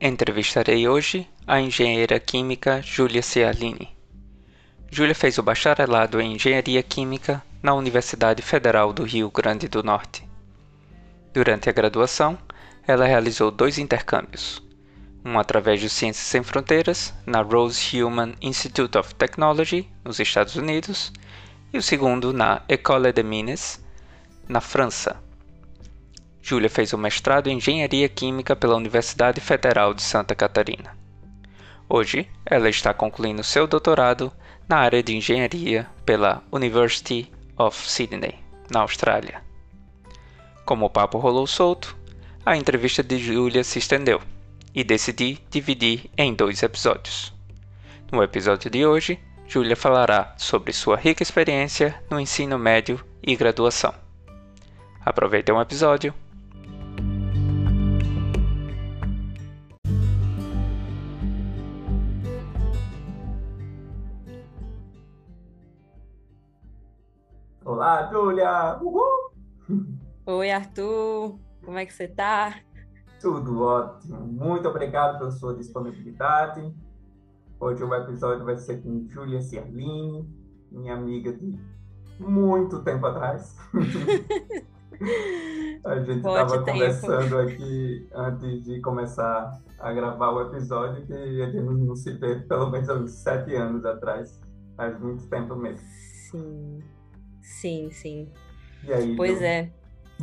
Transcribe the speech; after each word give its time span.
Entrevistarei 0.00 0.86
hoje 0.86 1.28
a 1.44 1.60
engenheira 1.60 2.20
química 2.20 2.80
Júlia 2.80 3.20
Cialini. 3.20 3.88
Júlia 4.88 5.12
fez 5.12 5.38
o 5.38 5.42
bacharelado 5.42 6.20
em 6.20 6.36
Engenharia 6.36 6.84
Química 6.84 7.42
na 7.60 7.74
Universidade 7.74 8.40
Federal 8.40 8.92
do 8.92 9.02
Rio 9.02 9.28
Grande 9.28 9.66
do 9.66 9.82
Norte. 9.82 10.22
Durante 11.34 11.68
a 11.68 11.72
graduação, 11.72 12.38
ela 12.86 13.06
realizou 13.06 13.50
dois 13.50 13.76
intercâmbios, 13.76 14.62
um 15.24 15.36
através 15.36 15.82
do 15.82 15.88
Ciências 15.88 16.28
Sem 16.28 16.44
Fronteiras, 16.44 17.12
na 17.26 17.42
Rose 17.42 18.00
Human 18.00 18.34
Institute 18.40 18.96
of 18.96 19.16
Technology, 19.16 19.90
nos 20.04 20.20
Estados 20.20 20.54
Unidos, 20.54 21.12
e 21.72 21.78
o 21.78 21.82
segundo 21.82 22.32
na 22.32 22.62
École 22.68 23.12
des 23.12 23.24
Mines, 23.24 23.84
na 24.48 24.60
França, 24.60 25.20
Júlia 26.48 26.70
fez 26.70 26.94
o 26.94 26.98
mestrado 26.98 27.50
em 27.50 27.58
Engenharia 27.58 28.08
Química 28.08 28.56
pela 28.56 28.74
Universidade 28.74 29.38
Federal 29.38 29.92
de 29.92 30.00
Santa 30.00 30.34
Catarina. 30.34 30.96
Hoje, 31.86 32.26
ela 32.46 32.70
está 32.70 32.94
concluindo 32.94 33.44
seu 33.44 33.66
doutorado 33.66 34.32
na 34.66 34.78
área 34.78 35.02
de 35.02 35.14
engenharia 35.14 35.86
pela 36.06 36.42
University 36.50 37.30
of 37.58 37.76
Sydney, 37.86 38.36
na 38.70 38.80
Austrália. 38.80 39.42
Como 40.64 40.86
o 40.86 40.90
papo 40.90 41.18
rolou 41.18 41.46
solto, 41.46 41.94
a 42.46 42.56
entrevista 42.56 43.02
de 43.02 43.18
Júlia 43.18 43.62
se 43.62 43.78
estendeu 43.78 44.18
e 44.74 44.82
decidi 44.82 45.38
dividir 45.50 46.10
em 46.16 46.32
dois 46.32 46.62
episódios. 46.62 47.30
No 48.10 48.22
episódio 48.22 48.70
de 48.70 48.86
hoje, 48.86 49.20
Júlia 49.46 49.76
falará 49.76 50.34
sobre 50.38 50.72
sua 50.72 50.96
rica 50.96 51.22
experiência 51.22 52.02
no 52.10 52.18
ensino 52.18 52.58
médio 52.58 52.98
e 53.22 53.36
graduação. 53.36 53.94
Aproveitem 55.04 55.54
o 55.54 55.60
episódio 55.60 56.14
Olá, 67.78 68.10
Júlia! 68.10 68.76
Uhul! 68.82 69.30
Oi, 70.26 70.50
Arthur! 70.50 71.38
Como 71.64 71.78
é 71.78 71.86
que 71.86 71.94
você 71.94 72.08
tá? 72.08 72.56
Tudo 73.20 73.62
ótimo. 73.62 74.18
Muito 74.18 74.66
obrigado 74.66 75.18
pela 75.18 75.30
sua 75.30 75.54
disponibilidade. 75.54 76.74
Hoje 77.60 77.84
o 77.84 77.94
episódio 77.94 78.44
vai 78.44 78.56
ser 78.56 78.82
com 78.82 79.06
Júlia 79.08 79.40
Ciarline, 79.40 80.28
minha 80.72 80.94
amiga 80.94 81.32
de 81.32 81.56
muito 82.18 82.82
tempo 82.82 83.06
atrás. 83.06 83.56
a 85.86 86.00
gente 86.00 86.18
estava 86.18 86.64
conversando 86.64 87.38
aqui 87.38 88.08
antes 88.12 88.64
de 88.64 88.80
começar 88.80 89.56
a 89.78 89.92
gravar 89.92 90.32
o 90.32 90.40
episódio 90.48 91.06
que 91.06 91.12
a 91.12 91.48
gente 91.48 91.62
não 91.62 91.94
se 91.94 92.12
vê 92.14 92.40
pelo 92.40 92.70
menos 92.70 92.88
uns 92.88 93.12
sete 93.12 93.54
anos 93.54 93.84
atrás. 93.84 94.40
Faz 94.76 94.98
muito 94.98 95.28
tempo 95.28 95.54
mesmo. 95.54 95.86
Sim. 96.32 96.80
Sim, 97.42 97.90
sim. 97.90 98.28
Aí, 98.88 99.16
pois 99.16 99.42
é. 99.42 99.70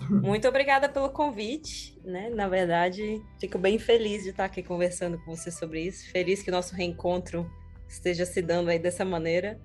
Muito 0.09 0.47
obrigada 0.47 0.89
pelo 0.89 1.09
convite, 1.09 1.97
né? 2.03 2.29
Na 2.29 2.47
verdade, 2.47 3.21
fico 3.39 3.57
bem 3.57 3.79
feliz 3.79 4.23
de 4.23 4.29
estar 4.29 4.45
aqui 4.45 4.61
conversando 4.61 5.17
com 5.19 5.35
você 5.35 5.49
sobre 5.49 5.81
isso. 5.81 6.11
Feliz 6.11 6.43
que 6.43 6.49
o 6.49 6.53
nosso 6.53 6.75
reencontro 6.75 7.49
esteja 7.87 8.25
se 8.25 8.41
dando 8.41 8.69
aí 8.69 8.77
dessa 8.77 9.05
maneira. 9.05 9.59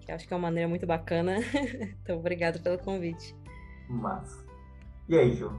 Que 0.00 0.12
acho 0.12 0.26
que 0.26 0.32
é 0.32 0.36
uma 0.36 0.42
maneira 0.42 0.68
muito 0.68 0.86
bacana. 0.86 1.36
Então, 2.02 2.18
obrigado 2.18 2.62
pelo 2.62 2.78
convite. 2.78 3.34
Massa. 3.88 4.44
E 5.08 5.18
aí, 5.18 5.34
Ju? 5.34 5.50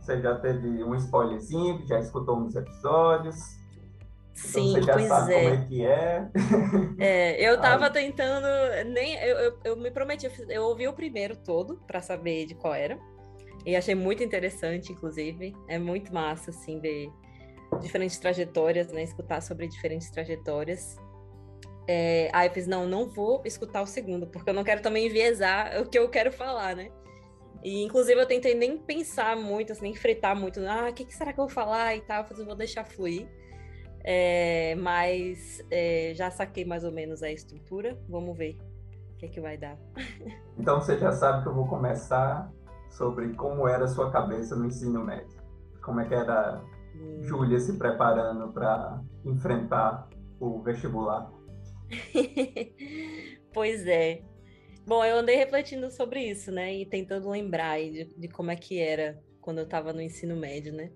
Você 0.00 0.20
já 0.20 0.34
teve 0.36 0.82
um 0.82 0.94
spoilerzinho, 0.94 1.86
já 1.86 1.98
escutou 1.98 2.38
uns 2.38 2.54
episódios? 2.56 3.36
Sim, 4.34 4.70
então 4.70 4.82
você 4.82 4.82
já 4.82 4.92
pois 4.94 5.08
sabe 5.08 5.32
é. 5.32 5.42
como 5.42 5.54
é 5.54 5.66
que 5.66 5.86
é. 5.86 6.28
É, 6.98 7.48
eu 7.48 7.58
tava 7.62 7.84
Ai. 7.84 7.92
tentando, 7.92 8.46
nem 8.92 9.14
eu, 9.22 9.36
eu, 9.38 9.58
eu 9.64 9.76
me 9.76 9.90
prometi, 9.90 10.28
eu 10.48 10.64
ouvi 10.64 10.88
o 10.88 10.92
primeiro 10.92 11.36
todo 11.36 11.80
para 11.86 12.02
saber 12.02 12.46
de 12.46 12.54
qual 12.54 12.74
era. 12.74 12.98
E 13.64 13.76
achei 13.76 13.94
muito 13.94 14.22
interessante, 14.22 14.92
inclusive. 14.92 15.54
É 15.68 15.78
muito 15.78 16.12
massa, 16.12 16.50
assim, 16.50 16.80
ver 16.80 17.10
diferentes 17.80 18.18
trajetórias, 18.18 18.92
né? 18.92 19.02
Escutar 19.02 19.40
sobre 19.40 19.66
diferentes 19.68 20.10
trajetórias. 20.10 20.96
É, 21.86 22.28
aí 22.32 22.48
eu 22.48 22.52
fiz, 22.52 22.66
não, 22.66 22.86
não 22.86 23.08
vou 23.08 23.42
escutar 23.44 23.82
o 23.82 23.86
segundo, 23.86 24.26
porque 24.26 24.50
eu 24.50 24.54
não 24.54 24.64
quero 24.64 24.82
também 24.82 25.06
enviesar 25.06 25.78
o 25.80 25.88
que 25.88 25.98
eu 25.98 26.08
quero 26.08 26.32
falar, 26.32 26.74
né? 26.74 26.90
E, 27.62 27.82
inclusive, 27.82 28.20
eu 28.20 28.26
tentei 28.26 28.54
nem 28.54 28.76
pensar 28.76 29.36
muito, 29.36 29.72
assim, 29.72 29.82
nem 29.82 29.94
fritar 29.94 30.36
muito. 30.36 30.60
Ah, 30.66 30.88
o 30.90 30.92
que, 30.92 31.04
que 31.04 31.14
será 31.14 31.32
que 31.32 31.40
eu 31.40 31.46
vou 31.46 31.54
falar 31.54 31.96
e 31.96 32.02
tal? 32.02 32.22
Eu 32.22 32.28
falei, 32.28 32.44
vou 32.44 32.54
deixar 32.54 32.84
fluir. 32.84 33.26
É, 34.04 34.74
mas 34.76 35.64
é, 35.70 36.12
já 36.14 36.30
saquei 36.30 36.64
mais 36.64 36.84
ou 36.84 36.92
menos 36.92 37.22
a 37.22 37.30
estrutura. 37.30 37.98
Vamos 38.08 38.36
ver 38.36 38.58
o 39.14 39.16
que, 39.16 39.26
é 39.26 39.28
que 39.28 39.40
vai 39.40 39.56
dar. 39.56 39.78
Então 40.56 40.80
você 40.80 40.96
já 40.96 41.10
sabe 41.10 41.42
que 41.42 41.48
eu 41.48 41.54
vou 41.54 41.66
começar 41.66 42.48
sobre 42.88 43.34
como 43.34 43.66
era 43.66 43.86
a 43.86 43.88
sua 43.88 44.12
cabeça 44.12 44.54
no 44.54 44.66
ensino 44.66 45.04
médio. 45.04 45.42
Como 45.82 45.98
é 45.98 46.04
que 46.06 46.14
era 46.14 46.62
Hum. 46.94 47.22
Júlia 47.22 47.58
se 47.58 47.76
preparando 47.76 48.52
para 48.52 49.02
enfrentar 49.24 50.08
o 50.38 50.62
vestibular. 50.62 51.30
pois 53.52 53.86
é. 53.86 54.22
Bom, 54.86 55.04
eu 55.04 55.16
andei 55.16 55.36
refletindo 55.36 55.90
sobre 55.90 56.20
isso, 56.22 56.52
né? 56.52 56.74
E 56.74 56.86
tentando 56.86 57.28
lembrar 57.30 57.78
de, 57.78 58.04
de 58.04 58.28
como 58.28 58.50
é 58.50 58.56
que 58.56 58.78
era 58.78 59.20
quando 59.40 59.58
eu 59.58 59.64
estava 59.64 59.92
no 59.92 60.00
ensino 60.00 60.36
médio, 60.36 60.72
né? 60.72 60.90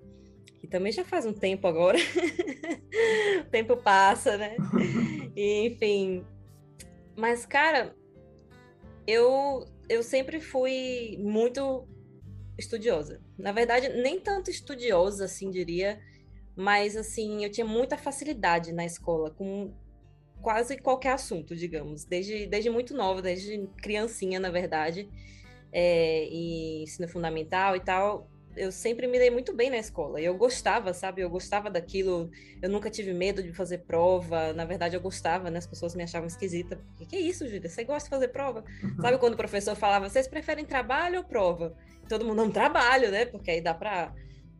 Que 0.58 0.66
também 0.66 0.92
já 0.92 1.04
faz 1.04 1.24
um 1.24 1.32
tempo 1.32 1.66
agora. 1.66 1.98
o 3.40 3.50
tempo 3.50 3.76
passa, 3.76 4.36
né? 4.36 4.56
E, 5.36 5.68
enfim. 5.68 6.26
Mas, 7.14 7.46
cara, 7.46 7.94
eu, 9.06 9.64
eu 9.88 10.02
sempre 10.02 10.40
fui 10.40 11.16
muito 11.20 11.86
estudiosa. 12.58 13.20
Na 13.38 13.52
verdade, 13.52 13.88
nem 13.88 14.18
tanto 14.18 14.50
estudiosa, 14.50 15.26
assim, 15.26 15.48
diria. 15.48 16.00
Mas, 16.56 16.96
assim, 16.96 17.44
eu 17.44 17.52
tinha 17.52 17.64
muita 17.64 17.96
facilidade 17.96 18.72
na 18.72 18.84
escola 18.84 19.30
com 19.30 19.72
quase 20.42 20.76
qualquer 20.76 21.12
assunto, 21.12 21.54
digamos. 21.54 22.04
Desde, 22.04 22.46
desde 22.48 22.68
muito 22.68 22.92
nova, 22.92 23.22
desde 23.22 23.64
criancinha, 23.80 24.40
na 24.40 24.50
verdade. 24.50 25.08
É, 25.70 26.24
e 26.28 26.82
ensino 26.82 27.06
fundamental 27.06 27.76
e 27.76 27.80
tal 27.80 28.28
eu 28.56 28.72
sempre 28.72 29.06
me 29.06 29.18
dei 29.18 29.30
muito 29.30 29.54
bem 29.54 29.70
na 29.70 29.78
escola. 29.78 30.20
E 30.20 30.24
eu 30.24 30.36
gostava, 30.36 30.92
sabe? 30.92 31.22
Eu 31.22 31.30
gostava 31.30 31.70
daquilo. 31.70 32.30
Eu 32.60 32.68
nunca 32.68 32.90
tive 32.90 33.12
medo 33.12 33.42
de 33.42 33.52
fazer 33.52 33.78
prova. 33.78 34.52
Na 34.52 34.64
verdade, 34.64 34.96
eu 34.96 35.00
gostava, 35.00 35.50
né? 35.50 35.58
As 35.58 35.66
pessoas 35.66 35.94
me 35.94 36.02
achavam 36.02 36.26
esquisita. 36.26 36.80
Que, 36.96 37.06
que 37.06 37.16
é 37.16 37.20
isso, 37.20 37.46
Júlia? 37.46 37.68
Você 37.68 37.84
gosta 37.84 38.08
de 38.08 38.10
fazer 38.10 38.28
prova? 38.28 38.64
Sabe 39.00 39.18
quando 39.18 39.34
o 39.34 39.36
professor 39.36 39.76
falava, 39.76 40.08
vocês 40.08 40.26
preferem 40.26 40.64
trabalho 40.64 41.18
ou 41.18 41.24
prova? 41.24 41.76
Todo 42.08 42.24
mundo 42.24 42.38
não 42.38 42.50
trabalho, 42.50 43.10
né? 43.10 43.26
Porque 43.26 43.50
aí 43.50 43.60
dá 43.60 43.74
pra 43.74 44.12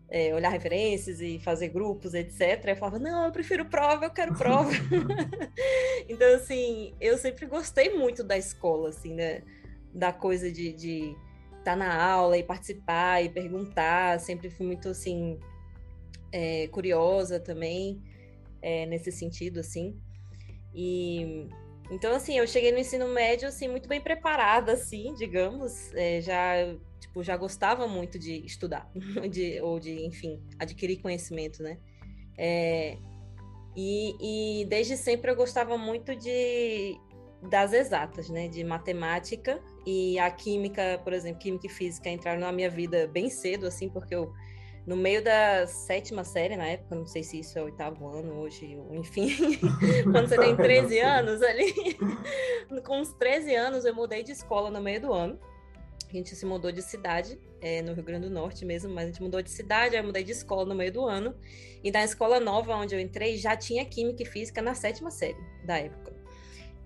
é, 0.08 0.34
olhar 0.34 0.50
referências 0.50 1.20
e 1.20 1.38
fazer 1.40 1.68
grupos, 1.68 2.14
etc. 2.14 2.64
Eu 2.66 2.76
falava, 2.76 2.98
não, 2.98 3.26
eu 3.26 3.32
prefiro 3.32 3.64
prova, 3.64 4.06
eu 4.06 4.10
quero 4.10 4.34
prova. 4.34 4.70
então, 6.08 6.34
assim, 6.34 6.94
eu 7.00 7.18
sempre 7.18 7.46
gostei 7.46 7.96
muito 7.96 8.22
da 8.22 8.36
escola, 8.38 8.90
assim, 8.90 9.14
né? 9.14 9.42
Da 9.92 10.12
coisa 10.12 10.52
de, 10.52 10.72
de 10.72 11.16
estar 11.68 11.76
na 11.76 12.02
aula 12.02 12.38
e 12.38 12.42
participar 12.42 13.22
e 13.22 13.28
perguntar. 13.28 14.18
Sempre 14.20 14.48
fui 14.48 14.66
muito 14.66 14.88
assim 14.88 15.38
é, 16.32 16.66
curiosa 16.68 17.38
também 17.38 18.02
é, 18.62 18.86
nesse 18.86 19.12
sentido, 19.12 19.60
assim. 19.60 20.00
E 20.74 21.46
então 21.90 22.14
assim 22.14 22.38
eu 22.38 22.46
cheguei 22.46 22.70
no 22.70 22.78
ensino 22.78 23.08
médio 23.08 23.48
assim 23.48 23.68
muito 23.68 23.88
bem 23.88 24.00
preparada, 24.00 24.72
assim, 24.72 25.14
digamos. 25.14 25.92
É, 25.94 26.20
já 26.20 26.74
tipo 26.98 27.22
já 27.22 27.36
gostava 27.36 27.86
muito 27.86 28.18
de 28.18 28.44
estudar, 28.46 28.90
de, 29.30 29.60
ou 29.60 29.78
de 29.78 30.04
enfim 30.06 30.42
adquirir 30.58 31.00
conhecimento, 31.00 31.62
né? 31.62 31.78
É, 32.36 32.96
e, 33.76 34.62
e 34.62 34.64
desde 34.66 34.96
sempre 34.96 35.30
eu 35.30 35.36
gostava 35.36 35.76
muito 35.76 36.14
de 36.16 36.98
das 37.42 37.72
exatas, 37.72 38.28
né? 38.28 38.48
De 38.48 38.64
matemática 38.64 39.60
e 39.86 40.18
a 40.18 40.30
química, 40.30 41.00
por 41.04 41.12
exemplo, 41.12 41.40
química 41.40 41.66
e 41.66 41.70
física 41.70 42.08
entraram 42.08 42.40
na 42.40 42.52
minha 42.52 42.68
vida 42.68 43.06
bem 43.06 43.30
cedo, 43.30 43.66
assim, 43.66 43.88
porque 43.88 44.14
eu, 44.14 44.32
no 44.86 44.96
meio 44.96 45.22
da 45.22 45.66
sétima 45.66 46.24
série, 46.24 46.56
na 46.56 46.66
época, 46.66 46.94
não 46.94 47.06
sei 47.06 47.22
se 47.22 47.40
isso 47.40 47.58
é 47.58 47.62
o 47.62 47.66
oitavo 47.66 48.06
ano 48.08 48.34
hoje, 48.40 48.78
enfim, 48.90 49.30
quando 50.10 50.28
você 50.28 50.36
tem 50.36 50.56
13 50.56 50.98
anos 51.00 51.42
ali, 51.42 51.72
com 52.84 53.00
uns 53.00 53.12
13 53.14 53.54
anos 53.54 53.84
eu 53.84 53.94
mudei 53.94 54.22
de 54.22 54.32
escola 54.32 54.70
no 54.70 54.80
meio 54.80 55.00
do 55.00 55.12
ano. 55.12 55.38
A 56.08 56.12
gente 56.12 56.34
se 56.34 56.46
mudou 56.46 56.72
de 56.72 56.80
cidade, 56.80 57.38
é, 57.60 57.82
no 57.82 57.92
Rio 57.92 58.02
Grande 58.02 58.28
do 58.28 58.32
Norte 58.32 58.64
mesmo, 58.64 58.90
mas 58.94 59.04
a 59.04 59.06
gente 59.08 59.22
mudou 59.22 59.42
de 59.42 59.50
cidade, 59.50 59.94
aí 59.94 60.00
eu 60.00 60.06
mudei 60.06 60.24
de 60.24 60.32
escola 60.32 60.64
no 60.64 60.74
meio 60.74 60.90
do 60.90 61.04
ano. 61.04 61.34
E 61.84 61.90
na 61.90 62.02
escola 62.02 62.40
nova 62.40 62.74
onde 62.74 62.94
eu 62.94 63.00
entrei, 63.00 63.36
já 63.36 63.54
tinha 63.54 63.84
química 63.84 64.22
e 64.22 64.26
física 64.26 64.62
na 64.62 64.74
sétima 64.74 65.10
série 65.10 65.36
da 65.66 65.76
época. 65.76 66.17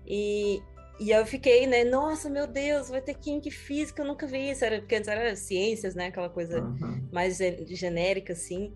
E, 0.07 0.61
e 0.99 1.11
eu 1.11 1.25
fiquei, 1.25 1.65
né? 1.67 1.83
Nossa, 1.83 2.29
meu 2.29 2.47
Deus, 2.47 2.89
vai 2.89 3.01
ter 3.01 3.15
química 3.15 3.47
e 3.47 3.51
física, 3.51 4.01
eu 4.01 4.07
nunca 4.07 4.27
vi 4.27 4.51
isso. 4.51 4.63
Era, 4.65 4.79
porque 4.79 4.95
antes 4.95 5.07
era 5.07 5.35
ciências, 5.35 5.95
né? 5.95 6.07
Aquela 6.07 6.29
coisa 6.29 6.61
Uhum. 6.61 7.09
mais 7.11 7.37
gen- 7.37 7.65
genérica, 7.67 8.33
assim. 8.33 8.73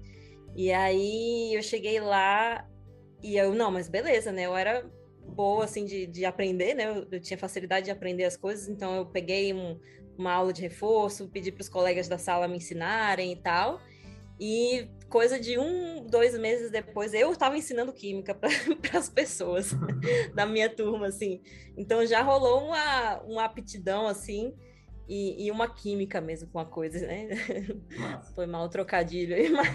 E 0.55 0.71
aí 0.71 1.53
eu 1.53 1.61
cheguei 1.61 1.99
lá 1.99 2.67
e 3.21 3.35
eu, 3.37 3.53
não, 3.53 3.71
mas 3.71 3.87
beleza, 3.87 4.31
né? 4.31 4.43
Eu 4.43 4.55
era 4.55 4.89
boa, 5.35 5.65
assim, 5.65 5.85
de, 5.85 6.07
de 6.07 6.25
aprender, 6.25 6.73
né? 6.73 6.85
Eu, 6.89 7.07
eu 7.11 7.19
tinha 7.19 7.37
facilidade 7.37 7.85
de 7.85 7.91
aprender 7.91 8.23
as 8.23 8.35
coisas, 8.35 8.67
então 8.67 8.95
eu 8.95 9.05
peguei 9.05 9.53
um, 9.53 9.79
uma 10.17 10.33
aula 10.33 10.51
de 10.51 10.61
reforço, 10.61 11.27
pedi 11.29 11.51
para 11.51 11.61
os 11.61 11.69
colegas 11.69 12.07
da 12.07 12.17
sala 12.17 12.47
me 12.47 12.57
ensinarem 12.57 13.31
e 13.33 13.35
tal. 13.35 13.79
E 14.39 14.87
coisa 15.09 15.39
de 15.39 15.57
um, 15.57 16.05
dois 16.05 16.37
meses 16.37 16.71
depois, 16.71 17.13
eu 17.13 17.31
estava 17.31 17.57
ensinando 17.57 17.93
química 17.93 18.33
para 18.35 18.49
as 18.97 19.09
pessoas 19.09 19.73
da 20.33 20.45
minha 20.45 20.69
turma, 20.69 21.07
assim. 21.07 21.41
Então 21.75 22.05
já 22.05 22.21
rolou 22.21 22.65
uma, 22.65 23.19
uma 23.21 23.45
aptidão, 23.45 24.07
assim, 24.07 24.53
e, 25.07 25.45
e 25.45 25.51
uma 25.51 25.67
química 25.67 26.19
mesmo 26.19 26.49
com 26.49 26.59
a 26.59 26.65
coisa, 26.65 27.05
né? 27.05 27.29
Nossa. 27.97 28.33
Foi 28.35 28.45
mal 28.45 28.67
trocadilho 28.69 29.35
aí, 29.35 29.49
mas. 29.49 29.67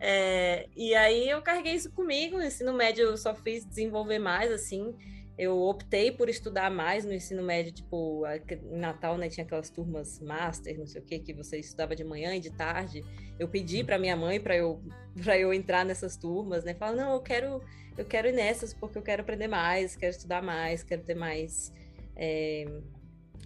é, 0.00 0.68
e 0.76 0.94
aí 0.94 1.28
eu 1.28 1.40
carreguei 1.42 1.74
isso 1.74 1.92
comigo. 1.92 2.36
No 2.36 2.44
ensino 2.44 2.72
médio 2.72 3.04
eu 3.04 3.16
só 3.16 3.34
fiz 3.34 3.64
desenvolver 3.64 4.18
mais, 4.18 4.50
assim 4.50 4.94
eu 5.40 5.58
optei 5.62 6.12
por 6.12 6.28
estudar 6.28 6.70
mais 6.70 7.02
no 7.02 7.14
ensino 7.14 7.42
médio, 7.42 7.72
tipo, 7.72 8.24
em 8.70 8.78
Natal, 8.78 9.16
né, 9.16 9.26
tinha 9.30 9.42
aquelas 9.42 9.70
turmas 9.70 10.20
master, 10.20 10.78
não 10.78 10.86
sei 10.86 11.00
o 11.00 11.04
que, 11.04 11.18
que 11.18 11.32
você 11.32 11.58
estudava 11.58 11.96
de 11.96 12.04
manhã 12.04 12.36
e 12.36 12.40
de 12.40 12.50
tarde. 12.50 13.02
Eu 13.38 13.48
pedi 13.48 13.82
para 13.82 13.98
minha 13.98 14.14
mãe 14.14 14.38
para 14.38 14.54
eu 14.54 14.82
para 15.24 15.38
eu 15.38 15.54
entrar 15.54 15.82
nessas 15.82 16.14
turmas, 16.14 16.62
né? 16.62 16.74
Falar, 16.74 16.94
não, 16.94 17.14
eu 17.14 17.22
quero 17.22 17.62
eu 17.96 18.04
quero 18.04 18.28
ir 18.28 18.32
nessas 18.32 18.74
porque 18.74 18.98
eu 18.98 19.02
quero 19.02 19.22
aprender 19.22 19.48
mais, 19.48 19.96
quero 19.96 20.10
estudar 20.10 20.42
mais, 20.42 20.82
quero 20.82 21.02
ter 21.02 21.14
mais 21.14 21.72
é, 22.14 22.66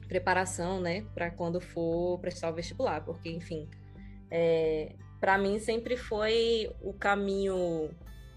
preparação, 0.09 0.81
né, 0.81 1.07
para 1.15 1.31
quando 1.31 1.61
for 1.61 2.19
prestar 2.19 2.51
o 2.51 2.55
vestibular, 2.55 3.05
porque, 3.05 3.31
enfim, 3.31 3.69
é, 4.33 4.97
para 5.21 5.39
mim 5.39 5.61
sempre 5.61 5.97
foi 5.97 6.73
o 6.83 6.93
caminho 6.93 7.89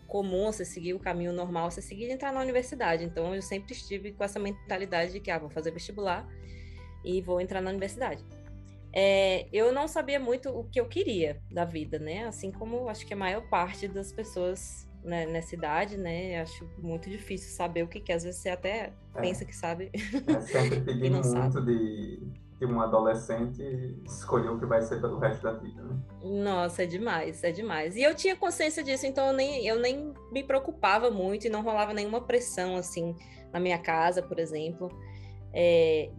comum 0.08 0.52
você 0.52 0.66
seguir 0.66 0.94
o 0.94 1.00
caminho 1.00 1.34
normal, 1.34 1.70
você 1.70 1.82
seguir 1.82 2.08
e 2.08 2.12
entrar 2.12 2.32
na 2.32 2.42
universidade. 2.42 3.04
Então 3.04 3.36
eu 3.36 3.42
sempre 3.42 3.74
estive 3.74 4.12
com 4.14 4.24
essa 4.24 4.40
mentalidade 4.40 5.12
de 5.12 5.20
que 5.20 5.30
ah, 5.30 5.38
vou 5.38 5.50
fazer 5.50 5.72
vestibular 5.72 6.28
e 7.04 7.22
vou 7.22 7.40
entrar 7.40 7.62
na 7.62 7.70
universidade. 7.70 8.24
É, 8.94 9.46
eu 9.54 9.72
não 9.72 9.88
sabia 9.88 10.20
muito 10.20 10.50
o 10.50 10.64
que 10.64 10.80
eu 10.80 10.88
queria 10.88 11.40
da 11.52 11.66
vida, 11.66 12.00
né? 12.00 12.26
Assim 12.26 12.52
como 12.52 12.90
acho 12.90 13.06
que 13.06 13.14
a 13.14 13.18
maior 13.18 13.48
parte 13.50 13.88
das 13.88 14.12
pessoas 14.12 14.88
né, 15.04 15.26
nessa 15.26 15.54
idade, 15.54 15.98
né? 15.98 16.42
Acho 16.42 16.68
muito 16.78 17.10
difícil 17.10 17.50
saber 17.52 17.84
o 17.84 17.88
que 17.88 18.00
quer. 18.00 18.14
Às 18.14 18.24
vezes 18.24 18.42
você 18.42 18.50
até 18.50 18.92
é. 19.16 19.22
pensa 19.22 19.46
que 19.46 19.56
sabe. 19.56 19.92
É 19.94 20.40
sempre 20.42 20.82
pedir 20.86 21.12
muito 21.12 21.28
sabe. 21.28 21.62
de 21.66 22.47
que 22.58 22.66
um 22.66 22.82
adolescente 22.82 23.62
escolheu 24.06 24.56
o 24.56 24.60
que 24.60 24.66
vai 24.66 24.82
ser 24.82 25.00
pelo 25.00 25.20
resto 25.20 25.44
da 25.44 25.54
vida, 25.54 25.82
né? 25.84 25.96
Nossa, 26.24 26.84
é 26.84 26.86
demais, 26.86 27.44
é 27.44 27.52
demais. 27.52 27.96
E 27.96 28.02
eu 28.02 28.16
tinha 28.16 28.36
consciência 28.36 28.84
disso, 28.84 29.06
então 29.06 29.28
eu 29.28 29.34
nem, 29.34 29.66
eu 29.66 29.80
nem 29.80 30.14
me 30.32 30.44
preocupava 30.44 31.12
muito 31.12 31.46
e 31.46 31.50
não 31.50 31.62
rolava 31.62 31.94
nenhuma 31.94 32.22
pressão, 32.22 32.76
assim, 32.76 33.16
na 33.54 33.60
minha 33.60 33.78
casa, 33.78 34.24
por 34.24 34.40
exemplo. 34.40 34.90
É, 35.54 36.10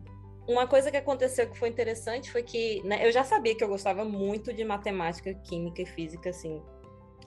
uma 0.47 0.67
coisa 0.67 0.91
que 0.91 0.97
aconteceu 0.97 1.51
que 1.51 1.59
foi 1.59 1.69
interessante 1.69 2.31
foi 2.31 2.43
que 2.43 2.83
né, 2.85 3.07
eu 3.07 3.11
já 3.11 3.25
sabia 3.25 3.55
que 3.55 3.63
eu 3.63 3.69
gostava 3.69 4.05
muito 4.05 4.53
de 4.53 4.65
matemática, 4.65 5.35
química 5.35 5.83
e 5.83 5.87
física, 5.87 6.31
assim, 6.31 6.63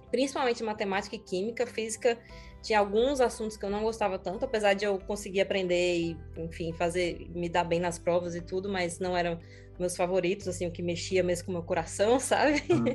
principalmente 0.09 0.63
matemática 0.63 1.17
e 1.17 1.19
química. 1.19 1.67
Física 1.67 2.17
tinha 2.61 2.79
alguns 2.79 3.19
assuntos 3.19 3.57
que 3.57 3.65
eu 3.65 3.69
não 3.69 3.83
gostava 3.83 4.19
tanto, 4.19 4.45
apesar 4.45 4.73
de 4.73 4.85
eu 4.85 4.99
conseguir 4.99 5.41
aprender 5.41 5.97
e, 5.97 6.17
enfim, 6.37 6.73
fazer, 6.73 7.27
me 7.33 7.49
dar 7.49 7.63
bem 7.63 7.79
nas 7.79 7.97
provas 7.97 8.35
e 8.35 8.41
tudo, 8.41 8.69
mas 8.69 8.99
não 8.99 9.17
eram 9.17 9.39
meus 9.79 9.95
favoritos, 9.95 10.47
assim, 10.47 10.67
o 10.67 10.71
que 10.71 10.83
mexia 10.83 11.23
mesmo 11.23 11.45
com 11.45 11.51
o 11.51 11.55
meu 11.55 11.63
coração, 11.63 12.17
sabe? 12.21 12.63
Uhum. 12.69 12.85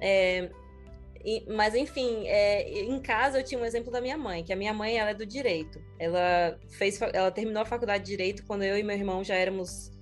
é, 0.00 0.50
e, 1.24 1.44
mas, 1.48 1.74
enfim, 1.74 2.26
é, 2.26 2.80
em 2.80 3.00
casa 3.00 3.38
eu 3.38 3.44
tinha 3.44 3.60
um 3.60 3.64
exemplo 3.64 3.90
da 3.92 4.00
minha 4.00 4.16
mãe, 4.16 4.42
que 4.42 4.52
a 4.52 4.56
minha 4.56 4.72
mãe, 4.72 4.98
ela 4.98 5.10
é 5.10 5.14
do 5.14 5.26
direito. 5.26 5.80
Ela 5.98 6.58
fez, 6.70 7.00
ela 7.12 7.30
terminou 7.30 7.62
a 7.62 7.66
faculdade 7.66 8.04
de 8.04 8.10
direito 8.10 8.44
quando 8.46 8.62
eu 8.62 8.78
e 8.78 8.82
meu 8.82 8.96
irmão 8.96 9.22
já 9.22 9.34
éramos 9.34 9.92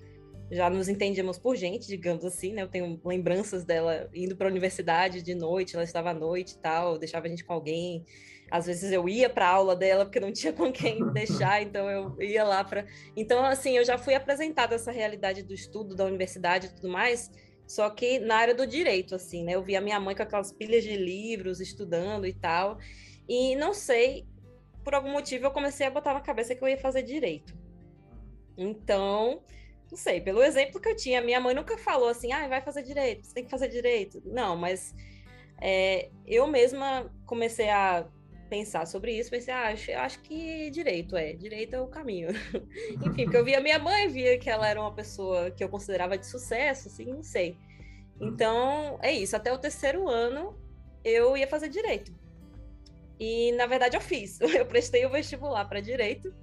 já 0.51 0.71
nos 0.71 0.89
entendíamos 0.89 1.39
por 1.39 1.57
gente, 1.57 1.89
digamos 1.89 2.25
assim, 2.25 2.53
né? 2.53 2.63
Eu 2.63 2.69
tenho 2.69 3.01
lembranças 3.05 3.65
dela 3.65 4.09
indo 4.15 4.37
para 4.37 4.47
a 4.47 4.51
universidade 4.51 5.23
de 5.23 5.35
noite, 5.35 5.75
ela 5.75 5.85
estava 5.85 6.11
à 6.11 6.15
noite 6.15 6.53
e 6.53 6.59
tal, 6.59 6.99
deixava 6.99 7.27
a 7.27 7.29
gente 7.29 7.45
com 7.45 7.53
alguém. 7.53 8.05
Às 8.51 8.67
vezes 8.67 8.93
eu 8.93 9.09
ia 9.09 9.29
para 9.29 9.47
a 9.47 9.51
aula 9.51 9.75
dela 9.75 10.05
porque 10.05 10.21
não 10.21 10.33
tinha 10.33 10.53
com 10.53 10.73
quem 10.73 11.05
deixar, 11.13 11.63
então 11.63 11.91
eu 11.91 12.23
ia 12.23 12.45
lá 12.45 12.63
para. 12.63 12.87
Então, 13.17 13.45
assim, 13.45 13.77
eu 13.77 13.85
já 13.85 13.99
fui 13.99 14.15
apresentada 14.15 14.75
essa 14.75 14.93
realidade 14.93 15.43
do 15.43 15.53
estudo 15.53 15.95
da 15.95 16.05
universidade 16.05 16.67
e 16.67 16.75
tudo 16.75 16.89
mais, 16.89 17.31
só 17.67 17.91
que 17.91 18.19
na 18.21 18.37
área 18.37 18.55
do 18.55 18.67
direito, 18.67 19.15
assim, 19.15 19.43
né? 19.45 19.53
Eu 19.53 19.63
via 19.63 19.81
minha 19.81 19.99
mãe 19.99 20.15
com 20.15 20.23
aquelas 20.23 20.53
pilhas 20.53 20.85
de 20.85 20.97
livros, 20.97 21.61
estudando 21.61 22.27
e 22.27 22.33
tal. 22.33 22.79
E 23.29 23.57
não 23.57 23.75
sei, 23.75 24.25
por 24.85 24.95
algum 24.95 25.11
motivo 25.11 25.47
eu 25.47 25.51
comecei 25.51 25.87
a 25.87 25.91
botar 25.91 26.15
na 26.15 26.21
cabeça 26.21 26.55
que 26.55 26.63
eu 26.63 26.69
ia 26.69 26.79
fazer 26.79 27.03
direito. 27.03 27.53
Então, 28.57 29.43
não 29.91 29.99
sei, 29.99 30.21
pelo 30.21 30.43
exemplo 30.43 30.81
que 30.81 30.89
eu 30.89 30.97
tinha, 30.97 31.21
minha 31.21 31.41
mãe 31.41 31.55
nunca 31.55 31.77
falou 31.77 32.09
assim, 32.09 32.33
ah, 32.33 32.47
vai 32.47 32.63
fazer 32.63 32.83
direito, 32.83 33.27
você 33.27 33.35
tem 33.35 33.45
que 33.45 33.51
fazer 33.51 33.69
direito. 33.69 34.23
Não, 34.25 34.57
mas 34.57 34.95
é, 35.61 36.11
eu 36.25 36.47
mesma 36.47 37.13
comecei 37.25 37.69
a 37.69 38.07
pensar 38.49 38.87
sobre 38.87 39.13
isso, 39.19 39.31
pensei, 39.31 39.53
ah, 39.53 39.69
acho, 39.69 39.93
acho 39.93 40.21
que 40.21 40.71
direito 40.71 41.17
é, 41.17 41.33
direito 41.33 41.75
é 41.75 41.81
o 41.81 41.87
caminho. 41.87 42.29
Enfim, 43.05 43.25
porque 43.25 43.37
eu 43.37 43.45
via 43.45 43.61
minha 43.61 43.79
mãe, 43.79 44.09
via 44.09 44.39
que 44.39 44.49
ela 44.49 44.69
era 44.69 44.81
uma 44.81 44.93
pessoa 44.93 45.51
que 45.51 45.63
eu 45.63 45.69
considerava 45.69 46.17
de 46.17 46.27
sucesso, 46.27 46.89
assim, 46.89 47.07
não 47.07 47.23
sei. 47.23 47.57
Então, 48.21 48.99
é 49.03 49.13
isso, 49.13 49.37
até 49.37 49.53
o 49.53 49.59
terceiro 49.59 50.09
ano 50.09 50.59
eu 51.05 51.37
ia 51.37 51.47
fazer 51.47 51.69
direito. 51.69 52.15
E, 53.19 53.53
na 53.53 53.67
verdade, 53.67 53.97
eu 53.97 54.01
fiz. 54.01 54.39
Eu 54.43 54.67
prestei 54.67 55.07
o 55.07 55.11
vestibular 55.11 55.65
para 55.65 55.81
direito 55.81 56.35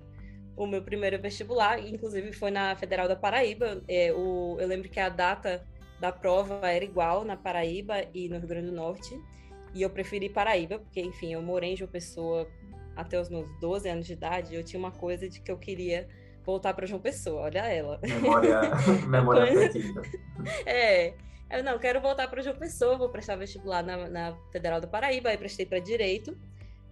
o 0.55 0.67
meu 0.67 0.81
primeiro 0.81 1.19
vestibular, 1.19 1.79
inclusive 1.79 2.31
foi 2.31 2.51
na 2.51 2.75
Federal 2.75 3.07
da 3.07 3.15
Paraíba. 3.15 3.81
É, 3.87 4.13
o, 4.13 4.57
eu 4.59 4.67
lembro 4.67 4.89
que 4.89 4.99
a 4.99 5.09
data 5.09 5.65
da 5.99 6.11
prova 6.11 6.59
era 6.69 6.83
igual 6.83 7.23
na 7.23 7.35
Paraíba 7.35 8.05
e 8.13 8.29
no 8.29 8.37
Rio 8.37 8.47
Grande 8.47 8.67
do 8.67 8.75
Norte. 8.75 9.19
E 9.73 9.81
eu 9.81 9.89
preferi 9.89 10.29
Paraíba, 10.29 10.79
porque, 10.79 11.01
enfim, 11.01 11.33
eu 11.33 11.41
morei 11.41 11.73
em 11.73 11.75
João 11.75 11.89
Pessoa 11.89 12.47
até 12.95 13.19
os 13.19 13.29
meus 13.29 13.47
12 13.59 13.89
anos 13.89 14.05
de 14.05 14.13
idade. 14.13 14.53
Eu 14.53 14.63
tinha 14.63 14.79
uma 14.79 14.91
coisa 14.91 15.27
de 15.27 15.39
que 15.41 15.51
eu 15.51 15.57
queria 15.57 16.07
voltar 16.43 16.73
para 16.73 16.85
João 16.85 17.01
Pessoa, 17.01 17.41
olha 17.41 17.59
ela. 17.59 17.99
Memória, 18.03 18.61
memória 19.07 19.71
É. 20.65 21.13
Eu 21.49 21.63
não, 21.63 21.77
quero 21.77 22.01
voltar 22.01 22.27
para 22.29 22.41
João 22.41 22.55
Pessoa, 22.55 22.97
vou 22.97 23.09
prestar 23.09 23.35
vestibular 23.35 23.83
na, 23.83 24.09
na 24.09 24.35
Federal 24.51 24.81
do 24.81 24.87
Paraíba, 24.87 25.29
aí 25.29 25.37
prestei 25.37 25.65
para 25.65 25.77
Direito. 25.77 26.35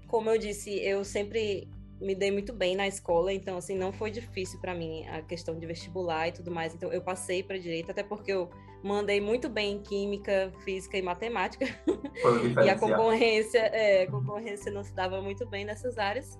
Como 0.07 0.29
eu 0.29 0.37
disse, 0.37 0.79
eu 0.83 1.03
sempre 1.03 1.67
me 1.99 2.13
dei 2.13 2.31
muito 2.31 2.51
bem 2.53 2.75
na 2.75 2.87
escola, 2.87 3.31
então 3.33 3.57
assim 3.57 3.75
não 3.75 3.91
foi 3.91 4.11
difícil 4.11 4.59
para 4.59 4.75
mim 4.75 5.07
a 5.07 5.21
questão 5.21 5.57
de 5.57 5.65
vestibular 5.65 6.27
e 6.27 6.31
tudo 6.31 6.51
mais. 6.51 6.75
Então 6.75 6.91
eu 6.91 7.01
passei 7.01 7.41
para 7.41 7.57
direito 7.57 7.91
até 7.91 8.03
porque 8.03 8.31
eu 8.31 8.49
mandei 8.83 9.21
muito 9.21 9.49
bem 9.49 9.73
em 9.75 9.81
química, 9.81 10.51
física 10.63 10.97
e 10.97 11.01
matemática. 11.01 11.65
e 12.65 12.69
a 12.69 12.77
concorrência, 12.77 13.59
é, 13.59 14.03
a 14.03 14.11
concorrência 14.11 14.71
não 14.71 14.83
se 14.83 14.93
dava 14.93 15.21
muito 15.21 15.47
bem 15.47 15.65
nessas 15.65 15.97
áreas. 15.97 16.39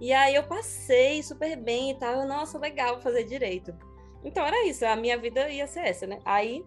E 0.00 0.12
aí 0.12 0.34
eu 0.34 0.44
passei 0.44 1.22
super 1.22 1.56
bem 1.56 1.90
e 1.90 1.94
tal, 1.94 2.26
nossa, 2.26 2.58
legal 2.58 3.00
fazer 3.00 3.24
direito. 3.24 3.74
Então 4.24 4.46
era 4.46 4.66
isso, 4.66 4.84
a 4.84 4.96
minha 4.96 5.18
vida 5.18 5.48
ia 5.50 5.66
ser 5.66 5.80
essa, 5.80 6.06
né? 6.06 6.18
Aí 6.24 6.64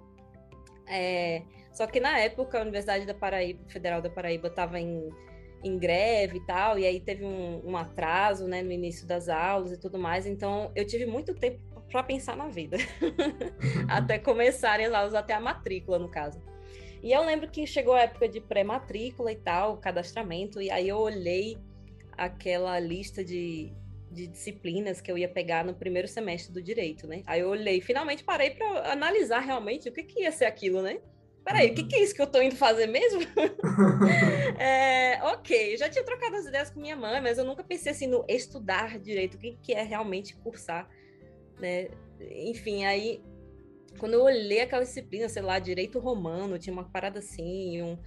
é, 0.87 1.43
só 1.71 1.87
que 1.87 1.99
na 1.99 2.19
época 2.19 2.59
a 2.59 2.61
Universidade 2.61 3.05
da 3.05 3.13
Paraíba, 3.13 3.63
Federal 3.67 4.01
da 4.01 4.09
Paraíba 4.09 4.47
estava 4.47 4.79
em 4.79 5.09
em 5.63 5.77
greve 5.79 6.37
e 6.37 6.45
tal, 6.45 6.77
e 6.77 6.85
aí 6.85 6.99
teve 6.99 7.23
um, 7.23 7.61
um, 7.65 7.77
atraso, 7.77 8.47
né, 8.47 8.61
no 8.61 8.71
início 8.71 9.07
das 9.07 9.29
aulas 9.29 9.71
e 9.71 9.79
tudo 9.79 9.97
mais, 9.97 10.25
então 10.25 10.71
eu 10.75 10.85
tive 10.85 11.05
muito 11.05 11.33
tempo 11.33 11.61
para 11.91 12.03
pensar 12.03 12.35
na 12.35 12.47
vida, 12.47 12.77
até 13.87 14.17
começarem 14.17 14.87
lá, 14.87 15.05
até 15.17 15.33
a 15.33 15.39
matrícula, 15.39 15.99
no 15.99 16.09
caso. 16.09 16.41
E 17.03 17.11
eu 17.11 17.23
lembro 17.23 17.49
que 17.49 17.67
chegou 17.67 17.93
a 17.93 18.01
época 18.01 18.29
de 18.29 18.39
pré-matrícula 18.39 19.31
e 19.31 19.35
tal, 19.35 19.77
cadastramento, 19.77 20.61
e 20.61 20.71
aí 20.71 20.87
eu 20.87 20.97
olhei 20.97 21.57
aquela 22.17 22.79
lista 22.79 23.23
de, 23.23 23.73
de 24.09 24.27
disciplinas 24.27 25.01
que 25.01 25.11
eu 25.11 25.17
ia 25.17 25.27
pegar 25.27 25.65
no 25.65 25.73
primeiro 25.73 26.07
semestre 26.07 26.53
do 26.53 26.61
direito, 26.61 27.05
né? 27.05 27.21
Aí 27.25 27.41
eu 27.41 27.49
olhei, 27.49 27.81
finalmente 27.81 28.23
parei 28.23 28.51
para 28.51 28.91
analisar 28.91 29.39
realmente 29.39 29.89
o 29.89 29.91
que, 29.91 30.03
que 30.03 30.21
ia 30.21 30.31
ser 30.31 30.45
aquilo, 30.45 30.81
né? 30.81 30.99
Peraí, 31.43 31.71
o 31.71 31.73
que, 31.73 31.83
que 31.83 31.95
é 31.95 32.03
isso 32.03 32.15
que 32.15 32.21
eu 32.21 32.27
tô 32.27 32.41
indo 32.41 32.55
fazer 32.55 32.87
mesmo? 32.87 33.19
é, 34.57 35.21
ok, 35.23 35.75
já 35.75 35.89
tinha 35.89 36.05
trocado 36.05 36.37
as 36.37 36.45
ideias 36.45 36.69
com 36.69 36.79
minha 36.79 36.95
mãe, 36.95 37.19
mas 37.19 37.37
eu 37.37 37.43
nunca 37.43 37.63
pensei 37.63 37.91
assim 37.91 38.07
no 38.07 38.23
estudar 38.29 38.97
direito, 38.97 39.35
o 39.35 39.37
que, 39.37 39.57
que 39.61 39.73
é 39.73 39.83
realmente 39.83 40.37
cursar, 40.37 40.87
né? 41.59 41.89
Enfim, 42.19 42.85
aí 42.85 43.21
quando 43.99 44.13
eu 44.13 44.23
olhei 44.23 44.61
aquela 44.61 44.83
disciplina, 44.83 45.29
sei 45.29 45.41
lá, 45.41 45.59
direito 45.59 45.99
romano, 45.99 46.57
tinha 46.57 46.73
uma 46.73 46.83
parada 46.83 47.19
assim, 47.19 47.81
um, 47.81 47.97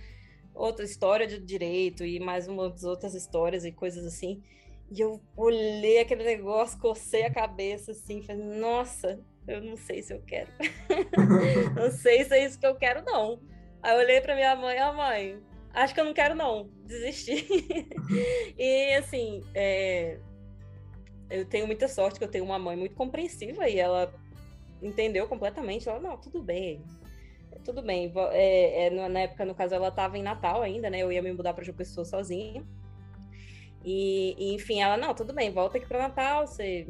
outra 0.55 0.85
história 0.85 1.27
de 1.27 1.39
direito 1.39 2.05
e 2.05 2.19
mais 2.19 2.49
umas 2.49 2.85
outras 2.85 3.15
histórias 3.15 3.65
e 3.65 3.73
coisas 3.73 4.05
assim. 4.05 4.43
E 4.91 5.01
eu 5.01 5.21
olhei 5.37 5.99
aquele 5.99 6.25
negócio, 6.25 6.79
cocei 6.79 7.25
a 7.25 7.33
cabeça 7.33 7.93
assim, 7.93 8.23
falei, 8.23 8.45
nossa, 8.45 9.21
eu 9.47 9.61
não 9.61 9.77
sei 9.77 10.03
se 10.03 10.13
eu 10.13 10.23
quero. 10.23 10.51
não 11.75 11.91
sei 11.91 12.25
se 12.25 12.35
é 12.35 12.45
isso 12.45 12.59
que 12.59 12.67
eu 12.67 12.77
quero, 12.77 13.05
não. 13.05 13.41
Aí 13.83 13.95
eu 13.95 14.01
olhei 14.01 14.21
para 14.21 14.35
minha 14.35 14.55
mãe, 14.57 14.79
a 14.79 14.93
mãe, 14.93 15.41
acho 15.73 15.95
que 15.95 16.01
eu 16.01 16.05
não 16.05 16.15
quero 16.15 16.35
não, 16.35 16.71
desistir. 16.85 17.47
e 18.59 18.95
assim, 18.95 19.43
é... 19.55 20.19
eu 21.31 21.45
tenho 21.45 21.67
muita 21.67 21.89
sorte 21.89 22.19
que 22.19 22.25
eu 22.25 22.31
tenho 22.31 22.45
uma 22.45 22.59
mãe 22.59 22.77
muito 22.77 22.95
compreensiva 22.95 23.69
e 23.69 23.79
ela 23.79 24.13
entendeu 24.83 25.27
completamente. 25.29 25.89
Ela, 25.89 26.01
não, 26.01 26.17
tudo 26.17 26.43
bem, 26.43 26.83
tudo 27.65 27.83
bem. 27.83 28.13
É, 28.33 28.87
é, 28.87 29.09
na 29.09 29.21
época, 29.21 29.45
no 29.45 29.55
caso, 29.55 29.75
ela 29.75 29.89
estava 29.89 30.17
em 30.17 30.23
Natal 30.23 30.63
ainda, 30.63 30.89
né? 30.89 30.99
Eu 30.99 31.11
ia 31.11 31.23
me 31.23 31.33
mudar 31.33 31.53
para 31.53 31.65
João 31.65 31.77
Pessoa 31.77 32.05
sozinha. 32.05 32.65
E, 33.85 34.35
e, 34.39 34.55
enfim, 34.55 34.81
ela, 34.81 34.97
não, 34.97 35.15
tudo 35.15 35.33
bem, 35.33 35.51
volta 35.51 35.79
aqui 35.79 35.87
para 35.87 35.99
Natal, 35.99 36.47
você, 36.47 36.89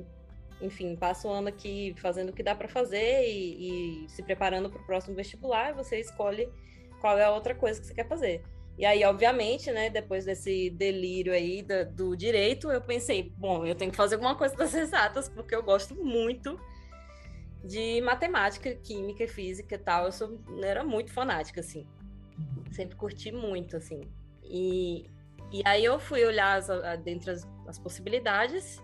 enfim, 0.63 0.97
passa 0.97 1.29
o 1.29 1.31
ano 1.31 1.49
aqui 1.49 1.95
fazendo 1.99 2.31
o 2.31 2.33
que 2.33 2.43
dá 2.43 2.55
para 2.55 2.69
fazer 2.69 3.29
e, 3.29 4.05
e, 4.05 4.09
se 4.09 4.23
preparando 4.23 4.71
para 4.71 4.81
o 4.81 4.87
próximo 4.87 5.15
vestibular, 5.15 5.75
você 5.75 6.01
escolhe 6.01 6.49
qual 7.01 7.19
é 7.19 7.25
a 7.25 7.31
outra 7.31 7.55
coisa 7.55 7.81
que 7.81 7.87
você 7.87 7.95
quer 7.95 8.09
fazer. 8.09 8.43
E 8.79 8.85
aí, 8.85 9.05
obviamente, 9.05 9.71
né, 9.71 9.89
depois 9.89 10.27
desse 10.27 10.69
delírio 10.71 11.33
aí 11.33 11.63
do, 11.63 11.87
do 11.87 12.17
direito, 12.17 12.71
eu 12.71 12.81
pensei, 12.81 13.33
bom, 13.37 13.65
eu 13.65 13.75
tenho 13.75 13.91
que 13.91 13.97
fazer 13.97 14.17
alguma 14.17 14.35
coisa 14.35 14.55
das 14.55 14.75
exatas, 14.75 15.29
porque 15.29 15.55
eu 15.55 15.63
gosto 15.63 15.95
muito 15.95 16.61
de 17.65 18.01
matemática, 18.03 18.75
química 18.75 19.27
física 19.27 19.75
e 19.75 19.79
tal. 19.79 20.05
Eu 20.05 20.13
sou, 20.13 20.39
era 20.63 20.85
muito 20.85 21.13
fanática, 21.13 21.61
assim. 21.61 21.87
Sempre 22.71 22.97
curti 22.97 23.33
muito, 23.33 23.77
assim. 23.77 24.03
E, 24.45 25.11
e 25.51 25.63
aí 25.65 25.85
eu 25.85 25.99
fui 25.99 26.25
olhar 26.25 26.57
as, 26.57 26.69
dentre 27.03 27.31
as, 27.31 27.49
as 27.67 27.79
possibilidades, 27.79 28.83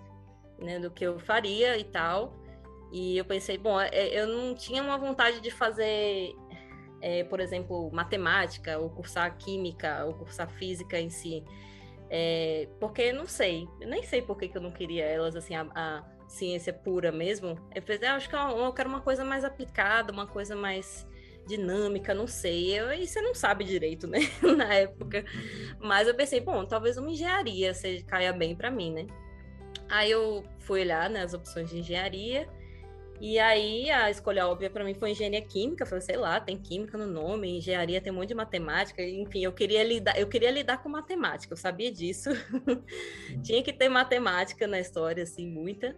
né, 0.59 0.79
do 0.79 0.91
que 0.91 1.05
eu 1.05 1.19
faria 1.19 1.77
e 1.77 1.85
tal. 1.85 2.35
E 2.91 3.17
eu 3.17 3.25
pensei, 3.25 3.57
bom, 3.57 3.81
é, 3.81 4.09
eu 4.09 4.27
não 4.27 4.55
tinha 4.55 4.83
uma 4.83 4.99
vontade 4.99 5.41
de 5.41 5.51
fazer, 5.51 6.35
é, 7.03 7.25
por 7.25 7.41
exemplo, 7.41 7.91
matemática, 7.93 8.79
ou 8.79 8.89
cursar 8.89 9.37
química, 9.37 10.05
ou 10.07 10.15
cursar 10.15 10.49
física 10.49 10.99
em 10.99 11.11
si. 11.11 11.45
É, 12.09 12.69
porque 12.79 13.13
não 13.13 13.27
sei, 13.27 13.69
eu 13.81 13.89
nem 13.89 14.03
sei 14.03 14.23
por 14.23 14.39
que, 14.39 14.51
eu 14.55 14.61
não 14.61 14.71
queria 14.71 15.05
elas, 15.05 15.35
assim, 15.35 15.55
a, 15.55 15.67
a 15.75 16.05
ciência 16.29 16.73
pura 16.73 17.11
mesmo, 17.11 17.59
eu 17.75 17.83
pensei, 17.83 18.07
ah, 18.07 18.15
acho 18.15 18.29
que 18.29 18.37
eu 18.37 18.73
quero 18.73 18.89
uma 18.89 19.01
coisa 19.01 19.25
mais 19.25 19.45
aplicada, 19.45 20.13
uma 20.13 20.27
coisa 20.27 20.55
mais 20.55 21.07
dinâmica, 21.47 22.15
não 22.15 22.27
sei. 22.27 22.79
Eu, 22.79 22.93
e 22.93 23.07
você 23.07 23.21
não 23.21 23.35
sabe 23.35 23.65
direito, 23.65 24.07
né? 24.07 24.21
Na 24.57 24.73
época. 24.75 25.25
Mas 25.81 26.07
eu 26.09 26.15
pensei, 26.15 26.41
bom, 26.41 26.65
talvez 26.65 26.97
uma 26.97 27.11
engenharia 27.11 27.75
seja, 27.75 28.05
caia 28.05 28.33
bem 28.33 28.55
para 28.55 28.71
mim, 28.71 28.93
né? 28.93 29.07
Aí 29.89 30.11
eu 30.11 30.45
fui 30.61 30.83
olhar 30.83 31.11
né, 31.11 31.23
as 31.23 31.35
opções 31.35 31.69
de 31.71 31.79
engenharia. 31.79 32.49
E 33.23 33.39
aí 33.39 33.89
a 33.89 34.11
escolha 34.11 34.49
óbvia 34.49 34.69
para 34.69 34.83
mim 34.83 34.95
foi 34.95 35.13
engenharia 35.13 35.41
química. 35.41 35.87
Falei, 35.87 36.03
sei 36.03 36.17
lá, 36.17 36.41
tem 36.41 36.59
química 36.59 36.99
no 36.99 37.07
nome, 37.07 37.57
engenharia 37.59 38.01
tem 38.01 38.13
um 38.13 38.17
monte 38.17 38.31
de 38.31 38.35
matemática. 38.35 39.01
Enfim, 39.01 39.45
eu 39.45 39.53
queria 39.53 39.85
lidar, 39.85 40.19
eu 40.19 40.27
queria 40.29 40.51
lidar 40.51 40.83
com 40.83 40.89
matemática, 40.89 41.53
eu 41.53 41.57
sabia 41.57 41.93
disso. 41.93 42.31
Tinha 43.45 43.63
que 43.63 43.73
ter 43.73 43.89
matemática 43.89 44.67
na 44.67 44.81
história, 44.81 45.23
assim, 45.23 45.47
muita. 45.47 45.97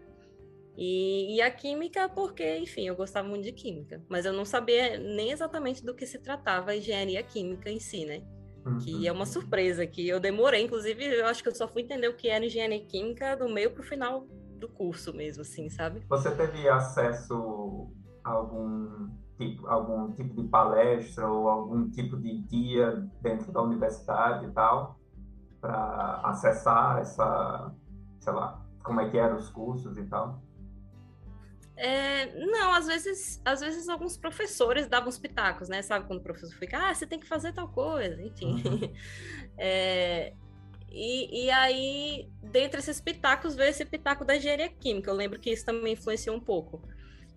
E, 0.76 1.36
e, 1.36 1.40
a 1.40 1.50
química, 1.50 2.10
porque, 2.10 2.58
enfim, 2.58 2.88
eu 2.88 2.94
gostava 2.94 3.26
muito 3.26 3.44
de 3.44 3.52
química, 3.52 4.04
mas 4.06 4.26
eu 4.26 4.32
não 4.34 4.44
sabia 4.44 4.98
nem 4.98 5.30
exatamente 5.30 5.82
do 5.82 5.94
que 5.94 6.04
se 6.06 6.18
tratava 6.18 6.72
a 6.72 6.76
engenharia 6.76 7.22
química 7.22 7.70
em 7.70 7.80
si, 7.80 8.04
né? 8.04 8.22
Uhum. 8.64 8.78
Que 8.78 9.06
é 9.06 9.12
uma 9.12 9.26
surpresa, 9.26 9.86
que 9.86 10.08
eu 10.08 10.18
demorei, 10.18 10.64
inclusive, 10.64 11.04
eu 11.04 11.26
acho 11.26 11.42
que 11.42 11.48
eu 11.48 11.54
só 11.54 11.68
fui 11.68 11.82
entender 11.82 12.08
o 12.08 12.16
que 12.16 12.28
era 12.28 12.44
engenharia 12.44 12.84
química 12.84 13.36
do 13.36 13.48
meio 13.48 13.70
para 13.70 13.82
o 13.82 13.84
final 13.84 14.26
do 14.58 14.68
curso 14.68 15.14
mesmo, 15.14 15.42
assim, 15.42 15.68
sabe? 15.68 16.00
Você 16.08 16.30
teve 16.34 16.68
acesso 16.68 17.90
a 18.22 18.30
algum 18.30 19.10
tipo, 19.36 19.66
algum 19.66 20.12
tipo 20.12 20.34
de 20.40 20.48
palestra 20.48 21.28
ou 21.28 21.48
algum 21.48 21.90
tipo 21.90 22.16
de 22.16 22.40
dia 22.42 23.06
dentro 23.20 23.52
da 23.52 23.62
universidade 23.62 24.46
e 24.46 24.50
tal, 24.52 24.98
para 25.60 26.20
acessar 26.24 26.98
essa, 27.00 27.74
sei 28.20 28.32
lá, 28.32 28.64
como 28.82 29.00
é 29.00 29.10
que 29.10 29.18
eram 29.18 29.36
os 29.36 29.48
cursos 29.50 29.96
e 29.96 30.04
tal? 30.04 30.42
É, 31.76 32.26
não, 32.38 32.72
às 32.72 32.86
vezes, 32.86 33.40
às 33.44 33.60
vezes 33.60 33.88
alguns 33.88 34.16
professores 34.16 34.86
davam 34.86 35.08
os 35.08 35.18
pitacos, 35.18 35.68
né? 35.68 35.82
Sabe 35.82 36.06
quando 36.06 36.20
o 36.20 36.22
professor 36.22 36.54
fica, 36.56 36.78
ah, 36.78 36.94
você 36.94 37.06
tem 37.06 37.18
que 37.18 37.26
fazer 37.26 37.52
tal 37.52 37.68
coisa, 37.68 38.20
enfim. 38.22 38.62
Uhum. 38.64 38.94
É, 39.56 40.32
e, 40.90 41.44
e 41.44 41.50
aí, 41.50 42.28
dentre 42.42 42.80
esses 42.80 43.00
pitacos, 43.00 43.54
veio 43.54 43.70
esse 43.70 43.84
pitaco 43.84 44.24
da 44.24 44.36
engenharia 44.36 44.68
química. 44.68 45.10
Eu 45.10 45.14
lembro 45.14 45.38
que 45.38 45.50
isso 45.50 45.64
também 45.64 45.92
influenciou 45.92 46.36
um 46.36 46.40
pouco. 46.40 46.82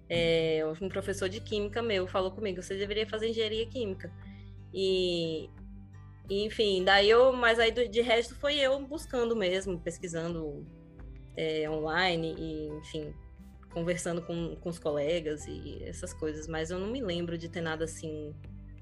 É, 0.10 0.64
um 0.82 0.90
professor 0.90 1.28
de 1.28 1.40
química 1.42 1.82
meu 1.82 2.08
falou 2.08 2.32
comigo, 2.32 2.62
você 2.62 2.76
deveria 2.76 3.08
fazer 3.08 3.30
engenharia 3.30 3.68
química. 3.68 4.12
E, 4.74 5.50
enfim, 6.30 6.84
daí 6.84 7.10
eu, 7.10 7.34
mas 7.34 7.60
aí 7.60 7.72
de 7.72 8.02
resto 8.02 8.36
foi 8.36 8.56
eu 8.56 8.80
buscando 8.86 9.36
mesmo, 9.36 9.80
pesquisando 9.80 10.66
é, 11.36 11.70
online 11.70 12.36
e, 12.38 12.68
enfim, 12.78 13.14
conversando 13.78 14.24
com, 14.24 14.56
com 14.56 14.70
os 14.70 14.80
colegas 14.80 15.46
e 15.46 15.84
essas 15.84 16.12
coisas, 16.12 16.48
mas 16.48 16.72
eu 16.72 16.80
não 16.80 16.88
me 16.88 17.00
lembro 17.00 17.38
de 17.38 17.48
ter 17.48 17.62
nada 17.62 17.84
assim, 17.84 18.34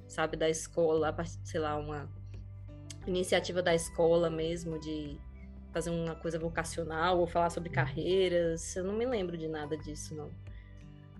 sabe, 0.08 0.38
da 0.38 0.50
escola, 0.50 1.14
sei 1.44 1.60
lá, 1.60 1.76
uma 1.76 2.08
iniciativa 3.06 3.62
da 3.62 3.76
escola 3.76 4.30
mesmo 4.30 4.80
de 4.80 5.20
fazer 5.74 5.90
uma 5.90 6.16
coisa 6.16 6.40
vocacional 6.40 7.20
ou 7.20 7.28
falar 7.28 7.50
sobre 7.50 7.70
carreiras. 7.70 8.74
Eu 8.78 8.86
não 8.86 8.94
me 8.94 9.06
lembro 9.06 9.38
de 9.38 9.50
nada 9.50 9.78
disso, 9.78 10.16
não. 10.16 10.30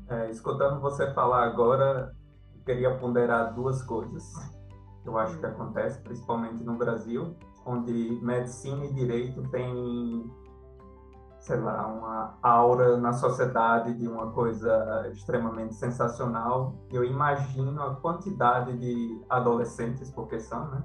É, 0.08 0.32
escutando 0.32 0.80
você 0.80 1.12
falar 1.14 1.44
agora, 1.44 2.16
eu 2.56 2.64
queria 2.64 2.96
ponderar 2.96 3.54
duas 3.54 3.84
coisas 3.84 4.24
que 5.04 5.10
eu 5.10 5.18
acho 5.18 5.38
que 5.38 5.46
hum. 5.46 5.50
acontece, 5.50 6.00
principalmente 6.00 6.64
no 6.64 6.78
Brasil, 6.78 7.36
onde 7.66 7.92
medicina 8.22 8.86
e 8.86 8.94
direito 8.94 9.44
têm 9.50 10.32
sei 11.46 11.58
lá, 11.58 11.86
uma 11.86 12.38
aura 12.42 12.98
na 12.98 13.14
sociedade 13.14 13.94
de 13.94 14.08
uma 14.08 14.32
coisa 14.32 15.08
extremamente 15.14 15.76
sensacional. 15.76 16.74
Eu 16.92 17.04
imagino 17.04 17.80
a 17.84 17.96
quantidade 17.98 18.76
de 18.80 19.24
adolescentes, 19.30 20.10
porque 20.10 20.40
são, 20.40 20.68
né? 20.72 20.84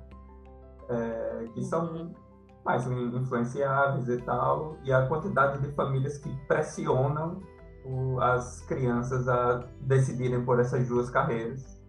É, 0.91 1.49
que 1.55 1.65
são 1.65 1.87
uhum. 1.87 2.15
mais 2.63 2.87
influenciáveis 2.87 4.07
e 4.07 4.19
tal, 4.19 4.77
e 4.85 4.93
a 4.93 5.07
quantidade 5.07 5.63
de 5.63 5.73
famílias 5.73 6.19
que 6.19 6.29
pressionam 6.47 7.41
o, 7.87 8.21
as 8.21 8.61
crianças 8.67 9.27
a 9.29 9.65
decidirem 9.81 10.45
por 10.45 10.61
essas 10.61 10.87
duas 10.87 11.09
carreiras. 11.09 11.81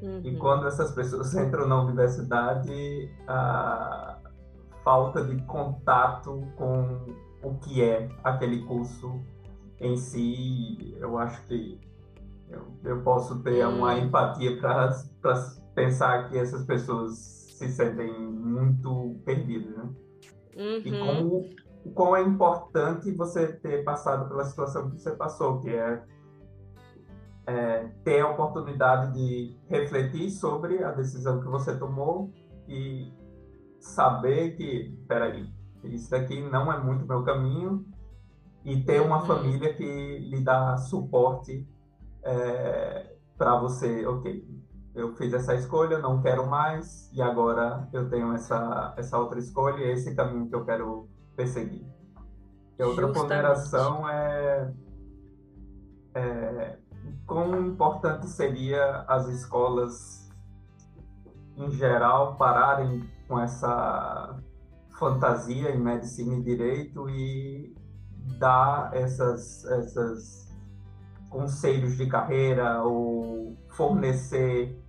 Uhum. 0.00 0.22
E 0.24 0.38
quando 0.38 0.66
essas 0.66 0.92
pessoas 0.92 1.34
entram 1.36 1.68
na 1.68 1.82
universidade, 1.82 3.14
a 3.28 4.16
falta 4.82 5.22
de 5.22 5.42
contato 5.42 6.42
com 6.56 7.04
o 7.44 7.54
que 7.58 7.82
é 7.82 8.08
aquele 8.22 8.64
curso 8.64 9.20
em 9.80 9.96
si, 9.96 10.96
eu 10.98 11.18
acho 11.18 11.44
que 11.46 11.80
eu, 12.48 12.62
eu 12.84 13.02
posso 13.02 13.42
ter 13.42 13.66
hum. 13.66 13.78
uma 13.78 13.98
empatia 13.98 14.58
para 14.58 14.90
pensar 15.74 16.28
que 16.28 16.38
essas 16.38 16.64
pessoas 16.64 17.16
se 17.58 17.68
sentem 17.68 18.12
muito 18.18 19.16
perdidas, 19.24 19.76
né? 19.76 19.90
Uhum. 20.56 20.82
E 20.84 20.98
como 20.98 21.64
como 21.92 22.16
é 22.16 22.22
importante 22.22 23.10
você 23.12 23.52
ter 23.52 23.84
passado 23.84 24.28
pela 24.28 24.44
situação 24.44 24.90
que 24.90 25.00
você 25.00 25.10
passou, 25.10 25.60
que 25.60 25.68
é, 25.68 26.02
é, 27.46 27.88
ter 28.02 28.20
a 28.20 28.30
oportunidade 28.30 29.12
de 29.12 29.56
refletir 29.68 30.30
sobre 30.30 30.82
a 30.82 30.92
decisão 30.92 31.40
que 31.40 31.46
você 31.46 31.76
tomou 31.76 32.32
e 32.66 33.12
saber 33.80 34.56
que, 34.56 34.96
peraí, 35.06 35.46
isso 35.86 36.10
daqui 36.10 36.40
não 36.42 36.72
é 36.72 36.78
muito 36.82 37.06
meu 37.06 37.22
caminho 37.22 37.84
e 38.64 38.82
ter 38.82 39.00
uma 39.00 39.20
uhum. 39.20 39.26
família 39.26 39.74
que 39.74 40.18
lhe 40.18 40.40
dá 40.40 40.76
suporte 40.76 41.68
é, 42.22 43.16
para 43.36 43.58
você, 43.58 44.06
ok, 44.06 44.46
eu 44.94 45.14
fiz 45.16 45.32
essa 45.34 45.54
escolha, 45.54 45.98
não 45.98 46.22
quero 46.22 46.46
mais 46.46 47.10
e 47.12 47.20
agora 47.20 47.88
eu 47.92 48.08
tenho 48.08 48.32
essa 48.32 48.94
essa 48.96 49.18
outra 49.18 49.38
escolha, 49.38 49.84
esse 49.92 50.14
caminho 50.14 50.48
que 50.48 50.54
eu 50.54 50.64
quero 50.64 51.08
perseguir. 51.36 51.84
E 52.78 52.82
outra 52.82 53.06
Justamente. 53.06 53.14
ponderação 53.14 54.08
é, 54.08 54.72
é 56.14 56.78
quão 57.26 57.66
importante 57.66 58.26
seria 58.26 59.04
as 59.08 59.28
escolas 59.28 60.30
em 61.56 61.70
geral 61.70 62.36
pararem 62.36 63.08
com 63.28 63.38
essa 63.38 64.38
fantasia 64.98 65.70
em 65.70 65.78
medicina 65.78 66.34
e 66.36 66.42
direito 66.42 67.08
e 67.10 67.74
dar 68.38 68.90
essas, 68.94 69.64
essas 69.64 70.52
conselhos 71.28 71.96
de 71.96 72.06
carreira 72.06 72.82
ou 72.82 73.56
fornecer 73.70 74.80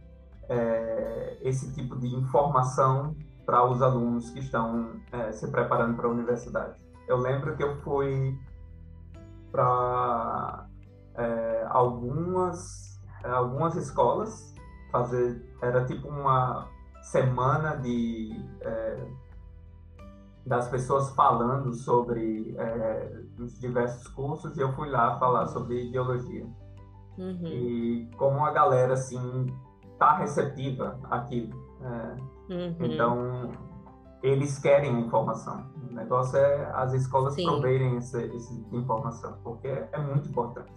é, 0.48 1.38
esse 1.42 1.74
tipo 1.74 1.98
de 1.98 2.08
informação 2.08 3.16
para 3.46 3.64
os 3.68 3.82
alunos 3.82 4.30
que 4.30 4.40
estão 4.40 5.00
é, 5.12 5.32
se 5.32 5.48
preparando 5.50 5.96
para 5.96 6.08
a 6.08 6.12
universidade. 6.12 6.80
Eu 7.08 7.18
lembro 7.18 7.56
que 7.56 7.64
eu 7.64 7.76
fui 7.82 8.38
para 9.52 10.68
é, 11.16 11.66
algumas 11.70 12.86
algumas 13.24 13.76
escolas 13.76 14.54
fazer, 14.92 15.42
era 15.62 15.84
tipo 15.86 16.08
uma 16.08 16.70
semana 17.02 17.76
de 17.78 18.32
é, 18.62 19.08
das 20.46 20.70
pessoas 20.70 21.10
falando 21.12 21.74
sobre 21.74 22.56
é, 22.58 23.20
os 23.40 23.60
diversos 23.60 24.08
cursos 24.10 24.56
e 24.58 24.62
eu 24.62 24.72
fui 24.74 24.90
lá 24.90 25.18
falar 25.18 25.48
sobre 25.48 25.88
ideologia. 25.88 26.46
Uhum. 27.18 27.48
E 27.48 28.10
como 28.18 28.46
a 28.46 28.52
galera 28.52 28.94
assim 28.94 29.48
tá 29.98 30.18
receptiva 30.18 31.00
àquilo. 31.10 31.54
É, 31.82 32.54
uhum. 32.54 32.76
Então 32.82 33.52
eles 34.22 34.60
querem 34.60 35.00
informação. 35.00 35.66
O 35.90 35.94
negócio 35.94 36.38
é 36.38 36.72
as 36.74 36.94
escolas 36.94 37.34
Sim. 37.36 37.46
proverem 37.46 37.98
essa, 37.98 38.22
essa 38.22 38.54
informação, 38.72 39.38
porque 39.44 39.68
é 39.68 39.98
muito 40.00 40.30
importante. 40.30 40.72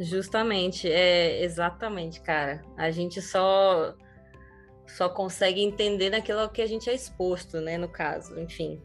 Justamente, 0.00 0.90
é 0.90 1.42
exatamente, 1.44 2.20
cara. 2.20 2.62
A 2.76 2.90
gente 2.90 3.22
só 3.22 3.94
só 4.86 5.08
consegue 5.08 5.60
entender 5.62 6.10
naquilo 6.10 6.48
que 6.48 6.62
a 6.62 6.66
gente 6.66 6.88
é 6.88 6.94
exposto, 6.94 7.60
né, 7.60 7.78
no 7.78 7.88
caso, 7.88 8.38
enfim. 8.38 8.80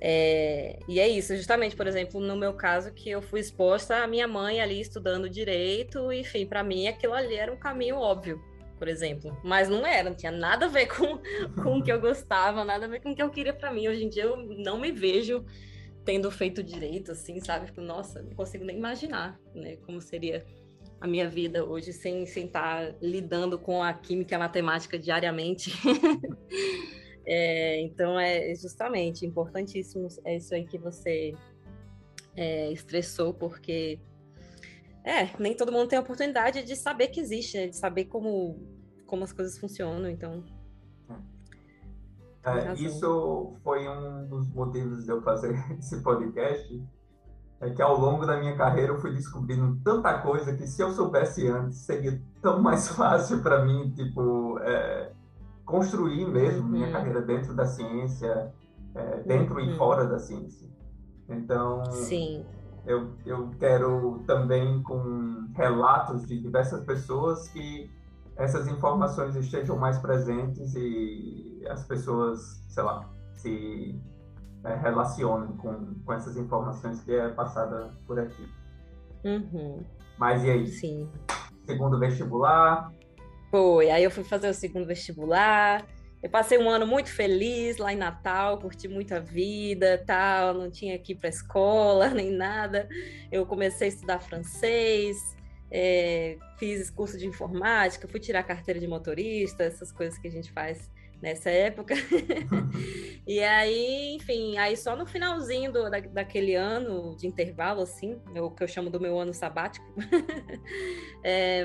É, 0.00 0.78
e 0.86 1.00
é 1.00 1.08
isso, 1.08 1.34
justamente, 1.34 1.74
por 1.74 1.86
exemplo, 1.86 2.20
no 2.20 2.36
meu 2.36 2.52
caso, 2.52 2.92
que 2.92 3.08
eu 3.08 3.22
fui 3.22 3.40
exposta 3.40 3.96
a 3.96 4.06
minha 4.06 4.28
mãe 4.28 4.60
ali 4.60 4.80
estudando 4.80 5.30
direito, 5.30 6.12
enfim, 6.12 6.46
para 6.46 6.62
mim 6.62 6.86
aquilo 6.86 7.14
ali 7.14 7.34
era 7.34 7.52
um 7.52 7.56
caminho 7.56 7.96
óbvio, 7.96 8.42
por 8.78 8.86
exemplo. 8.86 9.34
Mas 9.42 9.68
não 9.68 9.86
era, 9.86 10.10
não 10.10 10.16
tinha 10.16 10.32
nada 10.32 10.66
a 10.66 10.68
ver 10.68 10.88
com, 10.88 11.18
com 11.62 11.78
o 11.78 11.82
que 11.82 11.90
eu 11.90 12.00
gostava, 12.00 12.64
nada 12.64 12.84
a 12.84 12.88
ver 12.88 13.00
com 13.00 13.12
o 13.12 13.14
que 13.14 13.22
eu 13.22 13.30
queria 13.30 13.54
para 13.54 13.72
mim. 13.72 13.88
Hoje 13.88 14.04
em 14.04 14.08
dia 14.08 14.24
eu 14.24 14.36
não 14.36 14.78
me 14.78 14.92
vejo 14.92 15.44
tendo 16.04 16.30
feito 16.30 16.62
direito, 16.62 17.12
assim, 17.12 17.40
sabe? 17.40 17.66
Tipo, 17.66 17.80
nossa, 17.80 18.20
não 18.20 18.34
consigo 18.34 18.64
nem 18.64 18.76
imaginar, 18.76 19.40
né, 19.54 19.76
como 19.86 20.02
seria 20.02 20.44
a 21.04 21.06
minha 21.06 21.28
vida 21.28 21.62
hoje 21.62 21.92
sem 21.92 22.22
estar 22.22 22.50
tá 22.50 22.94
lidando 23.02 23.58
com 23.58 23.82
a 23.82 23.92
química 23.92 24.34
e 24.34 24.36
a 24.36 24.38
matemática 24.38 24.98
diariamente. 24.98 25.70
é, 27.26 27.82
então 27.82 28.18
é 28.18 28.54
justamente 28.54 29.26
importantíssimo 29.26 30.08
é 30.24 30.36
isso 30.36 30.54
aí 30.54 30.66
que 30.66 30.78
você 30.78 31.34
é, 32.34 32.72
estressou, 32.72 33.34
porque 33.34 34.00
é, 35.04 35.28
nem 35.38 35.54
todo 35.54 35.70
mundo 35.70 35.88
tem 35.88 35.98
a 35.98 36.02
oportunidade 36.02 36.62
de 36.62 36.74
saber 36.74 37.08
que 37.08 37.20
existe, 37.20 37.58
né? 37.58 37.66
de 37.66 37.76
saber 37.76 38.06
como, 38.06 38.58
como 39.04 39.24
as 39.24 39.32
coisas 39.32 39.58
funcionam, 39.58 40.08
então. 40.08 40.42
É, 42.46 42.72
isso 42.74 43.58
foi 43.62 43.86
um 43.86 44.26
dos 44.26 44.48
motivos 44.54 45.04
de 45.04 45.12
eu 45.12 45.20
fazer 45.20 45.54
esse 45.78 46.02
podcast, 46.02 46.82
é 47.64 47.70
que 47.70 47.80
ao 47.80 47.98
longo 47.98 48.26
da 48.26 48.36
minha 48.36 48.54
carreira 48.54 48.92
eu 48.92 49.00
fui 49.00 49.12
descobrindo 49.12 49.78
tanta 49.82 50.18
coisa 50.18 50.54
que 50.54 50.66
se 50.66 50.82
eu 50.82 50.90
soubesse 50.90 51.48
antes 51.48 51.78
seria 51.78 52.20
tão 52.42 52.60
mais 52.60 52.88
fácil 52.94 53.42
para 53.42 53.64
mim, 53.64 53.90
tipo, 53.96 54.58
é, 54.60 55.10
construir 55.64 56.26
mesmo 56.26 56.64
uhum. 56.64 56.68
minha 56.68 56.92
carreira 56.92 57.22
dentro 57.22 57.54
da 57.54 57.64
ciência, 57.64 58.52
é, 58.94 59.20
dentro 59.20 59.54
uhum. 59.54 59.60
e 59.60 59.76
fora 59.76 60.04
da 60.06 60.18
ciência. 60.18 60.68
Então, 61.28 61.82
Sim. 61.90 62.44
Eu, 62.86 63.12
eu 63.24 63.50
quero 63.58 64.22
também 64.26 64.82
com 64.82 65.48
relatos 65.54 66.26
de 66.26 66.38
diversas 66.38 66.84
pessoas 66.84 67.48
que 67.48 67.90
essas 68.36 68.68
informações 68.68 69.34
estejam 69.36 69.78
mais 69.78 69.96
presentes 69.98 70.74
e 70.74 71.64
as 71.70 71.82
pessoas, 71.86 72.62
sei 72.68 72.82
lá, 72.82 73.08
se 73.36 73.98
é, 74.64 74.74
relacionem 74.76 75.56
com, 75.56 75.94
com 76.04 76.12
essas 76.12 76.36
informações 76.36 77.00
que 77.02 77.12
é 77.12 77.28
passada 77.28 77.90
por 78.06 78.18
aqui. 78.18 78.48
Uhum. 79.24 79.84
Mas 80.18 80.42
e 80.44 80.50
aí? 80.50 80.66
Sim. 80.68 81.08
Segundo 81.66 81.98
vestibular? 81.98 82.92
Foi, 83.50 83.90
aí 83.90 84.02
eu 84.02 84.10
fui 84.10 84.24
fazer 84.24 84.48
o 84.48 84.54
segundo 84.54 84.86
vestibular. 84.86 85.86
Eu 86.22 86.30
passei 86.30 86.58
um 86.58 86.70
ano 86.70 86.86
muito 86.86 87.10
feliz 87.10 87.76
lá 87.76 87.92
em 87.92 87.96
Natal, 87.96 88.58
curti 88.58 88.88
muito 88.88 89.14
a 89.14 89.20
vida, 89.20 90.02
tal, 90.06 90.54
não 90.54 90.70
tinha 90.70 90.98
que 90.98 91.12
ir 91.12 91.16
para 91.16 91.28
escola 91.28 92.08
nem 92.14 92.32
nada. 92.32 92.88
Eu 93.30 93.44
comecei 93.44 93.88
a 93.88 93.88
estudar 93.88 94.20
francês, 94.20 95.36
é, 95.70 96.38
fiz 96.58 96.88
curso 96.88 97.18
de 97.18 97.26
informática, 97.26 98.08
fui 98.08 98.20
tirar 98.20 98.42
carteira 98.42 98.80
de 98.80 98.86
motorista, 98.86 99.64
essas 99.64 99.92
coisas 99.92 100.18
que 100.18 100.26
a 100.26 100.30
gente 100.30 100.50
faz 100.50 100.90
nessa 101.24 101.50
época. 101.50 101.94
e 103.26 103.42
aí, 103.42 104.14
enfim, 104.14 104.56
aí 104.58 104.76
só 104.76 104.94
no 104.94 105.06
finalzinho 105.06 105.72
do, 105.72 105.90
da, 105.90 105.98
daquele 105.98 106.54
ano 106.54 107.16
de 107.16 107.26
intervalo, 107.26 107.80
assim, 107.80 108.20
o 108.36 108.50
que 108.50 108.62
eu 108.62 108.68
chamo 108.68 108.90
do 108.90 109.00
meu 109.00 109.18
ano 109.18 109.32
sabático, 109.32 109.86
é, 111.24 111.64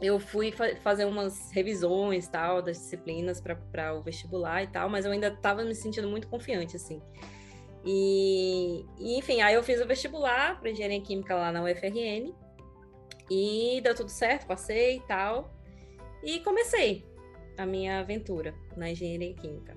eu 0.00 0.18
fui 0.20 0.52
fa 0.52 0.76
fazer 0.76 1.04
umas 1.04 1.50
revisões 1.52 2.28
tal 2.28 2.62
das 2.62 2.78
disciplinas 2.78 3.40
para 3.40 3.94
o 3.94 4.02
vestibular 4.02 4.62
e 4.62 4.68
tal, 4.68 4.88
mas 4.88 5.04
eu 5.04 5.12
ainda 5.12 5.28
estava 5.28 5.64
me 5.64 5.74
sentindo 5.74 6.08
muito 6.08 6.28
confiante, 6.28 6.76
assim. 6.76 7.02
E, 7.84 8.86
e, 8.96 9.18
enfim, 9.18 9.40
aí 9.40 9.54
eu 9.54 9.62
fiz 9.62 9.80
o 9.80 9.86
vestibular 9.86 10.60
para 10.60 10.70
engenharia 10.70 11.00
química 11.00 11.34
lá 11.34 11.50
na 11.50 11.64
UFRN 11.64 12.32
e 13.28 13.80
deu 13.82 13.92
tudo 13.92 14.08
certo, 14.08 14.46
passei 14.46 14.98
e 14.98 15.00
tal. 15.00 15.52
E 16.22 16.38
comecei 16.40 17.11
a 17.56 17.66
minha 17.66 18.00
aventura 18.00 18.54
na 18.76 18.90
engenharia 18.90 19.34
química. 19.34 19.76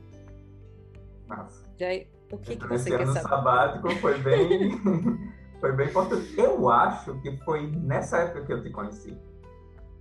Massa. 1.27 1.63
Já, 1.77 1.88
o 2.31 2.38
que, 2.38 2.55
que 2.55 2.67
você 2.67 2.89
quer 2.89 3.01
ano 3.01 3.13
saber? 3.13 3.29
sabático 3.29 3.89
foi 3.97 4.17
bem, 4.19 4.71
foi 5.59 5.71
bem 5.73 5.88
importante. 5.88 6.33
Eu 6.38 6.69
acho 6.69 7.19
que 7.21 7.35
foi 7.38 7.67
nessa 7.67 8.19
época 8.19 8.45
que 8.45 8.53
eu 8.53 8.63
te 8.63 8.69
conheci. 8.69 9.17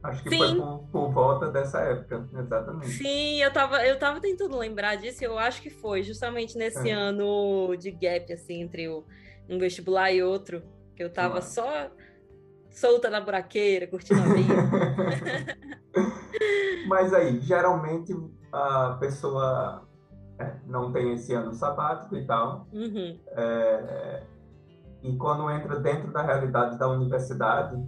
Acho 0.03 0.23
que 0.23 0.31
Sim. 0.31 0.39
foi 0.39 0.55
por, 0.57 0.79
por, 0.93 1.13
volta 1.13 1.51
dessa 1.51 1.81
época, 1.81 2.29
exatamente. 2.39 2.91
Sim, 2.91 3.43
eu 3.43 3.51
tava, 3.51 3.87
eu 3.87 3.99
tava 3.99 4.21
tentando 4.21 4.59
lembrar 4.59 4.97
disso, 4.97 5.25
eu 5.25 5.39
acho 5.39 5.63
que 5.63 5.71
foi 5.71 6.03
justamente 6.03 6.59
nesse 6.59 6.91
é. 6.91 6.93
ano 6.93 7.75
de 7.75 7.91
gap, 7.91 8.31
assim, 8.31 8.61
entre 8.61 8.87
o, 8.87 9.03
um 9.49 9.59
vestibular 9.59 10.13
e 10.13 10.23
outro, 10.23 10.63
que 10.95 11.03
eu 11.03 11.11
tava 11.11 11.41
só 11.41 11.91
solta 12.75 13.09
na 13.09 13.21
buraqueira, 13.21 13.87
curtindo 13.87 14.21
a 14.21 14.35
vida. 14.35 15.57
Mas 16.87 17.15
aí, 17.15 17.41
geralmente 17.41 18.15
a 18.53 18.97
pessoa 19.01 19.89
é, 20.39 20.57
não 20.67 20.93
tem 20.93 21.13
esse 21.15 21.33
ano 21.33 21.55
sabático 21.55 22.17
e 22.17 22.27
tal. 22.27 22.69
Uhum. 22.73 23.19
É, 23.29 24.23
e 25.03 25.17
quando 25.17 25.51
entra 25.51 25.79
dentro 25.81 26.13
da 26.13 26.23
realidade 26.23 26.79
da 26.79 26.89
universidade, 26.89 27.83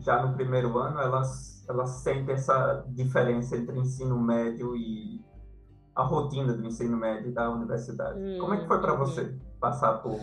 já 0.00 0.24
no 0.24 0.34
primeiro 0.34 0.78
ano, 0.78 1.00
elas, 1.00 1.64
elas 1.68 1.90
sentem 2.02 2.34
essa 2.34 2.84
diferença 2.88 3.56
entre 3.56 3.78
ensino 3.78 4.18
médio 4.18 4.76
e 4.76 5.24
a 5.94 6.02
rotina 6.02 6.52
do 6.52 6.66
ensino 6.66 6.96
médio 6.96 7.32
da 7.32 7.50
universidade. 7.50 8.18
Uhum. 8.18 8.38
Como 8.38 8.54
é 8.54 8.60
que 8.60 8.66
foi 8.66 8.80
para 8.80 8.94
você 8.94 9.36
passar 9.60 9.98
por 9.98 10.18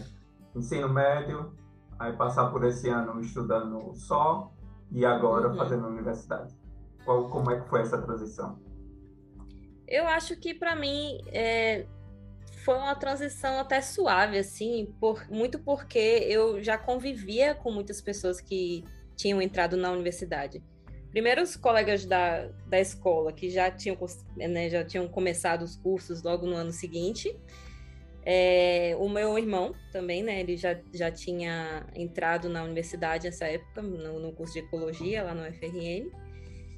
ensino 0.55 0.89
médio, 0.89 1.53
aí 1.99 2.13
passar 2.13 2.49
por 2.49 2.63
esse 2.63 2.89
ano 2.89 3.19
estudando 3.19 3.93
só 3.93 4.51
e 4.91 5.05
agora 5.05 5.49
uhum. 5.49 5.55
fazendo 5.55 5.88
universidade? 5.88 6.55
Qual, 7.03 7.29
como 7.29 7.51
é 7.51 7.59
que 7.59 7.69
foi 7.69 7.81
essa 7.81 8.01
transição? 8.01 8.57
Eu 9.88 10.07
acho 10.07 10.35
que 10.38 10.53
para 10.53 10.75
mim 10.75 11.19
é, 11.27 11.85
foi 12.63 12.75
uma 12.75 12.95
transição 12.95 13.59
até 13.59 13.81
suave, 13.81 14.38
assim, 14.38 14.93
por, 14.99 15.27
muito 15.29 15.59
porque 15.59 15.97
eu 15.97 16.63
já 16.63 16.77
convivia 16.77 17.55
com 17.55 17.71
muitas 17.71 18.01
pessoas 18.01 18.39
que 18.39 18.83
tinham 19.15 19.41
entrado 19.41 19.75
na 19.75 19.91
universidade. 19.91 20.63
Primeiro, 21.09 21.41
os 21.41 21.57
colegas 21.57 22.05
da, 22.05 22.47
da 22.67 22.79
escola, 22.79 23.33
que 23.33 23.49
já 23.49 23.71
tinham, 23.71 23.97
né, 24.38 24.69
já 24.69 24.85
tinham 24.85 25.07
começado 25.07 25.63
os 25.63 25.75
cursos 25.75 26.21
logo 26.21 26.45
no 26.45 26.55
ano 26.55 26.71
seguinte, 26.71 27.35
é, 28.32 28.96
o 29.00 29.10
meu 29.10 29.39
irmão 29.39 29.74
também, 29.92 30.22
né? 30.22 30.39
Ele 30.39 30.56
já, 30.56 30.80
já 30.94 31.10
tinha 31.10 31.84
entrado 31.96 32.48
na 32.48 32.62
universidade 32.62 33.26
nessa 33.26 33.48
época, 33.48 33.82
no, 33.82 34.20
no 34.20 34.32
curso 34.34 34.54
de 34.54 34.60
ecologia 34.60 35.24
lá 35.24 35.34
no 35.34 35.44
FRN. 35.52 36.12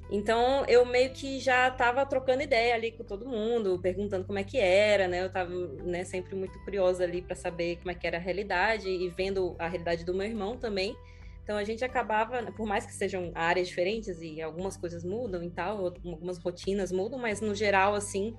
Então 0.09 0.63
eu 0.65 0.85
meio 0.85 1.11
que 1.11 1.41
já 1.41 1.67
estava 1.67 2.05
trocando 2.05 2.41
ideia 2.41 2.73
ali 2.73 2.93
com 2.93 3.03
todo 3.03 3.27
mundo, 3.27 3.77
perguntando 3.81 4.23
como 4.23 4.39
é 4.39 4.45
que 4.45 4.59
era, 4.59 5.09
né? 5.09 5.23
Eu 5.23 5.27
estava 5.27 5.49
né, 5.83 6.05
sempre 6.05 6.35
muito 6.35 6.57
curiosa 6.63 7.03
ali 7.03 7.21
para 7.21 7.35
saber 7.35 7.75
como 7.79 7.91
é 7.91 7.95
que 7.95 8.07
era 8.07 8.15
a 8.15 8.21
realidade 8.21 8.87
e 8.87 9.09
vendo 9.09 9.53
a 9.59 9.67
realidade 9.67 10.05
do 10.05 10.13
meu 10.13 10.27
irmão 10.27 10.55
também. 10.55 10.95
Então 11.43 11.57
a 11.57 11.65
gente 11.65 11.83
acabava, 11.83 12.49
por 12.53 12.65
mais 12.65 12.85
que 12.85 12.93
sejam 12.93 13.29
áreas 13.35 13.67
diferentes 13.67 14.21
e 14.21 14.41
algumas 14.41 14.77
coisas 14.77 15.03
mudam 15.03 15.43
e 15.43 15.49
tal, 15.49 15.85
algumas 15.85 16.37
rotinas 16.37 16.93
mudam, 16.93 17.19
mas 17.19 17.41
no 17.41 17.53
geral 17.53 17.93
assim 17.93 18.37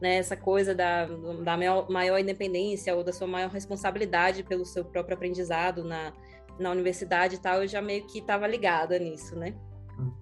né, 0.00 0.16
essa 0.16 0.36
coisa 0.36 0.74
da, 0.74 1.06
da 1.06 1.56
maior, 1.56 1.90
maior, 1.90 2.18
independência 2.18 2.94
ou 2.94 3.02
da 3.02 3.12
sua 3.12 3.26
maior 3.26 3.50
responsabilidade 3.50 4.42
pelo 4.42 4.64
seu 4.64 4.84
próprio 4.84 5.14
aprendizado 5.14 5.82
na, 5.84 6.12
na 6.58 6.70
universidade 6.70 7.36
e 7.36 7.38
tal, 7.38 7.62
eu 7.62 7.68
já 7.68 7.80
meio 7.80 8.06
que 8.06 8.18
estava 8.18 8.46
ligada 8.46 8.98
nisso, 8.98 9.36
né? 9.36 9.54
Hum. 9.98 10.12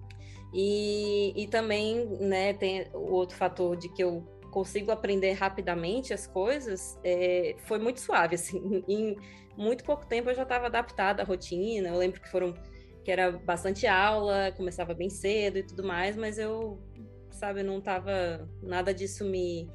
E, 0.53 1.33
e 1.35 1.47
também, 1.47 2.05
né, 2.19 2.53
tem 2.53 2.87
o 2.93 3.11
outro 3.11 3.35
fator 3.35 3.75
de 3.75 3.89
que 3.89 4.03
eu 4.03 4.23
consigo 4.51 4.89
aprender 4.91 5.33
rapidamente 5.33 6.13
as 6.13 6.25
coisas, 6.25 6.97
é, 7.03 7.55
foi 7.65 7.77
muito 7.77 7.99
suave, 7.99 8.35
assim, 8.39 8.83
em 8.87 9.17
muito 9.57 9.83
pouco 9.83 10.05
tempo 10.05 10.29
eu 10.29 10.35
já 10.35 10.43
estava 10.43 10.67
adaptada 10.67 11.21
à 11.21 11.25
rotina, 11.25 11.89
eu 11.89 11.97
lembro 11.97 12.21
que 12.21 12.29
foram, 12.29 12.53
que 13.03 13.11
era 13.11 13.31
bastante 13.31 13.85
aula, 13.85 14.53
começava 14.55 14.93
bem 14.93 15.09
cedo 15.09 15.57
e 15.57 15.63
tudo 15.63 15.83
mais, 15.83 16.15
mas 16.15 16.37
eu 16.37 16.79
sabe? 17.35 17.63
Não 17.63 17.79
tava. 17.79 18.47
Nada 18.61 18.93
disso 18.93 19.25
me 19.25 19.69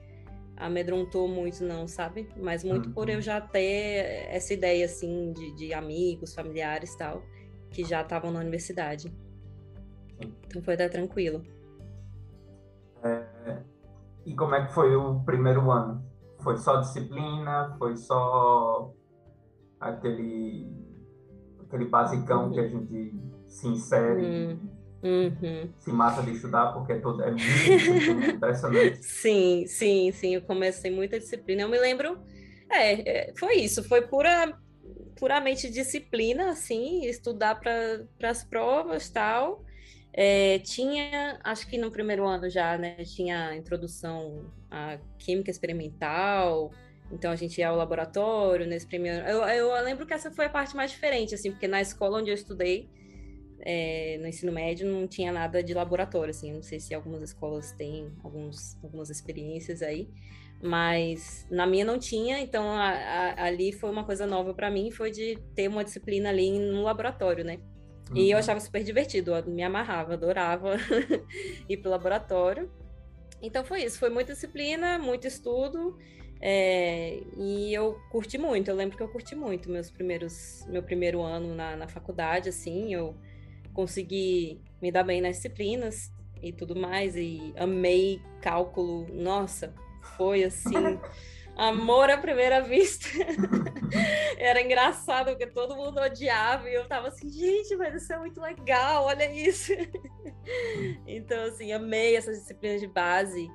amedrontou 0.57 1.27
muito, 1.27 1.65
não, 1.65 1.87
sabe? 1.89 2.29
Mas 2.37 2.63
muito 2.63 2.89
uhum. 2.89 2.95
por 2.95 3.09
eu 3.09 3.21
já 3.21 3.41
ter 3.41 4.27
essa 4.31 4.53
ideia, 4.53 4.85
assim, 4.85 5.33
de, 5.33 5.55
de 5.55 5.73
amigos, 5.73 6.35
familiares 6.35 6.95
tal, 6.97 7.23
que 7.71 7.85
já 7.85 8.03
estavam 8.03 8.31
na 8.31 8.41
universidade. 8.41 9.13
Então 10.21 10.63
foi 10.63 10.75
até 10.75 10.89
tranquilo. 10.89 11.43
É, 13.03 13.63
e 14.27 14.35
como 14.35 14.55
é 14.55 14.67
que 14.67 14.73
foi 14.75 14.95
o 14.95 15.21
primeiro 15.21 15.71
ano? 15.71 16.05
Foi 16.41 16.59
só 16.59 16.77
disciplina? 16.81 17.75
Foi 17.79 17.97
só 17.97 18.93
aquele, 19.79 20.71
aquele 21.61 21.87
basicão 21.87 22.47
uhum. 22.47 22.53
que 22.53 22.61
a 22.61 22.69
gente 22.69 23.15
se 23.47 23.67
insere? 23.67 24.23
Uhum. 24.23 24.80
Uhum. 25.03 25.73
se 25.79 25.91
mata 25.91 26.23
de 26.23 26.33
estudar 26.33 26.73
porque 26.73 26.93
é, 26.93 26.99
todo, 26.99 27.23
é 27.23 27.31
muito 27.31 28.31
impressionante. 28.37 28.99
Sim, 29.03 29.65
sim, 29.67 30.13
sim. 30.13 30.35
Eu 30.35 30.43
comecei 30.43 30.91
muita 30.91 31.19
disciplina. 31.19 31.63
Eu 31.63 31.69
me 31.69 31.79
lembro, 31.79 32.19
é, 32.71 33.29
é 33.29 33.35
foi 33.39 33.57
isso, 33.57 33.83
foi 33.85 34.03
pura, 34.03 34.59
puramente 35.17 35.71
disciplina, 35.71 36.51
assim, 36.51 37.07
estudar 37.07 37.59
para 37.59 38.31
as 38.31 38.45
provas 38.45 39.09
tal. 39.09 39.65
É, 40.13 40.59
tinha, 40.59 41.39
acho 41.45 41.69
que 41.69 41.79
no 41.79 41.91
primeiro 41.91 42.27
ano 42.27 42.51
já, 42.51 42.77
né, 42.77 42.97
tinha 43.05 43.55
introdução 43.55 44.53
à 44.71 44.99
química 45.19 45.51
experimental, 45.51 46.73
então 47.13 47.31
a 47.31 47.37
gente 47.37 47.59
ia 47.59 47.69
ao 47.69 47.77
laboratório 47.77 48.67
nesse 48.67 48.87
primeiro. 48.87 49.25
Eu, 49.27 49.43
eu 49.45 49.85
lembro 49.85 50.07
que 50.07 50.13
essa 50.13 50.31
foi 50.31 50.47
a 50.47 50.51
parte 50.51 50.77
mais 50.77 50.91
diferente, 50.91 51.35
assim, 51.35 51.51
porque 51.51 51.69
na 51.69 51.81
escola 51.81 52.19
onde 52.19 52.31
eu 52.31 52.35
estudei, 52.35 52.89
é, 53.63 54.19
no 54.21 54.27
ensino 54.27 54.53
médio 54.53 54.89
não 54.89 55.07
tinha 55.07 55.33
nada 55.33 55.63
de 55.63 55.75
laboratório, 55.75 56.31
assim, 56.31 56.53
não 56.53 56.63
sei 56.63 56.81
se 56.81 56.95
algumas 56.95 57.23
escolas 57.23 57.73
têm 57.73 58.13
alguns, 58.23 58.77
algumas 58.83 59.11
experiências 59.11 59.83
aí, 59.83 60.09
mas 60.63 61.47
na 61.51 61.67
minha 61.67 61.85
não 61.85 61.99
tinha, 61.99 62.39
então 62.41 62.71
a, 62.71 62.91
a, 62.91 63.45
ali 63.45 63.73
foi 63.73 63.91
uma 63.91 64.05
coisa 64.05 64.27
nova 64.27 64.53
para 64.55 64.71
mim, 64.71 64.91
foi 64.91 65.11
de 65.11 65.39
ter 65.55 65.69
uma 65.69 65.85
disciplina 65.85 66.29
ali 66.29 66.59
no 66.59 66.83
laboratório, 66.83 67.45
né? 67.45 67.59
Uhum. 68.11 68.17
E 68.17 68.31
eu 68.31 68.37
uhum. 68.37 68.41
achava 68.41 68.61
super 68.61 68.83
divertido, 68.83 69.35
eu 69.35 69.47
me 69.47 69.63
amarrava, 69.63 70.15
adorava 70.15 70.77
ir 71.69 71.77
pro 71.79 71.91
laboratório. 71.91 72.71
Então 73.43 73.65
foi 73.65 73.85
isso, 73.85 73.99
foi 73.99 74.11
muita 74.11 74.35
disciplina, 74.35 74.99
muito 74.99 75.27
estudo, 75.27 75.97
é, 76.43 77.21
e 77.37 77.73
eu 77.73 77.99
curti 78.11 78.39
muito, 78.39 78.71
eu 78.71 78.75
lembro 78.75 78.97
que 78.97 79.03
eu 79.03 79.09
curti 79.09 79.35
muito 79.35 79.71
meus 79.71 79.91
primeiros, 79.91 80.65
meu 80.69 80.83
primeiro 80.83 81.21
ano 81.23 81.55
na, 81.55 81.77
na 81.77 81.87
faculdade, 81.87 82.49
assim, 82.49 82.95
eu 82.95 83.15
consegui 83.73 84.61
me 84.81 84.91
dar 84.91 85.05
bem 85.05 85.21
nas 85.21 85.37
disciplinas 85.37 86.11
e 86.43 86.53
tudo 86.53 86.75
mais, 86.75 87.17
e 87.17 87.53
amei 87.57 88.21
cálculo. 88.41 89.07
Nossa, 89.13 89.75
foi 90.17 90.45
assim. 90.45 90.71
Amor 91.57 92.09
à 92.09 92.17
primeira 92.17 92.63
vista. 92.63 93.07
Era 94.39 94.63
engraçado, 94.63 95.27
porque 95.27 95.47
todo 95.47 95.77
mundo 95.77 96.01
odiava 96.01 96.71
e 96.71 96.75
eu 96.75 96.89
tava 96.89 97.09
assim, 97.09 97.29
gente, 97.29 97.77
mas 97.77 98.03
isso 98.03 98.11
é 98.13 98.19
muito 98.19 98.41
legal, 98.41 99.05
olha 99.05 99.31
isso. 99.31 99.73
então, 101.07 101.45
assim, 101.45 101.71
amei 101.73 102.17
essas 102.17 102.39
disciplinas 102.39 102.81
de 102.81 102.87
base. 102.87 103.47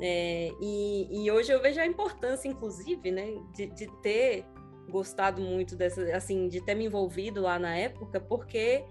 É, 0.00 0.52
e, 0.60 1.24
e, 1.24 1.30
hoje 1.32 1.52
eu 1.52 1.60
vejo 1.60 1.80
a 1.80 1.86
importância, 1.86 2.48
inclusive, 2.48 3.10
né, 3.10 3.34
de, 3.54 3.66
de 3.66 3.86
ter 4.02 4.44
gostado 4.88 5.42
muito 5.42 5.74
dessa, 5.74 6.02
assim, 6.16 6.48
de 6.48 6.60
ter 6.60 6.74
me 6.74 6.86
envolvido 6.86 7.42
lá 7.42 7.58
na 7.58 7.76
época, 7.76 8.20
porque 8.20 8.84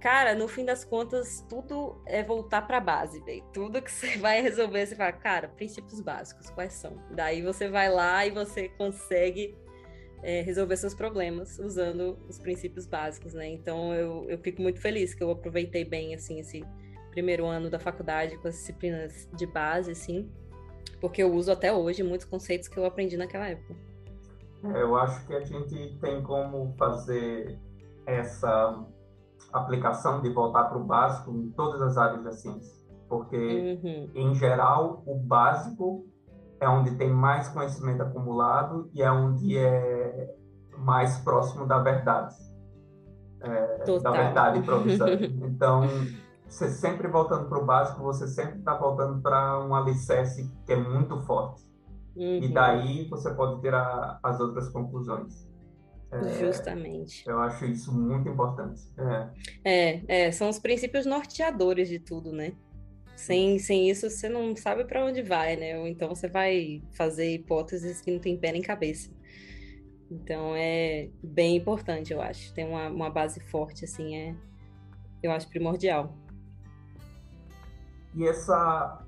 Cara, 0.00 0.34
no 0.34 0.46
fim 0.46 0.64
das 0.64 0.84
contas, 0.84 1.44
tudo 1.48 2.00
é 2.06 2.22
voltar 2.22 2.62
para 2.62 2.76
a 2.76 2.80
base, 2.80 3.20
velho. 3.20 3.42
Tudo 3.52 3.82
que 3.82 3.90
você 3.92 4.16
vai 4.16 4.40
resolver, 4.40 4.86
você 4.86 4.94
fala, 4.94 5.12
cara, 5.12 5.48
princípios 5.48 6.00
básicos, 6.00 6.50
quais 6.50 6.72
são? 6.74 6.96
Daí 7.10 7.42
você 7.42 7.68
vai 7.68 7.90
lá 7.90 8.24
e 8.24 8.30
você 8.30 8.68
consegue 8.68 9.56
é, 10.22 10.40
resolver 10.42 10.76
seus 10.76 10.94
problemas 10.94 11.58
usando 11.58 12.18
os 12.28 12.38
princípios 12.38 12.86
básicos, 12.86 13.34
né? 13.34 13.48
Então 13.48 13.92
eu, 13.94 14.26
eu 14.28 14.38
fico 14.38 14.62
muito 14.62 14.80
feliz 14.80 15.14
que 15.14 15.22
eu 15.22 15.30
aproveitei 15.30 15.84
bem, 15.84 16.14
assim, 16.14 16.38
esse 16.38 16.64
primeiro 17.10 17.46
ano 17.46 17.68
da 17.68 17.78
faculdade 17.78 18.36
com 18.38 18.46
as 18.46 18.54
disciplinas 18.54 19.28
de 19.34 19.46
base, 19.46 19.90
assim, 19.90 20.30
porque 21.00 21.22
eu 21.22 21.32
uso 21.32 21.50
até 21.50 21.72
hoje 21.72 22.02
muitos 22.02 22.26
conceitos 22.26 22.68
que 22.68 22.78
eu 22.78 22.84
aprendi 22.84 23.16
naquela 23.16 23.48
época. 23.48 23.74
É, 24.64 24.82
eu 24.82 24.96
acho 24.96 25.26
que 25.26 25.34
a 25.34 25.40
gente 25.40 25.96
tem 26.00 26.22
como 26.22 26.74
fazer 26.76 27.58
essa 28.06 28.84
aplicação 29.52 30.20
de 30.20 30.30
voltar 30.30 30.64
para 30.64 30.78
o 30.78 30.84
básico 30.84 31.30
em 31.30 31.50
todas 31.50 31.80
as 31.82 31.96
áreas 31.96 32.22
da 32.22 32.32
ciência, 32.32 32.86
porque 33.08 33.80
uhum. 33.82 34.10
em 34.14 34.34
geral 34.34 35.02
o 35.06 35.14
básico 35.18 36.06
é 36.60 36.68
onde 36.68 36.96
tem 36.96 37.10
mais 37.10 37.48
conhecimento 37.48 38.02
acumulado 38.02 38.90
e 38.92 39.02
é 39.02 39.10
onde 39.10 39.56
é 39.56 40.34
mais 40.76 41.18
próximo 41.18 41.66
da 41.66 41.78
verdade, 41.78 42.34
é, 43.40 44.00
da 44.00 44.10
verdade 44.10 44.62
provisória. 44.62 45.18
Então, 45.44 45.82
você 46.46 46.68
sempre 46.70 47.08
voltando 47.08 47.48
para 47.48 47.58
o 47.58 47.64
básico, 47.64 48.02
você 48.02 48.26
sempre 48.26 48.58
está 48.58 48.74
voltando 48.74 49.20
para 49.20 49.60
um 49.64 49.74
alicerce 49.74 50.50
que 50.64 50.72
é 50.72 50.76
muito 50.76 51.20
forte. 51.22 51.62
Uhum. 52.16 52.38
E 52.42 52.52
daí 52.52 53.08
você 53.08 53.32
pode 53.34 53.60
tirar 53.60 54.18
as 54.22 54.40
outras 54.40 54.68
conclusões. 54.70 55.47
É, 56.10 56.38
Justamente. 56.38 57.28
Eu 57.28 57.38
acho 57.40 57.66
isso 57.66 57.92
muito 57.92 58.28
importante. 58.28 58.82
É. 58.96 59.28
é, 59.64 60.02
é, 60.26 60.32
são 60.32 60.48
os 60.48 60.58
princípios 60.58 61.04
norteadores 61.04 61.88
de 61.88 61.98
tudo, 61.98 62.32
né? 62.32 62.52
Sem, 63.14 63.58
sem 63.58 63.90
isso, 63.90 64.08
você 64.08 64.28
não 64.28 64.56
sabe 64.56 64.84
para 64.84 65.04
onde 65.04 65.22
vai, 65.22 65.56
né? 65.56 65.78
Ou 65.78 65.86
então 65.86 66.08
você 66.08 66.28
vai 66.28 66.82
fazer 66.92 67.34
hipóteses 67.34 68.00
que 68.00 68.12
não 68.12 68.20
tem 68.20 68.38
pé 68.38 68.52
nem 68.52 68.62
cabeça. 68.62 69.10
Então 70.10 70.54
é 70.56 71.10
bem 71.22 71.56
importante, 71.56 72.12
eu 72.12 72.22
acho. 72.22 72.54
Ter 72.54 72.64
uma, 72.64 72.88
uma 72.88 73.10
base 73.10 73.40
forte, 73.40 73.84
assim, 73.84 74.16
é, 74.16 74.36
eu 75.22 75.30
acho 75.32 75.48
primordial. 75.48 76.16
E 78.14 78.26
essa, 78.26 79.04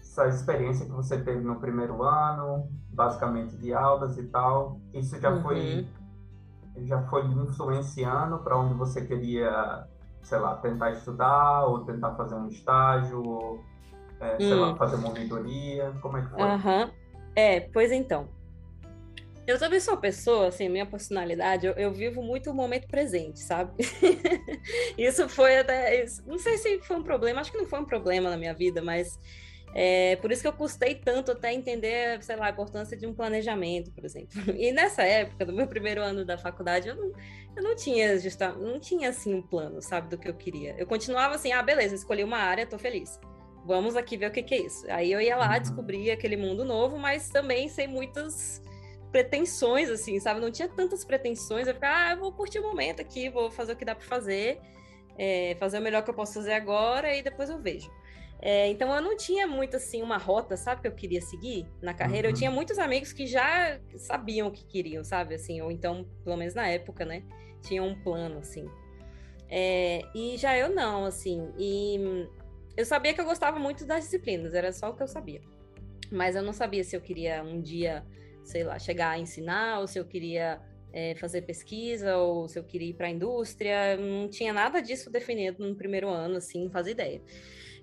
essa 0.00 0.26
experiência 0.28 0.86
que 0.86 0.92
você 0.92 1.22
teve 1.22 1.40
no 1.40 1.60
primeiro 1.60 2.02
ano, 2.02 2.68
basicamente 2.88 3.56
de 3.56 3.72
aulas 3.72 4.16
e 4.18 4.24
tal, 4.24 4.80
isso 4.92 5.20
já 5.20 5.30
uhum. 5.30 5.42
foi 5.42 5.86
já 6.84 7.02
foi 7.08 7.24
influenciando 7.26 8.38
para 8.38 8.58
onde 8.58 8.74
você 8.74 9.04
queria, 9.04 9.86
sei 10.22 10.38
lá, 10.38 10.56
tentar 10.56 10.90
estudar 10.90 11.66
ou 11.66 11.84
tentar 11.84 12.14
fazer 12.14 12.34
um 12.34 12.48
estágio 12.48 13.22
ou, 13.22 13.64
é, 14.20 14.38
sei 14.38 14.54
hum. 14.54 14.60
lá, 14.60 14.76
fazer 14.76 14.96
uma 14.96 15.12
mentoria? 15.12 15.92
Como 16.02 16.16
é 16.16 16.22
que 16.22 16.30
foi? 16.30 16.42
Uhum. 16.42 16.90
É, 17.34 17.60
pois 17.60 17.92
então. 17.92 18.28
Eu 19.46 19.60
também 19.60 19.78
sou 19.78 19.94
uma 19.94 20.00
pessoa, 20.00 20.48
assim, 20.48 20.68
minha 20.68 20.84
personalidade, 20.84 21.66
eu, 21.66 21.72
eu 21.74 21.92
vivo 21.92 22.20
muito 22.20 22.50
o 22.50 22.54
momento 22.54 22.88
presente, 22.88 23.38
sabe? 23.38 23.74
isso 24.98 25.28
foi 25.28 25.58
até. 25.58 26.02
Isso, 26.02 26.20
não 26.26 26.36
sei 26.36 26.58
se 26.58 26.80
foi 26.80 26.96
um 26.96 27.02
problema, 27.02 27.40
acho 27.40 27.52
que 27.52 27.58
não 27.58 27.66
foi 27.66 27.78
um 27.78 27.84
problema 27.84 28.28
na 28.28 28.36
minha 28.36 28.52
vida, 28.52 28.82
mas 28.82 29.16
é, 29.78 30.16
por 30.16 30.32
isso 30.32 30.40
que 30.40 30.48
eu 30.48 30.54
custei 30.54 30.94
tanto 30.94 31.32
até 31.32 31.52
entender, 31.52 32.22
sei 32.22 32.34
lá, 32.34 32.46
a 32.46 32.50
importância 32.50 32.96
de 32.96 33.06
um 33.06 33.12
planejamento, 33.12 33.92
por 33.92 34.06
exemplo. 34.06 34.40
E 34.56 34.72
nessa 34.72 35.02
época, 35.02 35.44
do 35.44 35.52
meu 35.52 35.66
primeiro 35.66 36.00
ano 36.00 36.24
da 36.24 36.38
faculdade, 36.38 36.88
eu 36.88 36.96
não, 36.96 37.12
eu 37.54 37.62
não 37.62 37.76
tinha 37.76 38.18
justa, 38.18 38.54
não 38.54 38.80
tinha 38.80 39.10
assim 39.10 39.34
um 39.34 39.42
plano, 39.42 39.82
sabe, 39.82 40.08
do 40.08 40.16
que 40.16 40.30
eu 40.30 40.32
queria. 40.32 40.74
Eu 40.78 40.86
continuava 40.86 41.34
assim, 41.34 41.52
ah, 41.52 41.62
beleza, 41.62 41.94
escolhi 41.94 42.24
uma 42.24 42.38
área, 42.38 42.66
tô 42.66 42.78
feliz. 42.78 43.20
Vamos 43.66 43.96
aqui 43.96 44.16
ver 44.16 44.28
o 44.28 44.30
que, 44.30 44.42
que 44.42 44.54
é 44.54 44.62
isso. 44.62 44.86
Aí 44.88 45.12
eu 45.12 45.20
ia 45.20 45.36
lá, 45.36 45.52
uhum. 45.52 45.60
descobria 45.60 46.14
aquele 46.14 46.38
mundo 46.38 46.64
novo, 46.64 46.96
mas 46.96 47.28
também 47.28 47.68
sem 47.68 47.86
muitas 47.86 48.62
pretensões, 49.12 49.90
assim, 49.90 50.18
sabe? 50.18 50.40
Não 50.40 50.50
tinha 50.50 50.68
tantas 50.68 51.04
pretensões. 51.04 51.68
Eu 51.68 51.74
ficava, 51.74 51.94
ah, 51.94 52.12
eu 52.12 52.20
vou 52.20 52.32
curtir 52.32 52.60
o 52.60 52.62
momento 52.62 53.02
aqui, 53.02 53.28
vou 53.28 53.50
fazer 53.50 53.74
o 53.74 53.76
que 53.76 53.84
dá 53.84 53.94
para 53.94 54.06
fazer, 54.06 54.58
é, 55.18 55.54
fazer 55.60 55.80
o 55.80 55.82
melhor 55.82 56.02
que 56.02 56.08
eu 56.08 56.14
posso 56.14 56.32
fazer 56.32 56.54
agora 56.54 57.14
e 57.14 57.22
depois 57.22 57.50
eu 57.50 57.58
vejo. 57.60 57.90
É, 58.40 58.68
então 58.68 58.94
eu 58.94 59.00
não 59.00 59.16
tinha 59.16 59.46
muito 59.46 59.76
assim 59.76 60.02
uma 60.02 60.18
rota, 60.18 60.56
sabe, 60.56 60.82
que 60.82 60.88
eu 60.88 60.92
queria 60.92 61.20
seguir 61.20 61.66
na 61.80 61.94
carreira. 61.94 62.28
Uhum. 62.28 62.34
Eu 62.34 62.36
tinha 62.36 62.50
muitos 62.50 62.78
amigos 62.78 63.12
que 63.12 63.26
já 63.26 63.80
sabiam 63.96 64.48
o 64.48 64.50
que 64.50 64.64
queriam, 64.64 65.02
sabe, 65.02 65.34
assim, 65.34 65.60
ou 65.60 65.70
então, 65.70 66.06
pelo 66.22 66.36
menos 66.36 66.54
na 66.54 66.68
época, 66.68 67.04
né, 67.04 67.22
tinham 67.62 67.86
um 67.86 68.00
plano, 68.02 68.38
assim. 68.38 68.68
É, 69.48 70.02
e 70.14 70.36
já 70.36 70.56
eu 70.56 70.68
não, 70.68 71.04
assim, 71.04 71.50
e 71.56 72.28
eu 72.76 72.84
sabia 72.84 73.14
que 73.14 73.20
eu 73.20 73.24
gostava 73.24 73.58
muito 73.58 73.86
das 73.86 74.04
disciplinas, 74.04 74.54
era 74.54 74.72
só 74.72 74.90
o 74.90 74.94
que 74.94 75.02
eu 75.02 75.08
sabia. 75.08 75.40
Mas 76.10 76.36
eu 76.36 76.42
não 76.42 76.52
sabia 76.52 76.84
se 76.84 76.94
eu 76.94 77.00
queria 77.00 77.42
um 77.42 77.60
dia, 77.60 78.04
sei 78.44 78.62
lá, 78.62 78.78
chegar 78.78 79.10
a 79.10 79.18
ensinar, 79.18 79.80
ou 79.80 79.86
se 79.86 79.98
eu 79.98 80.04
queria 80.04 80.60
é, 80.96 81.14
fazer 81.16 81.42
pesquisa, 81.42 82.16
ou 82.16 82.48
se 82.48 82.58
eu 82.58 82.64
queria 82.64 82.88
ir 82.88 82.94
para 82.94 83.06
a 83.08 83.10
indústria. 83.10 83.96
Não 83.98 84.28
tinha 84.28 84.52
nada 84.52 84.80
disso 84.80 85.10
definido 85.10 85.68
no 85.68 85.76
primeiro 85.76 86.08
ano, 86.08 86.36
assim, 86.38 86.64
não 86.64 86.70
fazia 86.70 86.92
ideia 86.92 87.22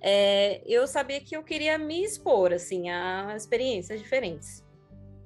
é, 0.04 0.62
eu 0.68 0.86
sabia 0.86 1.22
que 1.22 1.36
eu 1.36 1.42
queria 1.42 1.78
me 1.78 2.04
expor, 2.04 2.52
assim, 2.52 2.90
a 2.90 3.34
experiências 3.38 4.02
diferentes. 4.02 4.62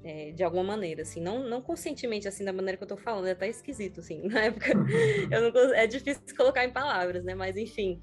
É, 0.03 0.31
de 0.31 0.43
alguma 0.43 0.63
maneira, 0.63 1.01
assim, 1.01 1.19
não, 1.19 1.49
não 1.49 1.61
conscientemente, 1.61 2.27
assim, 2.27 2.45
da 2.45 2.53
maneira 2.53 2.77
que 2.77 2.83
eu 2.83 2.87
tô 2.87 2.95
falando, 2.95 3.27
é 3.27 3.31
até 3.31 3.49
esquisito, 3.49 3.99
assim, 4.01 4.21
na 4.29 4.45
época, 4.45 4.71
não, 5.31 5.73
é 5.73 5.87
difícil 5.87 6.21
colocar 6.37 6.63
em 6.63 6.71
palavras, 6.71 7.23
né, 7.25 7.33
mas 7.33 7.57
enfim, 7.57 7.99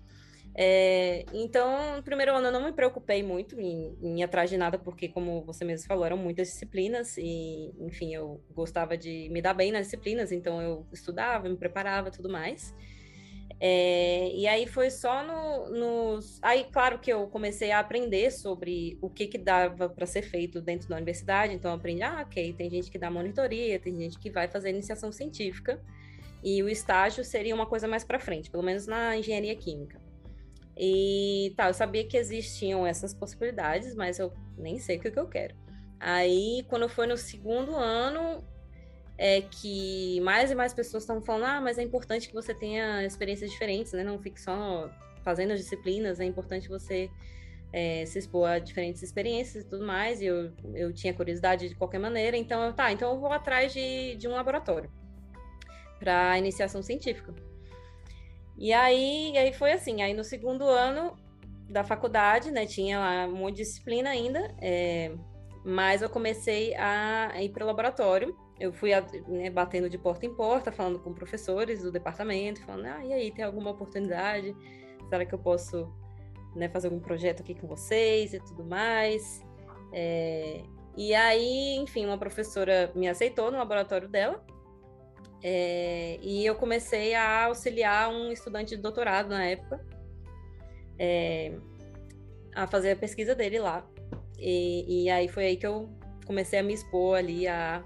É, 0.57 1.25
então, 1.33 1.97
no 1.97 2.03
primeiro 2.03 2.33
ano 2.37 2.47
eu 2.47 2.53
não 2.53 2.65
me 2.65 2.73
preocupei 2.73 3.25
muito 3.25 3.61
em, 3.61 3.97
em 4.01 4.21
ir 4.21 4.23
atrás 4.23 4.49
de 4.49 4.57
nada, 4.57 4.79
porque, 4.79 5.09
como 5.09 5.43
você 5.43 5.65
mesmo 5.65 5.89
falou, 5.89 6.05
eram 6.05 6.17
muitas 6.17 6.49
disciplinas 6.49 7.17
e, 7.19 7.75
enfim, 7.81 8.15
eu 8.15 8.41
gostava 8.55 8.97
de 8.97 9.29
me 9.31 9.43
dar 9.43 9.53
bem 9.53 9.73
nas 9.73 9.87
disciplinas, 9.87 10.31
então 10.31 10.63
eu 10.63 10.87
estudava, 10.93 11.49
me 11.49 11.57
preparava 11.57 12.11
tudo 12.11 12.29
mais. 12.29 12.73
É, 13.61 14.31
e 14.35 14.47
aí 14.47 14.67
foi 14.67 14.91
só 14.91 15.25
no, 15.25 15.71
nos. 15.71 16.39
Aí, 16.43 16.65
claro 16.71 16.99
que 16.99 17.13
eu 17.13 17.27
comecei 17.29 17.71
a 17.71 17.81
aprender 17.81 18.31
sobre 18.31 18.99
o 19.01 19.09
que, 19.11 19.27
que 19.27 19.39
dava 19.39 19.89
para 19.89 20.07
ser 20.07 20.23
feito 20.23 20.61
dentro 20.61 20.89
da 20.89 20.97
universidade, 20.97 21.55
então 21.55 21.71
eu 21.71 21.77
aprendi, 21.77 22.03
ah, 22.03 22.23
ok, 22.23 22.53
tem 22.53 22.71
gente 22.71 22.91
que 22.91 22.99
dá 22.99 23.11
monitoria, 23.11 23.79
tem 23.81 23.97
gente 23.97 24.19
que 24.19 24.31
vai 24.31 24.49
fazer 24.49 24.71
iniciação 24.71 25.11
científica, 25.11 25.81
e 26.45 26.63
o 26.63 26.69
estágio 26.69 27.25
seria 27.25 27.55
uma 27.55 27.67
coisa 27.67 27.89
mais 27.89 28.05
para 28.05 28.21
frente, 28.21 28.51
pelo 28.51 28.63
menos 28.63 28.87
na 28.87 29.17
engenharia 29.17 29.55
química. 29.57 30.04
E 30.77 31.53
tá, 31.57 31.69
eu 31.69 31.75
sabia 31.75 32.05
que 32.05 32.17
existiam 32.17 32.87
essas 32.87 33.15
possibilidades, 33.15 33.95
mas 33.95 34.19
eu 34.19 34.33
nem 34.57 34.79
sei 34.79 34.97
o 34.97 35.01
que, 35.01 35.11
que 35.11 35.19
eu 35.19 35.29
quero. 35.29 35.55
Aí, 36.01 36.65
quando 36.69 36.89
foi 36.89 37.07
no 37.07 37.17
segundo 37.17 37.77
ano, 37.77 38.45
é 39.17 39.41
que 39.41 40.21
mais 40.21 40.51
e 40.51 40.55
mais 40.55 40.75
pessoas 40.75 41.05
estão 41.05 41.23
falando: 41.23 41.45
ah, 41.45 41.61
mas 41.61 41.79
é 41.79 41.83
importante 41.83 42.29
que 42.29 42.35
você 42.35 42.53
tenha 42.53 43.05
experiências 43.05 43.51
diferentes, 43.51 43.93
né? 43.93 44.03
Não 44.03 44.19
fique 44.19 44.41
só 44.41 44.91
fazendo 45.23 45.53
as 45.53 45.61
disciplinas, 45.61 46.21
é 46.21 46.25
importante 46.25 46.69
você 46.69 47.09
é, 47.73 48.05
se 48.05 48.19
expor 48.19 48.49
a 48.49 48.59
diferentes 48.59 49.03
experiências 49.03 49.65
e 49.65 49.69
tudo 49.69 49.87
mais. 49.87 50.21
E 50.21 50.27
eu, 50.27 50.53
eu 50.75 50.93
tinha 50.93 51.15
curiosidade 51.15 51.69
de 51.69 51.75
qualquer 51.75 51.99
maneira, 51.99 52.37
então 52.37 52.63
eu, 52.65 52.73
tá, 52.73 52.93
então 52.93 53.13
eu 53.13 53.21
vou 53.21 53.33
atrás 53.33 53.73
de, 53.73 54.17
de 54.17 54.29
um 54.29 54.33
laboratório 54.33 54.91
para 55.99 56.39
iniciação 56.39 56.83
científica. 56.83 57.35
E 58.57 58.73
aí, 58.73 59.37
aí 59.37 59.53
foi 59.53 59.73
assim, 59.73 60.03
aí 60.03 60.15
no 60.15 60.25
segundo 60.25 60.65
ano 60.65 61.17
da 61.69 61.83
faculdade, 61.83 62.51
né, 62.51 62.67
tinha 62.67 62.99
lá 62.99 63.27
uma 63.27 63.51
disciplina 63.51 64.11
ainda, 64.11 64.55
é, 64.61 65.13
mas 65.65 66.03
eu 66.03 66.11
comecei 66.11 66.75
a 66.77 67.43
ir 67.43 67.49
para 67.51 67.65
o 67.65 67.67
laboratório. 67.67 68.37
Eu 68.61 68.73
fui 68.73 68.91
né, 69.27 69.51
batendo 69.51 69.91
de 69.91 69.99
porta 69.99 70.25
em 70.25 70.35
porta, 70.35 70.71
falando 70.71 71.01
com 71.01 71.13
professores 71.13 71.83
do 71.83 71.91
departamento, 71.91 72.63
falando, 72.63 72.87
ah, 72.87 73.05
e 73.05 73.13
aí, 73.13 73.31
tem 73.33 73.45
alguma 73.45 73.71
oportunidade? 73.71 74.55
Será 75.09 75.25
que 75.25 75.35
eu 75.35 75.39
posso 75.39 75.93
né, 76.55 76.69
fazer 76.69 76.87
algum 76.87 77.01
projeto 77.01 77.41
aqui 77.41 77.55
com 77.55 77.67
vocês 77.67 78.33
e 78.33 78.39
tudo 78.39 78.65
mais? 78.65 79.45
É, 79.93 80.63
e 80.97 81.15
aí, 81.15 81.77
enfim, 81.77 82.07
uma 82.07 82.19
professora 82.19 82.93
me 82.95 83.09
aceitou 83.09 83.51
no 83.51 83.59
laboratório 83.59 84.09
dela, 84.09 84.45
é, 85.47 86.19
e 86.23 86.47
eu 86.47 86.55
comecei 86.55 87.15
a 87.15 87.45
auxiliar 87.45 88.09
um 88.09 88.33
estudante 88.33 88.75
de 88.75 88.81
doutorado 88.81 89.29
na 89.29 89.45
época 89.45 89.79
é, 90.99 91.55
a 92.55 92.67
fazer 92.67 92.93
a 92.93 92.97
pesquisa 92.97 93.35
dele 93.35 93.59
lá. 93.59 93.87
E, 94.39 95.05
e, 95.05 95.11
aí 95.11 95.29
foi 95.29 95.45
aí 95.45 95.57
que 95.59 95.67
eu 95.67 95.91
comecei 96.27 96.59
a 96.59 96.63
me 96.63 96.73
expor 96.73 97.19
ali 97.19 97.47
a 97.47 97.85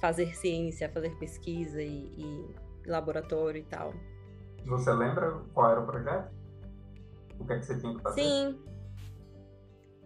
fazer 0.00 0.34
ciência, 0.34 0.86
a 0.86 0.90
fazer 0.90 1.14
pesquisa 1.18 1.82
e, 1.82 2.08
e 2.16 2.54
laboratório 2.86 3.60
e 3.60 3.64
tal. 3.64 3.92
Você 4.64 4.90
lembra 4.94 5.32
qual 5.52 5.70
era 5.70 5.80
o 5.80 5.86
projeto? 5.86 6.32
O 7.38 7.44
que 7.44 7.52
é 7.52 7.58
que 7.58 7.66
você 7.66 7.78
tinha 7.78 7.94
que 7.94 8.02
fazer? 8.02 8.22
Sim. 8.22 8.58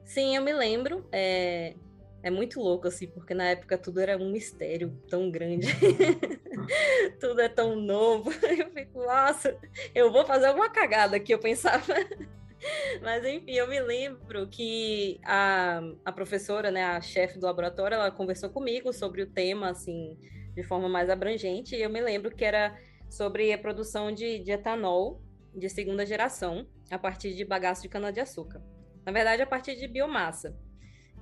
Sim, 0.04 0.34
eu 0.34 0.42
me 0.42 0.52
lembro. 0.52 1.06
É, 1.12 1.76
é 2.22 2.30
muito 2.30 2.61
louco, 2.61 2.87
assim, 2.87 3.06
porque 3.06 3.35
na 3.35 3.44
época 3.44 3.78
tudo 3.78 4.00
era 4.00 4.16
um 4.16 4.30
mistério 4.30 4.90
tão 5.09 5.30
grande. 5.30 5.68
tudo 7.18 7.40
é 7.40 7.48
tão 7.48 7.76
novo. 7.76 8.30
Eu 8.44 8.70
fico, 8.70 8.98
nossa, 8.98 9.56
eu 9.94 10.12
vou 10.12 10.24
fazer 10.26 10.46
alguma 10.46 10.68
cagada 10.68 11.18
que 11.18 11.33
eu 11.33 11.38
pensava. 11.38 11.94
Mas 13.00 13.24
enfim, 13.24 13.52
eu 13.52 13.66
me 13.66 13.80
lembro 13.80 14.46
que 14.46 15.18
a, 15.24 15.80
a 16.04 16.12
professora, 16.12 16.70
né, 16.70 16.85
a 16.85 17.00
chefe 17.00 17.38
do 17.38 17.46
laboratório, 17.46 17.94
ela 17.94 18.11
conversou 18.11 18.50
comigo 18.50 18.92
sobre 18.92 19.22
o 19.22 19.26
tema, 19.26 19.70
assim, 19.70 20.18
de 20.54 20.62
forma 20.62 20.87
mais 20.87 21.09
abrangente, 21.09 21.74
e 21.74 21.83
eu 21.83 21.88
me 21.88 22.02
lembro 22.02 22.35
que 22.35 22.44
era 22.44 22.78
sobre 23.09 23.50
a 23.50 23.59
produção 23.59 24.12
de, 24.12 24.40
de 24.40 24.50
etanol 24.52 25.22
de 25.54 25.70
segunda 25.70 26.04
geração 26.04 26.66
a 26.90 26.98
partir 26.98 27.35
de 27.35 27.46
bagaço 27.46 27.80
de 27.80 27.88
cana-de-açúcar. 27.88 28.62
Na 29.06 29.11
verdade, 29.11 29.40
a 29.40 29.46
partir 29.46 29.74
de 29.76 29.88
biomassa 29.88 30.54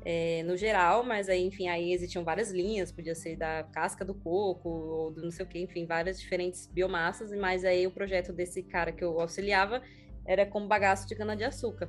é, 0.05 0.43
no 0.45 0.57
geral, 0.57 1.03
mas 1.03 1.29
aí, 1.29 1.45
enfim, 1.45 1.69
aí 1.69 1.93
existiam 1.93 2.25
várias 2.25 2.51
linhas, 2.51 2.93
podia 2.93 3.15
ser 3.15 3.37
da 3.37 3.65
casca 3.65 4.05
do 4.05 4.15
coco, 4.15 4.69
ou 4.69 5.11
do 5.11 5.23
não 5.23 5.31
sei 5.31 5.45
o 5.45 5.49
que, 5.49 5.59
enfim, 5.59 5.87
várias 5.87 6.21
diferentes 6.21 6.67
biomassas, 6.67 7.33
mas 7.33 7.65
aí 7.65 7.87
o 7.87 7.91
projeto 7.91 8.33
desse 8.33 8.63
cara 8.63 8.93
que 8.93 9.03
eu 9.03 9.21
auxiliava 9.21 9.83
era 10.25 10.47
com 10.47 10.67
bagaço 10.67 11.07
de 11.09 11.17
cana-de-açúcar. 11.17 11.89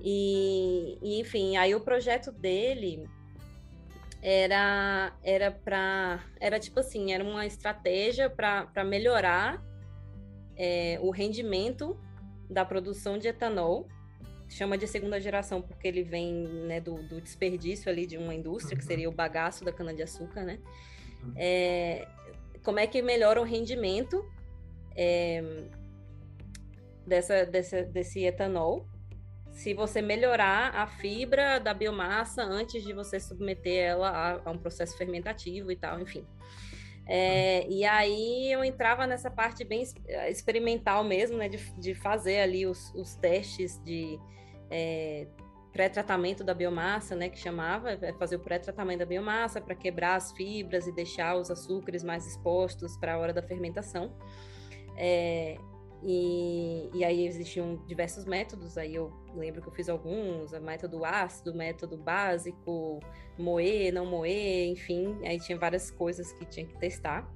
E, 0.00 0.98
e, 1.02 1.20
enfim, 1.20 1.56
aí 1.56 1.74
o 1.74 1.80
projeto 1.80 2.32
dele 2.32 3.08
era 4.20 5.14
era 5.22 5.50
para 5.50 6.24
era 6.40 6.58
tipo 6.58 6.80
assim, 6.80 7.12
era 7.12 7.22
uma 7.22 7.46
estratégia 7.46 8.30
para 8.30 8.82
melhorar 8.82 9.62
é, 10.56 10.98
o 11.02 11.10
rendimento 11.10 11.98
da 12.48 12.64
produção 12.64 13.18
de 13.18 13.28
etanol 13.28 13.86
chama 14.48 14.78
de 14.78 14.86
segunda 14.86 15.20
geração 15.20 15.60
porque 15.60 15.88
ele 15.88 16.02
vem 16.02 16.46
né, 16.66 16.80
do, 16.80 17.02
do, 17.02 17.20
desperdício 17.20 17.90
ali 17.90 18.06
de 18.06 18.16
uma 18.16 18.34
indústria, 18.34 18.76
que 18.76 18.82
uhum. 18.82 18.88
seria 18.88 19.08
o 19.08 19.12
bagaço 19.12 19.64
da 19.64 19.72
cana-de-açúcar, 19.72 20.44
né? 20.44 20.58
Uhum. 21.22 21.32
É, 21.36 22.06
como 22.62 22.78
é 22.78 22.86
que 22.86 23.02
melhora 23.02 23.40
o 23.40 23.44
rendimento 23.44 24.24
é, 24.96 25.42
dessa, 27.06 27.44
dessa, 27.44 27.82
desse 27.82 28.24
etanol 28.24 28.86
se 29.54 29.72
você 29.72 30.02
melhorar 30.02 30.74
a 30.74 30.86
fibra 30.86 31.58
da 31.58 31.72
biomassa 31.72 32.42
antes 32.42 32.82
de 32.82 32.92
você 32.92 33.20
submeter 33.20 33.84
ela 33.84 34.08
a, 34.08 34.48
a 34.48 34.50
um 34.50 34.58
processo 34.58 34.96
fermentativo 34.96 35.70
e 35.70 35.76
tal, 35.76 36.00
enfim. 36.00 36.26
É, 37.06 37.66
e 37.68 37.84
aí 37.84 38.50
eu 38.50 38.64
entrava 38.64 39.06
nessa 39.06 39.30
parte 39.30 39.62
bem 39.64 39.82
experimental 40.28 41.04
mesmo, 41.04 41.36
né, 41.36 41.48
de, 41.48 41.58
de 41.78 41.94
fazer 41.94 42.40
ali 42.40 42.66
os, 42.66 42.92
os 42.94 43.14
testes 43.14 43.78
de 43.84 44.18
é, 44.70 45.26
pré-tratamento 45.72 46.42
da 46.42 46.54
biomassa, 46.54 47.14
né, 47.14 47.28
que 47.28 47.38
chamava, 47.38 47.90
é 47.90 48.12
fazer 48.14 48.36
o 48.36 48.40
pré-tratamento 48.40 49.00
da 49.00 49.06
biomassa 49.06 49.60
para 49.60 49.74
quebrar 49.74 50.14
as 50.14 50.32
fibras 50.32 50.86
e 50.86 50.92
deixar 50.92 51.36
os 51.36 51.50
açúcares 51.50 52.02
mais 52.02 52.26
expostos 52.26 52.96
para 52.96 53.14
a 53.14 53.18
hora 53.18 53.32
da 53.32 53.42
fermentação. 53.42 54.16
É, 54.96 55.58
e, 56.04 56.90
e, 56.92 57.04
aí 57.04 57.26
existiam 57.26 57.76
diversos 57.86 58.26
métodos, 58.26 58.76
aí 58.76 58.94
eu 58.94 59.10
lembro 59.34 59.62
que 59.62 59.68
eu 59.68 59.72
fiz 59.72 59.88
alguns, 59.88 60.52
método 60.60 61.04
ácido, 61.04 61.54
método 61.54 61.96
básico, 61.96 63.00
moer, 63.38 63.92
não 63.92 64.04
moer, 64.04 64.68
enfim, 64.68 65.18
aí 65.24 65.40
tinha 65.40 65.58
várias 65.58 65.90
coisas 65.90 66.30
que 66.32 66.44
tinha 66.44 66.66
que 66.66 66.76
testar. 66.78 67.26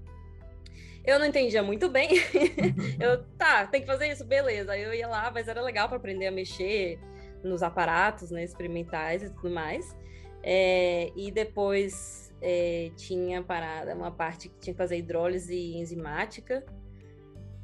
Eu 1.05 1.19
não 1.19 1.25
entendia 1.25 1.63
muito 1.63 1.89
bem. 1.89 2.11
eu, 3.01 3.25
tá, 3.39 3.67
tem 3.67 3.81
que 3.81 3.87
fazer 3.87 4.13
isso, 4.13 4.27
beleza. 4.27 4.73
Aí 4.73 4.83
eu 4.83 4.93
ia 4.93 5.09
lá, 5.09 5.31
mas 5.31 5.49
era 5.49 5.63
legal 5.63 5.89
para 5.89 5.97
aprender 5.97 6.27
a 6.27 6.31
mexer 6.31 6.99
nos 7.43 7.63
aparatos 7.63 8.31
né, 8.31 8.45
experimentais 8.45 9.23
e 9.23 9.31
tudo 9.31 9.51
mais. 9.51 9.97
É, 10.43 11.11
e 11.17 11.31
depois 11.31 12.31
é, 12.43 12.91
tinha 12.95 13.43
parada 13.43 13.95
uma 13.95 14.11
parte 14.11 14.51
que 14.51 14.59
tinha 14.59 14.75
que 14.75 14.79
fazer 14.79 14.99
hidrólise 14.99 15.77
enzimática 15.77 16.63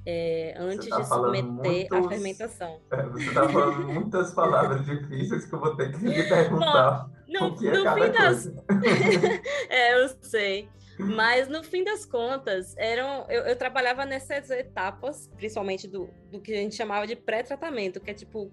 é, 0.06 0.54
antes 0.58 0.88
tá 0.88 1.00
de 1.00 1.08
submeter 1.08 1.88
muitos, 1.88 1.98
a 1.98 2.08
fermentação. 2.08 2.80
É, 2.90 3.02
você 3.04 3.28
está 3.28 3.48
falando 3.48 3.88
muitas 3.88 4.34
palavras 4.34 4.84
difíceis 4.84 5.46
que 5.46 5.54
eu 5.54 5.60
vou 5.60 5.74
ter 5.76 5.92
que 5.92 6.04
lhe 6.04 6.22
perguntar. 6.24 7.08
Bom, 7.08 7.14
no, 7.28 7.46
o 7.48 7.56
que 7.56 7.68
é 7.68 7.82
cada 7.82 8.04
fim 8.06 8.12
das... 8.12 8.46
é, 9.70 10.02
eu 10.02 10.08
sei. 10.22 10.68
Mas 10.98 11.48
no 11.48 11.64
fim 11.64 11.82
das 11.82 12.06
contas, 12.06 12.76
eram, 12.76 13.26
eu, 13.28 13.42
eu 13.42 13.56
trabalhava 13.56 14.04
nessas 14.04 14.48
etapas, 14.50 15.28
principalmente 15.36 15.88
do, 15.88 16.08
do 16.30 16.40
que 16.40 16.52
a 16.52 16.56
gente 16.56 16.76
chamava 16.76 17.06
de 17.06 17.16
pré-tratamento, 17.16 18.00
que 18.00 18.10
é 18.12 18.14
tipo, 18.14 18.52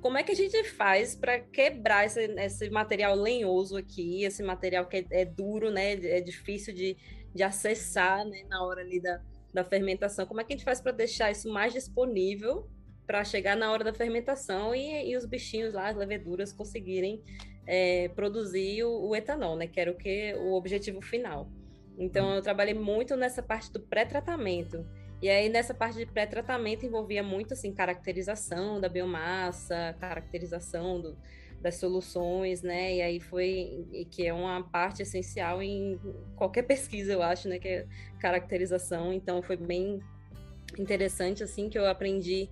como 0.00 0.18
é 0.18 0.22
que 0.22 0.32
a 0.32 0.36
gente 0.36 0.62
faz 0.64 1.14
para 1.14 1.38
quebrar 1.40 2.04
esse, 2.04 2.20
esse, 2.20 2.68
material 2.68 3.14
lenhoso 3.14 3.76
aqui, 3.76 4.22
esse 4.24 4.42
material 4.42 4.86
que 4.86 4.98
é, 4.98 5.22
é, 5.22 5.24
duro, 5.24 5.70
né? 5.70 5.92
É 5.92 6.20
difícil 6.20 6.74
de, 6.74 6.96
de 7.34 7.42
acessar 7.42 8.24
né, 8.26 8.42
na 8.48 8.62
hora 8.62 8.82
ali 8.82 9.00
da, 9.00 9.20
da 9.52 9.64
fermentação. 9.64 10.26
Como 10.26 10.40
é 10.40 10.44
que 10.44 10.52
a 10.52 10.56
gente 10.56 10.64
faz 10.64 10.80
para 10.80 10.92
deixar 10.92 11.30
isso 11.30 11.50
mais 11.50 11.72
disponível 11.72 12.68
para 13.06 13.24
chegar 13.24 13.56
na 13.56 13.72
hora 13.72 13.82
da 13.82 13.92
fermentação 13.92 14.74
e, 14.74 15.10
e, 15.10 15.16
os 15.16 15.24
bichinhos 15.24 15.72
lá, 15.72 15.88
as 15.88 15.96
leveduras, 15.96 16.52
conseguirem 16.52 17.22
é, 17.66 18.08
produzir 18.08 18.84
o, 18.84 19.08
o, 19.08 19.16
etanol, 19.16 19.56
né? 19.56 19.66
Que 19.66 19.80
era 19.80 19.90
o 19.90 19.94
que 19.94 20.34
o 20.34 20.52
objetivo 20.52 21.00
final. 21.00 21.50
Então 21.98 22.34
eu 22.34 22.42
trabalhei 22.42 22.74
muito 22.74 23.16
nessa 23.16 23.42
parte 23.42 23.72
do 23.72 23.80
pré-tratamento. 23.80 24.86
E 25.22 25.28
aí 25.28 25.48
nessa 25.48 25.72
parte 25.72 25.96
de 25.96 26.06
pré-tratamento 26.06 26.84
envolvia 26.84 27.22
muito 27.22 27.54
assim 27.54 27.72
caracterização 27.72 28.78
da 28.78 28.88
biomassa, 28.88 29.96
caracterização 29.98 31.00
do, 31.00 31.18
das 31.60 31.76
soluções, 31.76 32.62
né? 32.62 32.96
E 32.96 33.02
aí 33.02 33.20
foi 33.20 34.06
que 34.10 34.26
é 34.26 34.32
uma 34.32 34.62
parte 34.62 35.02
essencial 35.02 35.62
em 35.62 35.98
qualquer 36.36 36.62
pesquisa, 36.62 37.12
eu 37.12 37.22
acho, 37.22 37.48
né? 37.48 37.58
Que 37.58 37.68
é 37.68 37.86
caracterização. 38.20 39.12
Então 39.12 39.42
foi 39.42 39.56
bem 39.56 40.00
interessante 40.78 41.42
assim 41.42 41.68
que 41.68 41.78
eu 41.78 41.86
aprendi 41.86 42.48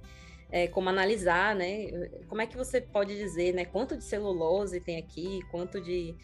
é, 0.50 0.66
como 0.66 0.88
analisar, 0.88 1.54
né? 1.54 1.86
Como 2.28 2.40
é 2.40 2.46
que 2.46 2.56
você 2.56 2.80
pode 2.80 3.16
dizer, 3.16 3.54
né? 3.54 3.64
Quanto 3.64 3.96
de 3.96 4.04
celulose 4.04 4.80
tem 4.80 4.96
aqui, 4.96 5.40
quanto 5.50 5.80
de, 5.80 6.14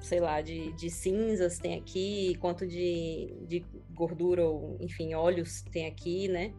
sei 0.00 0.20
lá, 0.20 0.40
de, 0.40 0.72
de 0.72 0.90
cinzas 0.90 1.58
tem 1.58 1.74
aqui, 1.78 2.36
quanto 2.40 2.66
de, 2.66 3.32
de 3.46 3.64
gordura 3.94 4.44
ou, 4.44 4.76
enfim, 4.80 5.14
óleos 5.14 5.62
tem 5.70 5.86
aqui, 5.86 6.28
né? 6.28 6.52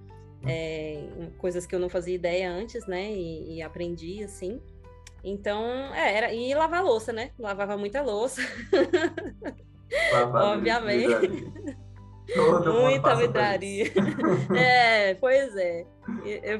É, 0.45 1.07
coisas 1.37 1.65
que 1.65 1.73
eu 1.73 1.79
não 1.79 1.89
fazia 1.89 2.15
ideia 2.15 2.51
antes, 2.51 2.85
né? 2.85 3.13
E, 3.13 3.55
e 3.55 3.61
aprendi, 3.61 4.23
assim. 4.23 4.61
Então, 5.23 5.65
é, 5.93 6.17
era. 6.17 6.33
E 6.33 6.53
lavar 6.53 6.83
louça, 6.83 7.13
né? 7.13 7.31
Lavava 7.39 7.77
muita 7.77 8.01
louça. 8.01 8.41
Obviamente. 10.33 11.53
Todo 12.33 12.73
Muita 12.73 13.15
vidraria. 13.15 13.85
é, 14.57 15.13
pois 15.15 15.55
é. 15.55 15.85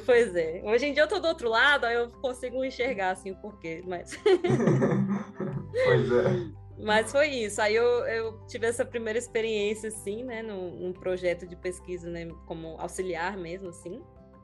Pois 0.06 0.36
é. 0.36 0.62
Hoje 0.66 0.88
em 0.88 0.94
dia 0.94 1.04
eu 1.04 1.08
tô 1.08 1.20
do 1.20 1.28
outro 1.28 1.50
lado, 1.50 1.86
aí 1.86 1.96
eu 1.96 2.10
consigo 2.22 2.64
enxergar 2.66 3.12
assim 3.12 3.32
o 3.32 3.36
porquê, 3.36 3.82
mas. 3.86 4.20
pois 5.86 6.12
é. 6.12 6.64
Mas 6.78 7.12
foi 7.12 7.28
isso. 7.28 7.62
Aí 7.62 7.76
eu, 7.76 7.86
eu 8.06 8.46
tive 8.46 8.68
essa 8.68 8.86
primeira 8.86 9.18
experiência, 9.18 9.88
assim, 9.88 10.24
né, 10.24 10.42
num, 10.42 10.72
num 10.72 10.94
projeto 10.94 11.48
de 11.48 11.56
pesquisa, 11.56 12.10
né, 12.10 12.28
como 12.46 12.76
auxiliar 12.80 13.38
mesmo, 13.38 13.70
assim, 13.70 14.02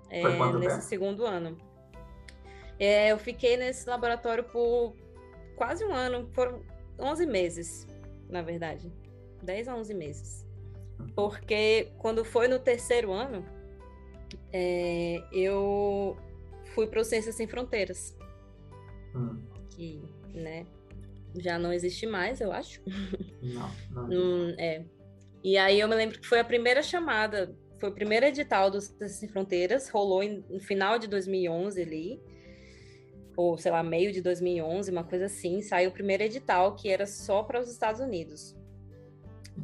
é, 0.09 0.23
nesse 0.23 0.75
tempo? 0.75 0.81
segundo 0.81 1.25
ano. 1.25 1.57
É, 2.79 3.11
eu 3.11 3.17
fiquei 3.17 3.57
nesse 3.57 3.87
laboratório 3.89 4.43
por 4.45 4.95
quase 5.55 5.83
um 5.83 5.93
ano, 5.93 6.29
foram 6.33 6.61
11 6.97 7.25
meses, 7.25 7.87
na 8.29 8.41
verdade. 8.41 8.91
10 9.43 9.67
a 9.67 9.75
11 9.75 9.93
meses. 9.93 10.45
Porque 11.15 11.91
quando 11.97 12.23
foi 12.23 12.47
no 12.47 12.59
terceiro 12.59 13.11
ano, 13.11 13.45
é, 14.51 15.21
eu 15.31 16.17
fui 16.73 16.87
para 16.87 17.01
o 17.01 17.03
Ciências 17.03 17.35
Sem 17.35 17.47
Fronteiras. 17.47 18.17
Hum. 19.15 19.41
Que, 19.69 20.01
né, 20.33 20.65
já 21.37 21.59
não 21.59 21.71
existe 21.71 22.05
mais, 22.05 22.41
eu 22.41 22.51
acho. 22.51 22.81
Não, 23.41 23.71
não. 23.91 24.09
hum, 24.09 24.55
é. 24.57 24.83
E 25.43 25.57
aí 25.57 25.79
eu 25.79 25.87
me 25.87 25.95
lembro 25.95 26.19
que 26.19 26.27
foi 26.27 26.39
a 26.39 26.43
primeira 26.43 26.81
chamada, 26.81 27.55
foi 27.79 27.89
o 27.89 27.93
primeiro 27.93 28.25
edital 28.25 28.69
do 28.69 28.81
Ciências 28.81 29.11
Sem 29.13 29.29
Fronteiras, 29.29 29.89
rolou 29.89 30.21
em, 30.21 30.43
no 30.49 30.59
final 30.59 30.99
de 30.99 31.07
2011 31.07 31.81
ali, 31.81 32.21
ou 33.39 33.57
sei 33.57 33.71
lá, 33.71 33.81
meio 33.81 34.11
de 34.11 34.21
2011, 34.21 34.91
uma 34.91 35.05
coisa 35.05 35.27
assim, 35.27 35.61
saiu 35.61 35.91
o 35.91 35.93
primeiro 35.93 36.23
edital 36.23 36.75
que 36.75 36.89
era 36.89 37.05
só 37.05 37.41
para 37.41 37.61
os 37.61 37.71
Estados 37.71 38.01
Unidos. 38.01 38.53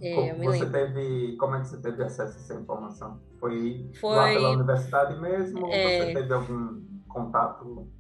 É, 0.02 0.34
você 0.34 0.70
teve, 0.70 1.36
como 1.36 1.56
é 1.56 1.60
que 1.60 1.68
você 1.68 1.82
teve 1.82 2.02
acesso 2.02 2.38
a 2.38 2.42
essa 2.42 2.54
informação? 2.54 3.20
Foi, 3.38 3.86
Foi... 4.00 4.16
lá 4.16 4.28
pela 4.30 4.52
universidade 4.52 5.20
mesmo? 5.20 5.68
É... 5.74 6.00
Ou 6.00 6.06
você 6.06 6.14
teve 6.14 6.34
algum 6.34 6.86
contato? 7.10 7.92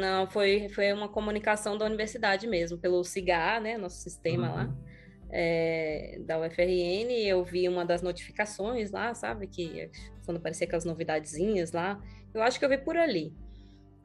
Não, 0.00 0.26
foi, 0.30 0.70
foi 0.70 0.94
uma 0.94 1.10
comunicação 1.10 1.76
da 1.76 1.84
universidade 1.84 2.46
mesmo, 2.46 2.78
pelo 2.78 3.04
CIGA, 3.04 3.60
né, 3.60 3.76
nosso 3.76 3.96
sistema 3.96 4.48
uhum. 4.48 4.54
lá, 4.54 4.74
é, 5.28 6.20
da 6.24 6.40
UFRN, 6.40 7.10
eu 7.26 7.44
vi 7.44 7.68
uma 7.68 7.84
das 7.84 8.00
notificações 8.00 8.90
lá, 8.90 9.12
sabe, 9.12 9.46
que 9.46 9.90
quando 10.24 10.38
aparecia 10.38 10.66
aquelas 10.66 10.86
novidadezinhas 10.86 11.72
lá, 11.72 12.00
eu 12.32 12.42
acho 12.42 12.58
que 12.58 12.64
eu 12.64 12.70
vi 12.70 12.78
por 12.78 12.96
ali. 12.96 13.36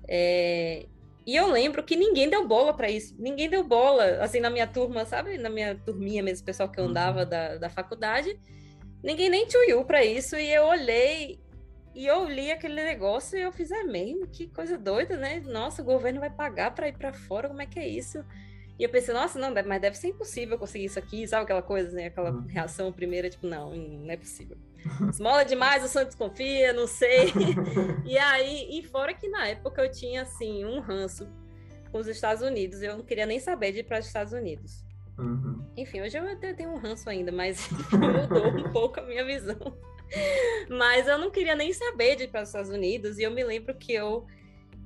É, 0.08 0.86
e 1.26 1.36
eu 1.36 1.48
lembro 1.48 1.84
que 1.84 1.96
ninguém 1.96 2.30
deu 2.30 2.48
bola 2.48 2.74
para 2.74 2.90
isso. 2.90 3.16
Ninguém 3.18 3.50
deu 3.50 3.64
bola, 3.64 4.24
assim, 4.24 4.40
na 4.40 4.50
minha 4.50 4.68
turma, 4.68 5.06
sabe? 5.06 5.38
Na 5.38 5.50
minha 5.50 5.76
turminha 5.76 6.22
mesmo, 6.22 6.46
pessoal 6.46 6.70
que 6.70 6.80
eu 6.80 6.86
andava 6.86 7.24
uhum. 7.24 7.30
da, 7.30 7.58
da 7.58 7.70
faculdade. 7.70 8.38
Ninguém 9.02 9.30
nem 9.30 9.46
tchuiu 9.46 9.86
para 9.86 10.04
isso. 10.04 10.36
E 10.36 10.52
eu 10.52 10.64
olhei 10.64 11.40
e 11.96 12.08
eu 12.08 12.28
li 12.28 12.52
aquele 12.52 12.76
negócio 12.76 13.38
e 13.38 13.42
eu 13.42 13.52
fiz, 13.52 13.70
é 13.72 13.84
mesmo? 13.84 14.28
Que 14.28 14.48
coisa 14.48 14.78
doida, 14.78 15.16
né? 15.16 15.42
Nossa, 15.46 15.82
o 15.82 15.86
governo 15.86 16.20
vai 16.20 16.30
pagar 16.30 16.74
para 16.74 16.88
ir 16.88 16.98
para 16.98 17.14
fora, 17.14 17.48
como 17.48 17.62
é 17.62 17.68
que 17.68 17.80
é 17.80 17.88
isso? 17.88 18.24
E 18.80 18.84
eu 18.84 18.90
pensei, 18.90 19.14
nossa, 19.14 19.38
não, 19.38 19.54
mas 19.66 19.82
deve 19.82 19.96
ser 19.96 20.08
impossível 20.08 20.58
conseguir 20.58 20.86
isso 20.86 20.98
aqui, 20.98 21.28
sabe 21.28 21.44
aquela 21.44 21.62
coisa, 21.62 21.92
né? 21.92 22.08
Aquela 22.08 22.32
uhum. 22.32 22.48
reação 22.48 22.92
primeira, 22.92 23.30
tipo, 23.30 23.46
não, 23.46 23.76
não 23.76 24.12
é 24.12 24.18
possível. 24.18 24.58
Esmola 25.10 25.44
demais, 25.44 25.84
o 25.84 25.88
Santos 25.88 26.16
confia, 26.16 26.74
não 26.74 26.88
sei. 26.88 27.32
e 28.06 28.18
aí, 28.18 28.80
e 28.80 28.84
fora 28.84 29.14
que 29.14 29.28
na 29.28 29.48
época 29.48 29.82
eu 29.82 29.92
tinha, 29.92 30.24
assim, 30.24 30.66
um 30.66 30.80
ranço 30.80 31.28
com 31.92 32.00
os 32.00 32.08
Estados 32.08 32.42
Unidos, 32.42 32.82
eu 32.82 32.98
não 32.98 33.04
queria 33.04 33.26
nem 33.26 33.40
saber 33.40 33.72
de 33.72 33.80
ir 33.80 33.84
para 33.84 34.00
os 34.00 34.08
Estados 34.08 34.34
Unidos. 34.34 34.84
Uhum. 35.18 35.64
Enfim, 35.78 36.02
hoje 36.02 36.18
eu 36.18 36.28
até 36.28 36.54
tenho 36.54 36.72
um 36.72 36.78
ranço 36.78 37.10
ainda, 37.10 37.32
mas 37.32 37.70
mudou 37.92 38.48
um 38.48 38.72
pouco 38.72 39.00
a 39.00 39.04
minha 39.04 39.24
visão. 39.24 39.78
Mas 40.70 41.08
eu 41.08 41.18
não 41.18 41.32
queria 41.32 41.56
nem 41.56 41.72
saber 41.72 42.16
de 42.16 42.24
ir 42.24 42.28
para 42.30 42.42
os 42.42 42.50
Estados 42.50 42.70
Unidos, 42.70 43.18
e 43.20 43.24
eu 43.24 43.32
me 43.32 43.44
lembro 43.44 43.76
que 43.76 43.94
eu 43.94 44.26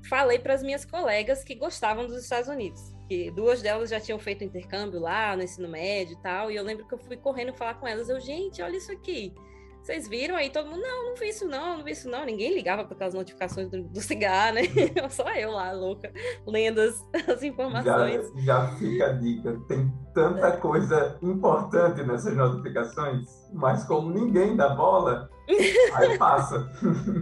falei 0.09 0.39
para 0.39 0.53
as 0.53 0.63
minhas 0.63 0.85
colegas 0.85 1.43
que 1.43 1.55
gostavam 1.55 2.05
dos 2.05 2.21
Estados 2.21 2.49
Unidos 2.49 2.97
que 3.07 3.31
duas 3.31 3.61
delas 3.61 3.89
já 3.89 3.99
tinham 3.99 4.19
feito 4.19 4.43
intercâmbio 4.43 4.99
lá 4.99 5.35
no 5.35 5.43
ensino 5.43 5.67
médio 5.67 6.17
e 6.17 6.21
tal, 6.21 6.51
e 6.51 6.55
eu 6.55 6.63
lembro 6.63 6.85
que 6.85 6.93
eu 6.93 6.97
fui 6.97 7.15
correndo 7.15 7.53
falar 7.53 7.75
com 7.75 7.87
elas, 7.87 8.09
eu, 8.09 8.19
gente, 8.19 8.61
olha 8.61 8.75
isso 8.75 8.91
aqui. 8.91 9.33
Vocês 9.87 10.05
viram 10.05 10.35
aí? 10.35 10.49
Todo 10.49 10.69
mundo, 10.69 10.81
não, 10.81 11.05
não 11.05 11.15
vi 11.15 11.29
isso 11.29 11.47
não, 11.47 11.77
não 11.77 11.83
vi 11.85 11.91
isso 11.91 12.09
não. 12.09 12.25
Ninguém 12.25 12.53
ligava 12.53 12.83
para 12.83 12.93
aquelas 12.93 13.13
notificações 13.13 13.69
do, 13.69 13.83
do 13.83 14.01
cigarro, 14.01 14.55
né? 14.55 14.63
Só 15.09 15.33
eu 15.33 15.51
lá, 15.51 15.71
louca, 15.71 16.11
lendo 16.45 16.81
as, 16.81 17.01
as 17.25 17.41
informações. 17.41 18.29
Já, 18.35 18.65
já 18.65 18.67
fica 18.75 19.05
a 19.05 19.13
dica, 19.13 19.57
tem 19.69 19.89
tanta 20.13 20.57
coisa 20.57 21.17
importante 21.21 22.03
nessas 22.03 22.35
notificações, 22.35 23.29
mas 23.53 23.85
como 23.85 24.11
ninguém 24.11 24.57
dá 24.57 24.75
bola, 24.75 25.29
aí 25.93 26.17
passa. 26.17 26.69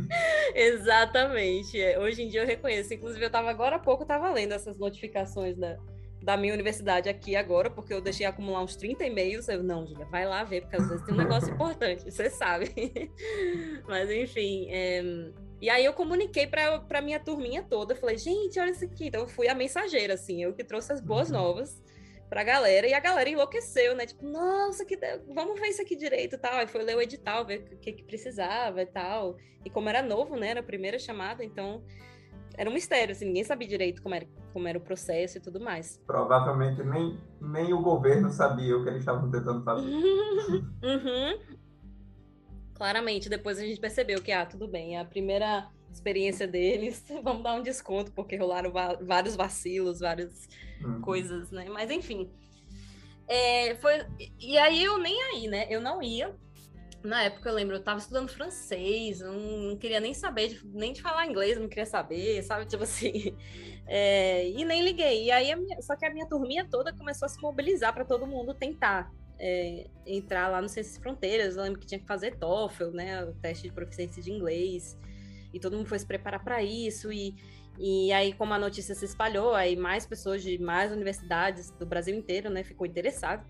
Exatamente. 0.55 1.79
É, 1.79 1.99
hoje 1.99 2.23
em 2.23 2.29
dia 2.29 2.41
eu 2.41 2.47
reconheço. 2.47 2.95
Inclusive, 2.95 3.23
eu 3.23 3.27
estava 3.27 3.51
agora 3.51 3.75
há 3.75 3.79
pouco, 3.79 4.01
estava 4.01 4.31
lendo 4.31 4.53
essas 4.53 4.79
notificações 4.79 5.55
da, 5.55 5.77
da 6.25 6.35
minha 6.35 6.55
universidade 6.55 7.07
aqui 7.07 7.35
agora, 7.35 7.69
porque 7.69 7.93
eu 7.93 8.01
deixei 8.01 8.25
acumular 8.25 8.63
uns 8.63 8.75
30 8.75 9.05
e-mails. 9.05 9.47
Eu, 9.47 9.61
não, 9.61 9.85
Julia, 9.85 10.05
vai 10.05 10.25
lá 10.25 10.43
ver, 10.43 10.61
porque 10.61 10.75
às 10.75 10.89
vezes 10.89 11.05
tem 11.05 11.13
um 11.13 11.17
negócio 11.17 11.53
importante, 11.53 12.03
você 12.03 12.31
sabe. 12.31 12.73
Mas, 13.87 14.09
enfim. 14.09 14.67
É... 14.71 15.03
E 15.61 15.69
aí 15.69 15.85
eu 15.85 15.93
comuniquei 15.93 16.47
para 16.47 17.01
minha 17.01 17.19
turminha 17.19 17.61
toda. 17.61 17.95
Falei, 17.95 18.17
gente, 18.17 18.59
olha 18.59 18.71
isso 18.71 18.83
aqui. 18.83 19.07
Então, 19.07 19.21
eu 19.21 19.27
fui 19.27 19.47
a 19.47 19.53
mensageira, 19.53 20.15
assim, 20.15 20.43
eu 20.43 20.51
que 20.51 20.63
trouxe 20.63 20.91
as 20.91 20.99
boas 20.99 21.29
uhum. 21.29 21.37
novas 21.37 21.79
pra 22.27 22.43
galera, 22.43 22.87
e 22.87 22.93
a 22.93 22.99
galera 22.99 23.29
enlouqueceu, 23.29 23.95
né? 23.95 24.07
Tipo, 24.07 24.25
nossa, 24.25 24.83
que 24.83 24.97
vamos 25.27 25.59
ver 25.59 25.67
isso 25.67 25.83
aqui 25.83 25.95
direito 25.95 26.35
e 26.35 26.39
tal. 26.39 26.55
Aí 26.55 26.65
foi 26.65 26.81
ler 26.81 26.97
o 26.97 27.01
edital, 27.01 27.45
ver 27.45 27.67
o 27.71 27.77
que, 27.77 27.93
que 27.93 28.03
precisava 28.03 28.81
e 28.81 28.87
tal. 28.87 29.37
E 29.63 29.69
como 29.69 29.89
era 29.89 30.01
novo, 30.01 30.35
né? 30.35 30.49
Era 30.49 30.61
a 30.61 30.63
primeira 30.63 30.97
chamada, 30.97 31.45
então 31.45 31.83
era 32.57 32.69
um 32.69 32.73
mistério, 32.73 33.11
assim, 33.11 33.25
ninguém 33.25 33.43
sabia 33.43 33.67
direito 33.67 34.01
como 34.01 34.15
era, 34.15 34.27
como 34.53 34.67
era 34.67 34.77
o 34.77 34.81
processo 34.81 35.37
e 35.37 35.41
tudo 35.41 35.59
mais. 35.59 36.01
Provavelmente 36.05 36.83
nem, 36.83 37.19
nem 37.41 37.73
o 37.73 37.81
governo 37.81 38.29
sabia 38.29 38.77
o 38.77 38.83
que 38.83 38.89
eles 38.89 38.99
estavam 38.99 39.29
tentando 39.29 39.63
fazer. 39.63 39.87
uhum. 40.83 41.39
Claramente, 42.73 43.29
depois 43.29 43.57
a 43.57 43.61
gente 43.61 43.79
percebeu 43.79 44.21
que, 44.21 44.31
ah, 44.31 44.45
tudo 44.45 44.67
bem, 44.67 44.97
é 44.97 44.99
a 44.99 45.05
primeira 45.05 45.69
experiência 45.91 46.47
deles, 46.47 47.05
vamos 47.23 47.43
dar 47.43 47.53
um 47.53 47.63
desconto, 47.63 48.11
porque 48.11 48.35
rolaram 48.35 48.71
vários 49.01 49.35
vacilos, 49.35 49.99
várias 49.99 50.47
uhum. 50.83 51.01
coisas, 51.01 51.51
né? 51.51 51.65
Mas 51.69 51.89
enfim. 51.89 52.29
É, 53.27 53.75
foi, 53.75 54.05
e 54.39 54.57
aí 54.57 54.83
eu 54.83 54.97
nem 54.99 55.19
aí, 55.23 55.47
né? 55.47 55.65
Eu 55.69 55.81
não 55.81 56.01
ia. 56.01 56.35
Na 57.05 57.23
época 57.23 57.49
eu 57.49 57.53
lembro, 57.53 57.75
eu 57.75 57.83
tava 57.83 57.99
estudando 57.99 58.29
francês, 58.29 59.21
eu 59.21 59.31
não 59.31 59.77
queria 59.77 59.99
nem 59.99 60.13
saber, 60.13 60.49
de, 60.49 60.67
nem 60.67 60.91
de 60.91 61.01
falar 61.01 61.25
inglês, 61.25 61.57
não 61.59 61.67
queria 61.67 61.85
saber, 61.85 62.41
sabe? 62.43 62.65
Tipo 62.67 62.83
assim. 62.83 63.35
É, 63.87 64.49
e 64.49 64.65
nem 64.65 64.83
liguei. 64.83 65.25
E 65.25 65.31
aí, 65.31 65.55
minha, 65.55 65.81
só 65.81 65.95
que 65.95 66.05
a 66.05 66.13
minha 66.13 66.27
turminha 66.27 66.67
toda 66.69 66.93
começou 66.93 67.25
a 67.25 67.29
se 67.29 67.39
mobilizar 67.41 67.93
para 67.93 68.03
todo 68.03 68.25
mundo 68.25 68.53
tentar 68.53 69.11
é, 69.39 69.87
entrar 70.05 70.47
lá 70.47 70.61
no 70.61 70.67
Ciências 70.67 70.97
Fronteiras. 70.97 71.55
Eu 71.55 71.63
lembro 71.63 71.79
que 71.79 71.85
tinha 71.85 71.99
que 71.99 72.07
fazer 72.07 72.37
TOEFL, 72.37 72.91
né? 72.91 73.23
O 73.23 73.33
teste 73.35 73.67
de 73.67 73.73
proficiência 73.73 74.21
de 74.21 74.31
inglês 74.31 74.97
e 75.53 75.59
todo 75.59 75.77
mundo 75.77 75.87
foi 75.87 75.99
se 75.99 76.05
preparar 76.05 76.43
para 76.43 76.61
isso 76.63 77.11
e 77.11 77.35
e 77.77 78.11
aí, 78.13 78.33
como 78.33 78.53
a 78.53 78.59
notícia 78.59 78.95
se 78.95 79.03
espalhou, 79.03 79.53
aí 79.53 79.75
mais 79.75 80.05
pessoas 80.05 80.41
de 80.41 80.57
mais 80.57 80.91
universidades 80.91 81.71
do 81.71 81.85
Brasil 81.85 82.15
inteiro, 82.15 82.49
né, 82.49 82.63
ficou 82.63 82.87
interessado, 82.87 83.45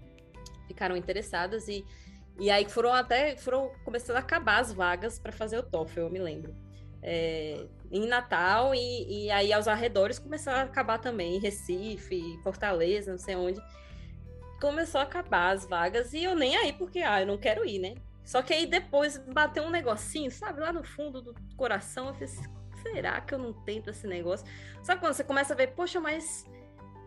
ficaram 0.68 0.98
interessadas 0.98 1.68
e, 1.68 1.86
e 2.40 2.50
aí 2.50 2.68
foram 2.70 2.94
até 2.94 3.36
foram 3.38 3.72
começando 3.84 4.18
a 4.18 4.20
acabar 4.20 4.60
as 4.60 4.74
vagas 4.74 5.18
para 5.20 5.32
fazer 5.32 5.58
o 5.58 5.64
TOEFL, 5.64 6.02
eu 6.02 6.10
me 6.10 6.20
lembro. 6.20 6.56
É, 7.02 7.68
em 7.92 8.08
Natal 8.08 8.74
e, 8.74 9.26
e 9.26 9.32
aí 9.32 9.54
aos 9.54 9.68
arredores 9.68 10.18
começou 10.18 10.52
a 10.52 10.64
acabar 10.64 10.98
também, 10.98 11.36
em 11.36 11.40
Recife, 11.40 12.40
Fortaleza, 12.44 13.12
não 13.12 13.20
sei 13.20 13.36
onde. 13.36 13.62
Começou 14.60 15.00
a 15.00 15.04
acabar 15.04 15.54
as 15.54 15.66
vagas 15.66 16.14
e 16.14 16.24
eu 16.24 16.36
nem 16.36 16.56
aí, 16.58 16.74
porque 16.74 17.00
ah, 17.00 17.22
eu 17.22 17.28
não 17.28 17.38
quero 17.38 17.66
ir, 17.66 17.80
né? 17.80 17.96
Só 18.24 18.42
que 18.42 18.54
aí 18.54 18.66
depois 18.66 19.18
bateu 19.18 19.64
um 19.64 19.70
negocinho, 19.70 20.32
sabe, 20.32 20.60
lá 20.60 20.74
no 20.74 20.84
fundo 20.84 21.22
do 21.22 21.36
coração, 21.56 22.08
eu 22.08 22.16
fiz, 22.16 22.42
será 22.82 23.22
que 23.22 23.34
eu 23.34 23.38
não 23.38 23.54
tento 23.54 23.92
esse 23.92 24.08
negócio? 24.08 24.48
Sabe 24.82 25.00
quando 25.00 25.14
você 25.14 25.24
começa 25.24 25.54
a 25.54 25.56
ver, 25.56 25.68
poxa, 25.68 26.02
mas 26.02 26.44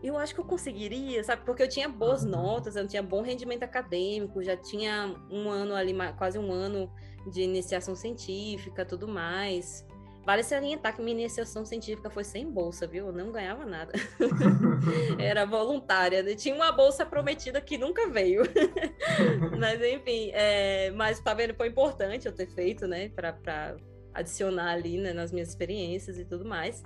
eu 0.07 0.17
acho 0.17 0.33
que 0.33 0.39
eu 0.39 0.45
conseguiria, 0.45 1.23
sabe? 1.23 1.43
Porque 1.45 1.63
eu 1.63 1.67
tinha 1.67 1.89
boas 1.89 2.23
notas, 2.23 2.75
eu 2.75 2.87
tinha 2.87 3.03
bom 3.03 3.21
rendimento 3.21 3.63
acadêmico, 3.63 4.43
já 4.43 4.55
tinha 4.55 5.13
um 5.29 5.49
ano 5.49 5.75
ali, 5.75 5.93
quase 6.17 6.39
um 6.39 6.51
ano 6.51 6.89
de 7.27 7.41
iniciação 7.41 7.95
científica, 7.95 8.85
tudo 8.85 9.07
mais. 9.07 9.85
Vale 10.25 10.43
se 10.43 10.53
alientar 10.53 10.93
que 10.93 11.01
minha 11.01 11.17
iniciação 11.17 11.65
científica 11.65 12.09
foi 12.09 12.23
sem 12.23 12.49
bolsa, 12.49 12.85
viu? 12.85 13.07
Eu 13.07 13.13
não 13.13 13.31
ganhava 13.31 13.65
nada. 13.65 13.93
Era 15.17 15.45
voluntária. 15.45 16.21
Né? 16.21 16.35
Tinha 16.35 16.53
uma 16.53 16.71
bolsa 16.71 17.05
prometida 17.05 17.59
que 17.59 17.77
nunca 17.77 18.07
veio. 18.07 18.43
mas, 19.59 19.81
enfim, 19.81 20.29
é... 20.33 20.91
mas 20.91 21.19
tá 21.19 21.33
vendo? 21.33 21.55
Foi 21.55 21.67
importante 21.67 22.27
eu 22.27 22.31
ter 22.31 22.47
feito, 22.47 22.85
né? 22.85 23.09
Pra 23.09 23.75
adicionar 24.13 24.71
ali 24.71 24.97
né, 24.97 25.13
nas 25.13 25.31
minhas 25.31 25.49
experiências 25.49 26.19
e 26.19 26.25
tudo 26.25 26.45
mais. 26.45 26.83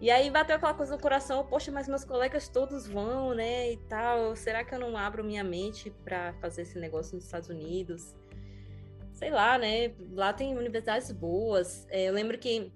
E 0.00 0.10
aí 0.10 0.30
bateu 0.30 0.56
aquela 0.56 0.74
coisa 0.74 0.94
no 0.94 1.00
coração, 1.00 1.46
poxa, 1.46 1.72
mas 1.72 1.88
meus 1.88 2.04
colegas 2.04 2.48
todos 2.48 2.86
vão, 2.86 3.34
né, 3.34 3.72
e 3.72 3.76
tal, 3.88 4.36
será 4.36 4.62
que 4.62 4.74
eu 4.74 4.78
não 4.78 4.96
abro 4.96 5.24
minha 5.24 5.42
mente 5.42 5.90
para 6.04 6.34
fazer 6.34 6.62
esse 6.62 6.78
negócio 6.78 7.14
nos 7.14 7.24
Estados 7.24 7.48
Unidos? 7.48 8.14
Sei 9.12 9.30
lá, 9.30 9.56
né, 9.56 9.94
lá 10.12 10.34
tem 10.34 10.56
universidades 10.56 11.10
boas. 11.10 11.86
É, 11.88 12.04
eu 12.04 12.12
lembro 12.12 12.36
que 12.36 12.70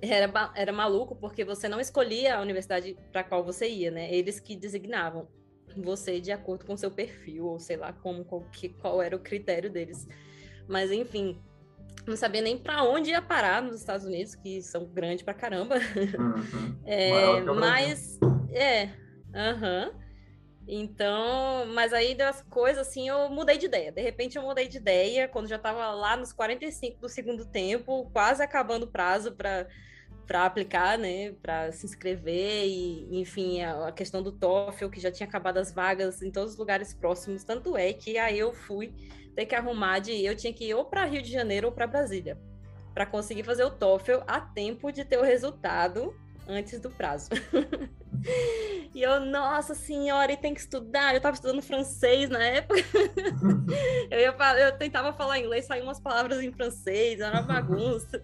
era, 0.00 0.52
era 0.54 0.72
maluco 0.72 1.16
porque 1.16 1.44
você 1.44 1.68
não 1.68 1.80
escolhia 1.80 2.36
a 2.36 2.40
universidade 2.40 2.96
para 3.10 3.24
qual 3.24 3.42
você 3.44 3.68
ia, 3.68 3.90
né, 3.90 4.14
eles 4.14 4.38
que 4.38 4.54
designavam 4.54 5.28
você 5.76 6.20
de 6.20 6.32
acordo 6.32 6.64
com 6.64 6.76
seu 6.76 6.90
perfil, 6.90 7.46
ou 7.46 7.58
sei 7.58 7.76
lá 7.76 7.92
como, 7.92 8.24
qual, 8.24 8.42
que, 8.52 8.68
qual 8.68 9.02
era 9.02 9.16
o 9.16 9.18
critério 9.18 9.68
deles. 9.68 10.06
Mas 10.68 10.90
enfim, 10.90 11.38
não 12.06 12.16
sabia 12.16 12.40
nem 12.40 12.56
para 12.56 12.82
onde 12.82 13.10
ia 13.10 13.20
parar 13.20 13.62
nos 13.62 13.76
Estados 13.80 14.06
Unidos, 14.06 14.34
que 14.34 14.62
são 14.62 14.84
grandes 14.86 15.24
pra 15.24 15.34
caramba. 15.34 15.76
Uhum. 15.76 16.76
É, 16.88 17.40
mas, 17.40 18.16
é, 18.52 18.90
aham. 19.34 19.90
Uhum. 19.92 20.06
Então, 20.68 21.66
mas 21.74 21.92
aí 21.92 22.14
das 22.14 22.42
coisas 22.42 22.86
assim, 22.86 23.08
eu 23.08 23.28
mudei 23.28 23.56
de 23.56 23.66
ideia. 23.66 23.92
De 23.92 24.00
repente 24.00 24.36
eu 24.36 24.42
mudei 24.42 24.66
de 24.66 24.78
ideia 24.78 25.28
quando 25.28 25.48
já 25.48 25.56
estava 25.56 25.92
lá 25.92 26.16
nos 26.16 26.32
45 26.32 27.00
do 27.00 27.08
segundo 27.08 27.44
tempo, 27.46 28.10
quase 28.12 28.42
acabando 28.42 28.84
o 28.84 28.90
prazo 28.90 29.32
para 29.32 29.66
para 30.26 30.44
aplicar, 30.44 30.98
né, 30.98 31.32
para 31.40 31.70
se 31.72 31.86
inscrever 31.86 32.66
e, 32.66 33.20
enfim, 33.20 33.62
a, 33.62 33.88
a, 33.88 33.92
questão 33.92 34.22
do 34.22 34.32
TOEFL 34.32 34.88
que 34.88 35.00
já 35.00 35.10
tinha 35.10 35.26
acabado 35.28 35.58
as 35.58 35.72
vagas 35.72 36.20
em 36.22 36.30
todos 36.30 36.52
os 36.52 36.58
lugares 36.58 36.92
próximos, 36.92 37.44
tanto 37.44 37.76
é 37.76 37.92
que 37.92 38.18
aí 38.18 38.38
eu 38.38 38.52
fui 38.52 38.92
ter 39.34 39.46
que 39.46 39.54
arrumar 39.54 40.00
de 40.00 40.12
eu 40.24 40.34
tinha 40.34 40.52
que 40.52 40.64
ir 40.64 40.74
ou 40.74 40.84
para 40.84 41.04
Rio 41.04 41.22
de 41.22 41.30
Janeiro 41.30 41.68
ou 41.68 41.72
para 41.72 41.86
Brasília 41.86 42.36
para 42.96 43.04
conseguir 43.04 43.42
fazer 43.42 43.62
o 43.62 43.70
TOEFL 43.70 44.22
a 44.26 44.40
tempo 44.40 44.90
de 44.90 45.04
ter 45.04 45.18
o 45.18 45.22
resultado 45.22 46.16
antes 46.48 46.80
do 46.80 46.90
prazo. 46.90 47.28
e 48.94 49.02
eu, 49.02 49.20
nossa 49.20 49.74
senhora, 49.74 50.32
e 50.32 50.36
tem 50.36 50.54
que 50.54 50.60
estudar. 50.60 51.12
Eu 51.12 51.18
estava 51.18 51.34
estudando 51.34 51.62
francês 51.62 52.30
na 52.30 52.42
época. 52.42 52.80
eu, 54.10 54.18
ia, 54.18 54.34
eu 54.60 54.78
tentava 54.78 55.12
falar 55.12 55.38
inglês, 55.38 55.66
saíam 55.66 55.86
umas 55.86 56.00
palavras 56.00 56.40
em 56.42 56.52
francês, 56.52 57.20
era 57.20 57.40
uma 57.40 57.42
bagunça. 57.42 58.22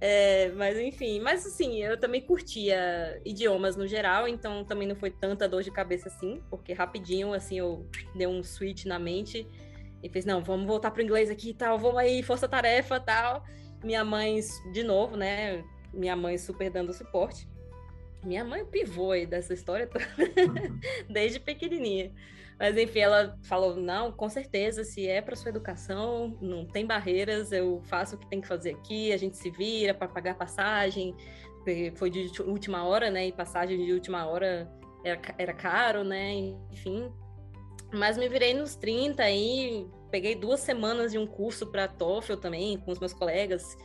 É, 0.00 0.50
mas 0.50 0.78
enfim, 0.78 1.20
mas 1.20 1.44
assim, 1.44 1.82
eu 1.82 1.98
também 1.98 2.20
curtia 2.20 3.20
idiomas 3.24 3.76
no 3.76 3.86
geral, 3.86 4.28
então 4.28 4.64
também 4.64 4.86
não 4.86 4.94
foi 4.94 5.10
tanta 5.10 5.48
dor 5.48 5.64
de 5.64 5.72
cabeça 5.72 6.08
assim, 6.08 6.40
porque 6.48 6.72
rapidinho, 6.72 7.32
assim, 7.32 7.58
eu 7.58 7.84
dei 8.14 8.28
um 8.28 8.42
switch 8.44 8.84
na 8.84 8.98
mente 8.98 9.44
e 10.00 10.08
fez, 10.08 10.24
não, 10.24 10.42
vamos 10.42 10.66
voltar 10.66 10.92
pro 10.92 11.02
inglês 11.02 11.30
aqui 11.30 11.50
e 11.50 11.54
tal, 11.54 11.78
vamos 11.78 11.98
aí, 11.98 12.22
força-tarefa 12.22 13.00
tal. 13.00 13.44
Minha 13.82 14.04
mãe, 14.04 14.38
de 14.72 14.82
novo, 14.82 15.16
né? 15.16 15.64
Minha 15.92 16.14
mãe 16.14 16.38
super 16.38 16.70
dando 16.70 16.92
suporte. 16.92 17.48
Minha 18.28 18.44
mãe 18.44 18.62
pivô 18.62 19.12
aí 19.12 19.24
dessa 19.24 19.54
história 19.54 19.86
toda, 19.86 20.04
desde 21.08 21.40
pequenininha. 21.40 22.12
Mas 22.58 22.76
enfim, 22.76 22.98
ela 22.98 23.38
falou: 23.44 23.76
não, 23.76 24.12
com 24.12 24.28
certeza, 24.28 24.84
se 24.84 25.08
é 25.08 25.22
para 25.22 25.34
sua 25.34 25.48
educação, 25.48 26.36
não 26.38 26.66
tem 26.66 26.84
barreiras, 26.84 27.52
eu 27.52 27.80
faço 27.84 28.16
o 28.16 28.18
que 28.18 28.28
tem 28.28 28.42
que 28.42 28.46
fazer 28.46 28.74
aqui, 28.74 29.12
a 29.12 29.16
gente 29.16 29.38
se 29.38 29.50
vira 29.50 29.94
para 29.94 30.06
pagar 30.06 30.36
passagem. 30.36 31.16
Foi 31.96 32.10
de 32.10 32.30
última 32.42 32.84
hora, 32.84 33.10
né? 33.10 33.28
E 33.28 33.32
passagem 33.32 33.82
de 33.82 33.92
última 33.92 34.26
hora 34.26 34.70
era, 35.02 35.20
era 35.38 35.52
caro, 35.54 36.04
né? 36.04 36.34
Enfim, 36.70 37.10
mas 37.92 38.18
me 38.18 38.28
virei 38.28 38.52
nos 38.52 38.74
30 38.74 39.22
aí, 39.22 39.86
peguei 40.10 40.34
duas 40.34 40.60
semanas 40.60 41.12
de 41.12 41.18
um 41.18 41.26
curso 41.26 41.66
para 41.66 41.88
TOEFL 41.88 42.36
também, 42.36 42.78
com 42.78 42.90
os 42.90 42.98
meus 42.98 43.14
colegas. 43.14 43.76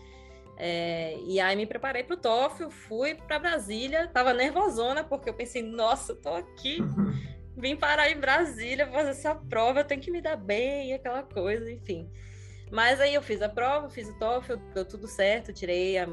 É, 0.58 1.18
e 1.26 1.39
aí 1.39 1.56
me 1.56 1.66
preparei 1.66 2.04
para 2.04 2.16
o 2.16 2.20
TOEFL, 2.20 2.70
fui 2.70 3.16
para 3.16 3.39
Brasília, 3.39 4.08
tava 4.08 4.34
nervosona, 4.34 5.04
porque 5.04 5.30
eu 5.30 5.34
pensei, 5.34 5.64
nossa, 5.64 6.16
tô 6.16 6.30
aqui, 6.30 6.78
vim 7.58 7.76
parar 7.76 8.10
em 8.12 8.20
Brasília 8.20 8.88
fazer 8.88 9.12
essa 9.12 9.36
prova, 9.36 9.80
eu 9.80 9.86
tenho 9.86 10.01
que 10.01 10.12
me 10.12 10.22
dar 10.22 10.36
bem, 10.36 10.93
aquela 10.93 11.24
coisa, 11.24 11.72
enfim. 11.72 12.10
Mas 12.72 12.99
aí 12.99 13.14
eu 13.14 13.22
fiz 13.22 13.41
a 13.41 13.49
prova, 13.49 13.89
fiz 13.89 14.10
o 14.10 14.18
TOEFL, 14.18 14.56
deu 14.74 14.86
tudo 14.86 15.08
certo, 15.08 15.54
tirei 15.54 15.97
a, 15.97 16.08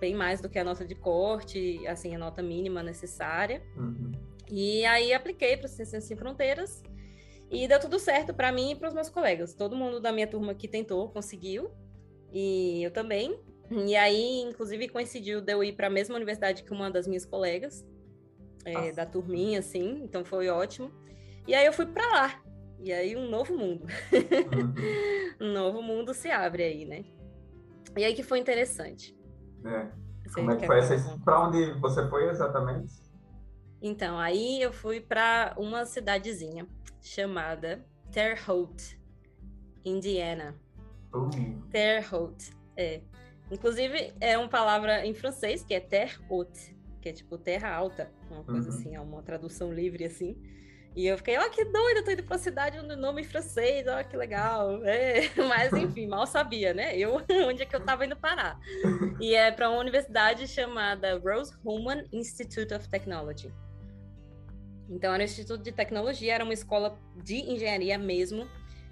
bem 0.00 0.14
mais 0.14 0.40
do 0.40 0.48
que 0.48 0.58
a 0.58 0.64
nota 0.64 0.84
de 0.84 0.94
corte, 0.94 1.84
assim, 1.86 2.14
a 2.14 2.18
nota 2.18 2.42
mínima 2.42 2.82
necessária. 2.82 3.62
Uhum. 3.76 4.12
E 4.48 4.84
aí 4.84 5.12
apliquei 5.12 5.56
para 5.56 5.66
o 5.66 5.68
Ciências 5.68 6.04
Sem 6.04 6.16
Fronteiras, 6.16 6.82
e 7.50 7.66
deu 7.66 7.78
tudo 7.80 7.98
certo 7.98 8.34
para 8.34 8.50
mim 8.52 8.72
e 8.72 8.76
para 8.76 8.88
os 8.88 8.94
meus 8.94 9.08
colegas. 9.08 9.54
Todo 9.54 9.76
mundo 9.76 10.00
da 10.00 10.12
minha 10.12 10.26
turma 10.26 10.54
que 10.54 10.68
tentou 10.68 11.08
conseguiu, 11.08 11.70
e 12.32 12.82
eu 12.82 12.90
também. 12.90 13.38
E 13.70 13.96
aí, 13.96 14.40
inclusive, 14.42 14.88
coincidiu 14.88 15.40
de 15.40 15.52
eu 15.52 15.62
ir 15.62 15.72
para 15.72 15.88
a 15.88 15.90
mesma 15.90 16.16
universidade 16.16 16.62
que 16.62 16.72
uma 16.72 16.90
das 16.90 17.06
minhas 17.06 17.24
colegas, 17.24 17.84
é, 18.64 18.92
da 18.92 19.06
turminha, 19.06 19.58
assim, 19.58 20.02
então 20.02 20.24
foi 20.24 20.48
ótimo. 20.48 20.90
E 21.46 21.54
aí 21.54 21.66
eu 21.66 21.72
fui 21.72 21.86
para 21.86 22.06
lá. 22.12 22.42
E 22.80 22.92
aí 22.92 23.16
um 23.16 23.28
novo 23.28 23.56
mundo. 23.56 23.86
Uhum. 24.12 24.74
um 25.48 25.52
novo 25.52 25.82
mundo 25.82 26.12
se 26.12 26.30
abre 26.30 26.64
aí, 26.64 26.84
né? 26.84 27.04
E 27.96 28.04
aí 28.04 28.14
que 28.14 28.22
foi 28.22 28.38
interessante. 28.38 29.16
É. 29.64 29.88
Como 30.34 30.50
é 30.50 30.56
que 30.56 30.66
foi 30.66 30.78
essa... 30.78 31.18
Para 31.24 31.48
onde 31.48 31.72
você 31.80 32.06
foi 32.08 32.28
exatamente? 32.28 32.92
Então, 33.80 34.18
aí 34.18 34.60
eu 34.60 34.72
fui 34.72 35.00
para 35.00 35.54
uma 35.56 35.84
cidadezinha 35.84 36.66
chamada 37.00 37.84
Terre 38.10 38.38
Haute, 38.46 39.00
Indiana. 39.84 40.54
Uh. 41.14 41.30
Terre 41.70 42.04
Haute, 42.10 42.52
é. 42.76 43.02
Inclusive, 43.50 44.12
é 44.20 44.36
uma 44.36 44.48
palavra 44.48 45.06
em 45.06 45.14
francês 45.14 45.62
que 45.62 45.74
é 45.74 45.80
Terre 45.80 46.16
Haute, 46.28 46.76
que 47.00 47.08
é 47.08 47.12
tipo 47.12 47.38
terra 47.38 47.72
alta, 47.72 48.10
uma 48.28 48.42
coisa 48.42 48.68
uhum. 48.68 48.76
assim, 48.76 48.94
é 48.96 49.00
uma 49.00 49.22
tradução 49.22 49.72
livre 49.72 50.04
assim. 50.04 50.36
E 50.96 51.06
eu 51.06 51.18
fiquei, 51.18 51.36
ó, 51.36 51.42
oh, 51.46 51.50
que 51.50 51.62
doido, 51.62 51.98
eu 51.98 52.04
tô 52.04 52.10
indo 52.10 52.24
pra 52.24 52.38
cidade 52.38 52.78
onde 52.78 52.94
o 52.94 52.96
nome 52.96 53.20
é 53.20 53.24
francês, 53.24 53.86
ó, 53.86 54.00
oh, 54.00 54.04
que 54.04 54.16
legal. 54.16 54.82
É, 54.82 55.30
mas 55.46 55.72
enfim, 55.74 56.06
mal 56.06 56.26
sabia, 56.26 56.72
né? 56.72 56.96
Eu, 56.96 57.22
onde 57.46 57.62
é 57.62 57.66
que 57.66 57.76
eu 57.76 57.84
tava 57.84 58.06
indo 58.06 58.16
parar. 58.16 58.58
E 59.20 59.34
é 59.34 59.50
para 59.50 59.70
uma 59.70 59.80
universidade 59.80 60.46
chamada 60.46 61.18
Rose 61.18 61.54
Human 61.64 62.04
Institute 62.12 62.74
of 62.74 62.88
Technology. 62.88 63.50
Então, 64.90 65.12
era 65.12 65.22
o 65.22 65.24
Instituto 65.24 65.62
de 65.62 65.72
Tecnologia, 65.72 66.34
era 66.34 66.44
uma 66.44 66.52
escola 66.52 66.98
de 67.22 67.36
engenharia 67.36 67.96
mesmo, 67.98 68.46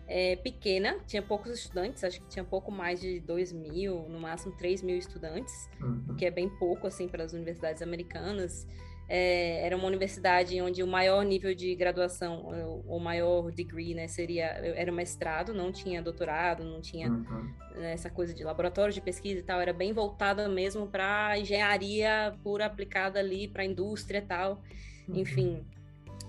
é, 0.06 0.36
pequena, 0.36 0.98
tinha 1.06 1.22
poucos 1.22 1.52
estudantes, 1.52 2.04
acho 2.04 2.20
que 2.20 2.28
tinha 2.28 2.44
pouco 2.44 2.70
mais 2.70 3.00
de 3.00 3.20
2 3.20 3.52
mil, 3.52 4.08
no 4.08 4.20
máximo 4.20 4.54
3 4.56 4.82
mil 4.82 4.98
estudantes, 4.98 5.68
uhum. 5.80 6.04
o 6.10 6.14
que 6.14 6.26
é 6.26 6.30
bem 6.30 6.48
pouco, 6.48 6.86
assim, 6.86 7.08
para 7.08 7.24
as 7.24 7.32
universidades 7.32 7.82
americanas. 7.82 8.66
É, 9.06 9.66
era 9.66 9.76
uma 9.76 9.86
universidade 9.86 10.58
onde 10.62 10.82
o 10.82 10.86
maior 10.86 11.22
nível 11.24 11.54
de 11.54 11.74
graduação, 11.74 12.82
o 12.86 12.98
maior 12.98 13.50
degree, 13.50 13.94
né, 13.94 14.08
seria, 14.08 14.46
era 14.46 14.90
mestrado, 14.90 15.52
não 15.52 15.70
tinha 15.70 16.00
doutorado, 16.00 16.64
não 16.64 16.80
tinha 16.80 17.10
uhum. 17.10 17.52
Né, 17.74 17.92
essa 17.92 18.08
coisa 18.08 18.32
de 18.32 18.42
laboratório 18.42 18.94
de 18.94 19.00
pesquisa 19.00 19.40
e 19.40 19.42
tal, 19.42 19.60
era 19.60 19.74
bem 19.74 19.92
voltada 19.92 20.48
mesmo 20.48 20.86
para 20.86 21.38
engenharia 21.38 22.34
pura 22.42 22.64
aplicada 22.64 23.18
ali 23.18 23.46
para 23.46 23.64
indústria 23.64 24.18
e 24.18 24.22
tal. 24.22 24.62
Uhum. 25.06 25.16
Enfim, 25.18 25.66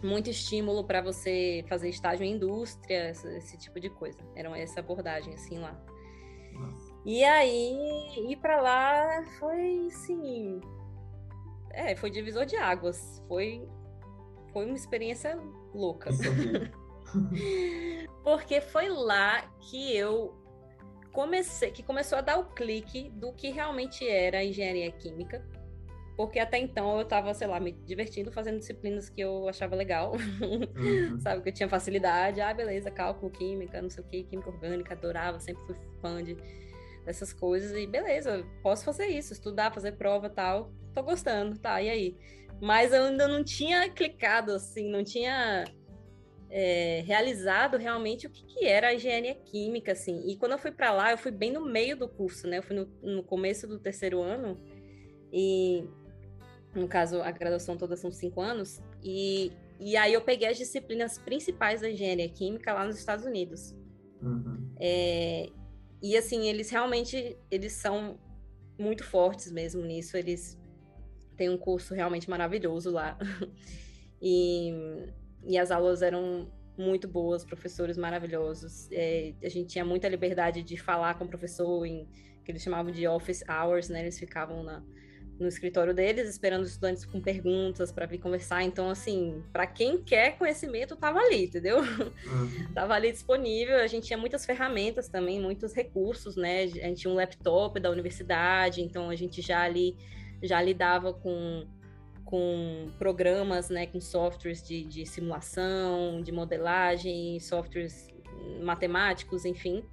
muito 0.06 0.30
estímulo 0.30 0.84
para 0.84 1.02
você 1.02 1.64
fazer 1.68 1.90
estágio 1.90 2.26
em 2.26 2.34
indústria, 2.34 3.10
esse, 3.10 3.28
esse, 3.38 3.58
tipo 3.58 3.80
de 3.80 3.90
coisa. 3.90 4.20
Era 4.36 4.58
essa 4.58 4.80
abordagem 4.80 5.34
assim 5.34 5.60
lá. 5.60 5.80
Nossa. 6.54 6.96
E 7.06 7.24
aí, 7.24 8.30
ir 8.30 8.38
para 8.38 8.62
lá 8.62 9.24
foi 9.40 9.90
sim, 9.92 10.62
é, 11.72 11.96
foi 11.96 12.10
divisor 12.10 12.46
de 12.46 12.56
águas. 12.56 13.22
Foi 13.28 13.68
foi 14.54 14.66
uma 14.66 14.76
experiência 14.76 15.38
louca. 15.74 16.10
Porque 18.24 18.62
foi 18.62 18.88
lá 18.88 19.42
que 19.60 19.96
eu 19.96 20.34
comecei, 21.12 21.72
que 21.72 21.84
começou 21.84 22.18
a 22.18 22.22
dar 22.22 22.40
o 22.40 22.46
clique 22.46 23.10
do 23.10 23.34
que 23.34 23.50
realmente 23.50 24.08
era 24.08 24.44
engenharia 24.44 24.90
química 24.92 25.46
porque 26.16 26.40
até 26.40 26.58
então 26.58 26.96
eu 26.96 27.02
estava, 27.02 27.34
sei 27.34 27.48
lá, 27.48 27.60
me 27.60 27.72
divertindo 27.72 28.32
fazendo 28.32 28.60
disciplinas 28.60 29.10
que 29.10 29.22
eu 29.22 29.48
achava 29.50 29.76
legal, 29.76 30.14
uhum. 30.14 31.20
sabe, 31.20 31.42
que 31.42 31.50
eu 31.50 31.54
tinha 31.54 31.70
facilidade, 31.70 32.42
ah, 32.42 32.54
beleza, 32.54 32.90
cálculo, 32.90 33.32
química, 33.32 33.82
não 33.82 33.90
sei 33.90 34.04
o 34.04 34.08
que, 34.08 34.24
química 34.24 34.50
orgânica, 34.50 34.94
adorava, 34.94 35.40
sempre 35.40 35.66
fui 35.66 35.76
fã 36.02 36.24
de, 36.24 36.38
dessas 37.06 37.34
coisas, 37.34 37.76
e 37.78 37.86
beleza, 37.86 38.46
posso 38.64 38.86
fazer 38.86 39.08
isso, 39.08 39.34
estudar, 39.34 39.74
fazer 39.74 39.94
prova 39.94 40.30
tal, 40.30 40.72
tô 40.94 41.04
gostando, 41.04 41.58
tá, 41.60 41.82
e 41.82 41.90
aí? 41.90 42.18
Mas 42.62 42.94
eu 42.94 43.04
ainda 43.04 43.28
não 43.28 43.44
tinha 43.44 43.90
clicado, 43.90 44.54
assim, 44.54 44.90
não 44.90 45.04
tinha 45.04 45.66
é, 46.50 47.04
realizado 47.06 47.78
realmente 47.78 48.28
o 48.28 48.30
que, 48.30 48.46
que, 48.46 48.66
era 48.66 48.88
a 48.88 48.94
engenharia 48.94 49.36
química, 49.36 49.92
assim. 49.92 50.24
E 50.26 50.38
quando 50.38 50.54
eu 50.54 50.58
fui 50.58 50.72
para 50.72 50.92
lá, 50.94 51.12
eu 51.12 51.18
fui 51.18 51.32
bem 51.32 51.52
no 51.52 51.66
meio 51.66 51.98
do 51.98 52.08
curso, 52.08 52.48
né? 52.48 52.60
Eu 52.60 52.64
fui 52.64 52.76
no, 52.76 52.86
no, 53.02 53.24
começo 53.24 53.68
do 53.68 53.78
terceiro 53.78 54.22
ano 54.22 54.58
e, 55.34 55.86
no 56.76 56.88
caso, 56.88 57.22
a 57.22 57.32
graduação 57.32 57.78
toda 57.78 57.96
são 57.96 58.12
cinco 58.12 58.42
anos. 58.42 58.82
E, 59.02 59.52
e 59.80 59.96
aí 59.96 60.14
eu 60.14 60.22
peguei 60.22 60.48
as 60.48 60.58
disciplinas 60.58 61.18
principais 61.18 61.82
da 61.82 61.90
engenharia 61.90 62.28
química 62.30 62.74
lá 62.74 62.86
nos 62.86 62.98
Estados 62.98 63.26
Unidos. 63.26 63.74
Uhum. 64.22 64.74
É, 64.80 65.50
e 66.02 66.18
assim, 66.18 66.48
eles 66.48 66.70
realmente 66.70 67.38
eles 67.50 67.74
são 67.74 68.20
muito 68.78 69.04
fortes 69.04 69.52
mesmo 69.52 69.82
nisso. 69.84 70.18
Eles 70.18 70.60
têm 71.38 71.50
um 71.50 71.58
curso 71.58 71.94
realmente 71.94 72.30
maravilhoso 72.30 72.92
lá. 72.92 73.18
e, 74.22 74.74
e 75.48 75.58
as 75.58 75.72
aulas 75.72 76.02
eram 76.02 76.52
muito 76.78 77.08
boas, 77.08 77.46
professores 77.46 77.98
maravilhosos. 77.98 78.90
É, 78.92 79.34
a 79.42 79.50
gente 79.50 79.70
tinha 79.70 79.86
muita 79.86 80.10
liberdade 80.10 80.62
de 80.62 80.76
falar 80.76 81.18
com 81.18 81.24
o 81.26 81.28
professor 81.28 81.86
em 81.86 82.08
que 82.44 82.52
eles 82.52 82.62
chamavam 82.62 82.92
de 82.92 83.08
office 83.08 83.44
hours, 83.48 83.90
né? 83.90 84.02
Eles 84.02 84.20
ficavam 84.20 84.62
na, 84.62 84.84
no 85.40 85.48
escritório 85.48 85.94
deles, 85.94 86.30
esperando 86.30 86.64
os 86.64 86.70
estudantes 86.70 87.06
com 87.06 87.20
perguntas 87.20 87.92
para 87.92 88.06
vir 88.06 88.20
conversar. 88.20 88.64
Então, 88.64 88.90
assim, 88.90 89.44
para 89.52 89.68
quem 89.68 89.98
quer 90.02 90.38
conhecimento, 90.38 90.96
tava 90.96 91.20
ali, 91.20 91.46
entendeu? 91.46 91.80
Uhum. 91.80 92.12
tava 92.74 92.94
ali 92.94 93.12
disponível. 93.12 93.78
A 93.78 93.88
gente 93.88 94.08
tinha 94.08 94.18
muitas 94.18 94.46
ferramentas 94.46 95.08
também, 95.08 95.42
muitos 95.42 95.74
recursos, 95.74 96.36
né? 96.36 96.64
A 96.64 96.68
gente 96.68 97.02
tinha 97.02 97.12
um 97.12 97.16
laptop 97.16 97.80
da 97.80 97.90
universidade, 97.90 98.82
então 98.82 99.10
a 99.10 99.16
gente 99.16 99.42
já 99.42 99.62
ali 99.62 99.96
já 100.42 100.62
lidava 100.62 101.14
com 101.14 101.66
com 102.26 102.92
programas, 102.98 103.70
né, 103.70 103.86
com 103.86 104.02
softwares 104.02 104.68
de, 104.68 104.84
de 104.84 105.06
simulação, 105.06 106.24
de 106.24 106.32
modelagem, 106.32 107.40
softwares 107.40 108.08
matemáticos, 108.64 109.46
enfim. 109.46 109.84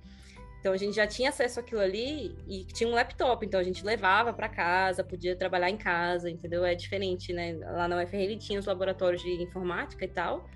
Então 0.62 0.72
a 0.72 0.76
gente 0.76 0.94
já 0.94 1.08
tinha 1.08 1.30
acesso 1.30 1.58
àquilo 1.58 1.80
ali 1.80 2.36
e 2.46 2.64
tinha 2.64 2.88
um 2.88 2.92
laptop, 2.92 3.44
então 3.44 3.58
a 3.58 3.64
gente 3.64 3.84
levava 3.84 4.32
para 4.32 4.48
casa, 4.48 5.02
podia 5.02 5.34
trabalhar 5.34 5.68
em 5.68 5.76
casa, 5.76 6.30
entendeu? 6.30 6.64
É 6.64 6.72
diferente, 6.72 7.32
né? 7.32 7.58
Lá 7.60 7.88
na 7.88 8.00
UFRN 8.00 8.38
tinha 8.38 8.60
os 8.60 8.66
laboratórios 8.66 9.20
de 9.20 9.42
informática 9.42 10.04
e 10.04 10.08
tal, 10.08 10.48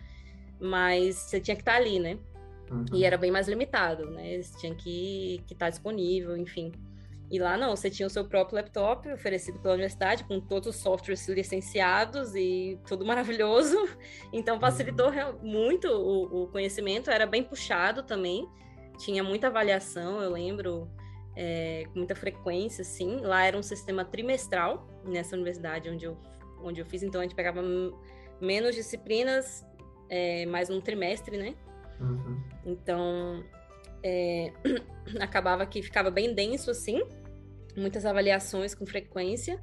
mas 0.60 1.16
você 1.16 1.40
tinha 1.40 1.56
que 1.56 1.62
estar 1.62 1.74
ali, 1.74 1.98
né? 1.98 2.20
Uhum. 2.70 2.84
E 2.94 3.04
era 3.04 3.18
bem 3.18 3.32
mais 3.32 3.48
limitado, 3.48 4.08
né? 4.08 4.40
Você 4.40 4.56
tinha 4.56 4.74
que, 4.76 5.42
que 5.44 5.54
estar 5.54 5.70
disponível, 5.70 6.36
enfim. 6.36 6.70
E 7.28 7.40
lá 7.40 7.56
não, 7.56 7.74
você 7.74 7.90
tinha 7.90 8.06
o 8.06 8.10
seu 8.10 8.24
próprio 8.24 8.54
laptop 8.54 9.10
oferecido 9.10 9.58
pela 9.58 9.74
universidade, 9.74 10.22
com 10.22 10.38
todos 10.38 10.68
os 10.68 10.76
softwares 10.76 11.26
licenciados 11.26 12.32
e 12.36 12.78
tudo 12.86 13.02
maravilhoso. 13.04 13.76
Então 14.32 14.60
facilitou 14.60 15.08
uhum. 15.08 15.38
muito 15.42 15.88
o, 15.88 16.44
o 16.44 16.46
conhecimento, 16.46 17.10
era 17.10 17.26
bem 17.26 17.42
puxado 17.42 18.04
também 18.04 18.48
tinha 18.96 19.22
muita 19.22 19.48
avaliação, 19.48 20.20
eu 20.20 20.30
lembro, 20.30 20.88
é, 21.34 21.84
com 21.92 21.98
muita 21.98 22.14
frequência, 22.14 22.82
sim. 22.82 23.20
Lá 23.20 23.44
era 23.44 23.56
um 23.56 23.62
sistema 23.62 24.04
trimestral, 24.04 24.88
nessa 25.04 25.36
universidade 25.36 25.88
onde 25.90 26.06
eu, 26.06 26.16
onde 26.62 26.80
eu 26.80 26.86
fiz, 26.86 27.02
então 27.02 27.20
a 27.20 27.24
gente 27.24 27.34
pegava 27.34 27.60
menos 28.40 28.74
disciplinas, 28.74 29.64
é, 30.08 30.46
mais 30.46 30.70
um 30.70 30.80
trimestre, 30.80 31.36
né? 31.36 31.54
Uhum. 32.00 32.42
Então, 32.64 33.44
é, 34.02 34.52
acabava 35.20 35.66
que 35.66 35.82
ficava 35.82 36.10
bem 36.10 36.34
denso, 36.34 36.70
assim, 36.70 37.02
muitas 37.76 38.06
avaliações 38.06 38.74
com 38.74 38.86
frequência, 38.86 39.62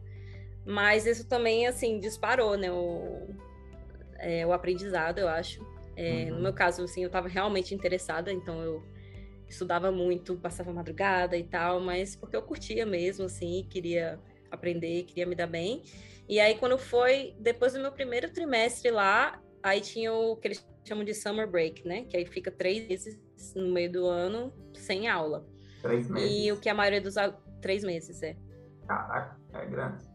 mas 0.66 1.06
isso 1.06 1.28
também, 1.28 1.68
assim, 1.68 2.00
disparou, 2.00 2.56
né? 2.58 2.72
O, 2.72 3.30
é, 4.20 4.46
o 4.46 4.54
aprendizado, 4.54 5.20
eu 5.20 5.28
acho. 5.28 5.66
É, 5.96 6.26
uhum. 6.26 6.36
No 6.38 6.44
meu 6.44 6.54
caso, 6.54 6.84
assim, 6.84 7.02
eu 7.02 7.08
estava 7.08 7.28
realmente 7.28 7.74
interessada, 7.76 8.32
então 8.32 8.62
eu 8.62 8.84
estudava 9.54 9.92
muito, 9.92 10.36
passava 10.38 10.74
madrugada 10.74 11.38
e 11.38 11.44
tal, 11.44 11.80
mas 11.80 12.16
porque 12.16 12.36
eu 12.36 12.42
curtia 12.42 12.86
mesmo, 12.86 13.26
assim, 13.26 13.66
queria 13.70 14.20
aprender, 14.52 15.04
queria 15.04 15.26
me 15.26 15.36
dar 15.36 15.48
bem. 15.48 15.84
E 16.28 16.40
aí, 16.40 16.58
quando 16.58 16.78
foi, 16.78 17.36
depois 17.40 17.74
do 17.74 17.80
meu 17.80 17.92
primeiro 17.92 18.32
trimestre 18.32 18.92
lá, 18.92 19.42
aí 19.62 19.82
tinha 19.82 20.14
o 20.14 20.36
que 20.38 20.48
eles 20.48 20.66
chamam 20.86 21.04
de 21.04 21.14
summer 21.14 21.50
break, 21.50 21.88
né? 21.88 22.06
Que 22.06 22.18
aí 22.18 22.26
fica 22.26 22.52
três 22.52 22.88
meses 22.88 23.20
no 23.56 23.72
meio 23.72 23.92
do 23.92 24.06
ano 24.08 24.54
sem 24.74 25.08
aula. 25.08 25.46
Três 25.82 26.10
meses. 26.10 26.46
E 26.46 26.52
o 26.52 26.60
que 26.60 26.70
a 26.70 26.74
maioria 26.74 27.02
dos. 27.02 27.16
Três 27.62 27.84
meses, 27.84 28.22
é. 28.22 28.36
Caraca, 28.88 29.38
é 29.54 29.66
grande. 29.66 30.06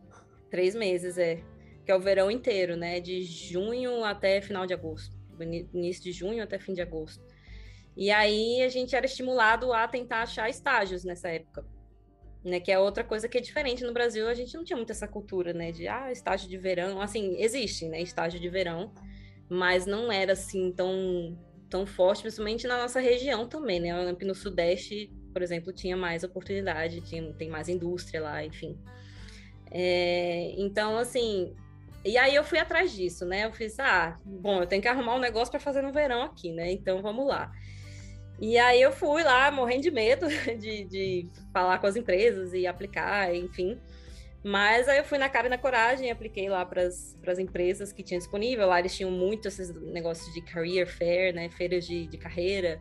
Três 0.51 0.75
meses, 0.75 1.19
é. 1.19 1.43
Que 1.85 1.93
é 1.93 1.95
o 1.95 2.01
verão 2.01 2.31
inteiro, 2.31 2.77
né? 2.77 3.01
De 3.01 3.23
junho 3.23 4.05
até 4.05 4.41
final 4.41 4.67
de 4.67 4.75
agosto. 4.75 5.17
Início 5.41 6.03
de 6.03 6.13
junho 6.13 6.43
até 6.43 6.59
fim 6.59 6.75
de 6.75 6.83
agosto. 6.83 7.25
E 7.99 8.13
aí 8.13 8.63
a 8.63 8.69
gente 8.69 8.95
era 8.95 9.05
estimulado 9.05 9.73
a 9.73 9.89
tentar 9.89 10.23
achar 10.23 10.49
estágios 10.49 11.03
nessa 11.03 11.29
época. 11.29 11.67
Né, 12.45 12.61
que 12.61 12.71
é 12.71 12.79
outra 12.79 13.03
coisa 13.03 13.29
que 13.29 13.37
é 13.37 13.41
diferente 13.41 13.83
no 13.83 13.93
Brasil, 13.93 14.29
a 14.29 14.33
gente 14.33 14.57
não 14.57 14.63
tinha 14.63 14.77
muito 14.77 14.93
essa 14.93 15.09
cultura, 15.09 15.53
né, 15.53 15.73
de 15.73 15.89
ah, 15.89 16.13
estágio 16.13 16.49
de 16.49 16.57
verão, 16.57 17.01
assim, 17.01 17.35
existe, 17.37 17.89
né, 17.89 18.01
estágio 18.01 18.39
de 18.39 18.49
verão, 18.49 18.95
mas 19.51 19.87
não 19.87 20.11
era 20.11 20.35
assim 20.35 20.73
tão 20.73 21.37
tão 21.69 21.85
forte, 21.85 22.23
principalmente 22.23 22.67
na 22.67 22.79
nossa 22.79 23.01
região 23.01 23.47
também, 23.47 23.81
né? 23.81 23.91
No 24.23 24.35
Sudeste, 24.35 25.13
por 25.33 25.43
exemplo, 25.43 25.73
tinha 25.73 25.97
mais 25.97 26.25
oportunidade, 26.25 27.03
tinha, 27.03 27.31
tem 27.35 27.51
mais 27.51 27.69
indústria 27.69 28.23
lá, 28.23 28.43
enfim. 28.43 28.79
É, 29.71 30.55
então, 30.57 30.97
assim, 30.97 31.55
e 32.05 32.17
aí 32.17 32.35
eu 32.35 32.45
fui 32.45 32.59
atrás 32.59 32.93
disso, 32.93 33.27
né? 33.27 33.45
Eu 33.45 33.53
fiz, 33.53 33.79
ah, 33.81 34.17
bom, 34.25 34.63
eu 34.63 34.67
tenho 34.67 34.81
que 34.81 34.89
arrumar 34.89 35.17
um 35.17 35.21
negócio 35.21 35.51
para 35.51 35.61
fazer 35.61 35.83
no 35.83 35.93
verão 35.93 36.23
aqui, 36.23 36.53
né? 36.53 36.73
Então 36.73 37.03
vamos 37.03 37.27
lá. 37.27 37.53
E 38.41 38.57
aí 38.57 38.81
eu 38.81 38.93
fui 38.93 39.23
lá 39.25 39.51
morrendo 39.51 39.83
de 39.83 39.91
medo 39.91 40.27
de, 40.59 40.85
de 40.85 41.29
falar 41.53 41.79
com 41.79 41.87
as 41.87 41.97
empresas 41.97 42.53
e 42.53 42.67
aplicar, 42.67 43.35
enfim. 43.35 43.79
Mas 44.45 44.89
aí 44.89 44.99
eu 44.99 45.05
fui 45.05 45.19
na 45.19 45.29
cara 45.29 45.49
e 45.49 45.51
na 45.51 45.59
coragem, 45.59 46.11
apliquei 46.11 46.49
lá 46.49 46.65
para 46.65 46.83
as 46.83 47.39
empresas 47.39 47.93
que 47.93 48.03
tinham 48.03 48.19
disponível. 48.19 48.67
Lá 48.69 48.79
eles 48.79 48.97
tinham 48.97 49.11
muito 49.11 49.49
esses 49.49 49.75
negócios 49.93 50.33
de 50.33 50.41
career 50.41 50.87
fair, 50.87 51.35
né? 51.35 51.51
Feiras 51.51 51.85
de, 51.87 52.07
de 52.07 52.17
carreira. 52.17 52.81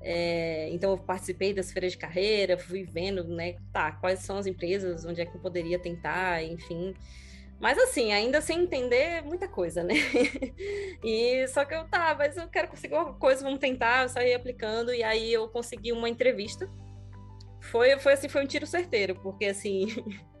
É, 0.00 0.68
então 0.70 0.90
eu 0.90 0.98
participei 0.98 1.52
das 1.52 1.72
feiras 1.72 1.92
de 1.92 1.98
carreira, 1.98 2.58
fui 2.58 2.84
vendo, 2.84 3.24
né? 3.24 3.56
Tá, 3.72 3.92
quais 3.92 4.20
são 4.20 4.36
as 4.36 4.46
empresas, 4.46 5.04
onde 5.04 5.20
é 5.20 5.26
que 5.26 5.36
eu 5.36 5.40
poderia 5.40 5.78
tentar, 5.78 6.42
enfim. 6.42 6.94
Mas 7.60 7.76
assim, 7.76 8.12
ainda 8.12 8.40
sem 8.40 8.60
entender 8.62 9.22
muita 9.22 9.48
coisa, 9.48 9.82
né? 9.82 9.94
e 11.02 11.46
só 11.48 11.64
que 11.64 11.74
eu, 11.74 11.84
tá, 11.88 12.14
mas 12.16 12.36
eu 12.36 12.48
quero 12.48 12.68
conseguir 12.68 12.94
uma 12.94 13.14
coisa, 13.14 13.42
vamos 13.42 13.58
tentar, 13.58 14.04
eu 14.04 14.08
saí 14.08 14.32
aplicando, 14.32 14.94
e 14.94 15.02
aí 15.02 15.32
eu 15.32 15.48
consegui 15.48 15.90
uma 15.92 16.08
entrevista. 16.08 16.70
Foi, 17.60 17.98
foi 17.98 18.12
assim, 18.12 18.28
foi 18.28 18.44
um 18.44 18.46
tiro 18.46 18.66
certeiro, 18.66 19.16
porque 19.16 19.46
assim, 19.46 19.88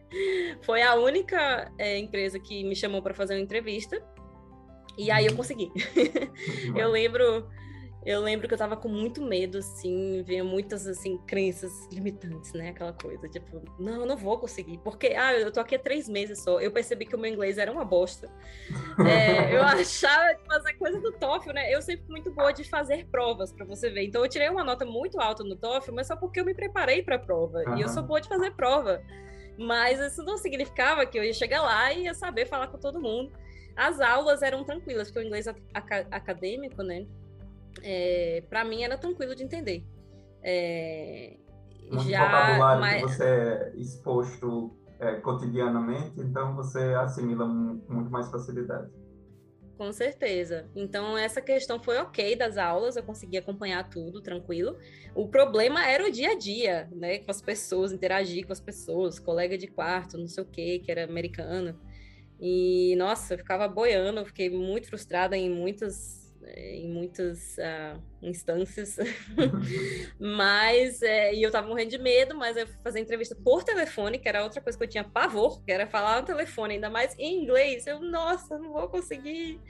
foi 0.62 0.80
a 0.82 0.94
única 0.94 1.72
é, 1.76 1.98
empresa 1.98 2.38
que 2.38 2.62
me 2.62 2.76
chamou 2.76 3.02
para 3.02 3.14
fazer 3.14 3.34
uma 3.34 3.42
entrevista. 3.42 4.00
E 4.96 5.10
aí 5.10 5.26
eu 5.26 5.34
consegui. 5.34 5.70
eu 6.76 6.88
lembro 6.88 7.48
eu 8.08 8.22
lembro 8.22 8.48
que 8.48 8.54
eu 8.54 8.58
tava 8.58 8.74
com 8.74 8.88
muito 8.88 9.20
medo, 9.20 9.58
assim, 9.58 10.22
via 10.22 10.42
muitas, 10.42 10.86
assim, 10.86 11.18
crenças 11.26 11.86
limitantes, 11.92 12.54
né? 12.54 12.70
Aquela 12.70 12.94
coisa, 12.94 13.28
tipo, 13.28 13.62
não, 13.78 14.00
eu 14.00 14.06
não 14.06 14.16
vou 14.16 14.38
conseguir, 14.38 14.78
porque, 14.78 15.08
ah, 15.08 15.34
eu 15.34 15.52
tô 15.52 15.60
aqui 15.60 15.74
há 15.74 15.78
três 15.78 16.08
meses 16.08 16.42
só, 16.42 16.58
eu 16.58 16.72
percebi 16.72 17.04
que 17.04 17.14
o 17.14 17.18
meu 17.18 17.30
inglês 17.30 17.58
era 17.58 17.70
uma 17.70 17.84
bosta. 17.84 18.30
É, 19.08 19.54
eu 19.54 19.62
achava 19.62 20.34
de 20.34 20.44
fazer 20.44 20.72
coisa 20.74 21.00
do 21.00 21.12
TOEFL, 21.12 21.52
né? 21.52 21.72
Eu 21.72 21.80
sempre 21.80 22.04
fui 22.04 22.12
muito 22.12 22.30
boa 22.32 22.52
de 22.52 22.64
fazer 22.64 23.06
provas, 23.06 23.52
para 23.52 23.64
você 23.64 23.88
ver. 23.88 24.04
Então, 24.04 24.22
eu 24.22 24.28
tirei 24.28 24.48
uma 24.48 24.64
nota 24.64 24.84
muito 24.84 25.20
alta 25.20 25.44
no 25.44 25.54
TOEFL, 25.54 25.92
mas 25.94 26.08
só 26.08 26.16
porque 26.16 26.40
eu 26.40 26.44
me 26.44 26.52
preparei 26.52 27.02
pra 27.02 27.18
prova, 27.18 27.58
uhum. 27.58 27.76
e 27.76 27.82
eu 27.82 27.88
sou 27.88 28.02
boa 28.02 28.20
de 28.20 28.28
fazer 28.28 28.50
prova. 28.52 29.02
Mas 29.56 30.00
isso 30.00 30.22
não 30.24 30.36
significava 30.36 31.06
que 31.06 31.18
eu 31.18 31.24
ia 31.24 31.32
chegar 31.32 31.62
lá 31.62 31.92
e 31.92 32.04
ia 32.04 32.14
saber 32.14 32.46
falar 32.46 32.68
com 32.68 32.78
todo 32.78 33.00
mundo. 33.00 33.32
As 33.76 34.00
aulas 34.00 34.42
eram 34.42 34.64
tranquilas, 34.64 35.08
porque 35.08 35.24
o 35.24 35.26
inglês 35.26 35.46
acadêmico, 36.10 36.82
né? 36.82 37.06
É, 37.82 38.42
para 38.48 38.64
mim 38.64 38.82
era 38.82 38.96
tranquilo 38.96 39.34
de 39.34 39.42
entender. 39.42 39.84
É, 40.42 41.36
Muito 41.90 42.08
já, 42.08 42.24
vocabulário 42.24 42.80
mas... 42.80 43.02
que 43.02 43.08
você 43.08 43.24
é 43.24 43.72
exposto 43.76 44.76
é, 45.00 45.14
cotidianamente, 45.16 46.20
então 46.20 46.54
você 46.54 46.94
assimila 46.94 47.46
muito 47.46 48.10
mais 48.10 48.30
facilidade. 48.30 48.90
Com 49.78 49.92
certeza. 49.92 50.68
Então, 50.74 51.16
essa 51.16 51.40
questão 51.40 51.80
foi 51.80 51.98
ok 51.98 52.34
das 52.34 52.58
aulas, 52.58 52.96
eu 52.96 53.02
consegui 53.04 53.36
acompanhar 53.36 53.88
tudo 53.88 54.20
tranquilo. 54.20 54.76
O 55.14 55.28
problema 55.28 55.86
era 55.86 56.04
o 56.04 56.10
dia 56.10 56.32
a 56.32 56.36
dia, 56.36 56.88
né? 56.90 57.18
Com 57.18 57.30
as 57.30 57.40
pessoas, 57.40 57.92
interagir 57.92 58.44
com 58.44 58.52
as 58.52 58.58
pessoas, 58.58 59.20
colega 59.20 59.56
de 59.56 59.68
quarto, 59.68 60.18
não 60.18 60.26
sei 60.26 60.42
o 60.42 60.46
quê, 60.46 60.82
que 60.84 60.90
era 60.90 61.04
americano. 61.04 61.78
E, 62.40 62.96
nossa, 62.96 63.34
eu 63.34 63.38
ficava 63.38 63.68
boiando, 63.68 64.18
eu 64.18 64.26
fiquei 64.26 64.50
muito 64.50 64.88
frustrada 64.88 65.36
em 65.36 65.48
muitas 65.48 66.27
em 66.56 66.88
muitas 66.88 67.56
uh, 67.58 68.00
instâncias, 68.22 68.96
mas 70.18 71.02
é, 71.02 71.34
e 71.34 71.42
eu 71.42 71.50
tava 71.50 71.68
morrendo 71.68 71.90
de 71.90 71.98
medo, 71.98 72.36
mas 72.36 72.56
eu 72.56 72.66
fui 72.66 72.76
fazer 72.82 73.00
entrevista 73.00 73.34
por 73.34 73.62
telefone, 73.62 74.18
que 74.18 74.28
era 74.28 74.42
outra 74.42 74.60
coisa 74.60 74.76
que 74.76 74.84
eu 74.84 74.88
tinha 74.88 75.04
pavor, 75.04 75.62
que 75.62 75.70
era 75.70 75.86
falar 75.86 76.20
no 76.20 76.26
telefone, 76.26 76.74
ainda 76.74 76.90
mais 76.90 77.14
em 77.18 77.42
inglês. 77.42 77.86
Eu, 77.86 78.00
nossa, 78.00 78.58
não 78.58 78.72
vou 78.72 78.88
conseguir. 78.88 79.60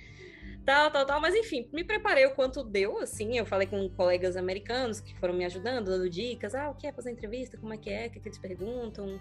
tal, 0.64 0.90
tal, 0.90 1.06
tal. 1.06 1.20
Mas 1.20 1.34
enfim, 1.34 1.68
me 1.72 1.84
preparei 1.84 2.26
o 2.26 2.34
quanto 2.34 2.62
deu, 2.62 2.98
assim. 2.98 3.36
Eu 3.38 3.46
falei 3.46 3.66
com 3.66 3.88
colegas 3.90 4.36
americanos 4.36 5.00
que 5.00 5.18
foram 5.18 5.34
me 5.34 5.44
ajudando, 5.44 5.86
dando 5.86 6.08
dicas. 6.08 6.54
Ah, 6.54 6.70
o 6.70 6.74
que 6.74 6.86
é 6.86 6.92
fazer 6.92 7.10
entrevista? 7.10 7.56
Como 7.56 7.74
é 7.74 7.76
que 7.76 7.90
é? 7.90 8.06
O 8.06 8.10
que, 8.10 8.18
é 8.18 8.20
que 8.22 8.28
eles 8.28 8.38
perguntam? 8.38 9.20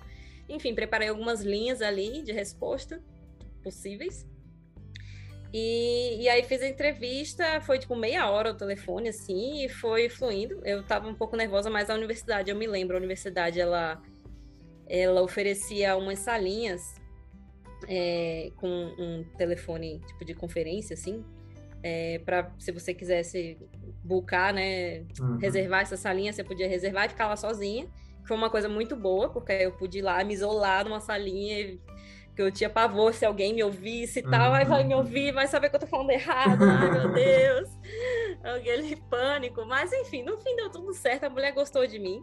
Enfim, 0.49 0.73
preparei 0.73 1.09
algumas 1.09 1.41
linhas 1.41 1.81
ali 1.81 2.21
de 2.21 2.31
resposta 2.31 3.01
possíveis. 3.63 4.25
E, 5.59 6.21
e 6.21 6.29
aí 6.29 6.43
fiz 6.43 6.61
a 6.61 6.67
entrevista, 6.67 7.59
foi 7.61 7.79
tipo 7.79 7.95
meia 7.95 8.29
hora 8.29 8.51
o 8.51 8.53
telefone, 8.53 9.09
assim, 9.09 9.65
e 9.65 9.69
foi 9.69 10.07
fluindo. 10.07 10.61
Eu 10.63 10.83
tava 10.83 11.07
um 11.07 11.15
pouco 11.15 11.35
nervosa, 11.35 11.67
mas 11.67 11.89
a 11.89 11.95
universidade, 11.95 12.51
eu 12.51 12.55
me 12.55 12.67
lembro, 12.67 12.95
a 12.95 12.99
universidade, 12.99 13.59
ela, 13.59 13.99
ela 14.87 15.19
oferecia 15.23 15.97
umas 15.97 16.19
salinhas 16.19 16.93
é, 17.87 18.51
com 18.57 18.67
um 18.67 19.25
telefone 19.35 19.99
tipo 20.05 20.23
de 20.23 20.35
conferência, 20.35 20.93
assim, 20.93 21.25
é, 21.81 22.19
para 22.19 22.51
se 22.59 22.71
você 22.71 22.93
quisesse 22.93 23.57
buscar, 24.03 24.53
né, 24.53 25.05
uhum. 25.19 25.37
reservar 25.37 25.81
essa 25.81 25.97
salinha, 25.97 26.31
você 26.31 26.43
podia 26.43 26.67
reservar 26.67 27.07
e 27.07 27.09
ficar 27.09 27.27
lá 27.27 27.35
sozinha. 27.35 27.87
Foi 28.27 28.37
uma 28.37 28.51
coisa 28.51 28.69
muito 28.69 28.95
boa, 28.95 29.29
porque 29.29 29.53
eu 29.53 29.71
pude 29.71 29.99
ir 29.99 30.01
lá 30.03 30.23
me 30.23 30.35
isolar 30.35 30.83
numa 30.85 30.99
salinha 30.99 31.59
e 31.61 31.81
que 32.37 32.41
eu 32.43 32.51
tinha 32.51 32.69
pavor 32.69 33.15
se 33.15 33.25
alguém 33.25 33.51
me 33.51 33.63
ouvisse 33.63 34.19
e 34.19 34.21
tal, 34.21 34.51
uhum. 34.51 34.65
vai 34.67 34.83
me 34.83 34.93
ouvir, 34.93 35.31
vai 35.31 35.47
saber 35.47 35.71
que 35.71 35.75
eu 35.75 35.79
tô 35.79 35.87
falando 35.87 36.11
errado, 36.11 36.63
ai 36.63 36.91
meu 36.91 37.09
Deus, 37.11 37.69
aquele 38.43 38.95
pânico, 39.09 39.65
mas 39.65 39.91
enfim, 39.91 40.21
no 40.21 40.37
fim 40.37 40.55
deu 40.55 40.69
tudo 40.69 40.93
certo, 40.93 41.23
a 41.23 41.29
mulher 41.31 41.51
gostou 41.51 41.87
de 41.87 41.97
mim, 41.97 42.21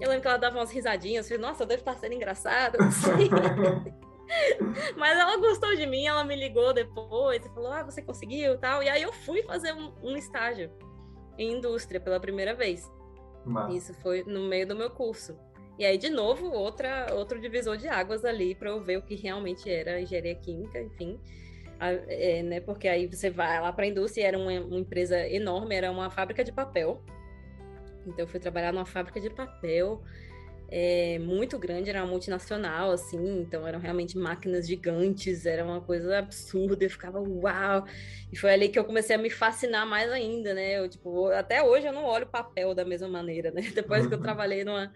eu 0.00 0.08
lembro 0.08 0.22
que 0.22 0.28
ela 0.28 0.38
dava 0.38 0.56
umas 0.56 0.72
risadinhas, 0.72 1.26
eu 1.30 1.36
falei, 1.36 1.50
nossa, 1.50 1.62
eu 1.62 1.66
devo 1.66 1.80
estar 1.80 1.94
sendo 1.96 2.14
engraçada, 2.14 2.78
não 2.78 2.90
sei. 2.90 3.28
Mas 4.96 5.18
ela 5.18 5.36
gostou 5.36 5.76
de 5.76 5.84
mim, 5.86 6.06
ela 6.06 6.24
me 6.24 6.36
ligou 6.36 6.72
depois 6.72 7.44
e 7.44 7.48
falou: 7.48 7.72
Ah, 7.72 7.82
você 7.82 8.00
conseguiu 8.00 8.56
tal. 8.58 8.80
E 8.80 8.88
aí 8.88 9.02
eu 9.02 9.12
fui 9.12 9.42
fazer 9.42 9.72
um, 9.72 9.92
um 10.00 10.16
estágio 10.16 10.70
em 11.36 11.54
indústria 11.54 12.00
pela 12.00 12.20
primeira 12.20 12.54
vez. 12.54 12.88
Mas... 13.44 13.74
Isso 13.74 13.94
foi 13.94 14.22
no 14.22 14.42
meio 14.42 14.68
do 14.68 14.76
meu 14.76 14.88
curso. 14.88 15.36
E 15.80 15.84
aí, 15.86 15.96
de 15.96 16.10
novo, 16.10 16.52
outra, 16.52 17.06
outro 17.14 17.40
divisor 17.40 17.74
de 17.78 17.88
águas 17.88 18.22
ali 18.22 18.54
para 18.54 18.68
eu 18.68 18.82
ver 18.82 18.98
o 18.98 19.02
que 19.02 19.14
realmente 19.14 19.70
era 19.70 19.98
engenharia 19.98 20.34
química, 20.34 20.78
enfim. 20.78 21.18
É, 21.80 22.42
né, 22.42 22.60
porque 22.60 22.86
aí 22.86 23.06
você 23.06 23.30
vai 23.30 23.58
lá 23.58 23.72
para 23.72 23.86
a 23.86 23.88
indústria, 23.88 24.26
era 24.26 24.38
uma, 24.38 24.52
uma 24.60 24.78
empresa 24.78 25.26
enorme, 25.26 25.74
era 25.74 25.90
uma 25.90 26.10
fábrica 26.10 26.44
de 26.44 26.52
papel. 26.52 27.02
Então, 28.06 28.18
eu 28.18 28.26
fui 28.26 28.38
trabalhar 28.38 28.74
numa 28.74 28.84
fábrica 28.84 29.18
de 29.18 29.30
papel 29.30 30.02
é, 30.70 31.18
muito 31.18 31.58
grande, 31.58 31.90
era 31.90 32.02
uma 32.02 32.10
multinacional, 32.10 32.92
assim, 32.92 33.40
então 33.40 33.66
eram 33.66 33.80
realmente 33.80 34.16
máquinas 34.16 34.68
gigantes, 34.68 35.44
era 35.44 35.64
uma 35.64 35.80
coisa 35.80 36.18
absurda, 36.18 36.84
eu 36.84 36.90
ficava 36.90 37.20
uau! 37.20 37.84
E 38.32 38.36
foi 38.36 38.52
ali 38.52 38.68
que 38.68 38.78
eu 38.78 38.84
comecei 38.84 39.16
a 39.16 39.18
me 39.18 39.30
fascinar 39.30 39.84
mais 39.86 40.12
ainda, 40.12 40.54
né? 40.54 40.78
Eu, 40.78 40.88
tipo, 40.88 41.28
até 41.30 41.62
hoje 41.62 41.86
eu 41.86 41.92
não 41.92 42.04
olho 42.04 42.26
papel 42.26 42.72
da 42.74 42.84
mesma 42.84 43.08
maneira, 43.08 43.50
né? 43.50 43.62
Depois 43.74 44.06
que 44.06 44.14
eu 44.14 44.18
uhum. 44.18 44.22
trabalhei 44.22 44.62
numa. 44.62 44.92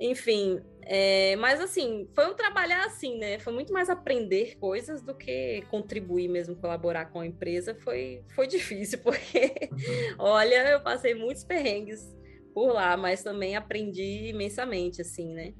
Enfim, 0.00 0.58
é, 0.82 1.36
mas 1.36 1.60
assim, 1.60 2.08
foi 2.14 2.26
um 2.26 2.34
trabalhar 2.34 2.86
assim, 2.86 3.18
né? 3.18 3.38
Foi 3.38 3.52
muito 3.52 3.70
mais 3.70 3.90
aprender 3.90 4.56
coisas 4.58 5.02
do 5.02 5.14
que 5.14 5.62
contribuir 5.70 6.26
mesmo, 6.26 6.56
colaborar 6.56 7.06
com 7.06 7.20
a 7.20 7.26
empresa. 7.26 7.74
Foi, 7.74 8.24
foi 8.34 8.46
difícil, 8.46 8.98
porque, 9.04 9.68
uhum. 9.70 10.14
olha, 10.18 10.70
eu 10.70 10.80
passei 10.80 11.14
muitos 11.14 11.44
perrengues 11.44 12.00
por 12.54 12.72
lá, 12.72 12.96
mas 12.96 13.22
também 13.22 13.54
aprendi 13.54 14.30
imensamente, 14.30 15.02
assim, 15.02 15.34
né? 15.34 15.52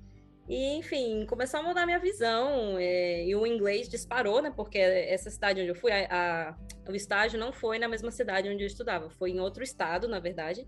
E, 0.49 0.78
enfim, 0.78 1.26
começou 1.26 1.61
a 1.61 1.62
mudar 1.62 1.84
minha 1.84 1.99
visão. 1.99 2.78
É, 2.78 3.26
e 3.26 3.36
o 3.36 3.47
inglês 3.47 3.91
disparou, 3.91 4.41
né? 4.41 4.51
Porque 4.51 4.78
essa 4.78 5.28
cidade 5.28 5.61
onde 5.61 5.70
eu 5.70 5.76
fui, 5.76 5.93
a, 5.93 6.09
a, 6.11 6.91
o 6.91 6.97
estágio 6.97 7.38
não 7.38 7.53
foi 7.53 7.78
na 7.78 7.86
mesma 7.86 8.11
cidade 8.11 8.49
onde 8.49 8.64
eu 8.64 8.66
estudava, 8.66 9.11
foi 9.11 9.30
em 9.32 9.38
outro 9.38 9.62
estado, 9.62 10.09
na 10.09 10.18
verdade. 10.18 10.66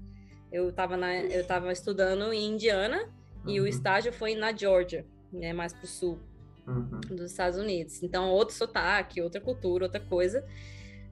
Eu 0.52 0.68
estava 0.68 0.94
eu 1.30 1.46
tava 1.46 1.72
estudando 1.72 2.30
em 2.34 2.52
Indiana 2.52 3.10
uhum. 3.44 3.50
e 3.50 3.60
o 3.60 3.62
uhum. 3.62 3.68
estágio 3.68 4.12
foi 4.12 4.34
na 4.34 4.54
Georgia, 4.54 5.06
né? 5.32 5.52
Mais 5.52 5.72
para 5.72 5.84
o 5.84 5.88
sul 5.88 6.18
uhum. 6.66 7.00
dos 7.10 7.30
Estados 7.30 7.58
Unidos. 7.58 8.02
Então, 8.02 8.30
outro 8.30 8.54
sotaque, 8.54 9.20
outra 9.20 9.40
cultura, 9.40 9.84
outra 9.84 10.00
coisa. 10.00 10.44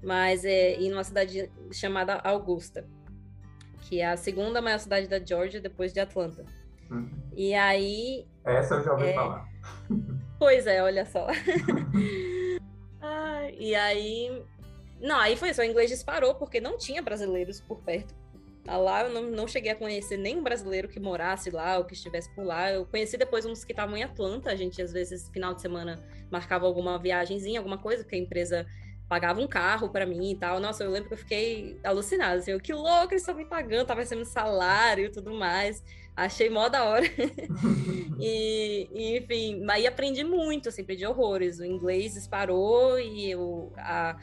Mas 0.03 0.45
é 0.45 0.74
em 0.74 0.93
uma 0.93 1.05
cidade 1.05 1.51
chamada 1.70 2.14
Augusta 2.24 2.87
que 3.91 4.01
é 4.01 4.07
a 4.07 4.16
segunda 4.16 4.62
maior 4.62 4.78
cidade 4.78 5.09
da 5.09 5.18
Georgia 5.18 5.61
depois 5.61 5.93
de 5.93 5.99
Atlanta. 5.99 6.45
Uhum. 6.89 7.11
E 7.35 7.53
aí. 7.55 8.24
Essa 8.45 8.76
eu 8.76 8.85
já 8.85 8.93
ouvi 8.93 9.09
é... 9.09 9.14
falar. 9.14 9.49
Pois 10.39 10.66
é, 10.66 10.81
olha 10.81 11.05
só. 11.05 11.26
ah, 13.03 13.51
e 13.59 13.74
aí. 13.74 14.45
Não, 15.01 15.18
aí 15.18 15.37
foi 15.37 15.51
isso, 15.51 15.61
o 15.61 15.64
inglês 15.64 15.91
disparou 15.91 16.37
porque 16.37 16.61
não 16.61 16.78
tinha 16.78 17.03
brasileiros 17.03 17.61
por 17.61 17.81
perto. 17.81 18.14
Tá 18.65 18.77
lá 18.77 19.05
eu 19.05 19.11
não, 19.11 19.23
não 19.31 19.49
cheguei 19.49 19.73
a 19.73 19.75
conhecer 19.75 20.19
nenhum 20.19 20.43
brasileiro 20.43 20.89
que 20.89 21.01
morasse 21.01 21.51
lá 21.51 21.79
ou 21.79 21.85
que 21.85 21.95
estivesse 21.95 22.33
por 22.35 22.45
lá. 22.45 22.71
Eu 22.71 22.85
conheci 22.85 23.17
depois 23.17 23.47
uns 23.47 23.65
que 23.65 23.73
estavam 23.73 23.97
em 23.97 24.03
Atlanta. 24.03 24.51
A 24.51 24.55
gente, 24.55 24.83
às 24.83 24.93
vezes, 24.93 25.29
final 25.31 25.55
de 25.55 25.63
semana, 25.63 26.03
marcava 26.31 26.67
alguma 26.67 26.99
viagemzinha, 26.99 27.59
alguma 27.59 27.79
coisa, 27.79 28.03
porque 28.03 28.17
a 28.17 28.19
empresa 28.19 28.67
pagava 29.09 29.41
um 29.41 29.49
carro 29.49 29.89
para 29.89 30.07
mim 30.07 30.31
e 30.31 30.37
tal. 30.37 30.61
Nossa, 30.61 30.85
eu 30.85 30.91
lembro 30.91 31.09
que 31.09 31.15
eu 31.15 31.19
fiquei 31.19 31.81
alucinada, 31.83 32.37
assim, 32.37 32.57
que 32.61 32.73
louco, 32.73 33.13
eles 33.13 33.23
estão 33.23 33.35
me 33.35 33.45
pagando, 33.45 33.87
tava 33.87 34.01
recebendo 34.01 34.25
salário 34.25 35.07
e 35.07 35.11
tudo 35.11 35.35
mais. 35.35 35.83
Achei 36.15 36.49
mó 36.49 36.69
da 36.69 36.85
hora. 36.85 37.07
e, 38.21 38.89
e, 38.93 39.19
enfim, 39.19 39.65
aí 39.69 39.87
aprendi 39.87 40.23
muito, 40.23 40.69
assim, 40.69 40.83
aprendi 40.83 41.05
horrores. 41.07 41.59
O 41.59 41.65
inglês 41.65 42.15
disparou 42.15 43.01
e 43.01 43.31
eu 43.31 43.73
a, 43.79 44.17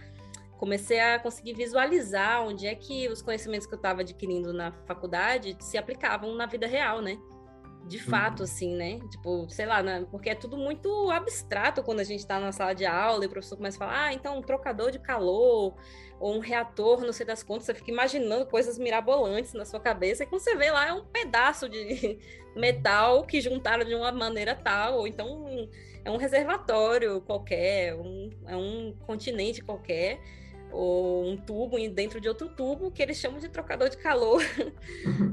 comecei 0.58 1.00
a 1.00 1.20
conseguir 1.20 1.54
visualizar 1.54 2.44
onde 2.44 2.68
é 2.68 2.76
que 2.76 3.08
os 3.08 3.22
conhecimentos 3.22 3.68
que 3.68 3.74
eu 3.74 3.78
estava 3.78 4.02
adquirindo 4.02 4.52
na 4.52 4.72
faculdade 4.86 5.56
se 5.60 5.78
aplicavam 5.78 6.36
na 6.36 6.46
vida 6.46 6.68
real, 6.68 7.02
né? 7.02 7.18
de 7.88 8.00
fato, 8.00 8.40
uhum. 8.40 8.44
assim, 8.44 8.76
né? 8.76 9.00
Tipo, 9.10 9.48
sei 9.50 9.66
lá, 9.66 9.82
né? 9.82 10.06
porque 10.12 10.30
é 10.30 10.36
tudo 10.36 10.58
muito 10.58 11.10
abstrato 11.10 11.82
quando 11.82 12.02
a 12.02 12.04
gente 12.04 12.20
está 12.20 12.40
na 12.40 12.52
sala 12.52 12.74
de 12.74 12.86
aula 12.86 13.24
e 13.24 13.28
o 13.28 13.30
professor 13.30 13.56
começa 13.56 13.78
a 13.78 13.80
falar, 13.80 14.04
ah, 14.06 14.14
então 14.14 14.38
um 14.38 14.42
trocador 14.42 14.92
de 14.92 15.00
calor 15.00 15.74
ou 16.20 16.36
um 16.36 16.40
reator, 16.40 17.02
não 17.02 17.14
sei 17.14 17.26
das 17.26 17.44
contas, 17.44 17.66
você 17.66 17.74
fica 17.74 17.92
imaginando 17.92 18.46
coisas 18.46 18.78
mirabolantes 18.78 19.54
na 19.54 19.66
sua 19.66 19.80
cabeça, 19.80 20.24
e 20.24 20.28
quando 20.28 20.42
você 20.42 20.56
vê 20.56 20.70
lá 20.72 20.88
é 20.88 20.94
um 20.94 21.06
pedaço 21.06 21.70
de 21.70 22.20
metal 22.56 23.24
que 23.24 23.40
juntaram 23.40 23.86
de 23.86 23.96
uma 23.96 24.12
maneira 24.12 24.56
tal, 24.56 24.98
ou 24.98 25.08
então 25.08 25.70
é 26.04 26.12
um 26.12 26.18
reservatório 26.18 27.22
qualquer, 27.22 27.96
um, 27.96 28.30
é 28.48 28.56
um 28.56 28.94
continente 29.06 29.64
qualquer 29.64 30.20
ou 30.72 31.26
um 31.26 31.38
tubo 31.38 31.78
dentro 31.90 32.20
de 32.20 32.28
outro 32.28 32.50
tubo 32.50 32.92
que 32.92 33.02
eles 33.02 33.18
chamam 33.18 33.40
de 33.40 33.50
trocador 33.50 33.90
de 33.90 33.98
calor. 33.98 34.42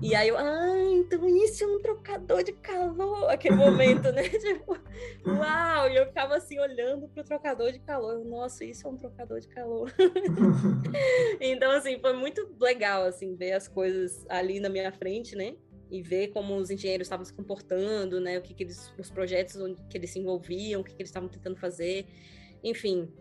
e 0.02 0.14
aí 0.14 0.28
eu, 0.28 0.36
ah, 0.38 0.92
então 0.92 1.26
isso 1.28 1.64
é 1.64 1.66
um 1.66 1.80
trocador 1.80 2.42
de 2.42 2.52
calor, 2.52 3.30
aquele 3.30 3.56
momento, 3.56 4.12
né? 4.12 4.22
Tipo, 4.44 4.78
uau! 5.26 5.88
E 5.88 5.96
eu 5.96 6.06
ficava 6.06 6.36
assim 6.36 6.58
olhando 6.58 7.08
pro 7.08 7.24
trocador 7.24 7.72
de 7.72 7.80
calor. 7.80 8.24
Nossa, 8.24 8.64
isso 8.64 8.86
é 8.86 8.90
um 8.90 8.96
trocador 8.96 9.40
de 9.40 9.48
calor. 9.48 9.92
então, 11.40 11.70
assim, 11.72 11.98
foi 11.98 12.12
muito 12.12 12.54
legal, 12.60 13.04
assim, 13.04 13.34
ver 13.34 13.52
as 13.52 13.68
coisas 13.68 14.24
ali 14.28 14.60
na 14.60 14.68
minha 14.68 14.92
frente, 14.92 15.34
né? 15.34 15.56
E 15.90 16.02
ver 16.02 16.28
como 16.28 16.56
os 16.56 16.70
engenheiros 16.70 17.06
estavam 17.06 17.24
se 17.24 17.32
comportando, 17.32 18.20
né? 18.20 18.38
O 18.38 18.42
que, 18.42 18.54
que 18.54 18.62
eles, 18.62 18.92
os 18.98 19.10
projetos 19.10 19.56
onde 19.56 19.80
que 19.88 19.96
eles 19.96 20.10
se 20.10 20.18
envolviam, 20.18 20.80
o 20.80 20.84
que, 20.84 20.94
que 20.94 21.02
eles 21.02 21.10
estavam 21.10 21.28
tentando 21.28 21.56
fazer. 21.56 22.06
Enfim, 22.62 23.12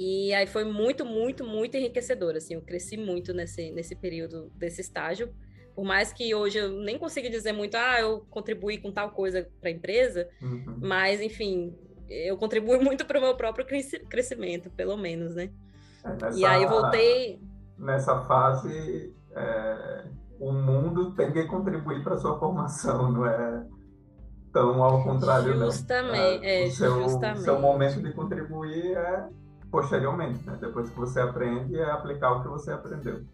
e 0.00 0.32
aí 0.32 0.46
foi 0.46 0.62
muito, 0.62 1.04
muito, 1.04 1.44
muito 1.44 1.76
enriquecedor, 1.76 2.36
assim, 2.36 2.54
eu 2.54 2.62
cresci 2.62 2.96
muito 2.96 3.34
nesse, 3.34 3.72
nesse 3.72 3.96
período 3.96 4.48
desse 4.54 4.80
estágio, 4.80 5.34
por 5.74 5.84
mais 5.84 6.12
que 6.12 6.32
hoje 6.32 6.58
eu 6.58 6.70
nem 6.70 6.96
consiga 6.96 7.28
dizer 7.28 7.50
muito, 7.50 7.76
ah, 7.76 8.00
eu 8.00 8.20
contribuí 8.30 8.78
com 8.78 8.92
tal 8.92 9.10
coisa 9.10 9.48
para 9.60 9.70
a 9.70 9.72
empresa, 9.72 10.28
uhum. 10.40 10.78
mas, 10.80 11.20
enfim, 11.20 11.76
eu 12.08 12.36
contribuo 12.36 12.78
muito 12.80 13.04
para 13.04 13.18
o 13.18 13.22
meu 13.22 13.36
próprio 13.36 13.66
crescimento, 14.08 14.70
pelo 14.70 14.96
menos, 14.96 15.34
né? 15.34 15.50
É, 16.04 16.10
nessa, 16.10 16.38
e 16.38 16.44
aí 16.44 16.62
eu 16.62 16.68
voltei... 16.68 17.40
Nessa 17.76 18.20
fase, 18.20 19.12
é, 19.34 20.04
o 20.38 20.52
mundo 20.52 21.12
tem 21.16 21.32
que 21.32 21.42
contribuir 21.46 22.04
para 22.04 22.16
sua 22.18 22.38
formação, 22.38 23.10
não 23.10 23.26
é 23.26 23.66
tão 24.52 24.80
ao 24.80 25.02
contrário, 25.02 25.56
justamente, 25.58 26.38
não. 26.38 26.44
É, 26.44 26.62
é, 26.62 26.66
o 26.68 26.70
seu, 26.70 27.02
justamente. 27.02 27.40
seu 27.40 27.60
momento 27.60 28.00
de 28.00 28.12
contribuir 28.12 28.96
é 28.96 29.28
posteriormente, 29.70 30.44
né? 30.44 30.56
Depois 30.60 30.90
que 30.90 30.96
você 30.96 31.20
aprende, 31.20 31.76
é 31.76 31.84
aplicar 31.84 32.32
o 32.32 32.42
que 32.42 32.48
você 32.48 32.70
aprendeu. 32.70 33.24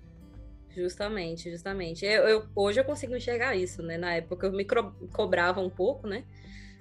Justamente, 0.70 1.51
justamente. 1.51 2.05
Eu, 2.05 2.24
eu, 2.24 2.45
hoje 2.55 2.80
eu 2.80 2.85
consigo 2.85 3.14
enxergar 3.14 3.55
isso, 3.55 3.82
né? 3.82 3.97
Na 3.97 4.14
época 4.14 4.47
eu 4.47 4.53
me 4.53 4.66
cobrava 5.12 5.61
um 5.61 5.70
pouco, 5.70 6.07
né? 6.07 6.24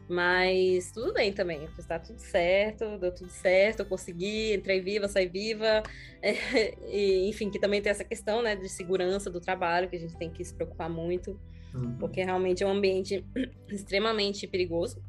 Mas 0.07 0.91
tudo 0.91 1.13
bem 1.13 1.31
também, 1.31 1.67
está 1.77 1.97
tudo 1.97 2.19
certo, 2.19 2.97
deu 2.97 3.13
tudo 3.13 3.29
certo, 3.29 3.79
eu 3.79 3.85
consegui, 3.85 4.53
entrei 4.53 4.81
viva, 4.81 5.07
saí 5.07 5.27
viva, 5.27 5.81
é, 6.21 6.33
e, 6.91 7.29
enfim, 7.29 7.49
que 7.49 7.57
também 7.57 7.81
tem 7.81 7.89
essa 7.89 8.03
questão, 8.03 8.41
né, 8.41 8.55
de 8.55 8.67
segurança 8.67 9.29
do 9.29 9.39
trabalho, 9.39 9.89
que 9.89 9.95
a 9.95 9.99
gente 9.99 10.17
tem 10.17 10.29
que 10.29 10.43
se 10.43 10.53
preocupar 10.53 10.89
muito, 10.89 11.39
uhum. 11.73 11.95
porque 11.99 12.21
realmente 12.21 12.63
é 12.63 12.67
um 12.67 12.71
ambiente 12.71 13.25
extremamente 13.71 14.45
perigoso, 14.45 15.01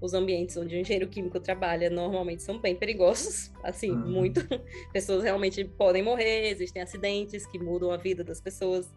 os 0.00 0.14
ambientes 0.14 0.56
onde 0.56 0.76
o 0.76 0.78
engenheiro 0.78 1.08
químico 1.08 1.40
trabalha 1.40 1.90
normalmente 1.90 2.42
são 2.42 2.58
bem 2.58 2.76
perigosos, 2.76 3.52
assim, 3.62 3.90
uhum. 3.90 4.10
muito. 4.10 4.40
Pessoas 4.92 5.22
realmente 5.22 5.64
podem 5.64 6.02
morrer, 6.02 6.50
existem 6.50 6.82
acidentes 6.82 7.46
que 7.46 7.58
mudam 7.58 7.90
a 7.90 7.96
vida 7.96 8.22
das 8.22 8.40
pessoas. 8.40 8.92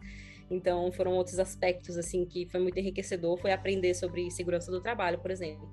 Então, 0.50 0.92
foram 0.92 1.12
outros 1.12 1.38
aspectos, 1.38 1.96
assim, 1.96 2.26
que 2.26 2.46
foi 2.46 2.60
muito 2.60 2.78
enriquecedor, 2.78 3.38
foi 3.38 3.52
aprender 3.52 3.94
sobre 3.94 4.30
segurança 4.30 4.70
do 4.70 4.80
trabalho, 4.80 5.18
por 5.18 5.30
exemplo. 5.30 5.68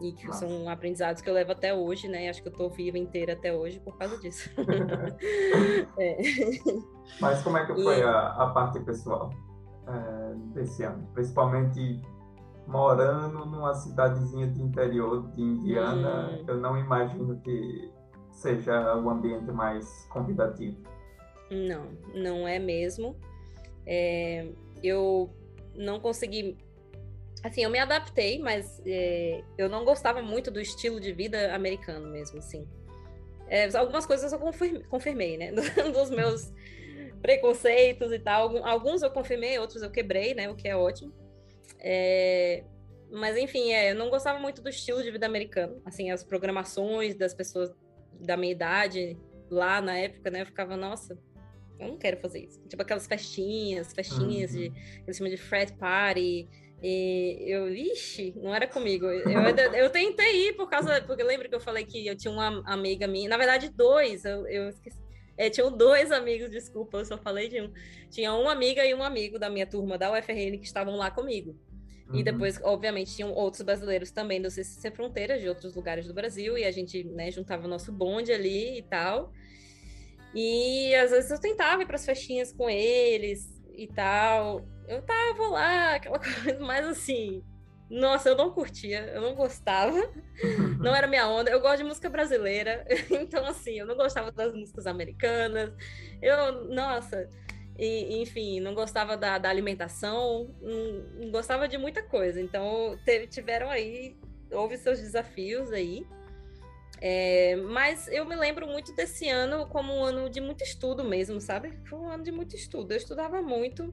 E 0.00 0.12
que 0.12 0.26
Nossa. 0.26 0.46
são 0.46 0.68
aprendizados 0.68 1.22
que 1.22 1.28
eu 1.28 1.34
levo 1.34 1.52
até 1.52 1.74
hoje, 1.74 2.08
né? 2.08 2.28
Acho 2.28 2.42
que 2.42 2.48
eu 2.48 2.52
tô 2.52 2.68
viva 2.68 2.98
inteira 2.98 3.34
até 3.34 3.52
hoje 3.52 3.78
por 3.80 3.96
causa 3.96 4.18
disso. 4.18 4.50
é. 6.00 6.16
Mas 7.20 7.42
como 7.42 7.58
é 7.58 7.66
que 7.66 7.74
foi 7.74 8.00
e... 8.00 8.02
a, 8.02 8.28
a, 8.28 8.50
parte 8.50 8.80
pessoal 8.80 9.30
é, 9.86 10.34
desse 10.54 10.82
ano? 10.82 11.06
Principalmente 11.12 12.00
morando 12.66 13.44
numa 13.44 13.74
cidadezinha 13.74 14.46
de 14.46 14.62
interior 14.62 15.30
de 15.32 15.42
Indiana, 15.42 16.30
hum. 16.32 16.44
eu 16.48 16.56
não 16.58 16.78
imagino 16.78 17.38
que 17.40 17.92
seja 18.30 18.96
o 18.96 19.08
ambiente 19.08 19.50
mais 19.52 20.06
convidativo. 20.10 20.76
Não, 21.50 21.86
não 22.14 22.48
é 22.48 22.58
mesmo. 22.58 23.16
É, 23.86 24.48
eu 24.82 25.30
não 25.74 26.00
consegui. 26.00 26.56
Assim, 27.42 27.62
eu 27.62 27.70
me 27.70 27.78
adaptei, 27.78 28.38
mas 28.38 28.80
é, 28.86 29.42
eu 29.58 29.68
não 29.68 29.84
gostava 29.84 30.22
muito 30.22 30.50
do 30.50 30.60
estilo 30.60 30.98
de 30.98 31.12
vida 31.12 31.54
americano 31.54 32.08
mesmo, 32.08 32.38
assim. 32.38 32.66
É, 33.46 33.68
algumas 33.76 34.06
coisas 34.06 34.32
eu 34.32 34.38
confirmei, 34.38 34.82
confirmei 34.84 35.36
né? 35.36 35.52
Dos 35.92 36.10
meus 36.10 36.50
preconceitos 37.20 38.12
e 38.12 38.18
tal. 38.18 38.56
Alguns 38.66 39.02
eu 39.02 39.10
confirmei, 39.10 39.58
outros 39.58 39.82
eu 39.82 39.90
quebrei, 39.90 40.34
né? 40.34 40.48
O 40.48 40.54
que 40.54 40.66
é 40.66 40.74
ótimo. 40.74 41.12
É, 41.78 42.64
mas 43.10 43.36
enfim, 43.36 43.72
é, 43.72 43.92
eu 43.92 43.94
não 43.94 44.10
gostava 44.10 44.38
muito 44.38 44.62
do 44.62 44.68
estilo 44.68 45.02
de 45.02 45.10
vida 45.10 45.26
americano. 45.26 45.80
Assim, 45.84 46.10
as 46.10 46.24
programações 46.24 47.14
das 47.14 47.34
pessoas 47.34 47.72
da 48.20 48.36
minha 48.36 48.52
idade 48.52 49.18
lá 49.50 49.80
na 49.80 49.96
época, 49.96 50.30
né? 50.30 50.42
Eu 50.42 50.46
ficava, 50.46 50.76
nossa, 50.76 51.18
eu 51.78 51.88
não 51.88 51.96
quero 51.96 52.16
fazer 52.18 52.40
isso. 52.40 52.60
Tipo 52.68 52.82
aquelas 52.82 53.06
festinhas, 53.06 53.92
festinhas 53.92 54.52
uhum. 54.52 54.58
de. 54.58 54.72
Eles 55.06 55.16
chamam 55.16 55.30
de 55.30 55.36
frat 55.36 55.72
party. 55.76 56.48
E 56.82 57.44
eu, 57.46 57.72
ixi, 57.74 58.34
não 58.36 58.54
era 58.54 58.66
comigo. 58.66 59.06
Eu, 59.06 59.40
eu, 59.74 59.90
tentei 59.90 60.48
ir 60.48 60.52
por 60.54 60.68
causa. 60.68 61.00
Porque 61.02 61.22
lembra 61.22 61.48
que 61.48 61.54
eu 61.54 61.60
falei 61.60 61.84
que 61.84 62.06
eu 62.06 62.16
tinha 62.16 62.32
uma 62.32 62.62
amiga 62.66 63.06
minha, 63.06 63.28
na 63.28 63.36
verdade, 63.36 63.70
dois, 63.70 64.24
eu, 64.24 64.46
eu 64.46 64.68
esqueci. 64.68 65.03
É, 65.36 65.50
tinham 65.50 65.76
dois 65.76 66.12
amigos, 66.12 66.50
desculpa, 66.50 66.98
eu 66.98 67.04
só 67.04 67.18
falei 67.18 67.48
de 67.48 67.60
um. 67.60 67.72
Tinha 68.10 68.32
uma 68.34 68.52
amiga 68.52 68.84
e 68.84 68.94
um 68.94 69.02
amigo 69.02 69.38
da 69.38 69.50
minha 69.50 69.66
turma 69.66 69.98
da 69.98 70.12
UFRN 70.12 70.58
que 70.58 70.64
estavam 70.64 70.96
lá 70.96 71.10
comigo. 71.10 71.56
Uhum. 72.08 72.20
E 72.20 72.22
depois, 72.22 72.60
obviamente, 72.62 73.14
tinham 73.14 73.32
outros 73.32 73.62
brasileiros 73.62 74.10
também 74.10 74.40
do 74.40 74.50
CCC 74.50 74.90
Fronteiras, 74.90 75.40
de 75.40 75.48
outros 75.48 75.74
lugares 75.74 76.06
do 76.06 76.14
Brasil, 76.14 76.56
e 76.56 76.64
a 76.64 76.70
gente 76.70 77.02
né, 77.04 77.30
juntava 77.30 77.66
o 77.66 77.68
nosso 77.68 77.90
bonde 77.90 78.32
ali 78.32 78.78
e 78.78 78.82
tal. 78.82 79.32
E 80.34 80.94
às 80.96 81.10
vezes 81.10 81.30
eu 81.30 81.40
tentava 81.40 81.82
ir 81.82 81.86
para 81.86 81.96
as 81.96 82.04
festinhas 82.04 82.52
com 82.52 82.68
eles 82.68 83.62
e 83.76 83.86
tal. 83.86 84.64
Eu 84.86 85.00
tava 85.02 85.48
lá, 85.48 85.94
aquela 85.94 86.18
coisa, 86.20 86.58
mas 86.60 86.86
assim, 86.86 87.42
nossa, 87.90 88.28
eu 88.28 88.36
não 88.36 88.50
curtia, 88.50 89.10
eu 89.14 89.20
não 89.20 89.34
gostava, 89.34 89.98
não 90.80 90.94
era 90.94 91.06
minha 91.06 91.28
onda. 91.28 91.50
Eu 91.50 91.60
gosto 91.60 91.78
de 91.78 91.84
música 91.84 92.08
brasileira, 92.08 92.84
então 93.10 93.44
assim, 93.46 93.78
eu 93.78 93.86
não 93.86 93.96
gostava 93.96 94.32
das 94.32 94.54
músicas 94.54 94.86
americanas. 94.86 95.72
Eu, 96.22 96.66
nossa, 96.68 97.28
e, 97.78 98.22
enfim, 98.22 98.60
não 98.60 98.74
gostava 98.74 99.16
da, 99.16 99.36
da 99.38 99.48
alimentação, 99.48 100.54
não, 100.60 101.24
não, 101.24 101.30
gostava 101.30 101.66
de 101.66 101.76
muita 101.76 102.02
coisa. 102.02 102.40
Então, 102.40 102.96
teve, 103.04 103.26
tiveram 103.26 103.68
aí, 103.68 104.16
houve 104.50 104.76
seus 104.76 105.00
desafios 105.00 105.72
aí. 105.72 106.06
É, 107.00 107.56
mas 107.56 108.08
eu 108.08 108.24
me 108.24 108.36
lembro 108.36 108.66
muito 108.66 108.94
desse 108.94 109.28
ano 109.28 109.66
como 109.66 109.92
um 109.92 110.04
ano 110.04 110.30
de 110.30 110.40
muito 110.40 110.62
estudo 110.62 111.02
mesmo, 111.02 111.40
sabe? 111.40 111.76
Foi 111.84 111.98
um 111.98 112.08
ano 112.08 112.22
de 112.22 112.30
muito 112.30 112.54
estudo. 112.54 112.92
Eu 112.92 112.96
estudava 112.96 113.42
muito. 113.42 113.92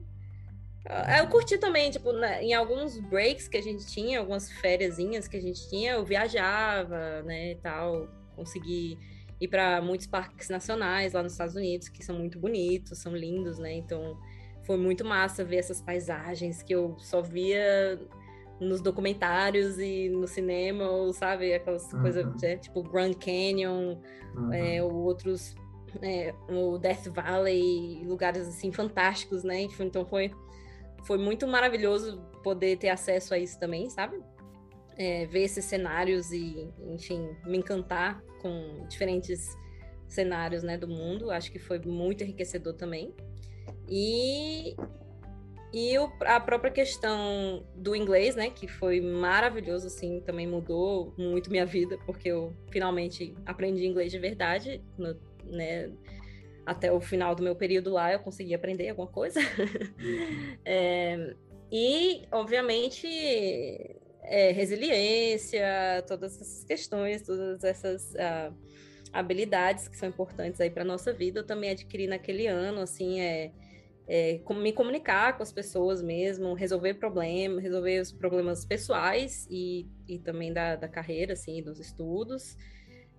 Ah, 0.84 1.18
eu 1.18 1.28
curti 1.28 1.58
também, 1.58 1.90
tipo, 1.90 2.12
né, 2.12 2.42
em 2.42 2.54
alguns 2.54 2.98
breaks 2.98 3.46
que 3.46 3.56
a 3.56 3.62
gente 3.62 3.86
tinha, 3.86 4.18
algumas 4.18 4.50
férias 4.50 4.96
que 5.28 5.36
a 5.36 5.40
gente 5.40 5.68
tinha, 5.68 5.92
eu 5.92 6.04
viajava, 6.04 7.22
né, 7.22 7.52
e 7.52 7.56
tal, 7.56 8.08
consegui 8.34 8.98
ir 9.40 9.48
para 9.48 9.80
muitos 9.80 10.06
parques 10.06 10.48
nacionais 10.48 11.12
lá 11.12 11.22
nos 11.22 11.32
Estados 11.32 11.56
Unidos, 11.56 11.88
que 11.88 12.04
são 12.04 12.16
muito 12.16 12.38
bonitos, 12.38 12.98
são 12.98 13.14
lindos, 13.14 13.58
né? 13.58 13.72
Então, 13.72 14.16
foi 14.64 14.76
muito 14.76 15.04
massa 15.04 15.44
ver 15.44 15.56
essas 15.56 15.80
paisagens 15.80 16.62
que 16.62 16.72
eu 16.72 16.96
só 16.98 17.20
via 17.20 17.98
nos 18.60 18.80
documentários 18.80 19.78
e 19.78 20.08
no 20.08 20.26
cinema, 20.28 20.88
ou, 20.88 21.12
sabe, 21.12 21.52
aquelas 21.52 21.92
uhum. 21.92 22.02
coisas, 22.02 22.40
né? 22.40 22.56
tipo 22.56 22.82
Grand 22.82 23.14
Canyon, 23.14 23.96
uhum. 24.36 24.52
é, 24.52 24.82
ou 24.82 24.92
outros, 24.92 25.56
é, 26.00 26.32
o 26.48 26.78
Death 26.78 27.08
Valley, 27.08 28.04
lugares 28.04 28.46
assim 28.46 28.70
fantásticos, 28.70 29.42
né? 29.42 29.62
Então 29.62 30.06
foi, 30.06 30.30
foi 31.04 31.18
muito 31.18 31.46
maravilhoso 31.46 32.20
poder 32.42 32.76
ter 32.76 32.88
acesso 32.88 33.34
a 33.34 33.38
isso 33.38 33.58
também, 33.58 33.88
sabe? 33.90 34.20
É, 34.96 35.26
ver 35.26 35.44
esses 35.44 35.64
cenários 35.64 36.32
e, 36.32 36.68
enfim, 36.88 37.34
me 37.44 37.58
encantar 37.58 38.22
com 38.40 38.86
diferentes 38.88 39.56
cenários 40.06 40.62
né, 40.62 40.76
do 40.76 40.86
mundo. 40.86 41.30
Acho 41.30 41.50
que 41.50 41.58
foi 41.58 41.78
muito 41.78 42.22
enriquecedor 42.22 42.74
também. 42.74 43.14
E 43.88 44.76
e 45.72 45.98
o, 45.98 46.12
a 46.20 46.38
própria 46.38 46.70
questão 46.70 47.64
do 47.74 47.96
inglês, 47.96 48.36
né, 48.36 48.50
que 48.50 48.68
foi 48.68 49.00
maravilhoso, 49.00 49.86
assim, 49.86 50.20
também 50.20 50.46
mudou 50.46 51.14
muito 51.16 51.50
minha 51.50 51.64
vida, 51.64 51.98
porque 52.04 52.28
eu 52.28 52.54
finalmente 52.70 53.34
aprendi 53.46 53.86
inglês 53.86 54.12
de 54.12 54.18
verdade, 54.18 54.84
no, 54.98 55.16
né, 55.46 55.90
até 56.64 56.92
o 56.92 57.00
final 57.00 57.34
do 57.34 57.42
meu 57.42 57.56
período 57.56 57.90
lá 57.90 58.12
eu 58.12 58.20
consegui 58.20 58.54
aprender 58.54 58.88
alguma 58.90 59.08
coisa. 59.08 59.40
é, 60.64 61.34
e, 61.70 62.22
obviamente, 62.30 63.06
é, 64.22 64.52
resiliência, 64.52 66.04
todas 66.06 66.40
essas 66.40 66.64
questões, 66.64 67.22
todas 67.22 67.64
essas 67.64 68.12
uh, 68.14 68.54
habilidades 69.12 69.88
que 69.88 69.96
são 69.96 70.08
importantes 70.08 70.60
aí 70.60 70.70
para 70.70 70.84
nossa 70.84 71.12
vida, 71.12 71.40
eu 71.40 71.46
também 71.46 71.70
adquiri 71.70 72.06
naquele 72.06 72.46
ano, 72.46 72.80
assim, 72.80 73.20
é 73.20 73.52
é, 74.06 74.40
me 74.56 74.72
comunicar 74.72 75.36
com 75.36 75.42
as 75.42 75.52
pessoas 75.52 76.02
mesmo, 76.02 76.54
resolver 76.54 76.94
problemas, 76.94 77.62
resolver 77.62 78.00
os 78.00 78.12
problemas 78.12 78.64
pessoais 78.64 79.46
e, 79.50 79.86
e 80.08 80.18
também 80.18 80.52
da, 80.52 80.76
da 80.76 80.88
carreira, 80.88 81.32
assim, 81.32 81.62
dos 81.62 81.78
estudos. 81.78 82.56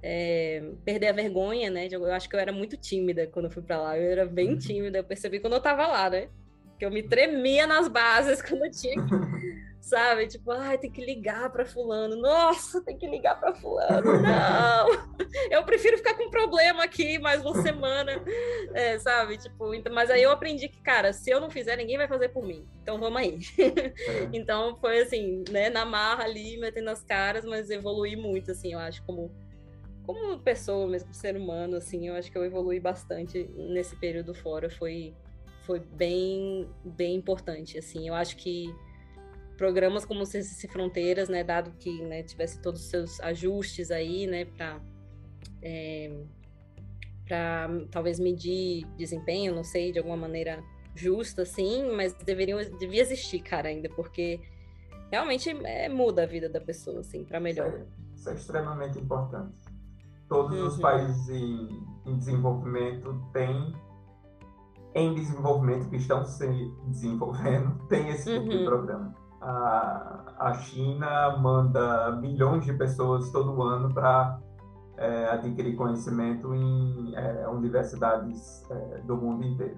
É, 0.06 0.62
perder 0.84 1.08
a 1.08 1.14
vergonha, 1.14 1.70
né? 1.70 1.88
Eu 1.90 2.12
acho 2.12 2.28
que 2.30 2.36
eu 2.36 2.40
era 2.40 2.52
muito 2.52 2.76
tímida 2.76 3.26
quando 3.28 3.46
eu 3.46 3.52
fui 3.52 3.64
para 3.64 3.82
lá. 3.82 3.98
Eu 3.98 4.12
era 4.12 4.26
bem 4.26 4.50
uhum. 4.50 4.58
tímida, 4.58 4.98
eu 4.98 5.04
percebi 5.04 5.40
quando 5.40 5.54
eu 5.54 5.62
tava 5.62 5.88
lá, 5.88 6.10
né? 6.10 6.28
Que 6.78 6.86
eu 6.86 6.92
me 6.92 7.02
tremia 7.02 7.66
nas 7.66 7.88
bases 7.88 8.42
quando 8.44 8.66
eu 8.66 8.72
tinha 8.72 8.96
que 8.96 9.16
sabe? 9.84 10.28
Tipo, 10.28 10.52
ai, 10.52 10.78
tem 10.78 10.90
que 10.90 11.04
ligar 11.04 11.50
para 11.52 11.66
fulano. 11.66 12.16
Nossa, 12.16 12.82
tem 12.82 12.98
que 12.98 13.06
ligar 13.06 13.40
para 13.40 13.54
fulano. 13.54 14.14
Não. 14.24 14.88
eu 15.52 15.64
prefiro 15.64 15.98
ficar 15.98 16.14
com 16.16 16.30
problema 16.30 16.84
aqui 16.84 17.20
mais 17.20 17.42
uma 17.46 17.62
semana, 17.62 18.24
é, 18.74 18.98
sabe? 18.98 19.38
Tipo, 19.38 19.74
então, 19.74 19.94
mas 19.94 20.10
aí 20.10 20.24
eu 20.24 20.32
aprendi 20.32 20.70
que, 20.70 20.82
cara, 20.82 21.12
se 21.12 21.30
eu 21.30 21.42
não 21.42 21.50
fizer, 21.50 21.76
ninguém 21.76 21.98
vai 21.98 22.08
fazer 22.08 22.30
por 22.30 22.46
mim. 22.46 22.66
Então 22.82 22.98
vamos 22.98 23.20
aí. 23.20 23.40
É. 23.60 24.30
então 24.32 24.78
foi 24.80 25.02
assim, 25.02 25.44
né, 25.50 25.70
na 25.70 25.86
marra 25.86 26.24
ali, 26.24 26.58
metendo 26.58 26.90
as 26.90 27.04
caras, 27.04 27.44
mas 27.44 27.70
evolui 27.70 28.16
muito 28.16 28.52
assim, 28.52 28.74
eu 28.74 28.80
acho 28.80 29.04
como 29.04 29.32
como 30.06 30.40
pessoa 30.40 30.88
mesmo, 30.88 31.14
ser 31.14 31.36
humano, 31.36 31.78
assim, 31.78 32.08
eu 32.08 32.16
acho 32.16 32.32
que 32.32 32.38
eu 32.38 32.44
evolui 32.44 32.80
bastante 32.80 33.44
nesse 33.56 33.96
período 33.96 34.34
fora, 34.34 34.70
foi 34.70 35.14
foi 35.62 35.80
bem 35.80 36.70
bem 36.84 37.16
importante, 37.16 37.78
assim. 37.78 38.08
Eu 38.08 38.14
acho 38.14 38.36
que 38.36 38.74
programas 39.58 40.06
como 40.06 40.22
o 40.22 40.26
CCC 40.26 40.68
Fronteiras, 40.68 41.30
né, 41.30 41.44
dado 41.44 41.72
que 41.80 42.02
né, 42.04 42.24
tivesse 42.24 42.62
todos 42.62 42.82
os 42.82 42.90
seus 42.90 43.20
ajustes 43.22 43.92
aí, 43.92 44.28
né, 44.28 44.46
para 44.46 44.82
é, 45.62 46.12
para 47.26 47.70
talvez 47.90 48.20
medir 48.20 48.86
desempenho, 48.98 49.56
não 49.56 49.64
sei, 49.64 49.92
de 49.92 50.00
alguma 50.00 50.18
maneira 50.18 50.62
justa, 50.96 51.44
assim, 51.44 51.90
mas 51.96 52.14
deveriam 52.14 52.60
devia 52.78 53.02
existir, 53.02 53.40
cara, 53.40 53.70
ainda, 53.70 53.90
porque 53.90 54.40
realmente 55.10 55.50
é, 55.50 55.88
muda 55.88 56.24
a 56.24 56.26
vida 56.26 56.50
da 56.50 56.60
pessoa, 56.60 57.00
assim, 57.00 57.24
para 57.24 57.40
melhor. 57.40 57.68
Isso 57.68 57.78
é, 57.78 57.86
isso 58.16 58.30
é, 58.30 58.34
extremamente 58.34 59.00
importante. 59.00 59.56
Todos 60.34 60.60
uhum. 60.60 60.68
os 60.68 60.78
países 60.78 61.30
em, 61.30 61.86
em 62.06 62.18
desenvolvimento 62.18 63.22
têm 63.32 63.76
em 64.96 65.14
desenvolvimento 65.16 65.90
que 65.90 65.96
estão 65.96 66.24
se 66.24 66.72
desenvolvendo 66.86 67.76
tem 67.90 68.10
esse 68.10 68.32
tipo 68.32 68.46
uhum. 68.52 68.58
de 68.60 68.66
programa 68.66 69.24
a, 69.44 70.34
a 70.38 70.54
China 70.54 71.38
manda 71.38 72.16
milhões 72.16 72.66
de 72.66 72.74
pessoas 72.74 73.30
todo 73.32 73.62
ano 73.62 73.94
para 73.94 74.40
é, 74.98 75.26
adquirir 75.26 75.76
conhecimento 75.76 76.54
em 76.56 77.14
é, 77.16 77.48
universidades 77.50 78.66
é, 78.70 79.00
do 79.00 79.18
mundo 79.18 79.44
inteiro. 79.44 79.78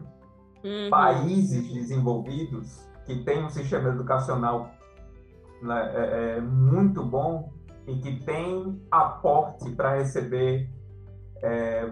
Uhum. 0.64 0.90
Países 0.90 1.72
desenvolvidos 1.74 2.88
que 3.06 3.24
têm 3.24 3.44
um 3.44 3.50
sistema 3.50 3.90
educacional 3.90 4.72
né, 5.62 5.92
é, 5.94 6.38
é 6.38 6.42
muito 6.42 7.04
bom 7.04 7.52
e 7.88 7.96
que 7.98 8.20
tem 8.26 8.82
aporte 8.90 9.72
para 9.72 9.96
receber, 9.96 10.70
é, 11.42 11.92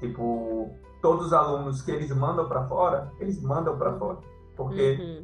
tipo, 0.00 0.74
todos 1.02 1.26
os 1.26 1.32
alunos 1.32 1.82
que 1.82 1.90
eles 1.90 2.10
mandam 2.14 2.48
para 2.48 2.66
fora, 2.66 3.12
eles 3.20 3.40
mandam 3.42 3.76
para 3.76 3.98
fora. 3.98 4.18
Porque 4.56 4.96
uhum. 4.98 5.22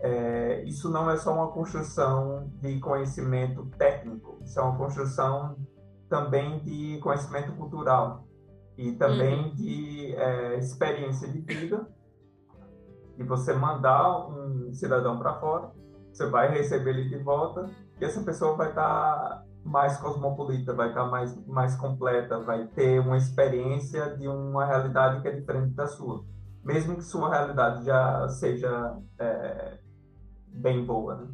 é, 0.00 0.62
isso 0.64 0.88
não 0.90 1.10
é 1.10 1.16
só 1.16 1.34
uma 1.34 1.48
construção 1.48 2.50
de 2.60 2.78
conhecimento 2.78 3.66
técnico, 3.76 4.38
isso 4.42 4.58
é 4.58 4.62
uma 4.62 4.76
construção 4.76 5.56
também 6.08 6.60
de 6.60 6.98
conhecimento 6.98 7.52
cultural 7.52 8.24
e 8.76 8.92
também 8.92 9.48
uhum. 9.48 9.54
de 9.54 10.14
é, 10.14 10.58
experiência 10.58 11.28
de 11.28 11.40
vida. 11.40 11.88
E 13.18 13.22
você 13.22 13.52
mandar 13.52 14.28
um 14.28 14.72
cidadão 14.72 15.18
para 15.18 15.38
fora, 15.38 15.72
você 16.10 16.26
vai 16.26 16.50
receber 16.50 16.90
ele 16.90 17.08
de 17.08 17.18
volta 17.18 17.68
essa 18.04 18.22
pessoa 18.22 18.56
vai 18.56 18.70
estar 18.70 18.82
tá 18.82 19.44
mais 19.64 19.96
cosmopolita, 19.98 20.72
vai 20.74 20.88
estar 20.88 21.04
tá 21.04 21.10
mais, 21.10 21.46
mais 21.46 21.76
completa, 21.76 22.40
vai 22.40 22.66
ter 22.68 23.00
uma 23.00 23.16
experiência 23.16 24.16
de 24.16 24.26
uma 24.26 24.64
realidade 24.64 25.20
que 25.20 25.28
é 25.28 25.32
diferente 25.32 25.74
da 25.74 25.86
sua. 25.86 26.24
Mesmo 26.64 26.96
que 26.96 27.02
sua 27.02 27.30
realidade 27.30 27.84
já 27.84 28.28
seja 28.28 28.98
é, 29.18 29.78
bem 30.48 30.84
boa. 30.84 31.16
Né? 31.16 31.28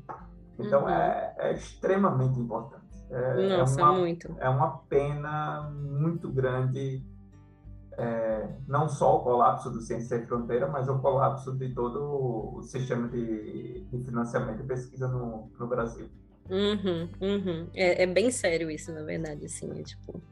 Então, 0.59 0.83
uhum. 0.83 0.89
é, 0.89 1.35
é 1.39 1.53
extremamente 1.53 2.39
importante. 2.39 2.87
É, 3.11 3.59
Nossa, 3.59 3.81
é 3.81 3.85
uma, 3.85 3.93
muito. 3.93 4.37
É 4.39 4.49
uma 4.49 4.79
pena 4.89 5.71
muito 5.71 6.29
grande, 6.31 7.05
é, 7.93 8.49
não 8.67 8.89
só 8.89 9.17
o 9.17 9.21
colapso 9.21 9.71
do 9.71 9.81
Ciência 9.81 10.19
Sem 10.19 10.27
Fronteira, 10.27 10.69
mas 10.69 10.89
o 10.89 10.99
colapso 10.99 11.57
de 11.57 11.73
todo 11.73 12.57
o 12.57 12.63
sistema 12.63 13.09
de, 13.09 13.85
de 13.85 14.05
financiamento 14.05 14.63
e 14.63 14.67
pesquisa 14.67 15.07
no, 15.09 15.51
no 15.59 15.67
Brasil. 15.69 16.09
Uhum, 16.51 17.09
uhum. 17.21 17.69
É, 17.75 18.03
é, 18.03 18.07
bem 18.07 18.31
sério 18.31 18.71
isso, 18.71 18.93
na 18.93 19.03
verdade, 19.03 19.45
assim, 19.45 19.71
é 19.79 19.83
tipo... 19.83 20.23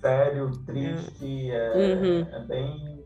Sério, 0.00 0.50
triste, 0.66 1.50
é, 1.50 1.72
uhum. 1.74 2.34
é 2.34 2.40
bem... 2.40 3.04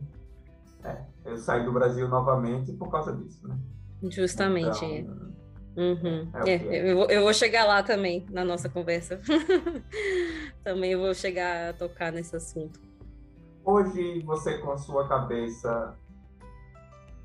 É, 0.84 0.96
eu 1.24 1.36
saí 1.36 1.64
do 1.64 1.72
Brasil 1.72 2.08
novamente 2.08 2.72
por 2.72 2.90
causa 2.90 3.14
disso, 3.14 3.46
né? 3.46 3.56
Justamente, 4.10 4.84
então, 4.84 5.28
Uhum. 5.78 6.28
É, 6.44 6.54
é, 6.54 6.90
eu, 6.90 6.96
vou, 6.96 7.06
eu, 7.06 7.22
vou 7.22 7.32
chegar 7.32 7.64
lá 7.64 7.84
também 7.84 8.26
na 8.30 8.44
nossa 8.44 8.68
conversa. 8.68 9.20
também 10.64 10.96
vou 10.96 11.14
chegar 11.14 11.70
a 11.70 11.72
tocar 11.72 12.10
nesse 12.10 12.34
assunto. 12.34 12.80
Hoje 13.64 14.20
você 14.22 14.58
com 14.58 14.72
a 14.72 14.76
sua 14.76 15.06
cabeça 15.06 15.96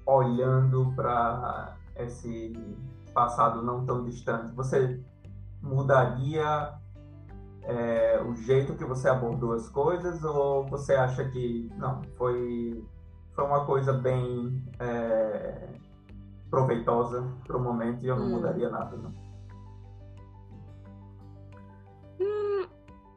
olhando 0.06 0.94
para 0.96 1.76
esse 1.96 2.54
passado 3.12 3.64
não 3.64 3.86
tão 3.86 4.04
distante, 4.04 4.54
você 4.54 5.00
mudaria 5.64 6.74
é, 7.64 8.22
o 8.22 8.36
jeito 8.36 8.76
que 8.76 8.84
você 8.84 9.08
abordou 9.08 9.54
as 9.54 9.70
coisas 9.70 10.22
ou 10.24 10.68
você 10.68 10.94
acha 10.94 11.24
que 11.30 11.70
não 11.78 12.04
foi 12.18 12.84
foi 13.34 13.46
uma 13.46 13.66
coisa 13.66 13.94
bem 13.94 14.62
é, 14.80 15.70
proveitosa 16.52 17.28
para 17.48 17.58
o 17.58 17.60
momento 17.60 18.04
e 18.04 18.08
eu 18.08 18.16
não 18.16 18.26
hum. 18.26 18.30
mudaria 18.32 18.70
nada, 18.70 18.96
não. 18.96 19.12
Hum, 22.20 22.68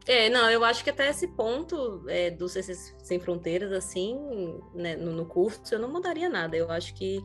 é, 0.06 0.30
não, 0.30 0.48
eu 0.48 0.64
acho 0.64 0.82
que 0.82 0.88
até 0.88 1.10
esse 1.10 1.28
ponto 1.28 2.02
é, 2.08 2.30
do 2.30 2.48
CC 2.48 2.74
Sem 3.04 3.20
Fronteiras, 3.20 3.72
assim, 3.72 4.58
né, 4.74 4.96
no, 4.96 5.12
no, 5.12 5.26
curso, 5.26 5.74
eu 5.74 5.78
não 5.78 5.92
mudaria 5.92 6.30
nada. 6.30 6.56
Eu 6.56 6.70
acho 6.70 6.94
que 6.94 7.22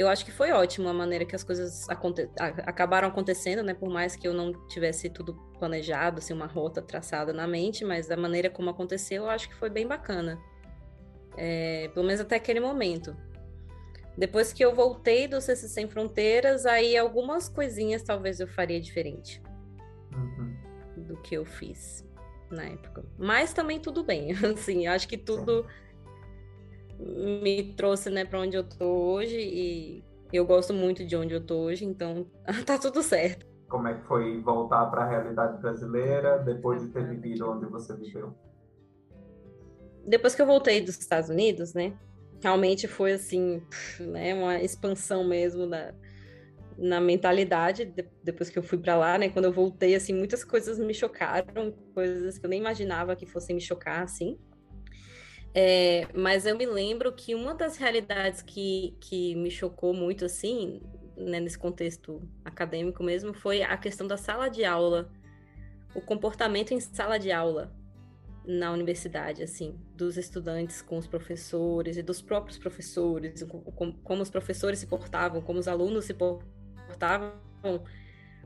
eu 0.00 0.08
acho 0.08 0.24
que 0.24 0.32
foi 0.32 0.50
ótimo 0.50 0.88
a 0.88 0.94
maneira 0.94 1.26
que 1.26 1.36
as 1.36 1.44
coisas 1.44 1.86
aconte 1.86 2.26
acabaram 2.38 3.06
acontecendo, 3.06 3.62
né? 3.62 3.74
Por 3.74 3.90
mais 3.90 4.16
que 4.16 4.26
eu 4.26 4.32
não 4.32 4.50
tivesse 4.66 5.10
tudo 5.10 5.34
planejado, 5.58 6.20
assim, 6.20 6.32
uma 6.32 6.46
rota 6.46 6.80
traçada 6.80 7.34
na 7.34 7.46
mente, 7.46 7.84
mas 7.84 8.08
da 8.08 8.16
maneira 8.16 8.48
como 8.48 8.70
aconteceu, 8.70 9.24
eu 9.24 9.30
acho 9.30 9.46
que 9.46 9.54
foi 9.54 9.68
bem 9.68 9.86
bacana. 9.86 10.40
É, 11.36 11.90
pelo 11.92 12.06
menos 12.06 12.18
até 12.18 12.36
aquele 12.36 12.60
momento. 12.60 13.14
Depois 14.16 14.54
que 14.54 14.64
eu 14.64 14.74
voltei 14.74 15.28
do 15.28 15.38
CC 15.38 15.68
Sem 15.68 15.86
Fronteiras, 15.86 16.64
aí 16.64 16.96
algumas 16.96 17.50
coisinhas 17.50 18.02
talvez 18.02 18.40
eu 18.40 18.48
faria 18.48 18.80
diferente 18.80 19.42
uhum. 20.14 20.56
do 20.96 21.16
que 21.18 21.34
eu 21.34 21.44
fiz 21.44 22.06
na 22.50 22.64
época. 22.64 23.04
Mas 23.18 23.52
também 23.52 23.78
tudo 23.78 24.02
bem, 24.02 24.32
assim, 24.56 24.86
acho 24.86 25.06
que 25.06 25.18
tudo 25.18 25.66
me 27.00 27.72
trouxe, 27.74 28.10
né, 28.10 28.24
para 28.24 28.40
onde 28.40 28.56
eu 28.56 28.64
tô 28.64 28.84
hoje 28.84 29.38
e 29.38 30.04
eu 30.32 30.44
gosto 30.44 30.72
muito 30.72 31.04
de 31.04 31.16
onde 31.16 31.34
eu 31.34 31.44
tô 31.44 31.56
hoje, 31.56 31.84
então 31.84 32.26
tá 32.66 32.78
tudo 32.78 33.02
certo. 33.02 33.46
Como 33.68 33.88
é 33.88 33.94
que 33.94 34.06
foi 34.06 34.40
voltar 34.40 34.86
para 34.86 35.02
a 35.02 35.08
realidade 35.08 35.60
brasileira 35.60 36.38
depois 36.38 36.82
de 36.82 36.88
ter 36.88 37.06
vivido 37.06 37.50
onde 37.50 37.66
você 37.66 37.96
viveu? 37.96 38.34
Depois 40.06 40.34
que 40.34 40.42
eu 40.42 40.46
voltei 40.46 40.80
dos 40.80 40.98
Estados 40.98 41.30
Unidos, 41.30 41.72
né, 41.74 41.96
realmente 42.42 42.88
foi 42.88 43.12
assim, 43.12 43.62
né, 44.00 44.34
uma 44.34 44.60
expansão 44.60 45.24
mesmo 45.24 45.68
da, 45.68 45.94
na 46.80 47.00
mentalidade 47.00 47.84
de, 47.84 48.08
depois 48.22 48.48
que 48.48 48.58
eu 48.58 48.62
fui 48.62 48.78
para 48.78 48.96
lá, 48.96 49.18
né? 49.18 49.28
Quando 49.28 49.44
eu 49.44 49.52
voltei, 49.52 49.94
assim, 49.94 50.14
muitas 50.14 50.42
coisas 50.42 50.78
me 50.78 50.94
chocaram, 50.94 51.72
coisas 51.94 52.38
que 52.38 52.46
eu 52.46 52.50
nem 52.50 52.58
imaginava 52.58 53.14
que 53.14 53.26
fossem 53.26 53.54
me 53.54 53.60
chocar, 53.60 54.02
assim. 54.02 54.38
É, 55.54 56.06
mas 56.14 56.46
eu 56.46 56.56
me 56.56 56.66
lembro 56.66 57.12
que 57.12 57.34
uma 57.34 57.54
das 57.54 57.76
realidades 57.76 58.40
que, 58.40 58.96
que 59.00 59.34
me 59.34 59.50
chocou 59.50 59.92
muito, 59.92 60.24
assim, 60.24 60.80
né, 61.16 61.40
nesse 61.40 61.58
contexto 61.58 62.22
acadêmico 62.44 63.02
mesmo, 63.02 63.34
foi 63.34 63.62
a 63.62 63.76
questão 63.76 64.06
da 64.06 64.16
sala 64.16 64.48
de 64.48 64.64
aula, 64.64 65.10
o 65.94 66.00
comportamento 66.00 66.72
em 66.72 66.80
sala 66.80 67.18
de 67.18 67.32
aula, 67.32 67.74
na 68.46 68.72
universidade, 68.72 69.42
assim, 69.42 69.78
dos 69.94 70.16
estudantes 70.16 70.80
com 70.80 70.96
os 70.96 71.06
professores 71.06 71.96
e 71.96 72.02
dos 72.02 72.22
próprios 72.22 72.58
professores, 72.58 73.42
como, 73.74 73.94
como 74.02 74.22
os 74.22 74.30
professores 74.30 74.78
se 74.78 74.86
portavam, 74.86 75.42
como 75.42 75.58
os 75.58 75.68
alunos 75.68 76.06
se 76.06 76.14
portavam, 76.14 77.32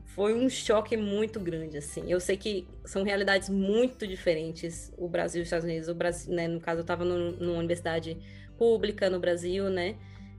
foi 0.05 0.33
um 0.33 0.49
choque 0.49 0.95
muito 0.95 1.39
grande, 1.39 1.77
assim. 1.77 2.09
Eu 2.09 2.19
sei 2.19 2.37
que 2.37 2.67
são 2.85 3.03
realidades 3.03 3.49
muito 3.49 4.07
diferentes, 4.07 4.93
o 4.97 5.07
Brasil 5.09 5.39
e 5.39 5.43
os 5.43 5.47
Estados 5.47 5.65
Unidos. 5.65 5.89
O 5.89 5.95
Brasil, 5.95 6.33
né, 6.33 6.47
no 6.47 6.59
caso, 6.59 6.79
eu 6.79 6.83
estava 6.83 7.03
numa 7.03 7.57
universidade 7.59 8.17
pública 8.57 9.09
no 9.09 9.19
Brasil, 9.19 9.69
né, 9.69 9.95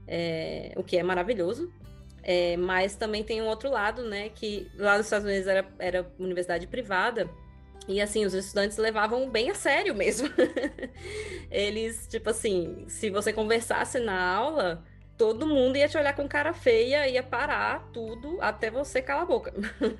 é, 0.07 0.73
o 0.75 0.83
que 0.83 0.97
é 0.97 1.03
maravilhoso. 1.03 1.71
É, 2.23 2.57
mas 2.57 2.95
também 2.95 3.23
tem 3.23 3.41
um 3.41 3.45
outro 3.45 3.69
lado, 3.69 4.03
né, 4.03 4.29
que 4.29 4.69
lá 4.75 4.97
nos 4.97 5.05
Estados 5.05 5.25
Unidos 5.27 5.47
era, 5.47 5.65
era 5.79 6.11
universidade 6.19 6.67
privada, 6.67 7.29
e 7.87 8.01
assim, 8.01 8.25
os 8.25 8.33
estudantes 8.33 8.77
levavam 8.77 9.29
bem 9.29 9.49
a 9.49 9.55
sério 9.55 9.95
mesmo. 9.95 10.27
Eles, 11.49 12.05
tipo 12.07 12.29
assim, 12.29 12.83
se 12.89 13.09
você 13.09 13.31
conversasse 13.31 13.97
na 13.99 14.35
aula, 14.35 14.83
todo 15.17 15.47
mundo 15.47 15.77
ia 15.77 15.87
te 15.87 15.97
olhar 15.97 16.15
com 16.15 16.27
cara 16.27 16.53
feia, 16.53 17.07
ia 17.07 17.23
parar 17.23 17.89
tudo 17.91 18.37
até 18.39 18.69
você 18.69 19.01
calar 19.01 19.23
a 19.23 19.25
boca. 19.25 19.53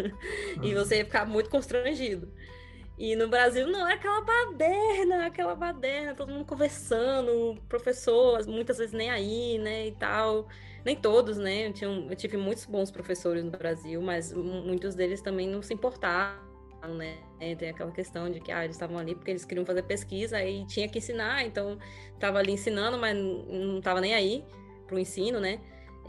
e 0.61 0.73
você 0.75 0.97
ia 0.97 1.05
ficar 1.05 1.25
muito 1.25 1.49
constrangido. 1.49 2.31
E 2.97 3.15
no 3.15 3.27
Brasil 3.27 3.67
não 3.67 3.87
é 3.87 3.93
aquela 3.93 4.21
baderna, 4.21 5.27
aquela 5.27 5.55
baderna, 5.55 6.15
todo 6.15 6.31
mundo 6.31 6.45
conversando, 6.45 7.55
professor, 7.67 8.45
muitas 8.47 8.77
vezes 8.77 8.93
nem 8.93 9.09
aí, 9.09 9.57
né, 9.59 9.87
e 9.87 9.91
tal. 9.91 10.47
Nem 10.83 10.95
todos, 10.95 11.37
né? 11.37 11.67
Eu, 11.67 11.73
tinha, 11.73 11.89
eu 11.89 12.15
tive 12.15 12.37
muitos 12.37 12.65
bons 12.65 12.89
professores 12.89 13.43
no 13.43 13.51
Brasil, 13.51 14.01
mas 14.01 14.31
muitos 14.33 14.95
deles 14.95 15.21
também 15.21 15.47
não 15.47 15.61
se 15.61 15.73
importavam 15.73 16.47
né? 16.95 17.17
Tem 17.57 17.69
aquela 17.69 17.91
questão 17.91 18.29
de 18.29 18.39
que 18.39 18.51
ah, 18.51 18.63
eles 18.63 18.75
estavam 18.75 18.97
ali 18.97 19.15
porque 19.15 19.31
eles 19.31 19.43
queriam 19.43 19.65
fazer 19.65 19.83
pesquisa 19.83 20.41
e 20.43 20.65
tinha 20.65 20.87
que 20.87 20.99
ensinar, 20.99 21.43
então 21.43 21.77
estava 22.13 22.39
ali 22.39 22.53
ensinando, 22.53 22.97
mas 22.97 23.17
não 23.17 23.79
estava 23.79 23.99
nem 23.99 24.13
aí 24.13 24.45
o 24.95 24.99
ensino, 24.99 25.39
né? 25.39 25.59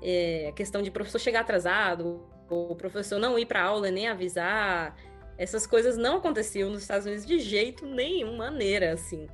É, 0.02 0.48
a 0.48 0.52
questão 0.52 0.82
de 0.82 0.90
professor 0.90 1.18
chegar 1.18 1.40
atrasado, 1.40 2.22
o 2.48 2.74
professor 2.74 3.18
não 3.18 3.38
ir 3.38 3.46
para 3.46 3.62
aula 3.62 3.90
nem 3.90 4.08
avisar, 4.08 4.96
essas 5.36 5.66
coisas 5.66 5.96
não 5.96 6.16
aconteciam 6.16 6.70
nos 6.70 6.82
Estados 6.82 7.06
Unidos 7.06 7.24
de 7.24 7.38
jeito 7.38 7.86
nenhum, 7.86 8.36
maneira, 8.36 8.92
assim. 8.92 9.28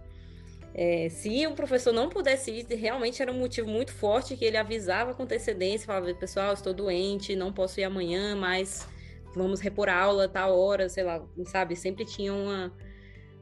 É, 0.74 1.08
se 1.08 1.46
o 1.46 1.52
professor 1.52 1.92
não 1.92 2.08
pudesse 2.08 2.50
ir, 2.50 2.66
realmente 2.74 3.22
era 3.22 3.30
um 3.30 3.38
motivo 3.38 3.68
muito 3.68 3.92
forte 3.92 4.36
que 4.36 4.44
ele 4.44 4.56
avisava 4.56 5.14
com 5.14 5.22
antecedência, 5.22 5.86
falava, 5.86 6.12
pessoal, 6.14 6.52
estou 6.52 6.74
doente, 6.74 7.36
não 7.36 7.52
posso 7.52 7.78
ir 7.80 7.84
amanhã, 7.84 8.34
mas 8.34 8.86
vamos 9.34 9.60
repor 9.60 9.88
a 9.88 9.96
aula 9.96 10.28
tal 10.28 10.58
hora, 10.58 10.88
sei 10.88 11.04
lá, 11.04 11.24
sabe? 11.46 11.76
Sempre 11.76 12.04
tinha 12.04 12.34
uma, 12.34 12.72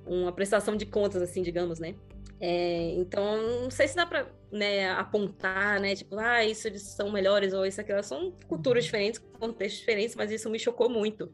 uma 0.07 0.31
prestação 0.31 0.77
de 0.77 0.85
contas, 0.85 1.23
assim, 1.23 1.43
digamos, 1.43 1.79
né? 1.79 1.95
É, 2.45 2.95
então, 2.97 3.63
não 3.63 3.71
sei 3.71 3.87
se 3.87 3.95
dá 3.95 4.05
para 4.05 4.27
né, 4.51 4.91
apontar, 4.91 5.81
né? 5.81 5.95
Tipo, 5.95 6.19
ah, 6.19 6.45
isso 6.45 6.67
eles 6.67 6.83
são 6.83 7.09
melhores 7.09 7.53
ou 7.53 7.65
isso 7.65 7.81
aquilo. 7.81 8.03
São 8.03 8.33
culturas 8.49 8.85
diferentes, 8.85 9.21
contextos 9.39 9.79
diferentes, 9.79 10.17
mas 10.17 10.33
isso 10.33 10.51
me 10.51 10.59
chocou 10.59 10.91
muito. 10.91 11.31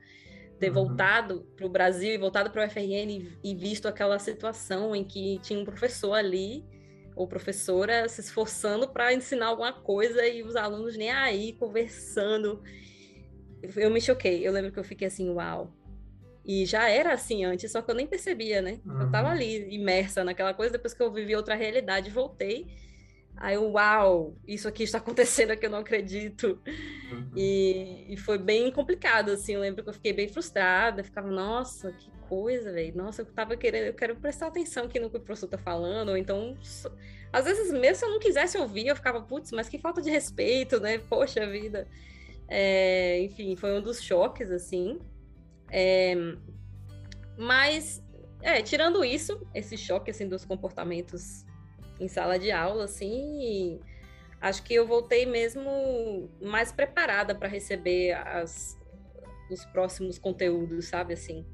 Ter 0.60 0.68
uhum. 0.68 0.74
voltado 0.74 1.46
para 1.56 1.64
o 1.64 1.70
Brasil 1.70 2.12
e 2.12 2.18
voltado 2.18 2.50
para 2.50 2.66
o 2.66 2.70
FRN 2.70 3.10
e, 3.10 3.38
e 3.42 3.54
visto 3.54 3.88
aquela 3.88 4.18
situação 4.18 4.94
em 4.94 5.02
que 5.02 5.38
tinha 5.38 5.58
um 5.58 5.64
professor 5.64 6.12
ali 6.12 6.62
ou 7.16 7.26
professora 7.26 8.06
se 8.06 8.20
esforçando 8.20 8.86
para 8.86 9.14
ensinar 9.14 9.46
alguma 9.46 9.72
coisa 9.72 10.26
e 10.26 10.42
os 10.42 10.56
alunos 10.56 10.94
nem 10.94 11.10
aí 11.10 11.54
conversando 11.54 12.62
eu 13.76 13.90
me 13.90 14.00
choquei. 14.00 14.46
Eu 14.46 14.52
lembro 14.52 14.72
que 14.72 14.78
eu 14.78 14.84
fiquei 14.84 15.08
assim, 15.08 15.28
uau. 15.30 15.72
E 16.48 16.64
já 16.64 16.88
era 16.88 17.12
assim 17.12 17.44
antes, 17.44 17.70
só 17.70 17.82
que 17.82 17.90
eu 17.90 17.94
nem 17.94 18.06
percebia, 18.06 18.62
né? 18.62 18.80
Uhum. 18.86 19.02
Eu 19.02 19.10
tava 19.10 19.28
ali, 19.28 19.68
imersa 19.70 20.24
naquela 20.24 20.54
coisa, 20.54 20.72
depois 20.72 20.94
que 20.94 21.02
eu 21.02 21.12
vivi 21.12 21.36
outra 21.36 21.54
realidade, 21.54 22.08
voltei. 22.08 22.66
Aí 23.36 23.56
eu, 23.56 23.70
uau, 23.72 24.34
isso 24.46 24.66
aqui 24.66 24.82
está 24.82 24.96
acontecendo 24.98 25.50
aqui, 25.50 25.66
eu 25.66 25.70
não 25.70 25.80
acredito. 25.80 26.58
Uhum. 27.12 27.30
E, 27.36 28.06
e, 28.08 28.16
foi 28.16 28.38
bem 28.38 28.72
complicado, 28.72 29.30
assim, 29.30 29.56
eu 29.56 29.60
lembro 29.60 29.82
que 29.82 29.90
eu 29.90 29.92
fiquei 29.92 30.14
bem 30.14 30.26
frustrada, 30.26 31.04
ficava, 31.04 31.30
nossa, 31.30 31.92
que 31.92 32.10
coisa, 32.30 32.72
velho. 32.72 32.96
Nossa, 32.96 33.20
eu 33.20 33.26
tava 33.26 33.54
querendo, 33.54 33.84
eu 33.84 33.94
quero 33.94 34.16
prestar 34.16 34.46
atenção 34.46 34.86
aqui 34.86 34.98
no 34.98 35.10
que 35.10 35.18
o 35.18 35.20
professor 35.20 35.48
tá 35.48 35.58
falando, 35.58 36.08
ou 36.08 36.16
então, 36.16 36.56
às 37.30 37.44
vezes, 37.44 37.70
mesmo 37.70 37.96
se 37.96 38.06
eu 38.06 38.10
não 38.10 38.18
quisesse 38.18 38.56
ouvir, 38.56 38.86
eu 38.86 38.96
ficava, 38.96 39.20
putz, 39.20 39.52
mas 39.52 39.68
que 39.68 39.78
falta 39.78 40.00
de 40.00 40.08
respeito, 40.08 40.80
né? 40.80 40.96
Poxa 40.96 41.46
vida. 41.46 41.86
É, 42.48 43.20
enfim, 43.20 43.54
foi 43.54 43.78
um 43.78 43.82
dos 43.82 44.02
choques, 44.02 44.50
assim. 44.50 44.98
É, 45.70 46.14
mas, 47.36 48.02
é, 48.42 48.62
tirando 48.62 49.04
isso, 49.04 49.46
esse 49.54 49.76
choque, 49.76 50.10
assim, 50.10 50.28
dos 50.28 50.44
comportamentos 50.44 51.44
em 52.00 52.08
sala 52.08 52.38
de 52.38 52.50
aula, 52.50 52.84
assim, 52.84 53.80
acho 54.40 54.62
que 54.62 54.74
eu 54.74 54.86
voltei 54.86 55.26
mesmo 55.26 56.30
mais 56.40 56.72
preparada 56.72 57.34
para 57.34 57.48
receber 57.48 58.12
as, 58.12 58.78
os 59.50 59.64
próximos 59.66 60.18
conteúdos, 60.18 60.86
sabe, 60.86 61.14
assim. 61.14 61.44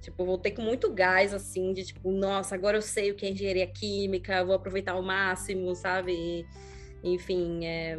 Tipo, 0.00 0.24
voltei 0.24 0.52
com 0.52 0.62
muito 0.62 0.92
gás, 0.92 1.34
assim, 1.34 1.72
de 1.72 1.84
tipo, 1.84 2.12
nossa, 2.12 2.54
agora 2.54 2.76
eu 2.76 2.82
sei 2.82 3.10
o 3.10 3.14
que 3.14 3.26
é 3.26 3.30
engenharia 3.30 3.66
química, 3.66 4.44
vou 4.44 4.54
aproveitar 4.54 4.92
ao 4.92 5.02
máximo, 5.02 5.74
sabe? 5.74 6.12
E, 6.12 6.46
enfim, 7.02 7.64
é 7.64 7.98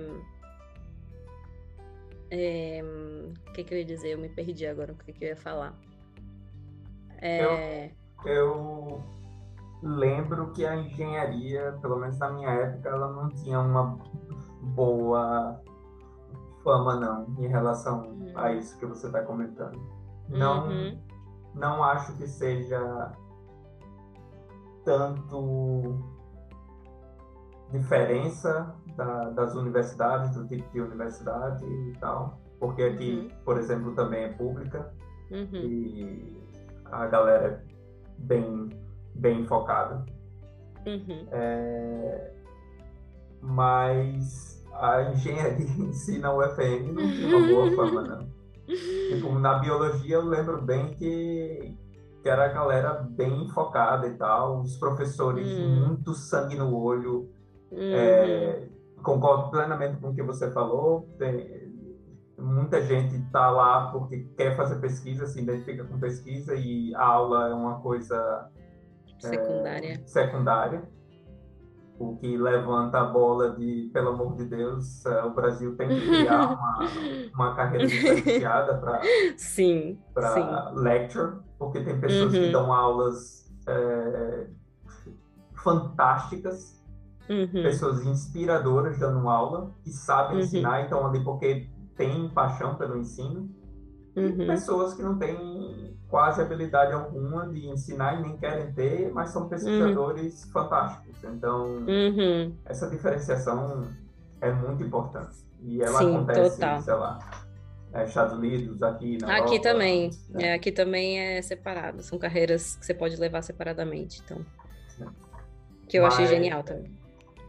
é, 2.29 2.81
o 3.47 3.51
que, 3.53 3.63
que, 3.63 3.73
eu 3.73 3.77
ia 3.79 3.85
dizer? 3.85 4.09
Eu 4.09 4.17
me 4.17 4.29
perdi 4.29 4.65
agora 4.65 4.91
o 4.93 4.95
que, 4.95 5.13
que 5.13 5.23
eu 5.23 5.29
ia 5.29 5.35
falar. 5.35 5.73
É... 7.19 7.91
Eu, 8.25 8.31
eu, 8.31 9.03
lembro 9.81 10.51
que 10.51 10.65
a 10.65 10.75
engenharia, 10.75 11.77
pelo 11.81 11.97
menos 11.97 12.17
na 12.19 12.29
minha 12.31 12.49
época, 12.49 12.89
ela 12.89 13.11
não 13.11 13.29
tinha 13.29 13.59
uma 13.59 13.97
boa 14.75 15.61
fama, 16.63 16.95
não, 16.95 17.25
em 17.39 17.47
relação 17.47 18.07
uhum. 18.07 18.33
a 18.35 18.51
isso 18.51 18.77
que 18.77 18.85
você 18.85 19.07
está 19.07 19.23
comentando. 19.23 19.79
Não, 20.29 20.67
uhum. 20.67 21.01
não 21.55 21.83
acho 21.83 22.15
que 22.17 22.27
seja 22.27 23.11
tanto 24.83 26.03
diferença 27.71 28.75
da, 28.97 29.29
das 29.29 29.55
universidades, 29.55 30.35
do 30.35 30.47
tipo 30.47 30.69
de 30.73 30.81
universidade 30.81 31.63
e 31.63 31.93
tal, 31.99 32.39
porque 32.59 32.83
aqui, 32.83 33.29
uhum. 33.31 33.43
por 33.45 33.57
exemplo, 33.57 33.93
também 33.93 34.23
é 34.23 34.29
pública 34.29 34.91
uhum. 35.31 35.47
e 35.53 36.37
a 36.85 37.05
galera 37.05 37.47
é 37.47 37.59
bem, 38.17 38.69
bem 39.15 39.45
focada. 39.45 40.03
Uhum. 40.85 41.27
É, 41.31 42.31
mas 43.41 44.65
a 44.73 45.03
engenharia 45.11 45.65
em 45.65 45.93
si 45.93 46.17
na 46.19 46.33
UFM 46.33 46.91
não 46.93 47.07
tinha 47.11 47.37
uma 47.37 47.47
boa 47.47 47.75
fama, 47.75 48.01
não. 48.01 48.37
Tipo, 48.65 49.39
na 49.39 49.59
biologia 49.59 50.15
eu 50.15 50.25
lembro 50.25 50.61
bem 50.61 50.91
que, 50.91 51.73
que 52.21 52.29
era 52.29 52.45
a 52.45 52.49
galera 52.49 52.93
bem 52.93 53.47
focada 53.49 54.07
e 54.07 54.15
tal, 54.15 54.61
os 54.61 54.75
professores 54.75 55.47
hum. 55.47 55.87
muito 55.87 56.13
sangue 56.13 56.55
no 56.55 56.75
olho, 56.75 57.29
Uhum. 57.71 57.93
É, 57.93 58.67
concordo 59.03 59.49
plenamente 59.51 59.97
com 59.97 60.09
o 60.09 60.15
que 60.15 60.23
você 60.23 60.51
falou. 60.51 61.09
Tem, 61.17 61.67
muita 62.37 62.81
gente 62.81 63.15
está 63.15 63.49
lá 63.49 63.91
porque 63.91 64.19
quer 64.37 64.55
fazer 64.55 64.79
pesquisa, 64.79 65.25
se 65.25 65.41
identifica 65.41 65.83
com 65.83 65.99
pesquisa 65.99 66.55
e 66.55 66.93
a 66.95 67.03
aula 67.03 67.49
é 67.49 67.53
uma 67.53 67.79
coisa 67.79 68.49
secundária. 69.19 69.93
É, 69.93 70.07
secundária. 70.07 70.97
O 71.99 72.15
que 72.17 72.37
levanta 72.37 72.99
a 72.99 73.05
bola 73.05 73.55
de, 73.55 73.89
pelo 73.91 74.09
amor 74.09 74.35
de 74.35 74.45
Deus, 74.45 75.03
é, 75.03 75.23
o 75.23 75.33
Brasil 75.33 75.75
tem 75.75 75.89
que 75.89 75.99
criar 76.07 76.45
uma, 76.53 76.79
uma 77.33 77.55
carreira 77.55 77.87
diferenciada 77.87 78.77
para 78.77 79.01
sim, 79.35 79.99
para 80.13 80.69
lecture, 80.75 81.39
porque 81.57 81.83
tem 81.83 81.99
pessoas 81.99 82.35
uhum. 82.35 82.39
que 82.39 82.51
dão 82.51 82.71
aulas 82.71 83.51
é, 83.67 84.47
fantásticas 85.55 86.76
Uhum. 87.29 87.63
Pessoas 87.63 88.05
inspiradoras 88.05 88.97
dando 88.97 89.27
aula, 89.27 89.71
que 89.83 89.91
sabem 89.91 90.37
uhum. 90.37 90.43
ensinar, 90.43 90.85
então 90.85 91.05
ali 91.05 91.23
porque 91.23 91.67
tem 91.95 92.29
paixão 92.29 92.75
pelo 92.75 92.97
ensino. 92.97 93.49
Uhum. 94.15 94.41
E 94.41 94.47
pessoas 94.47 94.93
que 94.93 95.03
não 95.03 95.17
têm 95.17 95.95
quase 96.07 96.41
habilidade 96.41 96.93
alguma 96.93 97.47
de 97.47 97.67
ensinar 97.67 98.19
e 98.19 98.23
nem 98.23 98.37
querem 98.37 98.71
ter, 98.73 99.11
mas 99.13 99.29
são 99.29 99.47
pesquisadores 99.47 100.45
uhum. 100.45 100.51
fantásticos. 100.51 101.23
Então, 101.23 101.65
uhum. 101.87 102.55
essa 102.65 102.89
diferenciação 102.89 103.87
é 104.41 104.51
muito 104.51 104.83
importante. 104.83 105.45
E 105.61 105.81
ela 105.81 105.99
Sim, 105.99 106.15
acontece, 106.15 106.59
total. 106.59 106.81
sei 106.81 106.93
lá, 106.93 107.19
Estados 108.05 108.37
Unidos, 108.37 108.81
aqui 108.81 109.17
na 109.19 109.37
Aqui 109.37 109.55
Europa, 109.55 109.61
também. 109.61 110.11
Né? 110.29 110.43
É, 110.43 110.53
aqui 110.53 110.71
também 110.71 111.19
é 111.19 111.41
separado. 111.41 112.01
São 112.03 112.17
carreiras 112.17 112.75
que 112.75 112.85
você 112.85 112.93
pode 112.93 113.17
levar 113.17 113.41
separadamente. 113.41 114.21
Então, 114.23 114.45
que 115.87 115.97
eu 115.97 116.03
Mas, 116.03 116.13
achei 116.13 116.27
genial 116.27 116.63
também 116.63 116.91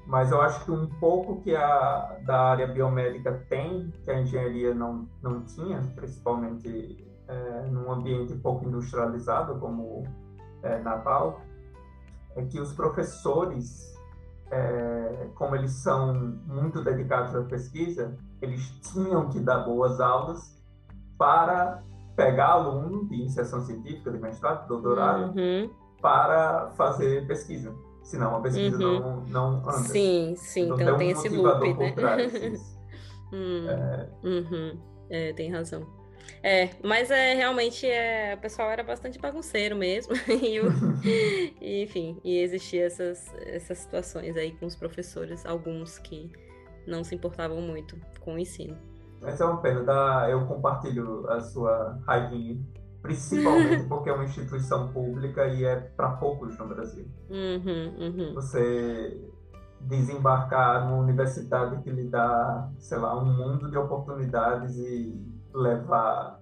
mas 0.08 0.32
eu 0.32 0.40
acho 0.40 0.64
que 0.64 0.70
um 0.70 0.86
pouco 0.86 1.42
que 1.42 1.54
a 1.54 2.18
da 2.24 2.40
área 2.40 2.66
biomédica 2.66 3.44
tem, 3.50 3.92
que 4.02 4.10
a 4.10 4.18
engenharia 4.18 4.74
não, 4.74 5.06
não 5.22 5.42
tinha, 5.42 5.82
principalmente 5.94 7.06
é, 7.28 7.66
num 7.70 7.92
ambiente 7.92 8.34
pouco 8.36 8.66
industrializado 8.66 9.60
como 9.60 10.04
é, 10.62 10.78
Natal, 10.78 11.42
é 12.34 12.42
que 12.42 12.58
os 12.58 12.72
professores, 12.72 13.94
é, 14.50 15.28
como 15.34 15.54
eles 15.54 15.72
são 15.72 16.14
muito 16.46 16.82
dedicados 16.82 17.36
à 17.36 17.42
pesquisa, 17.42 18.16
eles 18.40 18.66
tinham 18.80 19.28
que 19.28 19.38
dar 19.40 19.58
boas 19.58 20.00
aulas 20.00 20.58
para 21.18 21.82
pegar 22.16 22.52
aluno 22.52 23.06
de 23.06 23.14
iniciação 23.14 23.60
científica, 23.60 24.10
de 24.10 24.18
mestrado, 24.18 24.62
de 24.62 24.68
doutorado, 24.68 25.38
uhum. 25.38 25.70
para 26.00 26.70
fazer 26.78 27.26
pesquisa 27.26 27.74
senão 28.08 28.36
a 28.36 28.40
pesquisa 28.40 28.78
uhum. 28.78 29.02
não, 29.26 29.60
não 29.60 29.68
anda. 29.68 29.72
Sim, 29.72 30.34
sim, 30.36 30.62
então, 30.62 30.80
então 30.80 30.96
tem, 30.96 31.08
um 31.08 31.10
esse 31.10 31.28
loop, 31.28 31.74
né? 31.74 32.16
hum, 33.30 33.66
é... 33.68 34.08
Uhum. 34.24 34.78
é, 35.10 35.32
tem 35.34 35.50
razão. 35.50 35.86
É, 36.42 36.70
mas 36.82 37.10
é 37.10 37.34
realmente 37.34 37.86
é, 37.86 38.34
o 38.34 38.38
pessoal 38.40 38.70
era 38.70 38.82
bastante 38.82 39.18
bagunceiro 39.18 39.76
mesmo. 39.76 40.14
e, 40.26 40.58
o, 40.58 40.72
e, 41.60 41.82
enfim, 41.84 42.18
e 42.24 42.38
existiam 42.38 42.86
essas, 42.86 43.30
essas 43.40 43.76
situações 43.78 44.36
aí 44.38 44.52
com 44.52 44.64
os 44.64 44.74
professores, 44.74 45.44
alguns 45.44 45.98
que 45.98 46.32
não 46.86 47.04
se 47.04 47.14
importavam 47.14 47.60
muito 47.60 47.94
com 48.20 48.36
o 48.36 48.38
ensino. 48.38 48.76
Mas 49.20 49.38
é 49.38 49.44
uma 49.44 49.60
pena, 49.60 49.82
dá, 49.82 50.28
eu 50.30 50.46
compartilho 50.46 51.28
a 51.28 51.40
sua 51.40 52.00
raivinha 52.06 52.58
principalmente 53.02 53.84
porque 53.88 54.10
é 54.10 54.12
uma 54.12 54.24
instituição 54.24 54.88
pública 54.92 55.46
e 55.46 55.64
é 55.64 55.76
para 55.76 56.10
poucos 56.10 56.56
no 56.58 56.68
Brasil. 56.68 57.06
Uhum, 57.30 57.94
uhum. 57.98 58.34
Você 58.34 59.20
desembarcar 59.80 60.88
numa 60.88 61.02
universidade 61.02 61.80
que 61.82 61.90
lhe 61.90 62.04
dá, 62.04 62.68
sei 62.78 62.98
lá, 62.98 63.16
um 63.16 63.32
mundo 63.32 63.70
de 63.70 63.78
oportunidades 63.78 64.76
e 64.76 65.14
levar 65.54 66.40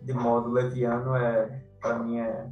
de 0.00 0.12
modo 0.12 0.50
leviano 0.50 1.14
é, 1.14 1.62
para 1.80 1.98
mim 1.98 2.18
é, 2.18 2.50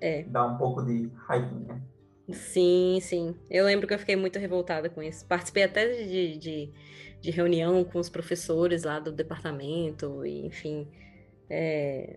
é 0.00 0.22
dá 0.24 0.46
um 0.46 0.56
pouco 0.58 0.82
de 0.82 1.10
raivinha. 1.26 1.82
Sim, 2.30 2.98
sim. 3.02 3.34
Eu 3.50 3.64
lembro 3.64 3.88
que 3.88 3.94
eu 3.94 3.98
fiquei 3.98 4.14
muito 4.14 4.38
revoltada 4.38 4.88
com 4.88 5.02
isso. 5.02 5.26
Participei 5.26 5.64
até 5.64 5.88
de, 5.88 6.38
de, 6.38 6.72
de 7.20 7.30
reunião 7.32 7.82
com 7.82 7.98
os 7.98 8.08
professores 8.08 8.84
lá 8.84 9.00
do 9.00 9.10
departamento, 9.10 10.24
e, 10.24 10.46
enfim 10.46 10.86
é... 11.50 12.16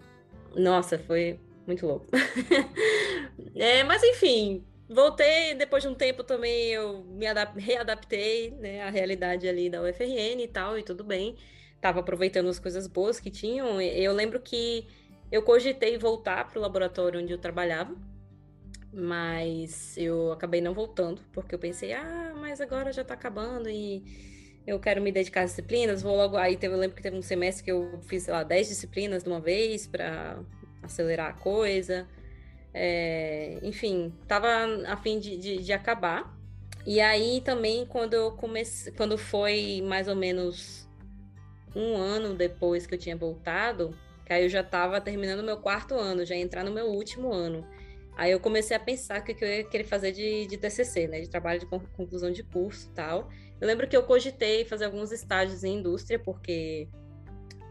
Nossa, 0.55 0.99
foi 0.99 1.39
muito 1.65 1.85
louco. 1.87 2.05
é, 3.55 3.83
mas 3.83 4.03
enfim, 4.03 4.63
voltei 4.87 5.55
depois 5.55 5.81
de 5.81 5.89
um 5.89 5.95
tempo 5.95 6.23
também 6.23 6.69
eu 6.69 7.03
me 7.05 7.25
readaptei 7.57 8.51
né, 8.51 8.83
à 8.83 8.89
realidade 8.89 9.47
ali 9.47 9.69
da 9.69 9.81
UFRN 9.81 10.41
e 10.41 10.47
tal, 10.47 10.77
e 10.77 10.83
tudo 10.83 11.03
bem. 11.03 11.35
Tava 11.81 11.99
aproveitando 11.99 12.47
as 12.47 12.59
coisas 12.59 12.87
boas 12.87 13.19
que 13.19 13.31
tinham. 13.31 13.81
Eu 13.81 14.13
lembro 14.13 14.39
que 14.39 14.87
eu 15.31 15.41
cogitei 15.41 15.97
voltar 15.97 16.47
para 16.47 16.59
o 16.59 16.61
laboratório 16.61 17.19
onde 17.19 17.33
eu 17.33 17.37
trabalhava, 17.37 17.95
mas 18.93 19.97
eu 19.97 20.31
acabei 20.31 20.61
não 20.61 20.73
voltando, 20.73 21.21
porque 21.33 21.55
eu 21.55 21.59
pensei, 21.59 21.91
ah, 21.93 22.33
mas 22.39 22.61
agora 22.61 22.93
já 22.93 23.01
está 23.01 23.15
acabando 23.15 23.69
e 23.69 24.32
eu 24.65 24.79
quero 24.79 25.01
me 25.01 25.11
dedicar 25.11 25.41
às 25.41 25.51
disciplinas, 25.51 26.01
vou 26.01 26.15
logo. 26.15 26.37
Aí 26.37 26.55
teve, 26.55 26.73
eu 26.73 26.79
lembro 26.79 26.95
que 26.95 27.03
teve 27.03 27.17
um 27.17 27.21
semestre 27.21 27.63
que 27.63 27.71
eu 27.71 27.99
fiz, 28.03 28.23
sei 28.23 28.33
lá, 28.33 28.43
10 28.43 28.69
disciplinas 28.69 29.23
de 29.23 29.29
uma 29.29 29.39
vez 29.39 29.85
para 29.87 30.39
acelerar 30.81 31.29
a 31.29 31.33
coisa. 31.33 32.07
É, 32.73 33.59
enfim, 33.61 34.13
tava 34.27 34.47
a 34.87 34.97
fim 34.97 35.19
de, 35.19 35.37
de, 35.37 35.57
de, 35.57 35.73
acabar. 35.73 36.35
E 36.85 36.99
aí 36.99 37.41
também, 37.41 37.85
quando 37.85 38.13
eu 38.13 38.31
comecei, 38.31 38.91
quando 38.93 39.17
foi 39.17 39.81
mais 39.85 40.07
ou 40.07 40.15
menos 40.15 40.87
um 41.75 41.95
ano 41.95 42.33
depois 42.33 42.85
que 42.85 42.93
eu 42.93 42.99
tinha 42.99 43.15
voltado, 43.15 43.95
que 44.25 44.33
aí 44.33 44.43
eu 44.43 44.49
já 44.49 44.61
estava 44.61 44.99
terminando 44.99 45.43
meu 45.43 45.57
quarto 45.57 45.95
ano, 45.95 46.25
já 46.25 46.35
ia 46.35 46.41
entrar 46.41 46.63
no 46.63 46.71
meu 46.71 46.87
último 46.87 47.31
ano. 47.31 47.65
Aí 48.15 48.31
eu 48.31 48.39
comecei 48.39 48.75
a 48.75 48.79
pensar 48.79 49.21
o 49.21 49.23
que 49.23 49.43
eu 49.43 49.47
ia 49.47 49.63
querer 49.63 49.85
fazer 49.85 50.11
de, 50.11 50.45
de 50.45 50.57
TCC, 50.57 51.07
né, 51.07 51.21
de 51.21 51.29
trabalho 51.29 51.59
de 51.59 51.65
conclusão 51.65 52.31
de 52.31 52.43
curso 52.43 52.89
tal. 52.93 53.29
Eu 53.63 53.67
lembro 53.67 53.87
que 53.87 53.95
eu 53.95 54.03
cogitei 54.03 54.65
fazer 54.65 54.83
alguns 54.83 55.13
estágios 55.13 55.63
em 55.63 55.77
indústria, 55.77 56.19
porque 56.19 56.85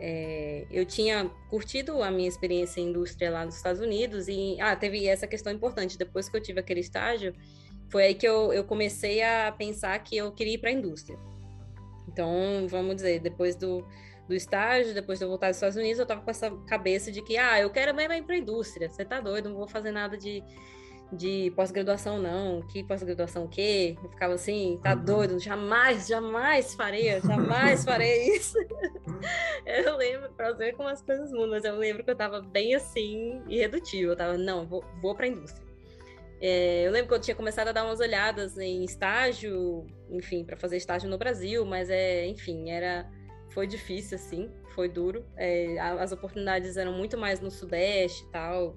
é, 0.01 0.65
eu 0.71 0.87
tinha 0.87 1.31
curtido 1.51 2.03
a 2.03 2.11
minha 2.11 2.27
experiência 2.27 2.81
em 2.81 2.89
indústria 2.89 3.31
lá 3.31 3.45
nos 3.45 3.57
Estados 3.57 3.79
Unidos 3.79 4.27
e 4.27 4.57
ah, 4.59 4.75
teve 4.75 5.07
essa 5.07 5.27
questão 5.27 5.53
importante. 5.53 5.99
Depois 5.99 6.31
que 6.31 6.37
eu 6.39 6.41
tive 6.41 6.61
aquele 6.61 6.81
estágio, 6.81 7.35
foi 7.91 8.05
aí 8.05 8.15
que 8.15 8.27
eu, 8.27 8.55
eu 8.55 8.65
comecei 8.65 9.23
a 9.23 9.53
pensar 9.53 9.99
que 9.99 10.17
eu 10.17 10.33
queria 10.33 10.55
ir 10.55 10.59
para 10.59 10.71
a 10.71 10.73
indústria. 10.73 11.19
Então, 12.09 12.67
vamos 12.71 12.97
dizer, 12.97 13.21
depois 13.21 13.55
do, 13.55 13.87
do 14.27 14.35
estágio, 14.35 14.95
depois 14.95 15.19
de 15.19 15.27
eu 15.27 15.29
voltar 15.29 15.49
dos 15.49 15.59
Estados 15.59 15.77
Unidos, 15.77 15.99
eu 15.99 16.07
tava 16.07 16.23
com 16.23 16.31
essa 16.31 16.51
cabeça 16.67 17.13
de 17.13 17.21
que, 17.21 17.37
ah, 17.37 17.61
eu 17.61 17.69
quero 17.69 17.95
mesmo 17.95 18.15
ir 18.15 18.23
para 18.23 18.35
a 18.35 18.39
indústria. 18.39 18.89
Você 18.89 19.05
tá 19.05 19.21
doido, 19.21 19.51
não 19.51 19.59
vou 19.59 19.69
fazer 19.69 19.91
nada 19.91 20.17
de, 20.17 20.43
de 21.13 21.53
pós-graduação, 21.55 22.19
não. 22.19 22.63
Que 22.63 22.83
pós-graduação 22.83 23.45
o 23.45 23.49
quê? 23.49 23.97
Eu 24.03 24.11
ficava 24.11 24.35
assim, 24.35 24.81
tá 24.83 24.95
uhum. 24.95 25.05
doido, 25.05 25.39
jamais, 25.39 26.07
jamais 26.07 26.75
farei, 26.75 27.21
jamais 27.21 27.85
farei 27.85 28.37
isso. 28.37 28.59
eu 29.67 29.97
lembro, 29.97 30.31
pra 30.33 30.53
ver 30.53 30.75
como 30.75 30.89
as 30.89 31.03
coisas 31.03 31.31
mudam, 31.31 31.51
mas 31.51 31.65
eu 31.65 31.77
lembro 31.77 32.03
que 32.03 32.11
eu 32.11 32.17
tava 32.17 32.41
bem 32.41 32.75
assim, 32.75 33.43
irredutível. 33.49 34.11
Eu 34.11 34.17
tava, 34.17 34.39
não, 34.39 34.67
vou, 34.67 34.85
vou 35.01 35.15
pra 35.15 35.29
indústria. 35.29 35.73
É, 36.41 36.85
eu 36.85 36.91
lembro 36.91 37.09
que 37.09 37.15
eu 37.15 37.21
tinha 37.21 37.37
começado 37.37 37.69
a 37.69 37.73
dar 37.73 37.85
umas 37.85 38.01
olhadas 38.01 38.59
em 38.59 38.83
estágio, 38.83 39.87
enfim, 40.11 40.45
para 40.45 40.57
fazer 40.57 40.77
estágio 40.77 41.09
no 41.09 41.17
Brasil, 41.17 41.65
mas 41.65 41.89
é, 41.89 42.27
enfim, 42.27 42.71
era 42.71 43.09
foi 43.51 43.67
difícil 43.67 44.17
assim, 44.17 44.51
foi 44.75 44.89
duro. 44.89 45.25
É, 45.37 45.79
as 45.79 46.11
oportunidades 46.11 46.77
eram 46.77 46.93
muito 46.93 47.17
mais 47.17 47.39
no 47.39 47.51
Sudeste 47.51 48.25
e 48.25 48.31
tal, 48.31 48.77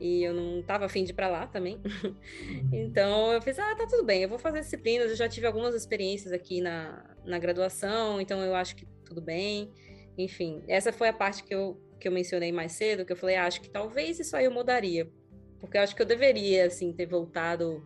e 0.00 0.22
eu 0.22 0.32
não 0.32 0.60
estava 0.60 0.84
afim 0.84 1.04
de 1.04 1.10
ir 1.10 1.14
para 1.14 1.28
lá 1.28 1.46
também. 1.46 1.76
Uhum. 1.76 2.68
então 2.72 3.32
eu 3.32 3.42
fiz, 3.42 3.58
ah, 3.58 3.74
tá 3.74 3.86
tudo 3.86 4.04
bem, 4.04 4.22
eu 4.22 4.28
vou 4.28 4.38
fazer 4.38 4.60
disciplinas. 4.60 5.10
Eu 5.10 5.16
já 5.16 5.28
tive 5.28 5.46
algumas 5.46 5.74
experiências 5.74 6.32
aqui 6.32 6.60
na, 6.60 7.04
na 7.24 7.38
graduação, 7.38 8.20
então 8.20 8.40
eu 8.40 8.54
acho 8.54 8.76
que 8.76 8.86
tudo 9.04 9.20
bem. 9.20 9.70
Enfim, 10.16 10.62
essa 10.68 10.92
foi 10.92 11.08
a 11.08 11.12
parte 11.12 11.44
que 11.44 11.54
eu, 11.54 11.80
que 11.98 12.08
eu 12.08 12.12
mencionei 12.12 12.52
mais 12.52 12.72
cedo, 12.72 13.04
que 13.04 13.12
eu 13.12 13.16
falei, 13.16 13.36
ah, 13.36 13.46
acho 13.46 13.60
que 13.60 13.70
talvez 13.70 14.18
isso 14.18 14.36
aí 14.36 14.44
eu 14.44 14.50
mudaria. 14.50 15.10
Porque 15.60 15.76
eu 15.76 15.82
acho 15.82 15.94
que 15.94 16.02
eu 16.02 16.06
deveria, 16.06 16.66
assim, 16.66 16.92
ter 16.92 17.06
voltado 17.06 17.82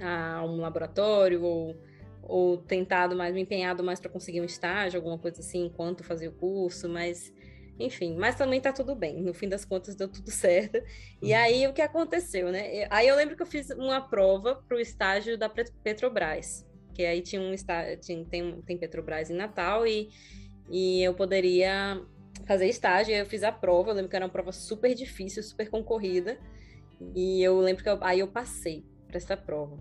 a 0.00 0.44
um 0.44 0.56
laboratório 0.56 1.42
ou, 1.42 1.76
ou 2.22 2.58
tentado 2.58 3.16
mais, 3.16 3.34
me 3.34 3.42
empenhado 3.42 3.82
mais 3.82 4.00
para 4.00 4.10
conseguir 4.10 4.40
um 4.40 4.44
estágio, 4.44 4.98
alguma 4.98 5.18
coisa 5.18 5.40
assim, 5.40 5.66
enquanto 5.66 6.04
fazia 6.04 6.28
o 6.28 6.32
curso, 6.32 6.88
mas 6.88 7.32
enfim, 7.78 8.16
mas 8.16 8.36
também 8.36 8.60
tá 8.60 8.72
tudo 8.72 8.94
bem. 8.94 9.20
No 9.20 9.34
fim 9.34 9.48
das 9.48 9.64
contas, 9.64 9.94
deu 9.94 10.08
tudo 10.08 10.30
certo. 10.32 10.82
E 11.20 11.32
uhum. 11.32 11.38
aí, 11.38 11.66
o 11.66 11.72
que 11.72 11.82
aconteceu, 11.82 12.50
né? 12.50 12.86
Aí 12.90 13.08
eu 13.08 13.16
lembro 13.16 13.36
que 13.36 13.42
eu 13.42 13.46
fiz 13.46 13.70
uma 13.70 14.00
prova 14.00 14.56
para 14.56 14.76
o 14.76 14.80
estágio 14.80 15.36
da 15.36 15.48
Petrobras. 15.48 16.66
Que 16.94 17.04
aí 17.04 17.20
tinha 17.20 17.42
um 17.42 17.52
estágio, 17.52 17.98
tinha, 17.98 18.24
tem, 18.24 18.62
tem 18.62 18.78
Petrobras 18.78 19.28
em 19.28 19.34
Natal 19.34 19.84
e, 19.86 20.10
e 20.70 21.02
eu 21.02 21.14
poderia 21.14 22.00
fazer 22.46 22.68
estágio. 22.68 23.14
Eu 23.14 23.26
fiz 23.26 23.42
a 23.42 23.50
prova, 23.50 23.90
eu 23.90 23.94
lembro 23.94 24.10
que 24.10 24.16
era 24.16 24.24
uma 24.24 24.30
prova 24.32 24.52
super 24.52 24.94
difícil, 24.94 25.42
super 25.42 25.68
concorrida. 25.68 26.38
E 27.14 27.42
eu 27.42 27.58
lembro 27.58 27.82
que 27.82 27.88
eu, 27.88 27.98
aí 28.00 28.20
eu 28.20 28.28
passei 28.28 28.84
para 29.08 29.16
essa 29.16 29.36
prova. 29.36 29.76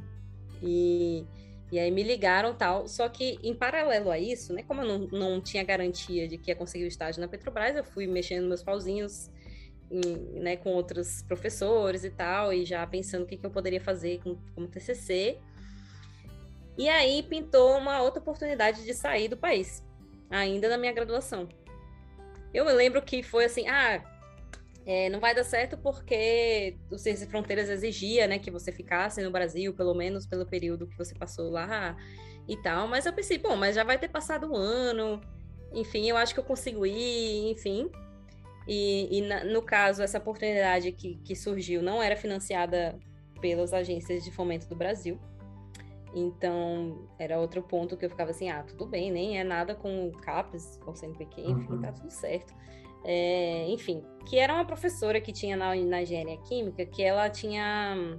E 0.61 1.25
e 1.73 1.79
aí 1.79 1.89
me 1.89 2.03
ligaram 2.03 2.53
tal. 2.53 2.87
Só 2.87 3.09
que 3.09 3.39
em 3.41 3.51
paralelo 3.51 4.11
a 4.11 4.19
isso, 4.19 4.53
né? 4.53 4.61
Como 4.61 4.83
eu 4.83 4.87
não, 4.87 4.99
não 5.07 5.41
tinha 5.41 5.63
garantia 5.63 6.27
de 6.27 6.37
que 6.37 6.51
ia 6.51 6.55
conseguir 6.55 6.83
o 6.83 6.87
estágio 6.87 7.19
na 7.19 7.27
Petrobras, 7.27 7.75
eu 7.75 7.83
fui 7.83 8.05
mexendo 8.05 8.47
meus 8.47 8.61
pauzinhos 8.61 9.31
em, 9.89 10.39
né, 10.39 10.55
com 10.55 10.69
outros 10.69 11.23
professores 11.23 12.03
e 12.03 12.11
tal, 12.11 12.53
e 12.53 12.63
já 12.63 12.85
pensando 12.85 13.23
o 13.23 13.25
que, 13.25 13.37
que 13.37 13.45
eu 13.45 13.49
poderia 13.49 13.81
fazer 13.81 14.19
com, 14.19 14.37
como 14.53 14.67
TCC. 14.67 15.39
E 16.77 16.87
aí 16.87 17.23
pintou 17.23 17.75
uma 17.75 18.03
outra 18.03 18.21
oportunidade 18.21 18.83
de 18.83 18.93
sair 18.93 19.27
do 19.27 19.35
país, 19.35 19.83
ainda 20.29 20.69
na 20.69 20.77
minha 20.77 20.93
graduação. 20.93 21.49
Eu 22.53 22.65
me 22.65 22.73
lembro 22.73 23.01
que 23.01 23.23
foi 23.23 23.45
assim, 23.45 23.67
ah, 23.67 23.99
é, 24.85 25.09
não 25.09 25.19
vai 25.19 25.33
dar 25.33 25.43
certo 25.43 25.77
porque 25.77 26.77
o 26.91 26.97
Ciências 26.97 27.27
e 27.27 27.31
Fronteiras 27.31 27.69
exigia, 27.69 28.27
né, 28.27 28.37
que 28.37 28.51
você 28.51 28.71
ficasse 28.71 29.21
no 29.21 29.31
Brasil, 29.31 29.73
pelo 29.73 29.93
menos 29.93 30.25
pelo 30.25 30.45
período 30.45 30.87
que 30.87 30.97
você 30.97 31.15
passou 31.15 31.49
lá 31.49 31.95
e 32.47 32.57
tal. 32.57 32.87
Mas 32.87 33.05
eu 33.05 33.13
pensei, 33.13 33.37
bom, 33.37 33.55
mas 33.55 33.75
já 33.75 33.83
vai 33.83 33.97
ter 33.97 34.09
passado 34.09 34.51
um 34.51 34.55
ano, 34.55 35.21
enfim, 35.71 36.09
eu 36.09 36.17
acho 36.17 36.33
que 36.33 36.39
eu 36.39 36.43
consigo 36.43 36.85
ir, 36.85 37.51
enfim. 37.51 37.89
E, 38.67 39.19
e 39.19 39.21
na, 39.21 39.43
no 39.45 39.61
caso, 39.61 40.03
essa 40.03 40.17
oportunidade 40.17 40.91
que, 40.91 41.15
que 41.15 41.35
surgiu 41.35 41.81
não 41.81 42.03
era 42.03 42.15
financiada 42.15 42.99
pelas 43.39 43.73
agências 43.73 44.23
de 44.23 44.31
fomento 44.31 44.67
do 44.67 44.75
Brasil. 44.75 45.17
Então, 46.15 47.07
era 47.17 47.39
outro 47.39 47.63
ponto 47.63 47.97
que 47.97 48.05
eu 48.05 48.09
ficava 48.09 48.31
assim, 48.31 48.49
ah, 48.49 48.63
tudo 48.63 48.85
bem, 48.85 49.11
nem 49.11 49.39
é 49.39 49.43
nada 49.43 49.73
com 49.73 50.11
CAPES, 50.21 50.77
com 50.85 50.93
CNPq, 50.93 51.41
enfim, 51.41 51.73
uhum. 51.73 51.81
tá 51.81 51.91
tudo 51.91 52.11
certo 52.11 52.53
é, 53.03 53.67
enfim, 53.69 54.03
que 54.25 54.37
era 54.37 54.53
uma 54.53 54.65
professora 54.65 55.19
que 55.19 55.31
tinha 55.31 55.57
na, 55.57 55.75
na 55.75 56.01
engenharia 56.01 56.37
química, 56.37 56.85
que 56.85 57.03
ela 57.03 57.29
tinha 57.29 58.17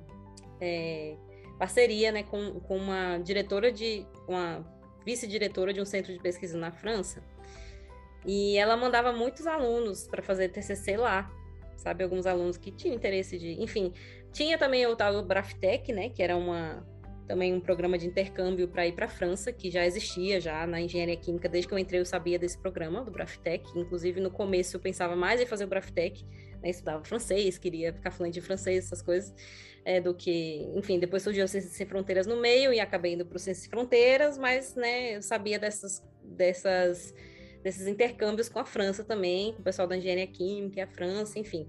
é, 0.61 1.17
parceria 1.59 2.13
né, 2.13 2.23
com, 2.23 2.61
com 2.61 2.77
uma 2.77 3.19
diretora 3.19 3.73
de, 3.73 4.07
uma 4.29 4.65
vice-diretora 5.05 5.73
de 5.73 5.81
um 5.81 5.85
centro 5.85 6.13
de 6.13 6.19
pesquisa 6.19 6.57
na 6.59 6.71
França, 6.71 7.23
e 8.27 8.57
ela 8.57 8.77
mandava 8.77 9.13
muitos 9.13 9.47
alunos 9.47 10.07
para 10.07 10.23
fazer 10.23 10.49
TCC 10.49 10.97
lá, 10.97 11.31
sabe, 11.77 12.05
alguns 12.05 12.27
alunos 12.27 12.57
que 12.57 12.71
tinham 12.71 12.95
interesse 12.95 13.39
de, 13.39 13.63
enfim, 13.63 13.93
tinha 14.33 14.59
também 14.59 14.87
o 14.87 14.97
tal 14.97 15.13
do 15.13 15.23
Braftec, 15.23 15.93
né, 15.93 16.09
que 16.09 16.23
era 16.23 16.37
uma 16.37 16.87
também 17.27 17.55
um 17.55 17.61
programa 17.61 17.97
de 17.97 18.07
intercâmbio 18.07 18.69
para 18.69 18.87
ir 18.87 18.93
para 18.93 19.07
a 19.07 19.09
França, 19.09 19.53
que 19.53 19.71
já 19.71 19.87
existia 19.87 20.41
já 20.41 20.67
na 20.67 20.81
engenharia 20.81 21.17
química, 21.17 21.49
desde 21.49 21.69
que 21.69 21.75
eu 21.75 21.79
entrei 21.79 22.01
eu 22.01 22.05
sabia 22.05 22.39
desse 22.39 22.59
programa, 22.59 23.03
do 23.03 23.11
Braftec, 23.11 23.67
inclusive 23.77 24.21
no 24.21 24.31
começo 24.31 24.77
eu 24.77 24.81
pensava 24.81 25.17
mais 25.17 25.41
em 25.41 25.47
fazer 25.47 25.65
o 25.65 25.67
Braftec, 25.67 26.25
né, 26.63 26.71
estudava 26.71 27.05
francês, 27.05 27.59
queria 27.59 27.93
ficar 27.93 28.11
fluente 28.11 28.39
em 28.39 28.43
francês, 28.43 28.87
essas 28.87 29.03
coisas, 29.03 29.35
é, 29.85 30.01
do 30.01 30.15
que, 30.15 30.71
enfim, 30.75 30.99
depois 30.99 31.23
surgiu 31.23 31.45
o 31.45 31.49
Ciências 31.49 31.73
Sem 31.73 31.87
Fronteiras 31.87 32.27
no 32.27 32.41
meio 32.41 32.73
e 32.73 32.81
acabei 32.81 33.15
indo 33.15 33.25
para 33.25 33.37
o 33.37 33.39
Ciências 33.39 33.65
Sem 33.65 33.71
Fronteiras, 33.71 34.39
mas, 34.39 34.75
né, 34.75 35.17
eu 35.17 35.23
sabia 35.23 35.59
dessas, 35.59 36.03
dessas, 36.23 37.15
desses 37.63 37.87
intercâmbios 37.87 38.49
com 38.49 38.59
a 38.59 38.65
França 38.65 39.05
também, 39.05 39.53
com 39.53 39.61
o 39.61 39.65
pessoal 39.65 39.89
da 39.89 39.97
engenharia 39.97 40.27
química 40.27 40.81
e 40.81 40.83
a 40.83 40.87
França, 40.87 41.39
enfim. 41.39 41.69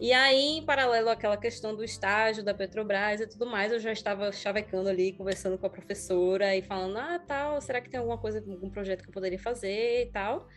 E 0.00 0.12
aí, 0.12 0.58
em 0.58 0.64
paralelo 0.64 1.10
àquela 1.10 1.36
questão 1.36 1.76
do 1.76 1.84
estágio 1.84 2.42
da 2.42 2.52
Petrobras 2.52 3.20
e 3.20 3.26
tudo 3.26 3.46
mais, 3.46 3.72
eu 3.72 3.78
já 3.78 3.92
estava 3.92 4.32
chavecando 4.32 4.88
ali, 4.88 5.12
conversando 5.12 5.56
com 5.56 5.66
a 5.66 5.70
professora 5.70 6.56
e 6.56 6.62
falando, 6.62 6.98
ah, 6.98 7.20
tal, 7.20 7.60
será 7.60 7.80
que 7.80 7.88
tem 7.88 8.00
alguma 8.00 8.18
coisa, 8.18 8.38
algum 8.40 8.68
projeto 8.68 9.02
que 9.02 9.08
eu 9.08 9.12
poderia 9.12 9.38
fazer 9.38 10.02
e 10.02 10.06
tal. 10.06 10.48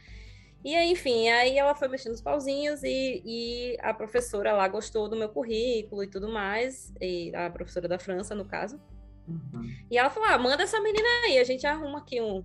E 0.63 0.75
aí, 0.75 0.91
enfim, 0.91 1.29
aí 1.29 1.59
ela 1.59 1.75
foi 1.75 1.87
mexendo 1.87 2.13
os 2.13 2.21
pauzinhos 2.21 2.81
e, 2.83 3.21
e 3.23 3.77
a 3.81 3.93
professora 3.93 4.51
lá 4.51 4.67
gostou 4.67 5.07
do 5.07 5.15
meu 5.15 5.29
currículo 5.29 6.03
e 6.03 6.07
tudo 6.07 6.27
mais, 6.27 6.91
e 6.99 7.31
a 7.35 7.51
professora 7.51 7.87
da 7.87 7.99
França, 7.99 8.33
no 8.33 8.45
caso. 8.45 8.81
Uhum. 9.27 9.69
E 9.91 9.97
ela 9.97 10.09
falou, 10.09 10.27
ah, 10.27 10.39
manda 10.39 10.63
essa 10.63 10.81
menina 10.81 11.07
aí, 11.25 11.37
a 11.37 11.43
gente 11.43 11.67
arruma 11.67 11.99
aqui 11.99 12.19
um, 12.19 12.43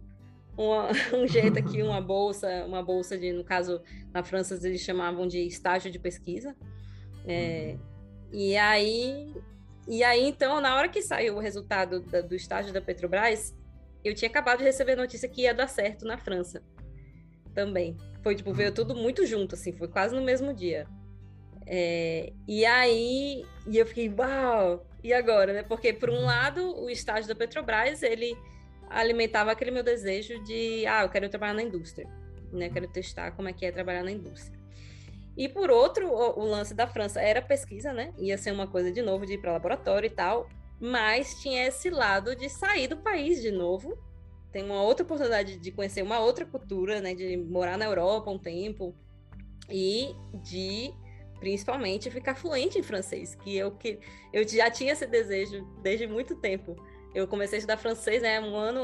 uma, 0.55 0.89
um 1.17 1.27
jeito 1.27 1.59
aqui, 1.59 1.83
uma 1.83 2.01
bolsa, 2.01 2.47
uma 2.67 2.83
bolsa 2.83 3.17
de, 3.17 3.33
no 3.33 3.43
caso, 3.43 3.81
na 4.13 4.23
França 4.23 4.55
eles 4.67 4.83
chamavam 4.83 5.27
de 5.27 5.39
estágio 5.47 5.91
de 5.91 5.99
pesquisa. 5.99 6.55
É, 7.31 7.77
e 8.33 8.57
aí, 8.57 9.33
e 9.87 10.03
aí, 10.03 10.27
então, 10.27 10.61
na 10.61 10.75
hora 10.75 10.89
que 10.89 11.01
saiu 11.01 11.37
o 11.37 11.39
resultado 11.39 12.01
da, 12.01 12.21
do 12.21 12.35
estágio 12.35 12.73
da 12.73 12.81
Petrobras, 12.81 13.55
eu 14.05 14.15
tinha 14.15 14.29
acabado 14.29 14.59
de 14.59 14.65
receber 14.65 14.93
a 14.93 14.97
notícia 14.97 15.29
que 15.29 15.43
ia 15.43 15.55
dar 15.55 15.69
certo 15.69 16.05
na 16.05 16.19
França 16.19 16.61
também. 17.55 17.97
Foi, 18.23 18.35
tipo, 18.35 18.53
veio 18.53 18.73
tudo 18.75 18.97
muito 18.97 19.25
junto, 19.25 19.55
assim, 19.55 19.73
foi 19.73 19.87
quase 19.87 20.15
no 20.15 20.23
mesmo 20.23 20.53
dia. 20.53 20.89
É, 21.67 22.33
e 22.49 22.67
aí, 22.67 23.45
e 23.69 23.79
eu 23.79 23.87
fiquei, 23.87 24.09
uau! 24.09 24.85
E 25.05 25.13
agora, 25.13 25.53
né? 25.53 25.63
Porque, 25.63 25.93
por 25.93 26.11
um 26.11 26.25
lado, 26.25 26.83
o 26.83 26.91
estágio 26.91 27.29
da 27.29 27.35
Petrobras, 27.35 28.03
ele 28.03 28.37
alimentava 28.89 29.53
aquele 29.53 29.71
meu 29.71 29.85
desejo 29.85 30.43
de, 30.43 30.85
ah, 30.87 31.03
eu 31.05 31.09
quero 31.09 31.29
trabalhar 31.29 31.55
na 31.55 31.63
indústria, 31.63 32.09
né? 32.53 32.69
Quero 32.69 32.89
testar 32.89 33.31
como 33.33 33.49
é 33.49 33.53
que 33.53 33.65
é 33.65 33.71
trabalhar 33.71 34.03
na 34.03 34.11
indústria. 34.11 34.60
E 35.37 35.49
por 35.49 35.71
outro, 35.71 36.09
o, 36.09 36.41
o, 36.41 36.45
lance 36.45 36.75
da 36.75 36.87
França 36.87 37.21
era 37.21 37.41
pesquisa, 37.41 37.93
né? 37.93 38.13
Ia 38.19 38.37
ser 38.37 38.53
uma 38.53 38.67
coisa 38.67 38.91
de 38.91 39.01
novo 39.03 39.25
de 39.25 39.35
ir 39.35 39.39
para 39.39 39.53
laboratório 39.53 40.07
e 40.07 40.11
tal, 40.11 40.49
mas 40.81 41.41
tinha 41.41 41.67
esse 41.67 41.89
lado 41.91 42.35
de 42.35 42.49
sair 42.49 42.89
do 42.89 42.97
país 42.97 43.41
de 43.41 43.51
novo. 43.51 43.97
Tem 44.53 44.65
uma 44.65 44.83
outra 44.83 45.05
oportunidade 45.05 45.59
de 45.59 45.71
conhecer 45.71 46.03
uma 46.03 46.19
outra 46.19 46.45
cultura, 46.45 47.01
né? 47.01 47.15
De 47.15 47.37
morar 47.37 47.79
na 47.79 47.85
Europa 47.87 48.31
um 48.31 48.39
tempo 48.39 48.95
e 49.69 50.15
de 50.43 50.93
principalmente 51.39 52.11
ficar 52.11 52.35
fluente 52.35 52.79
em 52.79 52.83
francês, 52.83 53.35
que 53.35 53.57
eu 53.57 53.71
que 53.71 53.99
eu 54.31 54.47
já 54.47 54.71
tinha 54.71 54.93
esse 54.93 55.07
desejo 55.07 55.65
desde 55.83 56.07
muito 56.07 56.35
tempo 56.35 56.77
eu 57.15 57.27
comecei 57.27 57.57
a 57.57 57.59
estudar 57.59 57.77
francês, 57.77 58.23
né, 58.23 58.41
um 58.41 58.55
ano, 58.55 58.83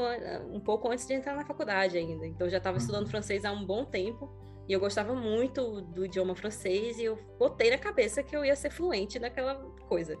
um 0.51 0.59
pouco 0.59 0.89
antes 0.89 1.07
de 1.07 1.13
entrar 1.13 1.35
na 1.35 1.45
faculdade 1.45 1.97
ainda. 1.97 2.25
Então, 2.25 2.47
eu 2.47 2.51
já 2.51 2.57
estava 2.57 2.77
estudando 2.77 3.03
uhum. 3.03 3.11
francês 3.11 3.45
há 3.45 3.51
um 3.51 3.65
bom 3.65 3.85
tempo. 3.85 4.29
E 4.67 4.73
eu 4.73 4.79
gostava 4.79 5.13
muito 5.13 5.81
do 5.81 6.05
idioma 6.05 6.35
francês 6.35 6.99
e 6.99 7.05
eu 7.05 7.17
botei 7.39 7.71
na 7.71 7.77
cabeça 7.77 8.21
que 8.21 8.35
eu 8.35 8.43
ia 8.43 8.55
ser 8.55 8.69
fluente 8.69 9.17
naquela 9.17 9.55
coisa. 9.87 10.17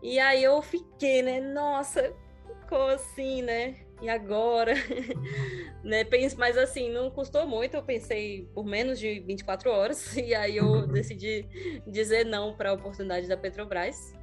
E 0.00 0.18
aí 0.18 0.44
eu 0.44 0.60
fiquei, 0.62 1.22
né? 1.22 1.40
Nossa, 1.40 2.14
ficou 2.60 2.88
assim, 2.88 3.42
né? 3.42 3.84
E 4.00 4.08
agora? 4.08 4.74
né? 5.82 6.04
Mas 6.36 6.56
assim, 6.56 6.90
não 6.90 7.10
custou 7.10 7.46
muito. 7.46 7.74
Eu 7.74 7.82
pensei 7.82 8.48
por 8.54 8.64
menos 8.64 8.98
de 8.98 9.20
24 9.20 9.70
horas. 9.70 10.14
E 10.16 10.34
aí 10.34 10.56
eu 10.56 10.86
decidi 10.88 11.46
dizer 11.86 12.24
não 12.24 12.54
para 12.54 12.70
a 12.70 12.74
oportunidade 12.74 13.26
da 13.26 13.36
Petrobras. 13.36 14.14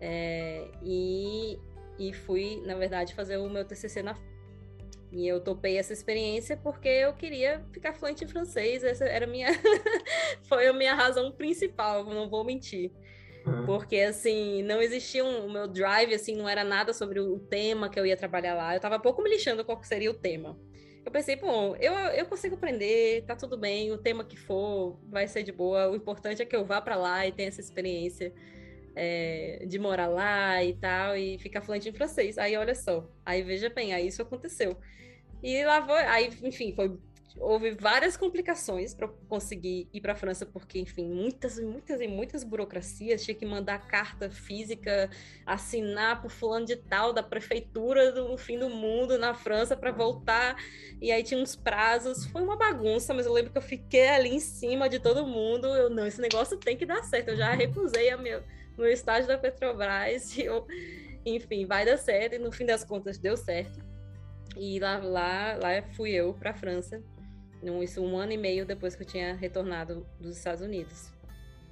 É, 0.00 0.68
e, 0.82 1.58
e 1.98 2.12
fui, 2.12 2.62
na 2.64 2.74
verdade, 2.74 3.14
fazer 3.14 3.36
o 3.36 3.48
meu 3.50 3.64
TCC 3.64 4.02
na 4.02 4.16
e 5.10 5.26
eu 5.26 5.40
topei 5.40 5.78
essa 5.78 5.92
experiência 5.92 6.56
porque 6.56 6.88
eu 6.88 7.14
queria 7.14 7.64
ficar 7.72 7.94
fluente 7.94 8.24
em 8.24 8.28
francês. 8.28 8.84
Essa 8.84 9.04
era 9.04 9.26
minha 9.26 9.48
foi 10.42 10.66
a 10.66 10.72
minha 10.72 10.94
razão 10.94 11.32
principal, 11.32 12.04
não 12.04 12.28
vou 12.28 12.44
mentir. 12.44 12.92
Uhum. 13.46 13.64
Porque 13.64 13.96
assim, 14.00 14.62
não 14.62 14.82
existia 14.82 15.24
um, 15.24 15.46
o 15.46 15.50
meu 15.50 15.66
drive 15.66 16.14
assim, 16.14 16.36
não 16.36 16.48
era 16.48 16.62
nada 16.62 16.92
sobre 16.92 17.20
o 17.20 17.38
tema 17.38 17.88
que 17.88 17.98
eu 17.98 18.04
ia 18.04 18.16
trabalhar 18.16 18.54
lá. 18.54 18.74
Eu 18.74 18.80
tava 18.80 18.98
pouco 18.98 19.22
me 19.22 19.30
lixando 19.30 19.64
qual 19.64 19.82
seria 19.82 20.10
o 20.10 20.14
tema. 20.14 20.58
Eu 21.04 21.10
pensei, 21.10 21.36
bom, 21.36 21.74
eu, 21.76 21.94
eu 21.94 22.26
consigo 22.26 22.56
aprender, 22.56 23.24
tá 23.24 23.34
tudo 23.34 23.56
bem, 23.56 23.90
o 23.90 23.96
tema 23.96 24.22
que 24.22 24.36
for 24.36 24.98
vai 25.08 25.26
ser 25.26 25.42
de 25.42 25.50
boa. 25.50 25.88
O 25.88 25.96
importante 25.96 26.42
é 26.42 26.44
que 26.44 26.54
eu 26.54 26.66
vá 26.66 26.82
para 26.82 26.96
lá 26.96 27.26
e 27.26 27.32
tenha 27.32 27.48
essa 27.48 27.62
experiência 27.62 28.32
é, 28.98 29.64
de 29.66 29.78
morar 29.78 30.08
lá 30.08 30.62
e 30.64 30.74
tal, 30.74 31.16
e 31.16 31.38
ficar 31.38 31.62
fluente 31.62 31.88
em 31.88 31.92
francês. 31.92 32.36
Aí 32.36 32.56
olha 32.56 32.74
só, 32.74 33.08
aí 33.24 33.42
veja 33.42 33.70
bem, 33.70 33.94
aí 33.94 34.08
isso 34.08 34.20
aconteceu. 34.20 34.76
E 35.42 35.64
lá 35.64 35.86
foi, 35.86 36.00
aí, 36.00 36.30
enfim, 36.42 36.74
foi 36.74 36.98
houve 37.40 37.70
várias 37.72 38.16
complicações 38.16 38.94
para 38.94 39.08
conseguir 39.28 39.88
ir 39.92 40.00
para 40.00 40.12
a 40.12 40.16
França, 40.16 40.44
porque, 40.44 40.78
enfim, 40.78 41.04
muitas, 41.04 41.58
muitas 41.58 42.00
e 42.00 42.08
muitas 42.08 42.44
burocracias. 42.44 43.24
Tinha 43.24 43.34
que 43.34 43.46
mandar 43.46 43.86
carta 43.86 44.30
física, 44.30 45.10
assinar 45.46 46.20
por 46.20 46.30
fulano 46.30 46.66
de 46.66 46.76
tal 46.76 47.12
da 47.12 47.22
prefeitura 47.22 48.12
do 48.12 48.36
fim 48.36 48.58
do 48.58 48.68
mundo 48.68 49.18
na 49.18 49.34
França 49.34 49.76
para 49.76 49.90
voltar. 49.92 50.56
E 51.00 51.12
aí 51.12 51.22
tinha 51.22 51.40
uns 51.40 51.54
prazos. 51.54 52.26
Foi 52.26 52.42
uma 52.42 52.56
bagunça, 52.56 53.14
mas 53.14 53.26
eu 53.26 53.32
lembro 53.32 53.52
que 53.52 53.58
eu 53.58 53.62
fiquei 53.62 54.08
ali 54.08 54.30
em 54.30 54.40
cima 54.40 54.88
de 54.88 54.98
todo 54.98 55.26
mundo. 55.26 55.66
Eu, 55.68 55.90
não, 55.90 56.06
esse 56.06 56.20
negócio 56.20 56.56
tem 56.56 56.76
que 56.76 56.86
dar 56.86 57.02
certo. 57.04 57.28
Eu 57.28 57.36
já 57.36 57.52
recusei 57.54 58.10
a 58.10 58.16
meu, 58.16 58.42
meu 58.82 58.92
estágio 58.92 59.28
da 59.28 59.38
Petrobras. 59.38 60.36
E 60.36 60.44
eu, 60.44 60.66
enfim, 61.24 61.66
vai 61.66 61.84
dar 61.84 61.96
certo. 61.96 62.34
E 62.34 62.38
no 62.38 62.52
fim 62.52 62.64
das 62.66 62.84
contas 62.84 63.18
deu 63.18 63.36
certo. 63.36 63.84
E 64.56 64.80
lá, 64.80 64.98
lá, 64.98 65.58
lá 65.60 65.82
fui 65.94 66.10
eu 66.10 66.34
para 66.34 66.50
a 66.50 66.54
França, 66.54 67.02
isso 67.82 68.02
um 68.02 68.16
ano 68.16 68.32
e 68.32 68.36
meio 68.36 68.64
depois 68.66 68.96
que 68.96 69.02
eu 69.02 69.06
tinha 69.06 69.34
retornado 69.34 70.06
dos 70.18 70.36
Estados 70.36 70.62
Unidos. 70.62 71.12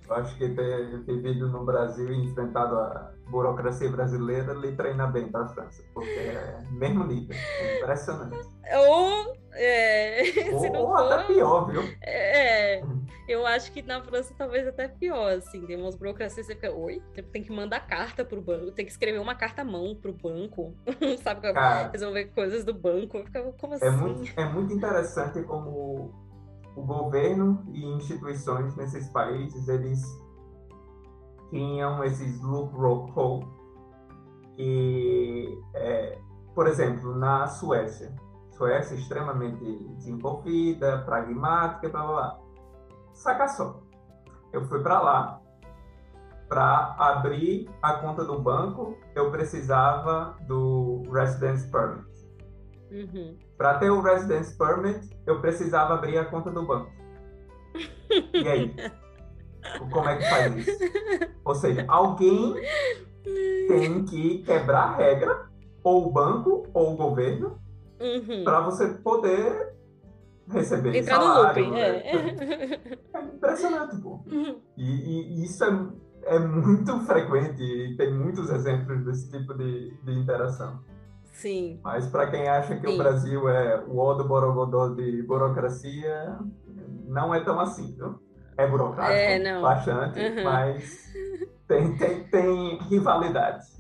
Eu 0.09 0.15
acho 0.17 0.37
que 0.37 0.49
ter 0.49 1.03
vivido 1.05 1.49
no 1.49 1.65
Brasil 1.65 2.13
e 2.13 2.25
enfrentado 2.27 2.79
a 2.79 3.13
burocracia 3.29 3.91
brasileira 3.91 4.53
lhe 4.55 4.73
treina 4.73 5.07
bem 5.07 5.29
para 5.29 5.45
a 5.45 5.49
França, 5.49 5.83
porque 5.93 6.09
é 6.11 6.61
mesmo 6.71 7.05
nível, 7.05 7.37
é 7.37 7.79
impressionante. 7.79 8.39
Ou, 8.73 9.37
é, 9.53 10.23
ou, 10.53 10.77
ou 10.77 10.97
for, 10.97 11.13
até 11.13 11.25
pior, 11.25 11.71
viu? 11.71 11.83
É, 12.03 12.83
eu 13.29 13.45
acho 13.45 13.73
que 13.73 13.83
na 13.83 14.01
França 14.01 14.33
talvez 14.39 14.67
até 14.69 14.87
pior, 14.87 15.33
assim, 15.33 15.67
tem 15.67 15.77
umas 15.77 15.97
burocracias, 15.97 16.47
você 16.47 16.55
fica, 16.55 16.73
oi, 16.73 17.03
tem 17.33 17.43
que 17.43 17.53
mandar 17.53 17.81
carta 17.81 18.25
pro 18.25 18.41
banco, 18.41 18.71
tem 18.71 18.85
que 18.85 18.93
escrever 18.93 19.19
uma 19.19 19.35
carta 19.35 19.63
à 19.63 19.65
mão 19.65 19.97
pro 19.97 20.13
banco, 20.13 20.73
sabe, 21.23 21.53
Cara, 21.53 21.91
resolver 21.91 22.27
coisas 22.27 22.65
do 22.65 22.73
banco, 22.73 23.25
fica, 23.25 23.43
como 23.59 23.75
é 23.75 23.77
assim? 23.77 23.97
Muito, 23.97 24.41
é 24.41 24.45
muito 24.45 24.73
interessante 24.73 25.43
como 25.43 26.26
o 26.77 26.83
governo 26.83 27.65
e 27.73 27.85
instituições 27.85 28.77
nesses 28.77 29.09
países, 29.09 29.67
eles 29.67 30.03
tinham 31.51 32.05
esses 32.05 32.41
loophole 32.43 33.47
e, 34.59 35.59
é, 35.75 36.19
por 36.55 36.67
exemplo, 36.67 37.17
na 37.17 37.47
Suécia, 37.47 38.15
Suécia 38.57 38.95
é 38.95 38.99
extremamente 38.99 39.65
desenvolvida, 39.97 41.03
pragmática, 41.05 41.89
blá 41.89 42.03
blá 42.03 42.13
blá. 42.13 42.39
Saca 43.13 43.49
só, 43.49 43.83
eu 44.53 44.67
fui 44.67 44.83
para 44.83 45.01
lá, 45.01 45.41
para 46.49 46.95
abrir 46.99 47.69
a 47.83 47.95
conta 47.95 48.25
do 48.25 48.41
banco, 48.41 48.97
eu 49.15 49.31
precisava 49.31 50.37
do 50.47 51.03
residence 51.11 51.71
permit. 51.71 52.07
Uhum. 52.91 53.37
Para 53.57 53.79
ter 53.79 53.91
o 53.91 54.01
residence 54.01 54.57
permit, 54.57 55.09
eu 55.27 55.41
precisava 55.41 55.95
abrir 55.95 56.19
a 56.19 56.25
conta 56.25 56.51
do 56.51 56.67
banco. 56.67 56.91
E 58.35 58.49
aí? 58.49 58.75
Como 59.91 60.09
é 60.09 60.17
que 60.17 60.29
faz 60.29 60.57
isso? 60.57 60.79
Ou 61.45 61.55
seja, 61.55 61.85
alguém 61.89 62.55
tem 63.69 64.05
que 64.05 64.43
quebrar 64.45 64.83
a 64.83 64.97
regra, 64.97 65.47
ou 65.83 66.07
o 66.07 66.13
banco, 66.13 66.67
ou 66.73 66.95
o 66.95 66.97
governo, 66.97 67.59
uhum. 68.01 68.45
para 68.45 68.61
você 68.61 68.89
poder 68.89 69.75
receber 70.49 70.97
Entrar 70.97 71.17
salário. 71.21 71.65
No 71.65 71.71
looping, 71.71 71.75
né? 71.75 71.99
é. 71.99 72.81
é 73.15 73.23
impressionante, 73.23 73.97
pô. 74.01 74.21
Uhum. 74.27 74.61
E, 74.77 74.85
e, 74.85 75.45
isso 75.45 75.65
é, 75.65 75.89
é 76.25 76.39
muito 76.39 76.99
frequente 77.01 77.63
e 77.63 77.97
tem 77.97 78.13
muitos 78.13 78.51
exemplos 78.51 79.05
desse 79.05 79.31
tipo 79.31 79.55
de, 79.55 79.97
de 80.03 80.13
interação. 80.13 80.81
Sim. 81.37 81.81
Mas 81.85 82.07
para 82.07 82.31
quem 82.31 82.49
acha 82.49 82.77
que 82.77 82.87
Sim. 82.87 82.95
o 82.95 82.97
Brasil 82.97 83.49
é 83.49 83.85
o 83.87 83.99
ó 83.99 84.15
do 84.15 84.27
borogodó 84.27 84.89
de 84.89 85.23
burocracia, 85.23 86.39
não 87.07 87.35
é 87.35 87.41
tão 87.41 87.61
assim, 87.61 87.95
viu? 87.95 88.19
É 88.57 88.67
burocrático, 88.67 89.47
é, 89.47 89.61
bastante, 89.61 90.19
uhum. 90.19 90.45
mas 90.45 91.13
tem, 91.69 91.95
tem, 91.99 92.25
tem 92.25 92.79
rivalidades. 92.89 93.76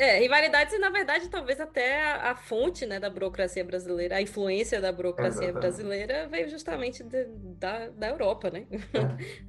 É, 0.00 0.18
rivalidades 0.18 0.72
e, 0.72 0.78
na 0.78 0.88
verdade, 0.88 1.28
talvez 1.28 1.60
até 1.60 2.02
a, 2.02 2.30
a, 2.30 2.34
fonte 2.34 2.86
né, 2.86 2.98
da 2.98 3.10
burocracia 3.10 3.62
brasileira, 3.62 4.16
a 4.16 4.22
influência 4.22 4.80
da 4.80 4.90
burocracia 4.90 5.50
Exatamente. 5.50 5.60
brasileira 5.60 6.26
veio 6.26 6.48
justamente 6.48 7.04
de, 7.04 7.26
da, 7.58 7.90
da 7.90 8.08
Europa, 8.08 8.48
né? 8.48 8.64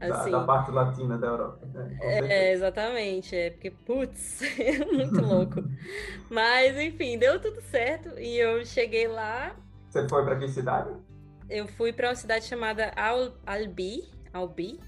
É, 0.02 0.08
assim, 0.12 0.30
da, 0.30 0.40
da, 0.40 0.46
parte 0.46 0.70
latina 0.70 1.18
da 1.18 1.28
Europa. 1.28 1.66
Né? 1.68 1.98
É, 2.02 2.52
exatamente. 2.52 3.34
É 3.34 3.52
porque, 3.52 3.72
putz, 3.72 4.42
é 4.60 4.84
muito 4.84 5.22
louco. 5.24 5.64
Mas, 6.30 6.78
enfim, 6.78 7.18
deu 7.18 7.40
tudo 7.40 7.62
certo 7.62 8.20
e 8.20 8.38
eu 8.38 8.66
cheguei 8.66 9.08
lá. 9.08 9.56
Você 9.90 10.06
foi 10.10 10.26
para 10.26 10.36
que 10.36 10.50
cidade? 10.50 10.92
Eu 11.50 11.66
fui 11.66 11.94
para 11.94 12.10
uma 12.10 12.16
cidade 12.16 12.44
chamada 12.44 12.92
Al 12.98 13.38
Albi, 13.46 14.04
Albi 14.34 14.82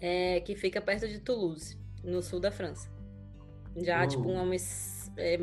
é, 0.00 0.38
que 0.38 0.54
fica 0.54 0.80
perto 0.80 1.08
de 1.08 1.18
Toulouse, 1.18 1.76
no 2.04 2.22
sul 2.22 2.38
da 2.38 2.52
França. 2.52 3.01
Já, 3.76 4.04
uh. 4.04 4.08
tipo, 4.08 4.28
umas, 4.28 5.10
é, 5.16 5.38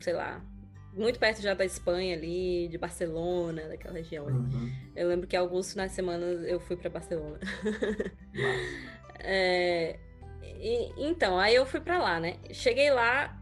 sei 0.00 0.12
lá, 0.12 0.42
muito 0.92 1.18
perto 1.18 1.42
já 1.42 1.54
da 1.54 1.64
Espanha 1.64 2.14
ali, 2.16 2.68
de 2.68 2.78
Barcelona, 2.78 3.62
daquela 3.68 3.94
região 3.94 4.26
ali. 4.26 4.36
Uhum. 4.36 4.72
Eu 4.94 5.08
lembro 5.08 5.26
que 5.26 5.36
alguns 5.36 5.72
finais 5.72 5.90
de 5.90 5.96
semana 5.96 6.24
eu 6.24 6.60
fui 6.60 6.76
para 6.76 6.88
Barcelona. 6.88 7.38
é, 9.18 9.98
e, 10.42 10.92
então, 10.96 11.38
aí 11.38 11.54
eu 11.54 11.66
fui 11.66 11.80
para 11.80 11.98
lá, 11.98 12.20
né? 12.20 12.36
Cheguei 12.52 12.90
lá 12.90 13.40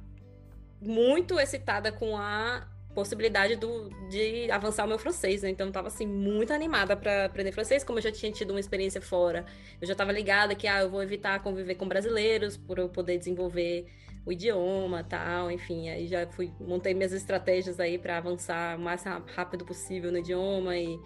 muito 0.80 1.38
excitada 1.38 1.92
com 1.92 2.16
a 2.16 2.66
possibilidade 2.94 3.56
do, 3.56 3.88
de 4.08 4.50
avançar 4.50 4.84
o 4.84 4.88
meu 4.88 4.98
francês, 4.98 5.42
né? 5.42 5.50
Então 5.50 5.66
eu 5.66 5.72
tava 5.72 5.88
assim 5.88 6.06
muito 6.06 6.52
animada 6.52 6.96
para 6.96 7.26
aprender 7.26 7.52
francês, 7.52 7.84
como 7.84 7.98
eu 7.98 8.02
já 8.02 8.12
tinha 8.12 8.30
tido 8.32 8.50
uma 8.50 8.60
experiência 8.60 9.00
fora. 9.00 9.44
Eu 9.80 9.86
já 9.86 9.94
tava 9.94 10.12
ligada 10.12 10.54
que 10.54 10.66
ah, 10.66 10.82
eu 10.82 10.90
vou 10.90 11.02
evitar 11.02 11.42
conviver 11.42 11.74
com 11.74 11.86
brasileiros 11.86 12.56
por 12.56 12.78
eu 12.78 12.88
poder 12.88 13.18
desenvolver 13.18 13.86
o 14.24 14.32
idioma, 14.32 15.02
tal, 15.02 15.50
enfim, 15.50 15.88
aí 15.88 16.06
já 16.06 16.26
fui 16.26 16.52
montei 16.60 16.94
minhas 16.94 17.12
estratégias 17.12 17.80
aí 17.80 17.98
para 17.98 18.18
avançar 18.18 18.78
o 18.78 18.80
mais 18.80 19.02
rápido 19.04 19.64
possível 19.64 20.12
no 20.12 20.18
idioma 20.18 20.76
e, 20.76 20.98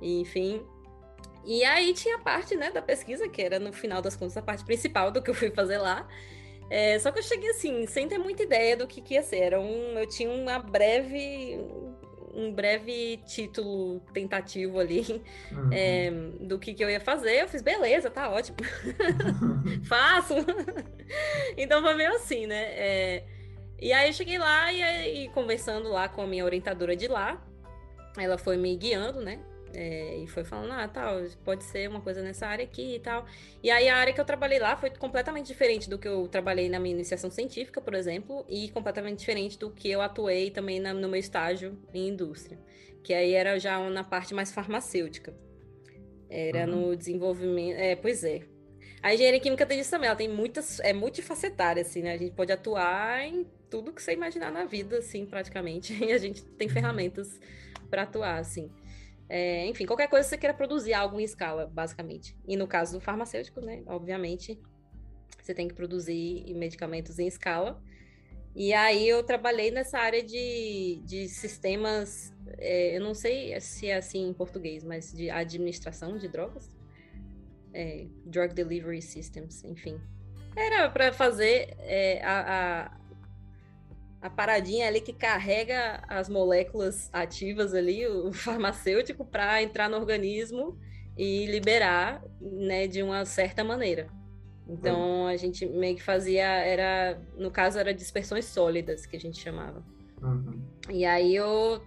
e, 0.00 0.20
enfim. 0.20 0.62
E 1.44 1.64
aí 1.64 1.92
tinha 1.94 2.16
a 2.16 2.18
parte, 2.20 2.54
né, 2.54 2.70
da 2.70 2.82
pesquisa 2.82 3.28
que 3.28 3.42
era 3.42 3.58
no 3.58 3.72
final 3.72 4.00
das 4.00 4.14
contas 4.14 4.36
a 4.36 4.42
parte 4.42 4.64
principal 4.64 5.10
do 5.10 5.22
que 5.22 5.30
eu 5.30 5.34
fui 5.34 5.50
fazer 5.50 5.78
lá. 5.78 6.06
É, 6.70 6.98
só 6.98 7.10
que 7.10 7.18
eu 7.18 7.22
cheguei 7.22 7.50
assim, 7.50 7.86
sem 7.86 8.08
ter 8.08 8.18
muita 8.18 8.42
ideia 8.44 8.76
do 8.76 8.86
que, 8.86 9.00
que 9.02 9.14
ia 9.14 9.22
ser. 9.22 9.40
Era 9.40 9.60
um, 9.60 9.98
eu 9.98 10.06
tinha 10.06 10.30
uma 10.30 10.58
breve 10.58 11.58
um 12.32 12.52
breve 12.52 13.18
título 13.26 14.00
tentativo 14.12 14.80
ali 14.80 15.22
uhum. 15.50 15.70
é, 15.72 16.10
do 16.40 16.58
que, 16.58 16.74
que 16.74 16.82
eu 16.82 16.90
ia 16.90 17.00
fazer. 17.00 17.42
Eu 17.42 17.48
fiz, 17.48 17.62
beleza, 17.62 18.10
tá 18.10 18.30
ótimo. 18.30 18.56
Faço. 19.84 20.34
então 21.56 21.82
foi 21.82 21.94
meio 21.94 22.14
assim, 22.14 22.46
né? 22.46 22.62
É, 22.74 23.24
e 23.78 23.92
aí 23.92 24.08
eu 24.08 24.12
cheguei 24.12 24.38
lá 24.38 24.72
e, 24.72 25.24
e, 25.24 25.28
conversando 25.30 25.88
lá 25.88 26.08
com 26.08 26.22
a 26.22 26.26
minha 26.26 26.44
orientadora 26.44 26.96
de 26.96 27.08
lá, 27.08 27.42
ela 28.16 28.38
foi 28.38 28.56
me 28.56 28.76
guiando, 28.76 29.20
né? 29.20 29.40
É, 29.74 30.18
e 30.18 30.26
foi 30.26 30.44
falando, 30.44 30.72
ah, 30.72 30.86
tal, 30.86 31.22
pode 31.44 31.64
ser 31.64 31.88
uma 31.88 32.00
coisa 32.00 32.22
nessa 32.22 32.46
área 32.46 32.64
aqui 32.64 32.96
e 32.96 33.00
tal. 33.00 33.24
E 33.62 33.70
aí 33.70 33.88
a 33.88 33.96
área 33.96 34.12
que 34.12 34.20
eu 34.20 34.24
trabalhei 34.24 34.58
lá 34.58 34.76
foi 34.76 34.90
completamente 34.90 35.46
diferente 35.46 35.88
do 35.88 35.98
que 35.98 36.06
eu 36.06 36.28
trabalhei 36.28 36.68
na 36.68 36.78
minha 36.78 36.94
iniciação 36.94 37.30
científica, 37.30 37.80
por 37.80 37.94
exemplo, 37.94 38.44
e 38.48 38.68
completamente 38.70 39.18
diferente 39.20 39.58
do 39.58 39.70
que 39.70 39.90
eu 39.90 40.02
atuei 40.02 40.50
também 40.50 40.78
na, 40.78 40.92
no 40.92 41.08
meu 41.08 41.18
estágio 41.18 41.78
em 41.92 42.08
indústria, 42.08 42.58
que 43.02 43.14
aí 43.14 43.32
era 43.32 43.58
já 43.58 43.78
na 43.88 44.04
parte 44.04 44.34
mais 44.34 44.52
farmacêutica. 44.52 45.34
Era 46.28 46.66
uhum. 46.66 46.88
no 46.88 46.96
desenvolvimento. 46.96 47.76
É, 47.76 47.94
pois 47.94 48.24
é. 48.24 48.40
A 49.02 49.12
engenharia 49.12 49.40
química 49.40 49.66
tem 49.66 49.80
isso 49.80 49.90
também, 49.90 50.06
ela 50.06 50.16
tem 50.16 50.28
muitas. 50.28 50.80
É 50.80 50.92
multifacetária, 50.92 51.82
assim, 51.82 52.02
né? 52.02 52.12
A 52.12 52.16
gente 52.16 52.32
pode 52.34 52.52
atuar 52.52 53.22
em 53.26 53.46
tudo 53.68 53.92
que 53.92 54.02
você 54.02 54.12
imaginar 54.12 54.50
na 54.50 54.64
vida, 54.64 54.98
assim, 54.98 55.26
praticamente. 55.26 55.92
E 56.02 56.12
a 56.12 56.18
gente 56.18 56.42
tem 56.42 56.68
uhum. 56.68 56.74
ferramentas 56.74 57.38
para 57.90 58.02
atuar, 58.02 58.38
assim. 58.38 58.70
É, 59.34 59.66
enfim, 59.66 59.86
qualquer 59.86 60.08
coisa 60.08 60.26
que 60.26 60.28
você 60.28 60.36
queira 60.36 60.52
produzir 60.52 60.92
algo 60.92 61.18
em 61.18 61.24
escala, 61.24 61.66
basicamente. 61.66 62.36
E 62.46 62.54
no 62.54 62.66
caso 62.66 62.98
do 62.98 63.00
farmacêutico, 63.00 63.62
né? 63.62 63.82
Obviamente, 63.86 64.60
você 65.40 65.54
tem 65.54 65.66
que 65.66 65.72
produzir 65.72 66.44
medicamentos 66.54 67.18
em 67.18 67.26
escala. 67.26 67.82
E 68.54 68.74
aí 68.74 69.08
eu 69.08 69.22
trabalhei 69.22 69.70
nessa 69.70 69.98
área 69.98 70.22
de, 70.22 71.00
de 71.06 71.30
sistemas, 71.30 72.30
é, 72.58 72.94
eu 72.94 73.00
não 73.00 73.14
sei 73.14 73.58
se 73.58 73.88
é 73.88 73.96
assim 73.96 74.28
em 74.28 74.34
português, 74.34 74.84
mas 74.84 75.10
de 75.10 75.30
administração 75.30 76.18
de 76.18 76.28
drogas. 76.28 76.70
É, 77.72 78.04
drug 78.26 78.52
Delivery 78.52 79.00
Systems, 79.00 79.64
enfim. 79.64 79.98
Era 80.54 80.90
para 80.90 81.10
fazer 81.10 81.74
é, 81.78 82.22
a, 82.22 82.40
a, 82.82 83.00
a, 84.22 84.30
paradinha 84.30 84.86
ali 84.86 85.00
que 85.00 85.12
carrega 85.12 86.02
as 86.08 86.28
moléculas 86.28 87.10
ativas 87.12 87.74
ali, 87.74 88.06
o 88.06 88.32
farmacêutico, 88.32 89.24
para 89.24 89.62
entrar 89.62 89.88
no 89.88 89.96
organismo 89.96 90.78
e 91.16 91.46
liberar 91.46 92.22
né, 92.40 92.86
de 92.86 93.02
uma 93.02 93.24
certa 93.24 93.62
maneira. 93.62 94.08
Então 94.68 95.22
uhum. 95.22 95.26
a 95.26 95.36
gente 95.36 95.66
meio 95.66 95.96
que 95.96 96.02
fazia, 96.02 96.46
era, 96.46 97.20
no 97.36 97.50
caso 97.50 97.78
era 97.78 97.92
dispersões 97.92 98.44
sólidas 98.44 99.04
que 99.04 99.16
a 99.16 99.20
gente 99.20 99.38
chamava. 99.38 99.84
Uhum. 100.22 100.62
E 100.88 101.04
aí 101.04 101.34
eu 101.34 101.82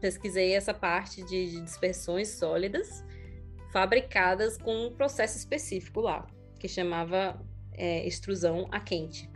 pesquisei 0.00 0.52
essa 0.52 0.74
parte 0.74 1.22
de, 1.24 1.52
de 1.52 1.60
dispersões 1.60 2.28
sólidas 2.28 3.04
fabricadas 3.72 4.56
com 4.56 4.86
um 4.86 4.92
processo 4.92 5.36
específico 5.36 6.00
lá, 6.00 6.26
que 6.58 6.68
chamava 6.68 7.40
é, 7.72 8.06
extrusão 8.06 8.66
a 8.70 8.80
quente. 8.80 9.30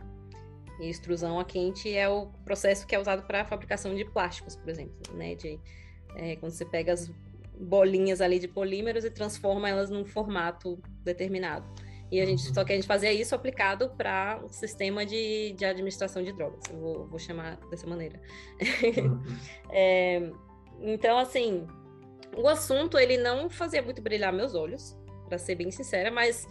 E 0.81 0.89
extrusão 0.89 1.39
a 1.39 1.45
quente 1.45 1.95
é 1.95 2.09
o 2.09 2.27
processo 2.43 2.87
que 2.87 2.95
é 2.95 2.99
usado 2.99 3.23
para 3.23 3.41
a 3.41 3.45
fabricação 3.45 3.93
de 3.93 4.03
plásticos, 4.03 4.55
por 4.55 4.67
exemplo, 4.67 5.15
né? 5.15 5.35
De, 5.35 5.59
é, 6.15 6.35
quando 6.35 6.51
você 6.51 6.65
pega 6.65 6.91
as 6.91 7.09
bolinhas 7.59 8.19
ali 8.19 8.39
de 8.39 8.47
polímeros 8.47 9.05
e 9.05 9.11
transforma 9.11 9.69
elas 9.69 9.91
num 9.91 10.03
formato 10.03 10.81
determinado. 11.03 11.65
E 12.11 12.19
a 12.19 12.25
gente, 12.25 12.53
só 12.53 12.65
que 12.65 12.73
a 12.73 12.75
gente 12.75 12.87
fazia 12.87 13.13
isso 13.13 13.33
aplicado 13.33 13.89
para 13.91 14.41
o 14.43 14.49
sistema 14.49 15.05
de, 15.05 15.53
de 15.53 15.63
administração 15.63 16.21
de 16.21 16.33
drogas. 16.33 16.63
Eu 16.69 16.77
vou, 16.77 17.07
vou 17.07 17.19
chamar 17.19 17.57
dessa 17.69 17.87
maneira. 17.87 18.19
Uhum. 18.97 19.21
é, 19.71 20.31
então, 20.81 21.17
assim, 21.17 21.65
o 22.35 22.47
assunto 22.47 22.97
ele 22.97 23.17
não 23.17 23.49
fazia 23.49 23.81
muito 23.81 24.01
brilhar 24.01 24.33
meus 24.33 24.55
olhos, 24.55 24.97
para 25.29 25.37
ser 25.37 25.55
bem 25.55 25.71
sincera, 25.71 26.11
mas 26.11 26.45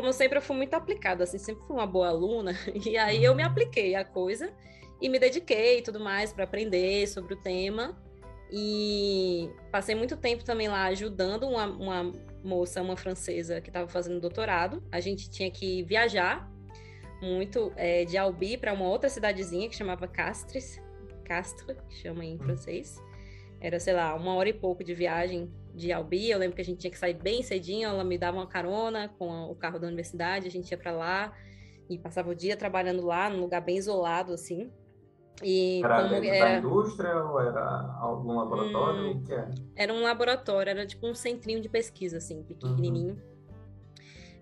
como 0.00 0.12
sempre 0.12 0.38
eu 0.38 0.42
fui 0.42 0.56
muito 0.56 0.74
aplicada, 0.74 1.24
assim, 1.24 1.38
sempre 1.38 1.66
fui 1.66 1.74
uma 1.74 1.86
boa 1.86 2.06
aluna, 2.06 2.52
e 2.86 2.96
aí 2.96 3.24
eu 3.24 3.34
me 3.34 3.42
uhum. 3.42 3.48
apliquei 3.48 3.96
a 3.96 4.04
coisa 4.04 4.52
e 5.00 5.08
me 5.08 5.18
dediquei 5.18 5.78
e 5.78 5.82
tudo 5.82 5.98
mais 5.98 6.32
para 6.32 6.44
aprender 6.44 7.04
sobre 7.08 7.34
o 7.34 7.36
tema. 7.36 8.00
E 8.48 9.50
passei 9.72 9.94
muito 9.96 10.16
tempo 10.16 10.44
também 10.44 10.68
lá 10.68 10.84
ajudando 10.84 11.48
uma, 11.48 11.66
uma 11.66 12.12
moça, 12.44 12.80
uma 12.80 12.96
francesa 12.96 13.60
que 13.60 13.70
estava 13.70 13.88
fazendo 13.88 14.20
doutorado. 14.20 14.82
A 14.90 15.00
gente 15.00 15.28
tinha 15.28 15.50
que 15.50 15.82
viajar 15.82 16.48
muito 17.20 17.72
é, 17.76 18.04
de 18.04 18.16
Albi 18.16 18.56
para 18.56 18.72
uma 18.72 18.86
outra 18.86 19.10
cidadezinha 19.10 19.68
que 19.68 19.74
chamava 19.74 20.06
Castres, 20.06 20.80
Castres, 21.24 21.76
que 21.88 21.96
chama 21.96 22.24
em 22.24 22.36
hum. 22.36 22.38
francês. 22.38 23.02
Era, 23.60 23.80
sei 23.80 23.94
lá, 23.94 24.14
uma 24.14 24.34
hora 24.34 24.48
e 24.48 24.52
pouco 24.52 24.84
de 24.84 24.94
viagem 24.94 25.52
de 25.74 25.92
Albi. 25.92 26.30
Eu 26.30 26.38
lembro 26.38 26.56
que 26.56 26.62
a 26.62 26.64
gente 26.64 26.78
tinha 26.78 26.90
que 26.90 26.98
sair 26.98 27.14
bem 27.14 27.42
cedinho. 27.42 27.88
Ela 27.88 28.04
me 28.04 28.18
dava 28.18 28.36
uma 28.36 28.46
carona 28.46 29.08
com 29.18 29.44
o 29.50 29.54
carro 29.54 29.78
da 29.78 29.86
universidade. 29.86 30.46
A 30.46 30.50
gente 30.50 30.70
ia 30.70 30.78
para 30.78 30.92
lá 30.92 31.32
e 31.88 31.98
passava 31.98 32.30
o 32.30 32.34
dia 32.34 32.56
trabalhando 32.56 33.04
lá, 33.04 33.30
num 33.30 33.40
lugar 33.40 33.60
bem 33.60 33.76
isolado, 33.76 34.32
assim. 34.32 34.70
E 35.42 35.80
era 35.84 36.02
como 36.02 36.14
era... 36.14 36.44
da 36.44 36.58
indústria 36.58 37.24
ou 37.24 37.40
era 37.40 37.96
algum 38.00 38.34
laboratório? 38.34 39.12
Hum, 39.12 39.24
era? 39.28 39.54
era 39.76 39.92
um 39.94 40.02
laboratório, 40.02 40.70
era 40.70 40.86
tipo 40.86 41.06
um 41.06 41.14
centrinho 41.14 41.60
de 41.60 41.68
pesquisa, 41.68 42.18
assim, 42.18 42.42
pequenininho. 42.42 43.14
Uhum. 43.14 43.38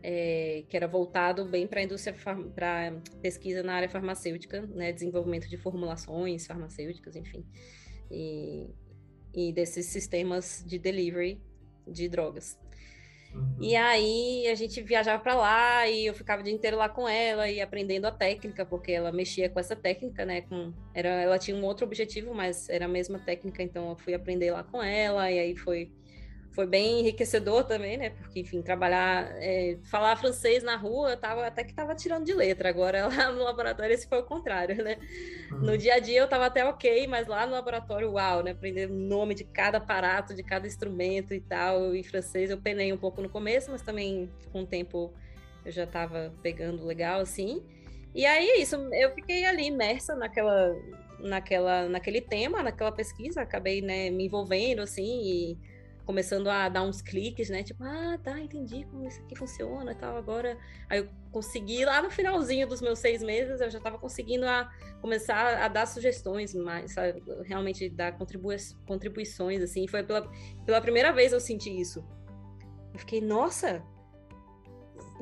É, 0.08 0.64
que 0.68 0.76
era 0.76 0.86
voltado 0.86 1.44
bem 1.44 1.66
para 1.66 1.80
a 1.80 1.82
indústria, 1.82 2.16
para 2.54 2.92
pesquisa 3.20 3.62
na 3.62 3.74
área 3.74 3.88
farmacêutica, 3.88 4.62
né, 4.72 4.92
desenvolvimento 4.92 5.48
de 5.48 5.56
formulações 5.56 6.46
farmacêuticas, 6.46 7.16
enfim, 7.16 7.44
e, 8.08 8.70
e 9.36 9.52
desses 9.52 9.86
sistemas 9.86 10.64
de 10.66 10.78
delivery 10.78 11.38
de 11.86 12.08
drogas. 12.08 12.58
Uhum. 13.34 13.58
E 13.60 13.76
aí 13.76 14.48
a 14.48 14.54
gente 14.54 14.80
viajava 14.80 15.22
para 15.22 15.34
lá 15.34 15.86
e 15.86 16.06
eu 16.06 16.14
ficava 16.14 16.40
o 16.40 16.44
dia 16.44 16.54
inteiro 16.54 16.78
lá 16.78 16.88
com 16.88 17.06
ela 17.06 17.48
e 17.48 17.60
aprendendo 17.60 18.06
a 18.06 18.10
técnica, 18.10 18.64
porque 18.64 18.92
ela 18.92 19.12
mexia 19.12 19.50
com 19.50 19.60
essa 19.60 19.76
técnica, 19.76 20.24
né? 20.24 20.40
Com, 20.40 20.72
era, 20.94 21.08
ela 21.08 21.38
tinha 21.38 21.56
um 21.56 21.64
outro 21.64 21.84
objetivo, 21.84 22.32
mas 22.34 22.68
era 22.70 22.86
a 22.86 22.88
mesma 22.88 23.18
técnica, 23.18 23.62
então 23.62 23.90
eu 23.90 23.96
fui 23.96 24.14
aprender 24.14 24.50
lá 24.52 24.64
com 24.64 24.82
ela 24.82 25.30
e 25.30 25.38
aí 25.38 25.54
foi 25.54 25.92
foi 26.56 26.66
bem 26.66 27.00
enriquecedor 27.00 27.64
também, 27.64 27.98
né? 27.98 28.08
Porque, 28.08 28.40
enfim, 28.40 28.62
trabalhar, 28.62 29.30
é, 29.36 29.76
falar 29.90 30.16
francês 30.16 30.62
na 30.62 30.74
rua, 30.74 31.10
eu 31.10 31.16
tava, 31.18 31.46
até 31.46 31.62
que 31.62 31.74
tava 31.74 31.94
tirando 31.94 32.24
de 32.24 32.32
letra. 32.32 32.70
Agora, 32.70 33.06
lá 33.14 33.30
no 33.30 33.44
laboratório, 33.44 33.92
esse 33.92 34.08
foi 34.08 34.20
o 34.20 34.22
contrário, 34.22 34.82
né? 34.82 34.96
Uhum. 35.52 35.58
No 35.58 35.76
dia 35.76 35.96
a 35.96 35.98
dia 35.98 36.18
eu 36.18 36.26
tava 36.26 36.46
até 36.46 36.64
ok, 36.64 37.06
mas 37.08 37.26
lá 37.26 37.46
no 37.46 37.52
laboratório, 37.52 38.10
uau, 38.12 38.42
né? 38.42 38.52
Aprender 38.52 38.90
o 38.90 38.94
nome 38.94 39.34
de 39.34 39.44
cada 39.44 39.76
aparato, 39.76 40.34
de 40.34 40.42
cada 40.42 40.66
instrumento 40.66 41.34
e 41.34 41.40
tal. 41.40 41.94
Em 41.94 42.02
francês 42.02 42.48
eu 42.48 42.56
penei 42.56 42.90
um 42.90 42.96
pouco 42.96 43.20
no 43.20 43.28
começo, 43.28 43.70
mas 43.70 43.82
também 43.82 44.32
com 44.50 44.62
o 44.62 44.66
tempo 44.66 45.12
eu 45.62 45.70
já 45.70 45.86
tava 45.86 46.32
pegando 46.42 46.86
legal, 46.86 47.20
assim. 47.20 47.62
E 48.14 48.24
aí 48.24 48.48
é 48.48 48.60
isso, 48.62 48.76
eu 48.94 49.14
fiquei 49.14 49.44
ali 49.44 49.66
imersa 49.66 50.14
naquela, 50.14 50.74
naquela, 51.20 51.86
naquele 51.86 52.22
tema, 52.22 52.62
naquela 52.62 52.90
pesquisa, 52.90 53.42
acabei 53.42 53.82
né, 53.82 54.08
me 54.08 54.24
envolvendo, 54.24 54.80
assim, 54.80 55.04
e 55.04 55.75
começando 56.06 56.48
a 56.48 56.68
dar 56.68 56.82
uns 56.82 57.02
cliques, 57.02 57.50
né? 57.50 57.64
Tipo, 57.64 57.82
ah, 57.82 58.16
tá, 58.22 58.40
entendi 58.40 58.84
como 58.84 59.06
isso 59.06 59.20
aqui 59.22 59.36
funciona 59.36 59.90
e 59.90 59.94
tal. 59.96 60.16
Agora, 60.16 60.56
aí 60.88 61.00
eu 61.00 61.08
consegui, 61.32 61.84
lá 61.84 62.00
no 62.00 62.08
finalzinho 62.08 62.66
dos 62.66 62.80
meus 62.80 63.00
seis 63.00 63.22
meses, 63.22 63.60
eu 63.60 63.68
já 63.68 63.78
estava 63.78 63.98
conseguindo 63.98 64.46
a, 64.46 64.70
começar 65.00 65.64
a 65.64 65.66
dar 65.66 65.84
sugestões, 65.84 66.54
mais, 66.54 66.92
sabe? 66.92 67.22
realmente 67.44 67.88
dar 67.88 68.16
contribui 68.16 68.56
contribuições, 68.86 69.60
assim. 69.60 69.88
Foi 69.88 70.04
pela, 70.04 70.30
pela 70.64 70.80
primeira 70.80 71.12
vez 71.12 71.32
eu 71.32 71.40
senti 71.40 71.70
isso. 71.70 72.06
Eu 72.94 73.00
fiquei, 73.00 73.20
nossa, 73.20 73.82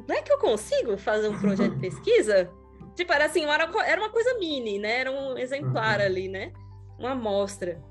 não 0.07 0.15
é 0.15 0.21
que 0.21 0.33
eu 0.33 0.39
consigo 0.39 0.99
fazer 0.99 1.29
um 1.29 1.41
projeto 1.41 1.75
de 1.75 1.81
pesquisa? 1.81 2.51
Tipo, 2.95 3.13
era 3.13 3.25
assim, 3.25 3.45
era, 3.45 3.69
era 3.87 4.01
uma 4.01 4.11
coisa 4.11 4.39
mini, 4.39 4.79
né? 4.79 5.01
Era 5.01 5.11
um 5.11 5.37
exemplar 5.37 5.99
uhum. 5.99 6.07
ali, 6.07 6.29
né? 6.29 6.53
Uma 6.97 7.11
amostra. 7.11 7.83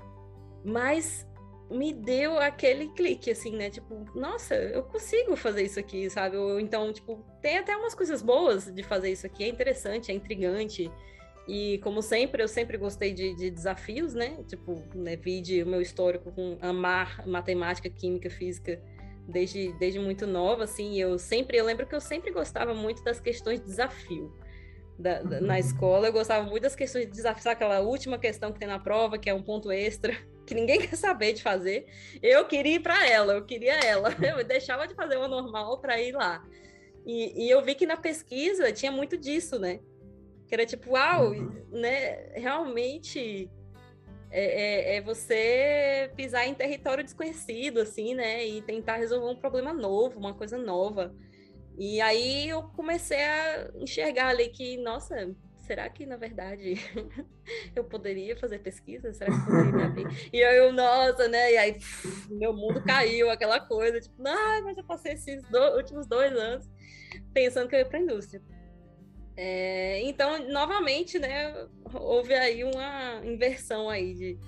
Mas 0.64 1.26
me 1.70 1.92
deu 1.92 2.38
aquele 2.38 2.88
clique, 2.88 3.30
assim, 3.30 3.56
né? 3.56 3.70
Tipo, 3.70 4.04
nossa, 4.14 4.54
eu 4.54 4.82
consigo 4.82 5.34
fazer 5.36 5.62
isso 5.62 5.80
aqui, 5.80 6.08
sabe? 6.10 6.36
Ou 6.36 6.60
então, 6.60 6.92
tipo, 6.92 7.24
tem 7.40 7.58
até 7.58 7.76
umas 7.76 7.94
coisas 7.94 8.22
boas 8.22 8.72
de 8.72 8.82
fazer 8.82 9.10
isso 9.10 9.26
aqui, 9.26 9.44
é 9.44 9.48
interessante, 9.48 10.10
é 10.10 10.14
intrigante. 10.14 10.90
E, 11.46 11.78
como 11.78 12.00
sempre, 12.00 12.42
eu 12.42 12.48
sempre 12.48 12.78
gostei 12.78 13.12
de, 13.12 13.34
de 13.34 13.50
desafios, 13.50 14.14
né? 14.14 14.42
Tipo, 14.48 14.82
né, 14.94 15.16
vi 15.16 15.62
o 15.62 15.66
meu 15.66 15.80
histórico 15.80 16.32
com 16.32 16.58
amar 16.60 17.26
matemática, 17.26 17.90
química, 17.90 18.30
física 18.30 18.80
desde, 19.28 19.72
desde 19.78 19.98
muito 19.98 20.26
nova, 20.26 20.64
assim. 20.64 20.98
eu 20.98 21.18
sempre, 21.18 21.56
eu 21.58 21.64
lembro 21.64 21.86
que 21.86 21.94
eu 21.94 22.00
sempre 22.00 22.30
gostava 22.30 22.74
muito 22.74 23.02
das 23.02 23.20
questões 23.20 23.60
de 23.60 23.66
desafio. 23.66 24.32
Da, 24.98 25.22
da, 25.22 25.40
na 25.40 25.54
uhum. 25.54 25.58
escola, 25.58 26.06
eu 26.06 26.12
gostava 26.12 26.48
muito 26.48 26.62
das 26.62 26.76
questões 26.76 27.06
de 27.06 27.10
desafio, 27.10 27.42
sabe 27.42 27.54
aquela 27.54 27.80
última 27.80 28.16
questão 28.16 28.52
que 28.52 28.60
tem 28.60 28.68
na 28.68 28.78
prova, 28.78 29.18
que 29.18 29.28
é 29.28 29.34
um 29.34 29.42
ponto 29.42 29.72
extra 29.72 30.16
que 30.46 30.54
ninguém 30.54 30.78
quer 30.86 30.96
saber 30.96 31.32
de 31.32 31.42
fazer. 31.42 31.86
Eu 32.22 32.44
queria 32.46 32.76
ir 32.76 32.80
para 32.80 33.08
ela, 33.08 33.34
eu 33.34 33.44
queria 33.44 33.74
ela. 33.74 34.10
Eu 34.22 34.44
deixava 34.44 34.86
de 34.86 34.94
fazer 34.94 35.16
uma 35.16 35.28
normal 35.28 35.78
para 35.78 36.00
ir 36.00 36.12
lá. 36.12 36.44
E, 37.06 37.46
e, 37.46 37.50
eu 37.50 37.62
vi 37.62 37.74
que 37.74 37.84
na 37.84 37.98
pesquisa 37.98 38.72
tinha 38.72 38.90
muito 38.90 39.18
disso, 39.18 39.58
né? 39.58 39.80
Que 40.48 40.54
era 40.54 40.64
tipo, 40.64 40.92
uau, 40.92 41.32
uhum. 41.32 41.52
né? 41.70 42.32
Realmente 42.34 43.50
é, 44.30 44.44
é, 44.44 44.96
é, 44.96 45.00
você 45.00 46.10
pisar 46.16 46.44
em 46.48 46.54
território 46.54 47.04
desconhecido, 47.04 47.80
assim, 47.80 48.14
né? 48.14 48.44
E 48.46 48.62
tentar 48.62 48.96
resolver 48.96 49.30
um 49.30 49.36
problema 49.36 49.72
novo, 49.72 50.18
uma 50.18 50.34
coisa 50.34 50.56
nova. 50.56 51.14
E 51.76 52.00
aí 52.00 52.48
eu 52.48 52.62
comecei 52.62 53.22
a 53.22 53.70
enxergar 53.74 54.28
ali 54.28 54.48
que, 54.48 54.76
nossa, 54.76 55.34
será 55.66 55.88
que 55.88 56.06
na 56.06 56.16
verdade 56.16 56.74
eu 57.74 57.84
poderia 57.84 58.36
fazer 58.36 58.60
pesquisa? 58.60 59.12
Será 59.12 59.32
que 59.32 59.40
eu 59.40 59.44
poderia 59.44 59.72
me 59.72 59.82
abrir? 59.82 60.30
E 60.32 60.38
eu, 60.38 60.72
nossa, 60.72 61.28
né? 61.28 61.52
E 61.52 61.56
aí 61.56 61.78
meu 62.30 62.52
mundo 62.52 62.82
caiu, 62.82 63.30
aquela 63.30 63.60
coisa, 63.60 64.00
tipo, 64.00 64.22
não, 64.22 64.62
mas 64.62 64.76
eu 64.76 64.84
passei 64.84 65.12
esses 65.14 65.42
dois, 65.50 65.74
últimos 65.74 66.06
dois 66.06 66.32
anos 66.32 66.68
pensando 67.32 67.68
que 67.68 67.74
eu 67.74 67.80
ia 67.80 67.86
para 67.86 67.98
a 67.98 68.02
indústria. 68.02 68.42
É, 69.36 70.00
então, 70.02 70.48
novamente, 70.50 71.18
né, 71.18 71.52
houve 71.92 72.32
aí 72.34 72.62
uma 72.62 73.20
inversão 73.24 73.90
aí 73.90 74.14
de, 74.14 74.38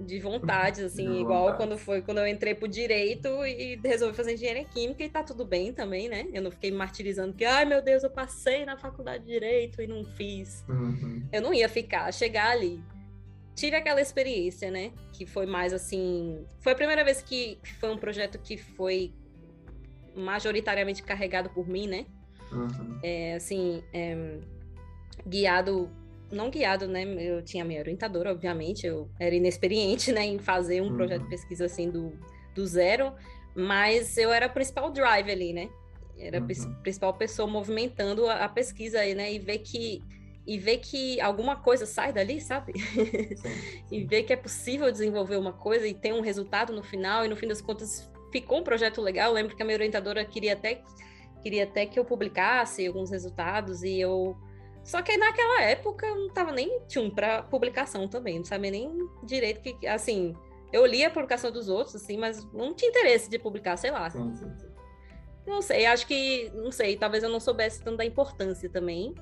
de 0.00 0.18
vontades, 0.18 0.80
assim, 0.80 1.06
de 1.06 1.20
igual 1.20 1.42
vontade. 1.42 1.56
quando 1.58 1.78
foi 1.78 2.02
quando 2.02 2.18
eu 2.18 2.26
entrei 2.26 2.54
pro 2.54 2.66
direito 2.66 3.28
e 3.44 3.78
resolvi 3.82 4.16
fazer 4.16 4.34
engenharia 4.34 4.64
química 4.64 5.04
e 5.04 5.08
tá 5.08 5.22
tudo 5.22 5.44
bem 5.44 5.72
também, 5.72 6.08
né? 6.08 6.26
Eu 6.32 6.42
não 6.42 6.50
fiquei 6.50 6.70
martirizando 6.70 7.34
que, 7.34 7.44
ai 7.44 7.64
meu 7.64 7.82
Deus, 7.82 8.02
eu 8.02 8.10
passei 8.10 8.64
na 8.64 8.76
faculdade 8.76 9.24
de 9.24 9.32
direito 9.32 9.80
e 9.82 9.86
não 9.86 10.04
fiz. 10.04 10.64
Uhum. 10.68 11.22
Eu 11.32 11.42
não 11.42 11.52
ia 11.52 11.68
ficar, 11.68 12.12
chegar 12.12 12.50
ali. 12.50 12.82
Tive 13.54 13.76
aquela 13.76 14.00
experiência, 14.00 14.70
né? 14.70 14.92
Que 15.12 15.26
foi 15.26 15.44
mais 15.44 15.72
assim. 15.72 16.44
Foi 16.60 16.72
a 16.72 16.76
primeira 16.76 17.04
vez 17.04 17.20
que 17.20 17.58
foi 17.78 17.90
um 17.90 17.98
projeto 17.98 18.38
que 18.38 18.56
foi 18.56 19.12
majoritariamente 20.16 21.02
carregado 21.02 21.50
por 21.50 21.68
mim, 21.68 21.86
né? 21.86 22.06
Uhum. 22.50 22.98
É, 23.02 23.34
assim, 23.34 23.82
é, 23.92 24.38
guiado 25.26 25.90
não 26.30 26.50
guiado, 26.50 26.86
né? 26.86 27.04
Eu 27.04 27.42
tinha 27.42 27.64
minha 27.64 27.80
orientadora, 27.80 28.30
obviamente, 28.30 28.86
eu 28.86 29.10
era 29.18 29.34
inexperiente, 29.34 30.12
né, 30.12 30.24
em 30.24 30.38
fazer 30.38 30.80
um 30.80 30.86
uhum. 30.86 30.96
projeto 30.96 31.22
de 31.22 31.28
pesquisa 31.28 31.64
assim 31.64 31.90
do, 31.90 32.12
do 32.54 32.66
zero, 32.66 33.12
mas 33.54 34.16
eu 34.16 34.32
era 34.32 34.46
a 34.46 34.48
principal 34.48 34.90
drive 34.90 35.30
ali, 35.30 35.52
né? 35.52 35.68
Era 36.18 36.38
a 36.38 36.40
uhum. 36.40 36.74
principal 36.82 37.14
pessoa 37.14 37.48
movimentando 37.48 38.28
a, 38.28 38.44
a, 38.44 38.48
pesquisa 38.48 39.00
aí, 39.00 39.14
né? 39.14 39.32
E 39.32 39.38
ver 39.38 39.58
que 39.58 40.02
e 40.46 40.58
ver 40.58 40.78
que 40.78 41.20
alguma 41.20 41.56
coisa 41.56 41.86
sai 41.86 42.12
dali, 42.12 42.40
sabe? 42.40 42.72
e 43.90 44.04
ver 44.04 44.22
que 44.24 44.32
é 44.32 44.36
possível 44.36 44.90
desenvolver 44.90 45.36
uma 45.36 45.52
coisa 45.52 45.86
e 45.86 45.94
ter 45.94 46.12
um 46.12 46.22
resultado 46.22 46.72
no 46.72 46.82
final 46.82 47.24
e 47.24 47.28
no 47.28 47.36
fim 47.36 47.46
das 47.46 47.60
contas 47.60 48.10
ficou 48.32 48.58
um 48.58 48.64
projeto 48.64 49.00
legal. 49.00 49.30
Eu 49.30 49.34
lembro 49.34 49.54
que 49.54 49.62
a 49.62 49.64
minha 49.64 49.76
orientadora 49.76 50.24
queria 50.24 50.54
até 50.54 50.82
queria 51.42 51.64
até 51.64 51.86
que 51.86 51.98
eu 51.98 52.04
publicasse 52.04 52.86
alguns 52.86 53.10
resultados 53.10 53.82
e 53.82 53.98
eu 53.98 54.36
só 54.82 55.02
que 55.02 55.16
naquela 55.16 55.62
época 55.62 56.06
eu 56.06 56.16
não 56.16 56.30
tava 56.30 56.52
nem 56.52 56.80
tchum 56.88 57.10
para 57.10 57.42
publicação 57.42 58.08
também, 58.08 58.38
não 58.38 58.44
sabia 58.44 58.70
nem 58.70 59.08
direito 59.22 59.60
que, 59.60 59.86
assim, 59.86 60.34
eu 60.72 60.86
lia 60.86 61.08
a 61.08 61.10
publicação 61.10 61.50
dos 61.50 61.68
outros, 61.68 61.96
assim, 61.96 62.16
mas 62.16 62.44
não 62.52 62.74
tinha 62.74 62.90
interesse 62.90 63.28
de 63.28 63.38
publicar, 63.38 63.76
sei 63.76 63.90
lá. 63.90 64.08
Não 65.46 65.62
sei, 65.62 65.86
acho 65.86 66.06
que, 66.06 66.50
não 66.54 66.70
sei, 66.70 66.96
talvez 66.96 67.22
eu 67.22 67.28
não 67.28 67.40
soubesse 67.40 67.82
tanto 67.82 67.98
da 67.98 68.04
importância 68.04 68.68
também 68.68 69.14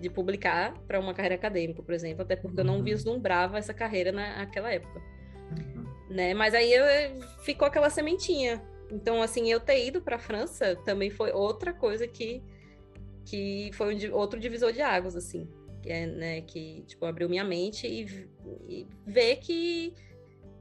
de 0.00 0.10
publicar 0.10 0.74
para 0.86 1.00
uma 1.00 1.14
carreira 1.14 1.34
acadêmica, 1.34 1.82
por 1.82 1.94
exemplo, 1.94 2.22
até 2.22 2.36
porque 2.36 2.60
eu 2.60 2.64
não 2.64 2.76
uhum. 2.76 2.82
vislumbrava 2.82 3.58
essa 3.58 3.72
carreira 3.72 4.12
naquela 4.12 4.72
época. 4.72 5.00
Uhum. 5.50 5.84
Né? 6.10 6.34
Mas 6.34 6.54
aí 6.54 6.72
eu, 6.72 6.84
ficou 7.42 7.66
aquela 7.66 7.90
sementinha. 7.90 8.62
Então, 8.90 9.22
assim, 9.22 9.50
eu 9.50 9.58
ter 9.58 9.86
ido 9.86 10.00
para 10.00 10.16
a 10.16 10.18
França 10.18 10.76
também 10.84 11.10
foi 11.10 11.32
outra 11.32 11.72
coisa 11.72 12.06
que 12.06 12.42
que 13.24 13.70
foi 13.72 13.94
um, 13.94 14.14
outro 14.14 14.38
divisor 14.38 14.72
de 14.72 14.82
águas, 14.82 15.16
assim, 15.16 15.48
que, 15.82 15.90
é, 15.90 16.06
né, 16.06 16.40
que 16.42 16.82
tipo, 16.86 17.04
abriu 17.06 17.28
minha 17.28 17.44
mente 17.44 17.86
e, 17.86 18.28
e 18.68 18.86
ver 19.06 19.36
que, 19.36 19.94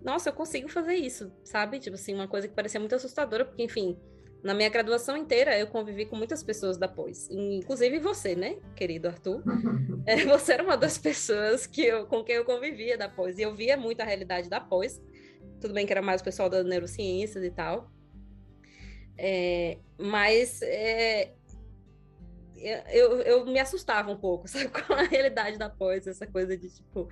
nossa, 0.01 0.29
eu 0.29 0.33
consigo 0.33 0.67
fazer 0.67 0.95
isso, 0.95 1.31
sabe? 1.43 1.79
Tipo 1.79 1.95
assim, 1.95 2.13
uma 2.13 2.27
coisa 2.27 2.47
que 2.47 2.53
parecia 2.53 2.79
muito 2.79 2.95
assustadora, 2.95 3.45
porque, 3.45 3.63
enfim, 3.63 3.97
na 4.43 4.53
minha 4.53 4.69
graduação 4.69 5.15
inteira 5.15 5.57
eu 5.57 5.67
convivi 5.67 6.05
com 6.05 6.15
muitas 6.15 6.43
pessoas 6.43 6.77
da 6.77 6.87
pós, 6.87 7.29
inclusive 7.29 7.99
você, 7.99 8.35
né, 8.35 8.57
querido 8.75 9.07
Arthur? 9.07 9.43
É, 10.05 10.17
você 10.25 10.51
era 10.51 10.63
uma 10.63 10.75
das 10.75 10.97
pessoas 10.97 11.65
que 11.65 11.81
eu, 11.81 12.05
com 12.07 12.25
quem 12.25 12.35
eu 12.35 12.43
convivia 12.43 12.97
da 12.97 13.07
pós, 13.07 13.39
e 13.39 13.41
eu 13.41 13.55
via 13.55 13.77
muito 13.77 14.01
a 14.01 14.03
realidade 14.03 14.49
da 14.49 14.59
pós, 14.59 15.01
tudo 15.61 15.73
bem 15.73 15.85
que 15.85 15.93
era 15.93 16.01
mais 16.01 16.19
o 16.19 16.23
pessoal 16.25 16.49
da 16.49 16.61
neurociências 16.61 17.41
e 17.41 17.49
tal, 17.49 17.89
é, 19.17 19.77
mas 19.97 20.61
é, 20.61 21.31
eu, 22.91 23.21
eu 23.21 23.45
me 23.45 23.59
assustava 23.59 24.11
um 24.11 24.17
pouco, 24.17 24.47
sabe, 24.49 24.69
com 24.69 24.93
a 24.93 25.03
realidade 25.03 25.57
da 25.57 25.69
pós, 25.69 26.07
essa 26.07 26.25
coisa 26.27 26.57
de 26.57 26.69
tipo, 26.69 27.07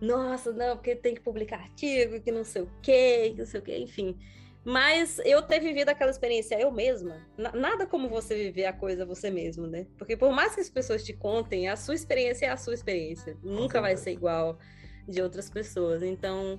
nossa, 0.00 0.52
não, 0.52 0.76
porque 0.76 0.94
tem 0.94 1.14
que 1.14 1.20
publicar 1.20 1.60
artigo, 1.60 2.20
que 2.20 2.30
não 2.30 2.44
sei 2.44 2.62
o 2.62 2.70
quê, 2.82 3.30
que 3.32 3.38
não 3.38 3.46
sei 3.46 3.60
o 3.60 3.62
quê, 3.62 3.78
enfim. 3.78 4.16
Mas 4.64 5.18
eu 5.26 5.42
ter 5.42 5.60
vivido 5.60 5.90
aquela 5.90 6.10
experiência 6.10 6.58
eu 6.58 6.70
mesma, 6.70 7.20
nada 7.36 7.86
como 7.86 8.08
você 8.08 8.34
viver 8.34 8.64
a 8.64 8.72
coisa 8.72 9.04
você 9.04 9.30
mesmo, 9.30 9.66
né? 9.66 9.86
Porque 9.98 10.16
por 10.16 10.32
mais 10.32 10.54
que 10.54 10.60
as 10.62 10.70
pessoas 10.70 11.04
te 11.04 11.12
contem, 11.12 11.68
a 11.68 11.76
sua 11.76 11.94
experiência 11.94 12.46
é 12.46 12.48
a 12.48 12.56
sua 12.56 12.72
experiência, 12.72 13.36
nunca 13.42 13.80
vai 13.82 13.94
ser 13.94 14.12
igual 14.12 14.58
de 15.06 15.20
outras 15.20 15.50
pessoas. 15.50 16.02
Então, 16.02 16.58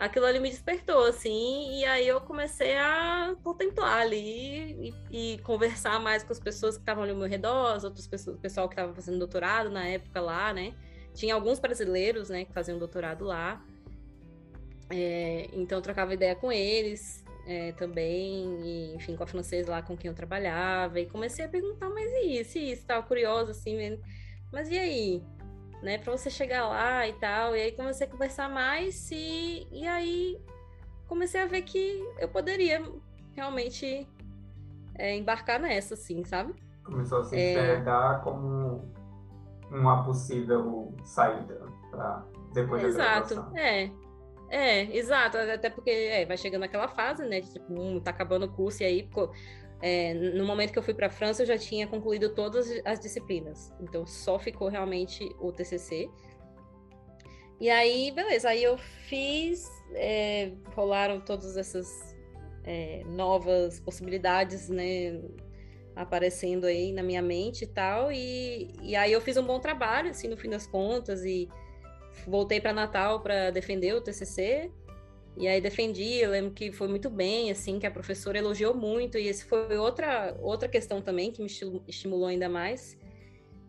aquilo 0.00 0.24
ali 0.24 0.40
me 0.40 0.48
despertou, 0.48 1.04
assim, 1.04 1.78
e 1.78 1.84
aí 1.84 2.08
eu 2.08 2.22
comecei 2.22 2.74
a 2.78 3.36
contemplar 3.44 4.00
ali 4.00 4.94
e, 5.10 5.34
e 5.34 5.38
conversar 5.40 6.00
mais 6.00 6.22
com 6.22 6.32
as 6.32 6.40
pessoas 6.40 6.76
que 6.76 6.82
estavam 6.82 7.02
ali 7.02 7.12
ao 7.12 7.18
meu 7.18 7.28
redor, 7.28 7.84
outras 7.84 8.06
pessoas, 8.06 8.36
o 8.36 8.40
pessoal 8.40 8.66
que 8.66 8.72
estava 8.72 8.94
fazendo 8.94 9.18
doutorado 9.18 9.68
na 9.68 9.86
época 9.86 10.18
lá, 10.18 10.54
né? 10.54 10.74
Tinha 11.14 11.34
alguns 11.34 11.58
brasileiros, 11.58 12.30
né, 12.30 12.46
que 12.46 12.52
faziam 12.52 12.78
doutorado 12.78 13.26
lá. 13.26 13.62
É, 14.88 15.50
então 15.52 15.78
eu 15.78 15.82
trocava 15.82 16.14
ideia 16.14 16.34
com 16.34 16.50
eles 16.50 17.22
é, 17.46 17.72
também, 17.72 18.58
e, 18.64 18.94
enfim, 18.94 19.14
com 19.14 19.24
a 19.24 19.26
francesa 19.26 19.70
lá 19.70 19.82
com 19.82 19.96
quem 19.98 20.08
eu 20.08 20.14
trabalhava, 20.14 20.98
e 20.98 21.06
comecei 21.06 21.44
a 21.44 21.48
perguntar, 21.48 21.90
mas 21.90 22.10
e 22.10 22.40
isso, 22.40 22.56
e 22.56 22.72
isso, 22.72 22.86
tava 22.86 23.06
curiosa, 23.06 23.50
assim, 23.50 23.76
mas 24.50 24.70
e 24.70 24.78
aí? 24.78 25.22
Né, 25.82 25.98
para 25.98 26.12
você 26.12 26.30
chegar 26.30 26.68
lá 26.68 27.06
e 27.06 27.12
tal. 27.14 27.56
E 27.56 27.62
aí 27.62 27.72
comecei 27.72 28.06
a 28.06 28.10
conversar 28.10 28.48
mais 28.48 29.10
e, 29.10 29.66
e 29.70 29.86
aí 29.86 30.40
comecei 31.06 31.40
a 31.40 31.46
ver 31.46 31.62
que 31.62 32.04
eu 32.18 32.28
poderia 32.28 32.82
realmente 33.34 34.06
é, 34.96 35.16
embarcar 35.16 35.58
nessa, 35.58 35.94
assim, 35.94 36.24
sabe? 36.24 36.54
Começou 36.84 37.20
a 37.20 37.24
se 37.24 37.36
é... 37.36 37.52
enxergar 37.52 38.22
como 38.22 38.92
uma 39.70 40.04
possível 40.04 40.94
saída 41.04 41.66
para 41.90 42.24
depois 42.52 42.82
exato, 42.82 43.34
da 43.34 43.42
graduação. 43.42 43.56
É, 43.56 43.90
é, 44.50 44.96
exato. 44.96 45.36
Até 45.38 45.70
porque 45.70 45.90
é, 45.90 46.26
vai 46.26 46.36
chegando 46.36 46.64
aquela 46.64 46.88
fase, 46.88 47.24
né? 47.24 47.40
De, 47.40 47.52
tipo, 47.52 47.72
um, 47.72 48.00
tá 48.00 48.10
acabando 48.10 48.46
o 48.46 48.52
curso 48.52 48.82
e 48.82 48.86
aí 48.86 49.08
é, 49.82 50.12
no 50.12 50.44
momento 50.44 50.72
que 50.72 50.78
eu 50.78 50.82
fui 50.82 50.92
para 50.92 51.06
a 51.06 51.10
França, 51.10 51.42
eu 51.42 51.46
já 51.46 51.56
tinha 51.56 51.86
concluído 51.86 52.34
todas 52.34 52.68
as 52.84 53.00
disciplinas. 53.00 53.72
Então, 53.80 54.06
só 54.06 54.38
ficou 54.38 54.68
realmente 54.68 55.24
o 55.40 55.50
TCC. 55.50 56.10
E 57.58 57.70
aí, 57.70 58.10
beleza. 58.10 58.50
Aí 58.50 58.62
eu 58.62 58.76
fiz, 58.78 59.68
é, 59.94 60.52
rolaram 60.74 61.20
todas 61.20 61.56
essas 61.56 62.14
é, 62.64 63.02
novas 63.06 63.80
possibilidades, 63.80 64.68
né? 64.68 65.20
Aparecendo 65.96 66.66
aí 66.66 66.92
na 66.92 67.02
minha 67.02 67.22
mente 67.22 67.64
e 67.64 67.66
tal. 67.66 68.12
E, 68.12 68.72
e 68.82 68.94
aí 68.94 69.12
eu 69.12 69.20
fiz 69.20 69.36
um 69.38 69.44
bom 69.44 69.60
trabalho, 69.60 70.10
assim, 70.10 70.28
no 70.28 70.36
fim 70.36 70.50
das 70.50 70.66
contas. 70.66 71.24
E 71.24 71.48
voltei 72.26 72.60
para 72.60 72.72
Natal 72.72 73.20
para 73.20 73.50
defender 73.50 73.94
o 73.94 74.00
TCC. 74.02 74.70
E 75.36 75.48
aí 75.48 75.60
defendi, 75.60 76.16
eu 76.16 76.30
lembro 76.30 76.52
que 76.52 76.72
foi 76.72 76.88
muito 76.88 77.08
bem, 77.08 77.50
assim, 77.50 77.78
que 77.78 77.86
a 77.86 77.90
professora 77.90 78.38
elogiou 78.38 78.74
muito, 78.74 79.16
e 79.16 79.28
esse 79.28 79.44
foi 79.44 79.78
outra, 79.78 80.36
outra 80.40 80.68
questão 80.68 81.00
também 81.00 81.30
que 81.30 81.40
me 81.40 81.48
estimulou 81.88 82.26
ainda 82.26 82.48
mais, 82.48 82.98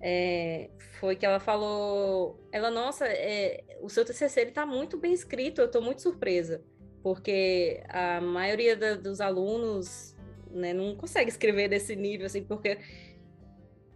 é, 0.01 0.69
foi 0.99 1.15
que 1.15 1.25
ela 1.25 1.39
falou, 1.39 2.39
ela, 2.51 2.71
nossa, 2.71 3.07
é, 3.07 3.63
o 3.81 3.89
seu 3.89 4.03
TCC 4.03 4.41
está 4.41 4.65
muito 4.65 4.97
bem 4.97 5.13
escrito, 5.13 5.61
eu 5.61 5.65
estou 5.65 5.81
muito 5.81 6.01
surpresa, 6.01 6.63
porque 7.03 7.81
a 7.87 8.19
maioria 8.19 8.75
da, 8.75 8.95
dos 8.95 9.21
alunos 9.21 10.15
né, 10.49 10.73
não 10.73 10.95
consegue 10.95 11.29
escrever 11.29 11.69
desse 11.69 11.95
nível, 11.95 12.25
assim, 12.25 12.43
porque 12.43 12.79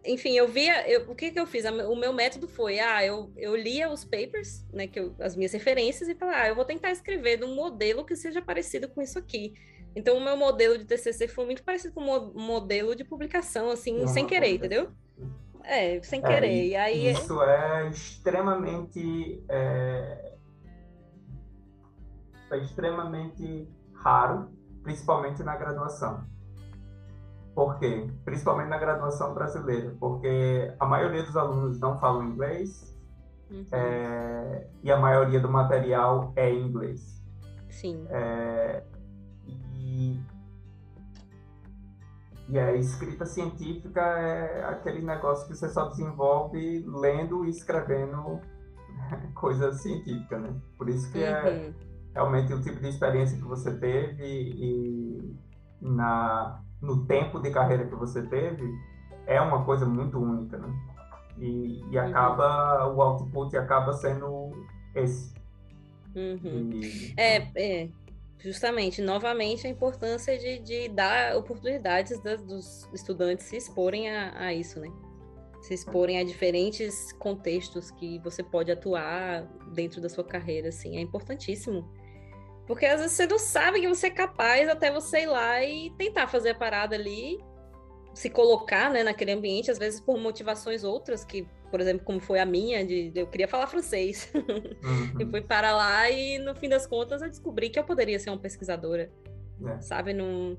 enfim, 0.05 0.37
eu 0.37 0.47
via, 0.47 0.89
eu, 0.89 1.09
o 1.09 1.15
que 1.15 1.31
que 1.31 1.39
eu 1.39 1.47
fiz? 1.47 1.65
O 1.65 1.95
meu 1.95 2.13
método 2.13 2.47
foi, 2.47 2.79
ah, 2.79 3.05
eu, 3.05 3.31
eu 3.35 3.55
lia 3.55 3.91
os 3.91 4.03
papers, 4.03 4.65
né, 4.71 4.87
que 4.87 4.99
eu, 4.99 5.15
as 5.19 5.35
minhas 5.35 5.51
referências 5.51 6.07
e 6.07 6.15
falava, 6.15 6.39
ah, 6.39 6.47
eu 6.47 6.55
vou 6.55 6.65
tentar 6.65 6.91
escrever 6.91 7.39
num 7.39 7.55
modelo 7.55 8.05
que 8.05 8.15
seja 8.15 8.41
parecido 8.41 8.87
com 8.89 9.01
isso 9.01 9.17
aqui. 9.17 9.53
Então, 9.95 10.17
o 10.17 10.21
meu 10.21 10.35
modelo 10.35 10.77
de 10.77 10.85
TCC 10.85 11.27
foi 11.27 11.45
muito 11.45 11.63
parecido 11.63 11.93
com 11.93 12.01
o 12.01 12.39
modelo 12.39 12.95
de 12.95 13.03
publicação, 13.03 13.69
assim, 13.69 13.99
Não, 13.99 14.07
sem 14.07 14.27
querer, 14.27 14.55
entendeu? 14.55 14.91
É, 15.63 16.01
sem 16.03 16.19
é, 16.19 16.23
querer. 16.23 16.65
E 16.67 16.75
aí, 16.75 17.11
isso 17.11 17.41
é 17.41 17.89
extremamente 17.89 19.43
é, 19.49 20.33
é 22.51 22.57
extremamente 22.57 23.67
raro, 23.93 24.49
principalmente 24.83 25.41
na 25.43 25.55
graduação. 25.55 26.27
Por 27.55 27.79
quê? 27.79 28.05
Principalmente 28.25 28.67
na 28.67 28.77
graduação 28.77 29.33
brasileira, 29.33 29.95
porque 29.97 30.73
a 30.77 30.85
maioria 30.85 31.23
dos 31.23 31.37
alunos 31.37 31.79
não 31.79 31.97
falam 31.97 32.27
inglês 32.27 32.93
uhum. 33.49 33.65
é, 33.71 34.67
e 34.83 34.91
a 34.91 34.97
maioria 34.97 35.39
do 35.39 35.49
material 35.49 36.33
é 36.35 36.51
em 36.51 36.67
inglês. 36.67 37.23
Sim. 37.69 38.05
É, 38.09 38.83
e 39.47 40.19
E 42.49 42.59
a 42.59 42.75
escrita 42.75 43.25
científica 43.25 44.01
é 44.01 44.65
aquele 44.65 45.01
negócio 45.01 45.47
que 45.47 45.55
você 45.55 45.69
só 45.69 45.87
desenvolve 45.87 46.85
lendo 46.85 47.45
e 47.45 47.49
escrevendo 47.49 48.41
coisa 49.33 49.71
científica, 49.71 50.37
né? 50.37 50.53
Por 50.77 50.89
isso 50.89 51.09
que 51.09 51.23
é 51.23 51.41
uhum. 51.41 51.47
é 51.47 51.73
realmente 52.13 52.53
o 52.53 52.61
tipo 52.61 52.81
de 52.81 52.89
experiência 52.89 53.37
que 53.37 53.43
você 53.45 53.77
teve 53.77 54.25
e 54.25 55.37
na, 55.81 56.61
no 56.85 57.05
tempo 57.05 57.39
de 57.39 57.49
carreira 57.51 57.85
que 57.85 57.95
você 57.95 58.21
teve 58.21 58.71
é 59.25 59.41
uma 59.41 59.65
coisa 59.65 59.85
muito 59.85 60.19
única, 60.19 60.57
né? 60.57 60.73
E, 61.37 61.81
e 61.91 61.97
uhum. 61.97 62.07
acaba, 62.07 62.87
uhum. 62.87 62.95
o 62.95 63.01
output 63.01 63.57
acaba 63.57 63.91
sendo 63.93 64.51
esse. 64.93 65.33
Uhum. 66.15 66.69
E... 66.73 67.13
É, 67.17 67.51
é, 67.55 67.89
justamente, 68.39 69.01
novamente, 69.01 69.67
a 69.67 69.69
importância 69.69 70.37
de, 70.37 70.59
de 70.59 70.89
dar 70.89 71.35
oportunidades 71.35 72.19
das, 72.21 72.41
dos 72.41 72.89
estudantes 72.93 73.47
se 73.47 73.57
exporem 73.57 74.09
a, 74.09 74.45
a 74.45 74.53
isso, 74.53 74.79
né? 74.79 74.89
Se 75.61 75.73
exporem 75.73 76.19
a 76.19 76.23
diferentes 76.23 77.11
contextos 77.13 77.89
que 77.91 78.19
você 78.19 78.43
pode 78.43 78.71
atuar 78.71 79.43
dentro 79.73 79.99
da 79.99 80.07
sua 80.07 80.23
carreira, 80.23 80.69
assim, 80.69 80.95
é 80.97 81.01
importantíssimo. 81.01 81.89
Porque 82.67 82.85
às 82.85 82.99
vezes 82.99 83.15
você 83.15 83.27
não 83.27 83.37
sabe 83.37 83.79
que 83.79 83.87
você 83.87 84.07
é 84.07 84.11
capaz 84.11 84.67
até 84.67 84.91
você 84.91 85.21
ir 85.21 85.27
lá 85.27 85.63
e 85.63 85.91
tentar 85.91 86.27
fazer 86.27 86.51
a 86.51 86.55
parada 86.55 86.95
ali, 86.95 87.39
se 88.13 88.29
colocar 88.29 88.89
né, 88.89 89.03
naquele 89.03 89.31
ambiente, 89.31 89.69
às 89.69 89.77
vezes 89.77 89.99
por 89.99 90.17
motivações 90.17 90.83
outras, 90.83 91.23
que, 91.23 91.47
por 91.69 91.79
exemplo, 91.79 92.03
como 92.03 92.19
foi 92.19 92.39
a 92.39 92.45
minha, 92.45 92.85
de, 92.85 93.11
eu 93.13 93.27
queria 93.27 93.47
falar 93.47 93.67
francês. 93.67 94.31
Uhum. 94.85 95.19
e 95.19 95.25
fui 95.25 95.41
para 95.41 95.75
lá 95.75 96.09
e, 96.09 96.37
no 96.37 96.55
fim 96.55 96.69
das 96.69 96.85
contas, 96.85 97.21
eu 97.21 97.29
descobri 97.29 97.69
que 97.69 97.79
eu 97.79 97.83
poderia 97.83 98.19
ser 98.19 98.29
uma 98.29 98.37
pesquisadora. 98.37 99.11
É. 99.65 99.81
Sabe? 99.81 100.13
Num... 100.13 100.57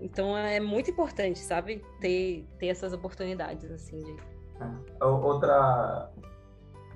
Então 0.00 0.36
é 0.36 0.58
muito 0.58 0.90
importante, 0.90 1.38
sabe? 1.38 1.82
Ter, 2.00 2.46
ter 2.58 2.68
essas 2.68 2.92
oportunidades, 2.92 3.70
assim, 3.70 3.98
de... 3.98 4.16
É. 4.60 5.04
Outra 5.04 6.10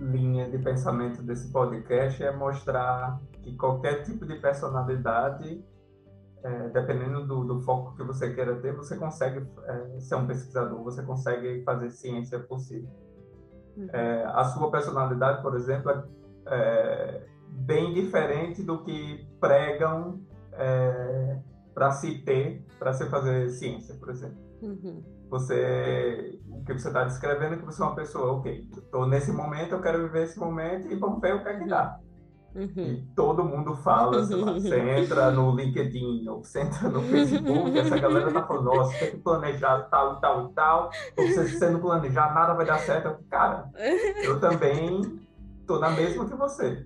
linha 0.01 0.49
de 0.49 0.59
pensamento 0.59 1.23
desse 1.23 1.53
podcast 1.53 2.23
é 2.23 2.33
mostrar 2.33 3.21
que 3.43 3.57
qualquer 3.57 4.03
tipo 4.03 4.25
de 4.25 4.37
personalidade, 4.37 5.65
é, 6.43 6.69
dependendo 6.71 7.27
do, 7.27 7.45
do, 7.45 7.61
foco 7.61 7.95
que 7.97 8.03
você 8.03 8.33
queira 8.33 8.57
ter, 8.57 8.75
você 8.75 8.97
consegue 8.97 9.47
é, 9.65 10.01
ser 10.01 10.15
um 10.15 10.27
pesquisador, 10.27 10.83
você 10.83 11.03
consegue 11.03 11.63
fazer 11.65 11.91
ciência 11.91 12.39
possível. 12.39 12.91
Uhum. 13.77 13.89
É, 13.93 14.25
a 14.27 14.45
sua 14.45 14.71
personalidade, 14.71 15.43
por 15.43 15.55
exemplo, 15.57 15.91
é, 15.91 16.05
é 16.47 17.27
bem 17.49 17.93
diferente 17.93 18.63
do 18.63 18.83
que 18.83 19.27
pregam 19.41 20.21
é, 20.53 21.39
para 21.75 21.91
se 21.91 22.19
ter, 22.19 22.65
para 22.79 22.93
se 22.93 23.07
fazer 23.07 23.49
ciência, 23.51 23.95
por 23.97 24.11
exemplo. 24.11 24.39
Uhum. 24.63 25.03
Você, 25.31 26.41
o 26.51 26.63
que 26.65 26.75
você 26.75 26.89
está 26.89 27.05
descrevendo 27.05 27.55
é 27.55 27.57
que 27.57 27.65
você 27.65 27.81
é 27.81 27.85
uma 27.87 27.95
pessoa, 27.95 28.33
ok, 28.35 28.69
estou 28.77 29.07
nesse 29.07 29.33
momento, 29.33 29.73
eu 29.73 29.81
quero 29.81 30.03
viver 30.03 30.25
esse 30.25 30.39
momento 30.39 30.91
e 30.93 30.95
vamos 30.95 31.21
ver 31.21 31.35
o 31.35 31.43
que 31.43 31.49
é 31.49 31.59
que 31.59 31.67
dá. 31.67 31.99
Uhum. 31.99 32.12
E 32.55 33.03
todo 33.17 33.45
mundo 33.45 33.75
fala, 33.77 34.25
sei 34.25 34.37
lá, 34.37 34.53
você 34.53 34.79
entra 35.01 35.31
no 35.31 35.57
LinkedIn 35.57 36.29
ou 36.29 36.45
você 36.45 36.61
entra 36.61 36.89
no 36.89 37.01
Facebook, 37.03 37.79
essa 37.79 37.99
galera 37.99 38.31
tá 38.31 38.47
falando, 38.47 38.65
nossa, 38.65 38.99
tem 38.99 39.11
que 39.13 39.17
planejar 39.19 39.89
tal 39.91 40.17
e 40.17 40.21
tal 40.21 40.51
e 40.51 40.53
tal, 40.53 40.91
ou 41.17 41.27
você 41.27 41.49
se 41.49 41.71
não 41.71 41.81
planejar, 41.81 42.35
nada 42.35 42.55
vai 42.55 42.67
dar 42.67 42.79
certo. 42.79 43.17
Cara, 43.31 43.71
eu 44.23 44.39
também 44.39 45.19
tô 45.67 45.79
na 45.79 45.91
mesma 45.91 46.27
que 46.27 46.35
você. 46.35 46.85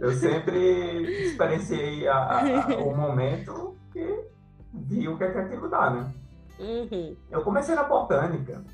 Eu 0.00 0.12
sempre 0.12 1.24
experienciei 1.24 2.06
a, 2.08 2.16
a, 2.16 2.76
o 2.78 2.94
momento 2.94 3.76
e 3.94 4.24
vi 4.72 5.08
o 5.08 5.16
que 5.16 5.24
é 5.24 5.32
que 5.32 5.38
aquilo 5.38 5.68
dá, 5.68 5.90
né? 5.90 6.12
Uhum. 6.58 7.16
Eu 7.30 7.42
comecei 7.42 7.74
na 7.74 7.84
botânica. 7.84 8.64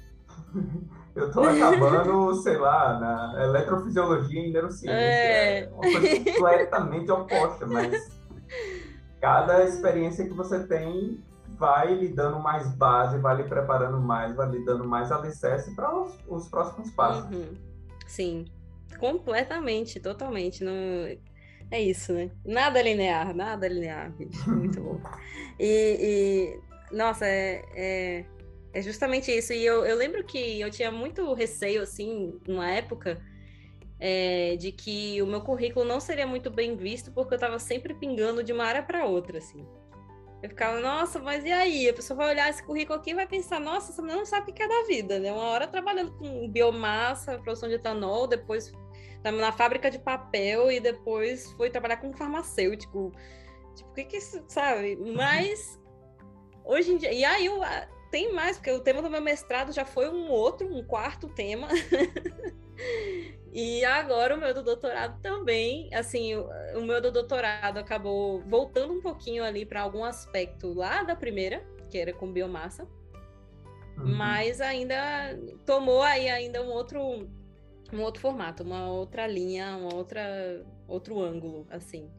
Eu 1.14 1.30
tô 1.30 1.42
acabando, 1.42 2.34
sei 2.36 2.56
lá, 2.56 2.98
na 2.98 3.44
eletrofisiologia 3.44 4.46
e 4.46 4.50
neurociência. 4.50 4.96
É, 4.96 5.60
é 5.60 5.68
uma 5.68 5.82
coisa 5.82 6.32
completamente 6.32 7.10
oposta, 7.10 7.66
mas 7.66 8.10
cada 9.20 9.62
experiência 9.64 10.24
que 10.24 10.32
você 10.32 10.66
tem 10.66 11.22
vai 11.58 11.94
lhe 11.94 12.08
dando 12.08 12.40
mais 12.40 12.74
base, 12.76 13.18
vai 13.18 13.36
lhe 13.36 13.44
preparando 13.44 14.00
mais, 14.00 14.34
vai 14.34 14.50
lhe 14.50 14.64
dando 14.64 14.88
mais 14.88 15.12
alicerce 15.12 15.76
para 15.76 15.94
os, 15.94 16.18
os, 16.26 16.48
próximos 16.48 16.90
passos. 16.90 17.24
Uhum. 17.30 17.54
Sim, 18.06 18.46
completamente, 18.98 20.00
totalmente. 20.00 20.64
Não... 20.64 20.72
É 21.70 21.80
isso, 21.80 22.12
né? 22.12 22.30
Nada 22.44 22.82
linear, 22.82 23.34
nada 23.34 23.68
linear, 23.68 24.12
Muito 24.46 24.80
bom. 24.80 25.00
E, 25.58 26.58
e 26.90 26.94
nossa, 26.94 27.24
é, 27.26 27.64
é 27.74 28.24
é 28.72 28.80
justamente 28.80 29.30
isso. 29.30 29.52
E 29.52 29.64
eu, 29.64 29.84
eu 29.84 29.96
lembro 29.96 30.24
que 30.24 30.60
eu 30.60 30.70
tinha 30.70 30.90
muito 30.90 31.32
receio, 31.34 31.82
assim, 31.82 32.38
numa 32.46 32.70
época, 32.70 33.20
é, 34.00 34.56
de 34.56 34.72
que 34.72 35.20
o 35.22 35.26
meu 35.26 35.40
currículo 35.40 35.84
não 35.84 36.00
seria 36.00 36.26
muito 36.26 36.50
bem 36.50 36.76
visto, 36.76 37.12
porque 37.12 37.34
eu 37.34 37.36
estava 37.36 37.58
sempre 37.58 37.94
pingando 37.94 38.42
de 38.42 38.52
uma 38.52 38.64
área 38.64 38.82
para 38.82 39.04
outra, 39.04 39.38
assim. 39.38 39.66
Eu 40.42 40.48
ficava, 40.48 40.80
nossa, 40.80 41.20
mas 41.20 41.44
e 41.44 41.52
aí? 41.52 41.88
A 41.88 41.94
pessoa 41.94 42.16
vai 42.16 42.30
olhar 42.30 42.50
esse 42.50 42.62
currículo 42.64 42.98
aqui 42.98 43.10
e 43.10 43.14
vai 43.14 43.28
pensar, 43.28 43.60
nossa, 43.60 43.92
essa 43.92 44.02
não 44.02 44.24
sabe 44.26 44.50
o 44.50 44.54
que 44.54 44.62
é 44.62 44.66
da 44.66 44.86
vida, 44.88 45.20
né? 45.20 45.30
Uma 45.30 45.44
hora 45.44 45.68
trabalhando 45.68 46.12
com 46.18 46.48
biomassa, 46.48 47.38
produção 47.38 47.68
de 47.68 47.76
etanol, 47.76 48.26
depois 48.26 48.72
na 49.22 49.52
fábrica 49.52 49.88
de 49.88 50.00
papel 50.00 50.72
e 50.72 50.80
depois 50.80 51.52
foi 51.52 51.70
trabalhar 51.70 51.98
com 51.98 52.12
farmacêutico. 52.12 53.12
Tipo, 53.76 53.90
o 53.90 53.94
que 53.94 54.04
que 54.04 54.16
isso, 54.16 54.42
sabe? 54.48 54.96
Mas 54.96 55.78
hoje 56.64 56.92
em 56.92 56.96
dia. 56.96 57.12
E 57.12 57.24
aí 57.24 57.46
eu 57.46 57.60
tem 58.12 58.30
mais, 58.34 58.58
porque 58.58 58.70
o 58.70 58.78
tema 58.78 59.00
do 59.00 59.08
meu 59.08 59.22
mestrado 59.22 59.72
já 59.72 59.86
foi 59.86 60.08
um 60.08 60.28
outro, 60.28 60.68
um 60.68 60.84
quarto 60.84 61.28
tema. 61.28 61.66
e 63.50 63.82
agora 63.86 64.36
o 64.36 64.38
meu 64.38 64.52
do 64.52 64.62
doutorado 64.62 65.18
também, 65.22 65.92
assim, 65.94 66.34
o, 66.34 66.46
o 66.76 66.82
meu 66.82 67.00
do 67.00 67.10
doutorado 67.10 67.78
acabou 67.78 68.42
voltando 68.42 68.92
um 68.92 69.00
pouquinho 69.00 69.42
ali 69.42 69.64
para 69.64 69.80
algum 69.80 70.04
aspecto 70.04 70.74
lá 70.74 71.02
da 71.02 71.16
primeira, 71.16 71.66
que 71.90 71.96
era 71.96 72.12
com 72.12 72.30
biomassa. 72.30 72.86
Uhum. 73.96 74.14
Mas 74.14 74.60
ainda 74.60 74.94
tomou 75.64 76.02
aí 76.02 76.28
ainda 76.28 76.62
um 76.62 76.68
outro 76.68 77.26
um 77.92 78.00
outro 78.00 78.20
formato, 78.20 78.62
uma 78.62 78.90
outra 78.90 79.26
linha, 79.26 79.76
uma 79.76 79.94
outra 79.94 80.64
outro 80.86 81.18
ângulo, 81.18 81.66
assim, 81.70 82.10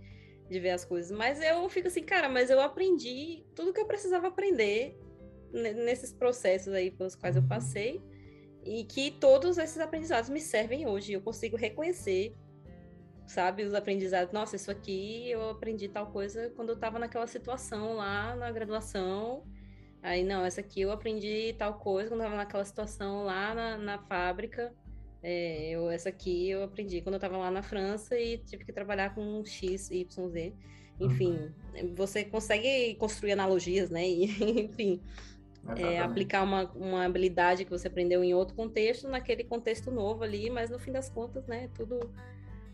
de 0.50 0.60
ver 0.60 0.72
as 0.72 0.84
coisas. 0.84 1.16
Mas 1.16 1.40
eu 1.40 1.70
fico 1.70 1.88
assim, 1.88 2.04
cara, 2.04 2.28
mas 2.30 2.50
eu 2.50 2.60
aprendi 2.60 3.44
tudo 3.56 3.72
que 3.72 3.80
eu 3.80 3.86
precisava 3.86 4.28
aprender 4.28 5.03
nesses 5.54 6.12
processos 6.12 6.74
aí 6.74 6.92
pelos 6.92 7.16
quais 7.16 7.36
eu 7.36 7.42
uhum. 7.42 7.48
passei 7.48 8.02
e 8.66 8.84
que 8.84 9.12
todos 9.12 9.58
esses 9.58 9.80
aprendizados 9.80 10.30
me 10.30 10.40
servem 10.40 10.88
hoje. 10.88 11.14
Eu 11.14 11.22
consigo 11.22 11.56
reconhecer, 11.56 12.36
sabe, 13.28 13.64
os 13.64 13.74
aprendizados. 13.74 14.34
Nossa, 14.34 14.56
isso 14.56 14.72
aqui 14.72 15.30
eu 15.30 15.50
aprendi 15.50 15.88
tal 15.90 16.08
coisa 16.12 16.52
quando 16.56 16.70
eu 16.70 16.76
estava 16.76 16.98
naquela 16.98 17.28
situação 17.28 17.94
lá 17.94 18.36
na 18.36 18.52
graduação. 18.52 19.44
Aí, 20.02 20.24
não, 20.24 20.44
essa 20.44 20.60
aqui 20.60 20.82
eu 20.82 20.92
aprendi 20.92 21.56
tal 21.58 21.76
coisa 21.76 22.10
quando 22.10 22.22
eu 22.22 22.26
estava 22.26 22.38
naquela 22.38 22.66
situação 22.66 23.24
lá 23.24 23.54
na, 23.54 23.78
na 23.78 23.98
fábrica. 24.00 24.74
É, 25.22 25.70
eu, 25.70 25.90
essa 25.90 26.10
aqui 26.10 26.50
eu 26.50 26.64
aprendi 26.64 27.02
quando 27.02 27.14
eu 27.14 27.18
estava 27.18 27.38
lá 27.38 27.50
na 27.50 27.64
França 27.64 28.20
e 28.20 28.38
tive 28.40 28.66
que 28.66 28.74
trabalhar 28.74 29.16
com 29.16 29.44
X, 29.46 29.90
Y, 29.90 30.30
Z. 30.30 30.54
Enfim, 31.00 31.52
uhum. 31.76 31.96
você 31.96 32.24
consegue 32.26 32.96
construir 32.96 33.32
analogias, 33.32 33.90
né? 33.90 34.04
E, 34.08 34.26
enfim, 34.66 35.02
é, 35.76 36.00
aplicar 36.00 36.44
uma, 36.44 36.70
uma 36.76 37.06
habilidade 37.06 37.64
que 37.64 37.72
você 37.72 37.88
aprendeu 37.88 38.24
em 38.24 38.34
outro 38.34 38.56
contexto, 38.56 39.08
naquele 39.08 39.44
contexto 39.44 39.90
novo 39.92 40.24
ali, 40.24 40.50
mas 40.50 40.70
no 40.70 40.78
fim 40.78 40.92
das 40.92 41.10
contas, 41.10 41.46
né, 41.48 41.70
tudo 41.74 42.00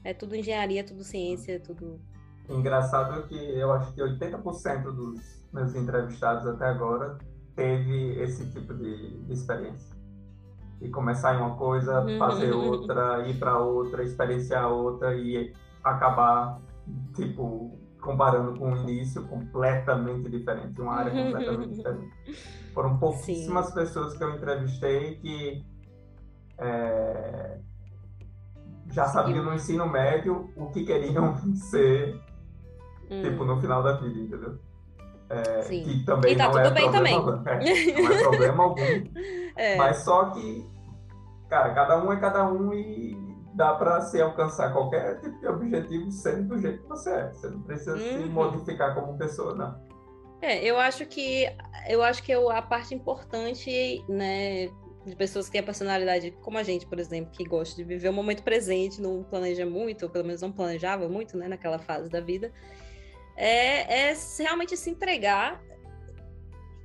é 0.04 0.14
tudo 0.14 0.36
engenharia, 0.36 0.84
tudo 0.84 1.04
ciência, 1.04 1.60
tudo. 1.60 2.00
Engraçado 2.50 3.28
que 3.28 3.36
eu 3.36 3.72
acho 3.72 3.94
que 3.94 4.02
80% 4.02 4.84
dos 4.84 5.44
meus 5.54 5.76
entrevistados 5.76 6.48
até 6.48 6.66
agora 6.66 7.18
teve 7.56 8.20
esse 8.22 8.50
tipo 8.52 8.74
de, 8.74 9.20
de 9.20 9.34
experiência. 9.34 9.96
E 10.82 10.90
começar 10.90 11.36
em 11.36 11.40
uma 11.40 11.56
coisa, 11.58 12.02
uhum. 12.02 12.18
fazer 12.18 12.52
outra, 12.54 13.28
ir 13.28 13.38
para 13.38 13.60
outra, 13.60 14.02
experienciar 14.04 14.72
outra 14.72 15.14
e 15.16 15.54
acabar, 15.84 16.60
tipo, 17.14 17.78
comparando 18.02 18.58
com 18.58 18.72
o 18.72 18.78
início, 18.78 19.24
completamente 19.28 20.30
diferente, 20.30 20.82
uma 20.82 20.96
área 20.96 21.12
completamente 21.12 21.76
diferente. 21.76 22.12
Foram 22.74 22.98
pouquíssimas 22.98 23.68
Sim. 23.68 23.74
pessoas 23.74 24.18
que 24.18 24.24
eu 24.24 24.36
entrevistei 24.36 25.16
que 25.16 25.66
é, 26.58 27.60
já 28.92 29.06
sabiam 29.06 29.44
no 29.44 29.54
ensino 29.54 29.88
médio 29.88 30.50
o 30.56 30.68
que 30.68 30.84
queriam 30.84 31.36
ser, 31.56 32.20
hum. 33.10 33.22
tipo, 33.22 33.44
no 33.46 33.60
final 33.60 33.84
da 33.84 33.94
vida, 33.94 34.20
entendeu? 34.20 34.58
É, 35.30 35.62
que 35.62 36.04
também 36.06 36.36
tá 36.36 36.50
não, 36.50 36.58
é 36.58 36.72
problema, 36.72 37.44
é, 37.46 38.02
não 38.02 38.12
é 38.12 38.18
problema 38.24 38.64
algum. 38.64 38.82
É. 39.56 39.78
Mas 39.78 39.98
só 39.98 40.32
que, 40.32 40.68
cara, 41.48 41.72
cada 41.76 42.04
um 42.04 42.12
é 42.12 42.20
cada 42.20 42.52
um 42.52 42.74
e 42.74 43.29
dá 43.60 43.74
para 43.74 44.00
se 44.00 44.22
alcançar 44.22 44.72
qualquer 44.72 45.20
tipo 45.20 45.38
de 45.38 45.48
objetivo 45.48 46.10
sendo 46.10 46.56
do 46.56 46.62
jeito 46.62 46.82
que 46.82 46.88
você 46.88 47.10
é. 47.12 47.28
Você 47.28 47.50
não 47.50 47.62
precisa 47.62 47.94
uhum. 47.94 48.24
se 48.24 48.30
modificar 48.30 48.96
como 48.96 49.18
pessoa, 49.18 49.54
não. 49.54 49.78
É, 50.42 50.64
eu 50.64 50.80
acho 50.80 51.06
que 51.06 51.46
eu 51.90 52.02
acho 52.02 52.24
que 52.24 52.32
a 52.32 52.62
parte 52.62 52.96
importante, 52.96 54.02
né, 54.08 54.68
de 55.06 55.14
pessoas 55.18 55.48
que 55.48 55.52
têm 55.52 55.60
a 55.60 55.64
personalidade 55.64 56.32
como 56.42 56.58
a 56.58 56.64
gente, 56.64 56.88
por 56.88 56.98
exemplo, 57.00 57.32
que 57.34 57.44
gosta 57.44 57.76
de 57.76 57.84
viver 57.84 58.08
o 58.08 58.14
momento 58.14 58.44
presente, 58.44 59.02
não 59.02 59.24
planeja 59.24 59.66
muito, 59.66 60.04
ou 60.04 60.10
pelo 60.10 60.24
menos 60.24 60.42
não 60.42 60.54
planejava 60.54 61.10
muito, 61.10 61.38
né, 61.38 61.50
naquela 61.50 61.80
fase 61.80 62.10
da 62.10 62.22
vida, 62.22 62.54
é, 63.36 64.12
é 64.12 64.18
realmente 64.40 64.78
se 64.78 64.90
entregar 64.90 65.62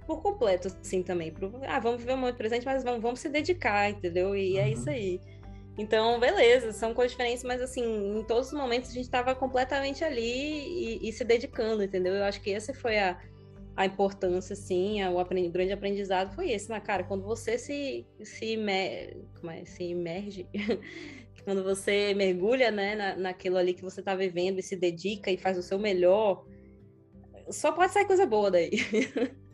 por 0.09 0.21
completo, 0.21 0.67
assim, 0.67 1.05
também. 1.05 1.33
Pro, 1.33 1.53
ah, 1.69 1.79
vamos 1.79 2.01
viver 2.01 2.15
o 2.15 2.17
momento 2.17 2.37
presente, 2.37 2.67
mas 2.67 2.83
vamos, 2.83 3.01
vamos 3.01 3.21
se 3.21 3.29
dedicar, 3.29 3.91
entendeu? 3.91 4.35
E 4.35 4.59
é 4.59 4.63
uhum. 4.63 4.67
é 4.67 4.71
isso 4.73 4.91
aí. 4.91 5.21
Então, 5.77 6.21
beleza, 6.21 6.73
são 6.73 6.95
coisas 6.95 7.13
diferentes, 7.13 7.43
mas 7.43 7.61
assim, 7.61 8.19
em 8.19 8.23
todos 8.25 8.49
os 8.49 8.53
momentos 8.53 8.91
a 8.91 8.93
gente 8.93 9.05
estava 9.05 9.35
completamente 9.35 10.05
ali 10.05 10.23
e, 10.23 11.09
e, 11.09 11.13
se 11.13 11.25
dedicando, 11.25 11.83
entendeu? 11.83 12.15
Eu 12.15 12.25
acho 12.25 12.41
que 12.41 12.53
essa 12.53 12.73
foi 12.73 12.97
a, 12.97 13.21
a 13.77 13.85
importância, 13.85 14.53
assim, 14.53 15.03
o, 15.05 15.19
aprendi, 15.19 15.49
grande 15.49 15.73
aprendizado 15.73 16.33
foi 16.35 16.53
esse, 16.53 16.69
na 16.69 16.77
né, 16.77 16.81
cara, 16.81 17.03
quando 17.03 17.25
você 17.25 17.59
se, 17.59 18.07
se, 18.23 18.53
imer, 18.53 19.17
como 19.41 19.51
é, 19.51 19.65
se 19.65 19.83
imerge, 19.83 20.47
quando 21.45 21.65
você 21.65 22.15
mergulha, 22.15 22.71
né, 22.71 22.95
na, 22.95 23.17
naquilo 23.17 23.57
ali 23.57 23.75
que 23.75 23.83
você 23.83 23.99
está 23.99 24.15
vivendo 24.15 24.61
e 24.61 24.63
se 24.63 24.77
dedica 24.77 25.29
e 25.29 25.37
faz 25.37 25.59
o 25.59 25.63
seu 25.63 25.79
melhor, 25.79 26.47
só 27.51 27.73
pode 27.73 27.93
sair 27.93 28.07
coisa 28.07 28.25
boa 28.25 28.49
daí. 28.49 28.71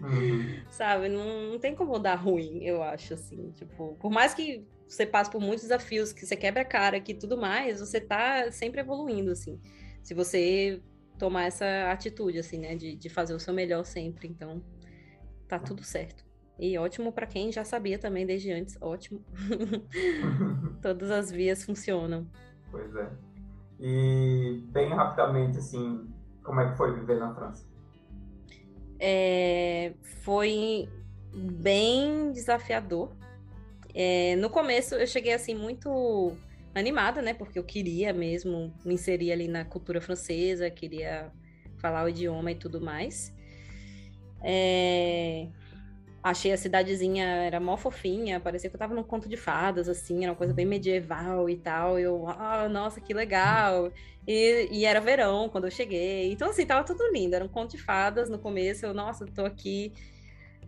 Uhum. 0.01 0.61
Sabe? 0.71 1.09
Não, 1.09 1.53
não 1.53 1.59
tem 1.59 1.75
como 1.75 1.99
dar 1.99 2.15
ruim, 2.15 2.63
eu 2.63 2.83
acho, 2.83 3.15
assim. 3.15 3.51
Tipo, 3.53 3.97
por 3.99 4.11
mais 4.11 4.35
que 4.35 4.65
você 4.93 5.07
passe 5.07 5.31
por 5.31 5.41
muitos 5.41 5.63
desafios, 5.63 6.13
que 6.13 6.27
você 6.27 6.37
quebra 6.37 6.63
a 6.63 6.65
cara, 6.65 7.01
que 7.01 7.15
tudo 7.15 7.37
mais, 7.37 7.81
você 7.81 8.01
tá 8.01 8.51
sempre 8.51 8.81
evoluindo, 8.81 9.31
assim. 9.31 9.61
Se 10.03 10.15
você 10.15 10.83
tomar 11.19 11.45
essa 11.45 11.91
atitude, 11.91 12.39
assim, 12.39 12.59
né? 12.59 12.75
De, 12.75 12.97
de 12.97 13.09
fazer 13.09 13.35
o 13.35 13.41
seu 13.41 13.55
melhor 13.55 13.85
sempre. 13.85 14.29
Então, 14.29 14.63
tá 15.47 15.59
tudo 15.59 15.85
certo. 15.85 16.25
E 16.59 16.77
ótimo 16.77 17.13
para 17.13 17.27
quem 17.27 17.53
já 17.53 17.65
sabia 17.65 17.99
também 17.99 18.27
desde 18.27 18.51
antes. 18.53 18.77
Ótimo. 18.81 19.25
Todas 20.83 21.11
as 21.11 21.31
vias 21.31 21.65
funcionam. 21.65 22.27
Pois 22.71 22.95
é. 22.97 23.11
E 23.79 24.63
bem 24.73 24.91
rapidamente, 24.91 25.59
assim, 25.59 26.07
como 26.43 26.61
é 26.61 26.71
que 26.71 26.77
foi 26.77 26.99
viver 26.99 27.19
na 27.19 27.35
França? 27.35 27.71
é, 29.01 29.95
foi 30.23 30.89
bem 31.35 32.31
desafiador. 32.33 33.11
É, 33.95 34.37
no 34.37 34.51
começo 34.51 34.95
eu 34.95 35.07
cheguei 35.07 35.33
assim 35.33 35.55
muito 35.55 36.37
animada, 36.75 37.21
né? 37.23 37.35
Porque 37.35 37.59
eu 37.59 37.65
queria 37.65 38.13
mesmo 38.13 38.73
me 38.85 38.95
inserir 38.95 39.33
ali 39.33 39.49
na 39.49 39.65
cultura 39.65 40.01
francesa, 40.01 40.71
queria 40.71 41.33
falar 41.79 42.05
o 42.05 42.09
idioma 42.09 42.53
e 42.53 42.55
tudo 42.55 42.81
mais. 42.81 43.33
É, 44.43 45.49
achei 46.23 46.53
a 46.53 46.57
cidadezinha, 46.57 47.25
era 47.25 47.59
mó 47.61 47.77
fofinha, 47.77 48.41
parecia 48.41 48.69
que 48.71 48.77
eu 48.77 48.79
tava 48.79 48.95
num 48.95 49.03
conto 49.03 49.29
de 49.29 49.37
fadas, 49.37 49.89
assim, 49.89 50.23
era 50.23 50.33
uma 50.33 50.37
coisa 50.37 50.53
bem 50.53 50.67
medieval 50.67 51.49
e 51.49 51.57
tal. 51.57 51.99
Eu, 51.99 52.29
ah, 52.29 52.69
nossa, 52.69 53.01
que 53.01 53.13
legal. 53.15 53.91
E, 54.27 54.69
e, 54.71 54.85
era 54.85 55.01
verão 55.01 55.49
quando 55.49 55.65
eu 55.65 55.71
cheguei. 55.71 56.31
Então, 56.33 56.51
assim, 56.51 56.67
tava 56.67 56.85
tudo 56.85 57.03
lindo. 57.13 57.35
Era 57.35 57.45
um 57.45 57.49
conto 57.49 57.73
de 57.73 57.79
fadas 57.83 58.29
no 58.29 58.39
começo. 58.39 58.87
Eu, 58.87 58.95
nossa, 58.95 59.27
tô 59.27 59.45
aqui 59.45 59.93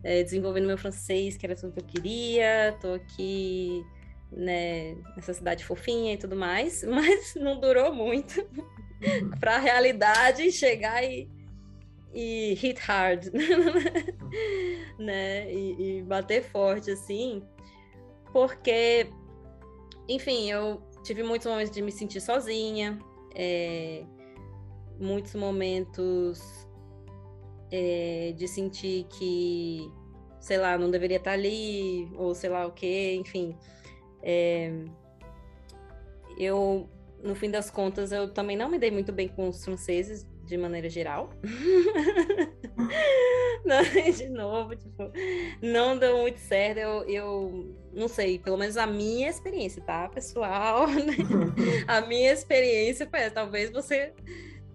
é, 0.05 0.23
desenvolvendo 0.23 0.67
meu 0.67 0.79
francês, 0.79 1.37
que 1.37 1.47
era 1.47 1.55
tudo 1.55 1.73
que 1.73 1.81
eu 1.81 1.85
queria. 1.85 2.77
Tô 2.81 2.95
aqui, 2.95 3.85
né, 4.31 4.95
nessa 5.17 5.33
cidade 5.33 5.65
fofinha 5.65 6.15
e 6.15 6.17
tudo 6.17 6.37
mais. 6.37 6.83
Mas 6.89 7.35
não 7.35 7.61
durou 7.61 7.95
muito 7.95 8.47
pra 9.41 9.59
realidade 9.59 10.51
chegar 10.53 11.03
e 11.05 11.31
e 12.15 12.55
hit 12.55 12.79
hard, 12.79 13.31
né? 14.99 15.51
E, 15.53 15.99
e, 15.99 16.03
bater 16.03 16.43
forte, 16.43 16.91
assim, 16.91 17.43
porque, 18.33 19.11
enfim, 20.09 20.51
eu 20.51 20.83
tive 21.05 21.23
muitos 21.23 21.47
momentos 21.47 21.73
de 21.73 21.81
me 21.83 21.91
sentir 21.91 22.21
sozinha, 22.21 22.99
é, 23.35 24.05
muitos 25.01 25.35
momentos 25.35 26.62
é, 27.73 28.35
de 28.37 28.47
sentir 28.47 29.05
que, 29.05 29.91
sei 30.39 30.59
lá, 30.59 30.77
não 30.77 30.91
deveria 30.91 31.17
estar 31.17 31.33
ali, 31.33 32.09
ou 32.15 32.35
sei 32.35 32.51
lá 32.51 32.67
o 32.67 32.73
que, 32.73 33.15
enfim. 33.15 33.57
É, 34.23 34.71
eu, 36.39 36.89
no 37.23 37.35
fim 37.35 37.51
das 37.51 37.71
contas, 37.71 38.13
eu 38.13 38.33
também 38.33 38.57
não 38.57 38.69
me 38.69 38.79
dei 38.79 38.91
muito 38.91 39.11
bem 39.11 39.27
com 39.27 39.49
os 39.49 39.65
franceses, 39.65 40.31
de 40.45 40.59
maneira 40.59 40.91
geral. 40.91 41.31
não, 43.65 43.81
de 44.13 44.29
novo, 44.29 44.77
tipo, 44.77 45.11
não 45.63 45.97
deu 45.97 46.19
muito 46.19 46.39
certo. 46.39 46.79
Eu, 46.79 47.09
eu 47.09 47.77
não 47.93 48.09
sei, 48.09 48.39
pelo 48.39 48.59
menos 48.59 48.77
a 48.77 48.87
minha 48.87 49.29
experiência, 49.29 49.83
tá, 49.83 50.09
pessoal? 50.09 50.87
a 51.89 52.01
minha 52.03 52.33
experiência 52.33 53.09
foi. 53.09 53.31
Talvez 53.31 53.71
você 53.71 54.13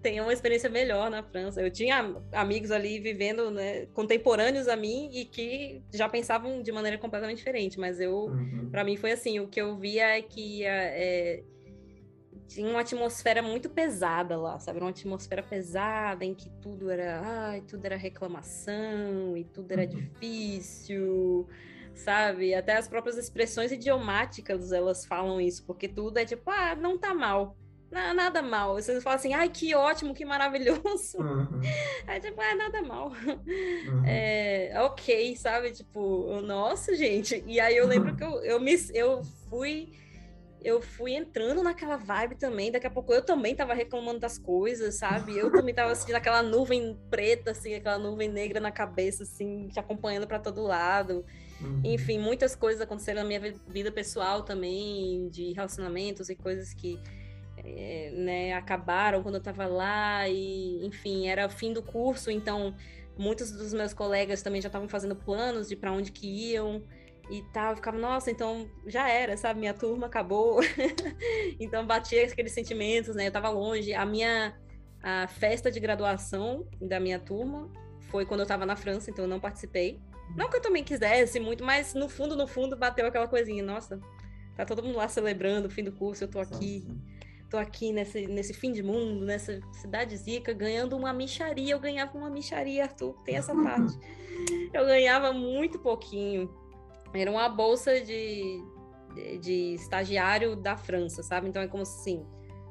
tenha 0.01 0.23
uma 0.23 0.33
experiência 0.33 0.69
melhor 0.69 1.09
na 1.09 1.23
França. 1.23 1.61
Eu 1.61 1.71
tinha 1.71 2.15
amigos 2.31 2.71
ali 2.71 2.99
vivendo, 2.99 3.51
né, 3.51 3.87
contemporâneos 3.87 4.67
a 4.67 4.75
mim 4.75 5.09
e 5.11 5.25
que 5.25 5.81
já 5.93 6.07
pensavam 6.07 6.61
de 6.61 6.71
maneira 6.71 6.97
completamente 6.97 7.37
diferente, 7.37 7.79
mas 7.79 7.99
eu, 7.99 8.25
uhum. 8.25 8.69
para 8.71 8.83
mim 8.83 8.95
foi 8.95 9.11
assim, 9.11 9.39
o 9.39 9.47
que 9.47 9.59
eu 9.59 9.77
via 9.77 10.17
é 10.17 10.21
que 10.21 10.63
é, 10.63 11.43
tinha 12.47 12.69
uma 12.69 12.81
atmosfera 12.81 13.41
muito 13.41 13.69
pesada 13.69 14.37
lá, 14.37 14.57
sabe? 14.59 14.79
Uma 14.79 14.89
atmosfera 14.89 15.43
pesada 15.43 16.23
em 16.23 16.33
que 16.33 16.49
tudo 16.61 16.89
era, 16.89 17.21
ai, 17.21 17.61
tudo 17.61 17.85
era 17.85 17.97
reclamação 17.97 19.35
e 19.35 19.43
tudo 19.43 19.71
era 19.71 19.83
uhum. 19.83 19.89
difícil, 19.89 21.47
sabe? 21.93 22.53
Até 22.53 22.77
as 22.77 22.87
próprias 22.87 23.17
expressões 23.17 23.71
idiomáticas 23.71 24.71
elas 24.71 25.05
falam 25.05 25.41
isso, 25.41 25.65
porque 25.65 25.87
tudo 25.87 26.17
é 26.17 26.25
tipo, 26.25 26.49
ah, 26.49 26.75
não 26.75 26.97
tá 26.97 27.13
mal. 27.13 27.57
Não, 27.89 28.13
nada 28.13 28.41
mal. 28.41 28.75
Você 28.75 28.99
fala 29.01 29.15
assim, 29.15 29.33
ai, 29.33 29.49
que 29.49 29.73
ótimo, 29.73 30.13
que 30.13 30.25
maravilhoso. 30.25 31.17
Uhum. 31.19 31.61
É 32.07 32.19
tipo, 32.19 32.39
ah, 32.39 32.55
nada 32.55 32.81
mal. 32.81 33.09
Uhum. 33.09 34.03
É, 34.05 34.73
ok, 34.77 35.35
sabe? 35.35 35.71
Tipo, 35.71 36.41
nossa, 36.41 36.95
gente. 36.95 37.43
E 37.45 37.59
aí 37.59 37.75
eu 37.75 37.87
lembro 37.87 38.15
que 38.15 38.23
eu, 38.23 38.43
eu, 38.43 38.59
me, 38.59 38.75
eu 38.93 39.23
fui 39.49 39.89
eu 40.63 40.81
fui 40.81 41.13
entrando 41.13 41.63
naquela 41.63 41.97
vibe 41.97 42.35
também. 42.35 42.71
Daqui 42.71 42.87
a 42.87 42.89
pouco 42.89 43.13
eu 43.13 43.21
também 43.21 43.55
tava 43.55 43.73
reclamando 43.73 44.19
das 44.19 44.37
coisas, 44.37 44.95
sabe? 44.95 45.37
Eu 45.37 45.51
também 45.51 45.73
tava 45.73 45.93
sentindo 45.95 46.15
aquela 46.15 46.41
nuvem 46.41 46.97
preta, 47.09 47.51
assim, 47.51 47.75
aquela 47.75 47.97
nuvem 47.97 48.27
negra 48.27 48.59
na 48.59 48.71
cabeça, 48.71 49.23
assim, 49.23 49.67
te 49.69 49.79
acompanhando 49.79 50.27
para 50.27 50.39
todo 50.39 50.63
lado. 50.63 51.23
Uhum. 51.61 51.81
Enfim, 51.85 52.19
muitas 52.19 52.55
coisas 52.55 52.81
aconteceram 52.81 53.21
na 53.21 53.27
minha 53.27 53.39
vida 53.67 53.91
pessoal 53.91 54.43
também, 54.43 55.29
de 55.29 55.53
relacionamentos 55.53 56.29
e 56.29 56.35
coisas 56.35 56.73
que 56.73 56.99
é, 57.57 58.11
né, 58.13 58.53
acabaram 58.53 59.21
quando 59.23 59.35
eu 59.35 59.41
tava 59.41 59.65
lá. 59.65 60.27
E, 60.27 60.85
enfim, 60.85 61.27
era 61.27 61.45
o 61.45 61.49
fim 61.49 61.73
do 61.73 61.81
curso, 61.81 62.31
então 62.31 62.75
muitos 63.17 63.51
dos 63.51 63.73
meus 63.73 63.93
colegas 63.93 64.41
também 64.41 64.61
já 64.61 64.67
estavam 64.67 64.87
fazendo 64.87 65.15
planos 65.15 65.67
de 65.67 65.75
para 65.75 65.91
onde 65.91 66.11
que 66.11 66.27
iam 66.27 66.83
e 67.29 67.41
tal, 67.51 67.71
eu 67.71 67.75
ficava, 67.75 67.97
nossa, 67.97 68.31
então 68.31 68.69
já 68.85 69.09
era, 69.09 69.35
sabe? 69.35 69.59
Minha 69.59 69.73
turma 69.73 70.07
acabou. 70.07 70.59
então 71.59 71.85
batia 71.85 72.25
aqueles 72.25 72.53
sentimentos, 72.53 73.15
né? 73.15 73.27
Eu 73.27 73.31
tava 73.31 73.49
longe. 73.49 73.93
A 73.93 74.05
minha 74.05 74.55
a 75.01 75.27
festa 75.27 75.71
de 75.71 75.79
graduação 75.79 76.67
da 76.81 76.99
minha 76.99 77.19
turma 77.19 77.69
foi 78.09 78.25
quando 78.25 78.41
eu 78.41 78.45
tava 78.45 78.65
na 78.65 78.75
França, 78.75 79.09
então 79.09 79.25
eu 79.25 79.29
não 79.29 79.39
participei. 79.39 79.99
Não 80.35 80.49
que 80.49 80.57
eu 80.57 80.61
também 80.61 80.83
quisesse 80.83 81.39
muito, 81.39 81.63
mas 81.63 81.93
no 81.93 82.09
fundo, 82.09 82.35
no 82.35 82.47
fundo, 82.47 82.75
bateu 82.75 83.05
aquela 83.05 83.27
coisinha, 83.27 83.63
nossa, 83.63 83.99
tá 84.55 84.65
todo 84.65 84.83
mundo 84.83 84.97
lá 84.97 85.07
celebrando 85.07 85.67
o 85.67 85.71
fim 85.71 85.83
do 85.83 85.91
curso, 85.91 86.23
eu 86.23 86.27
tô 86.27 86.39
aqui. 86.39 86.85
Tô 87.49 87.57
aqui 87.57 87.93
nesse, 87.93 88.27
nesse 88.27 88.53
fim 88.53 88.71
de 88.71 88.83
mundo, 88.83 89.25
nessa 89.25 89.59
cidade 89.71 90.15
zica, 90.17 90.53
ganhando 90.53 90.97
uma 90.97 91.13
micharia. 91.13 91.73
Eu 91.73 91.79
ganhava 91.79 92.17
uma 92.17 92.29
micharia, 92.29 92.83
Arthur, 92.83 93.13
tem 93.23 93.35
essa 93.35 93.55
parte. 93.55 93.97
Eu 94.73 94.85
ganhava 94.85 95.33
muito 95.33 95.79
pouquinho 95.79 96.49
era 97.13 97.31
uma 97.31 97.47
bolsa 97.49 97.99
de, 98.01 98.63
de, 99.13 99.37
de, 99.37 99.73
estagiário 99.75 100.55
da 100.55 100.75
França, 100.75 101.23
sabe? 101.23 101.47
Então 101.47 101.61
é 101.61 101.67
como 101.67 101.83
assim, 101.83 102.25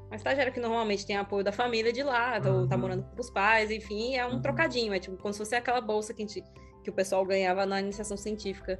uma 0.07 0.16
estagiária 0.16 0.53
que 0.53 0.61
normalmente 0.61 1.07
tem 1.07 1.16
apoio 1.16 1.44
da 1.44 1.53
família 1.53 1.93
de 1.93 2.03
lá, 2.03 2.40
ou 2.44 2.53
uhum. 2.53 2.69
tá 2.69 2.77
morando 2.77 3.05
com 3.05 3.20
os 3.20 3.31
pais, 3.31 3.70
enfim, 3.70 4.16
é 4.16 4.27
um 4.27 4.35
uhum. 4.35 4.43
trocadinho, 4.43 4.93
é 4.93 4.98
tipo 4.98 5.16
como 5.16 5.32
se 5.32 5.39
fosse 5.39 5.55
aquela 5.55 5.81
bolsa 5.81 6.12
que, 6.12 6.23
gente, 6.23 6.43
que 6.82 6.90
o 6.90 6.93
pessoal 6.93 7.24
ganhava 7.24 7.65
na 7.66 7.81
iniciação 7.81 8.16
científica 8.16 8.78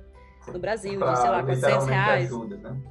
no 0.53 0.59
Brasil, 0.59 0.99
pra, 0.99 1.13
de, 1.13 1.21
sei 1.21 1.31
lá, 1.31 1.43
400 1.43 1.87
reais. 1.87 2.27
Ajuda, 2.27 2.57
né? 2.57 2.83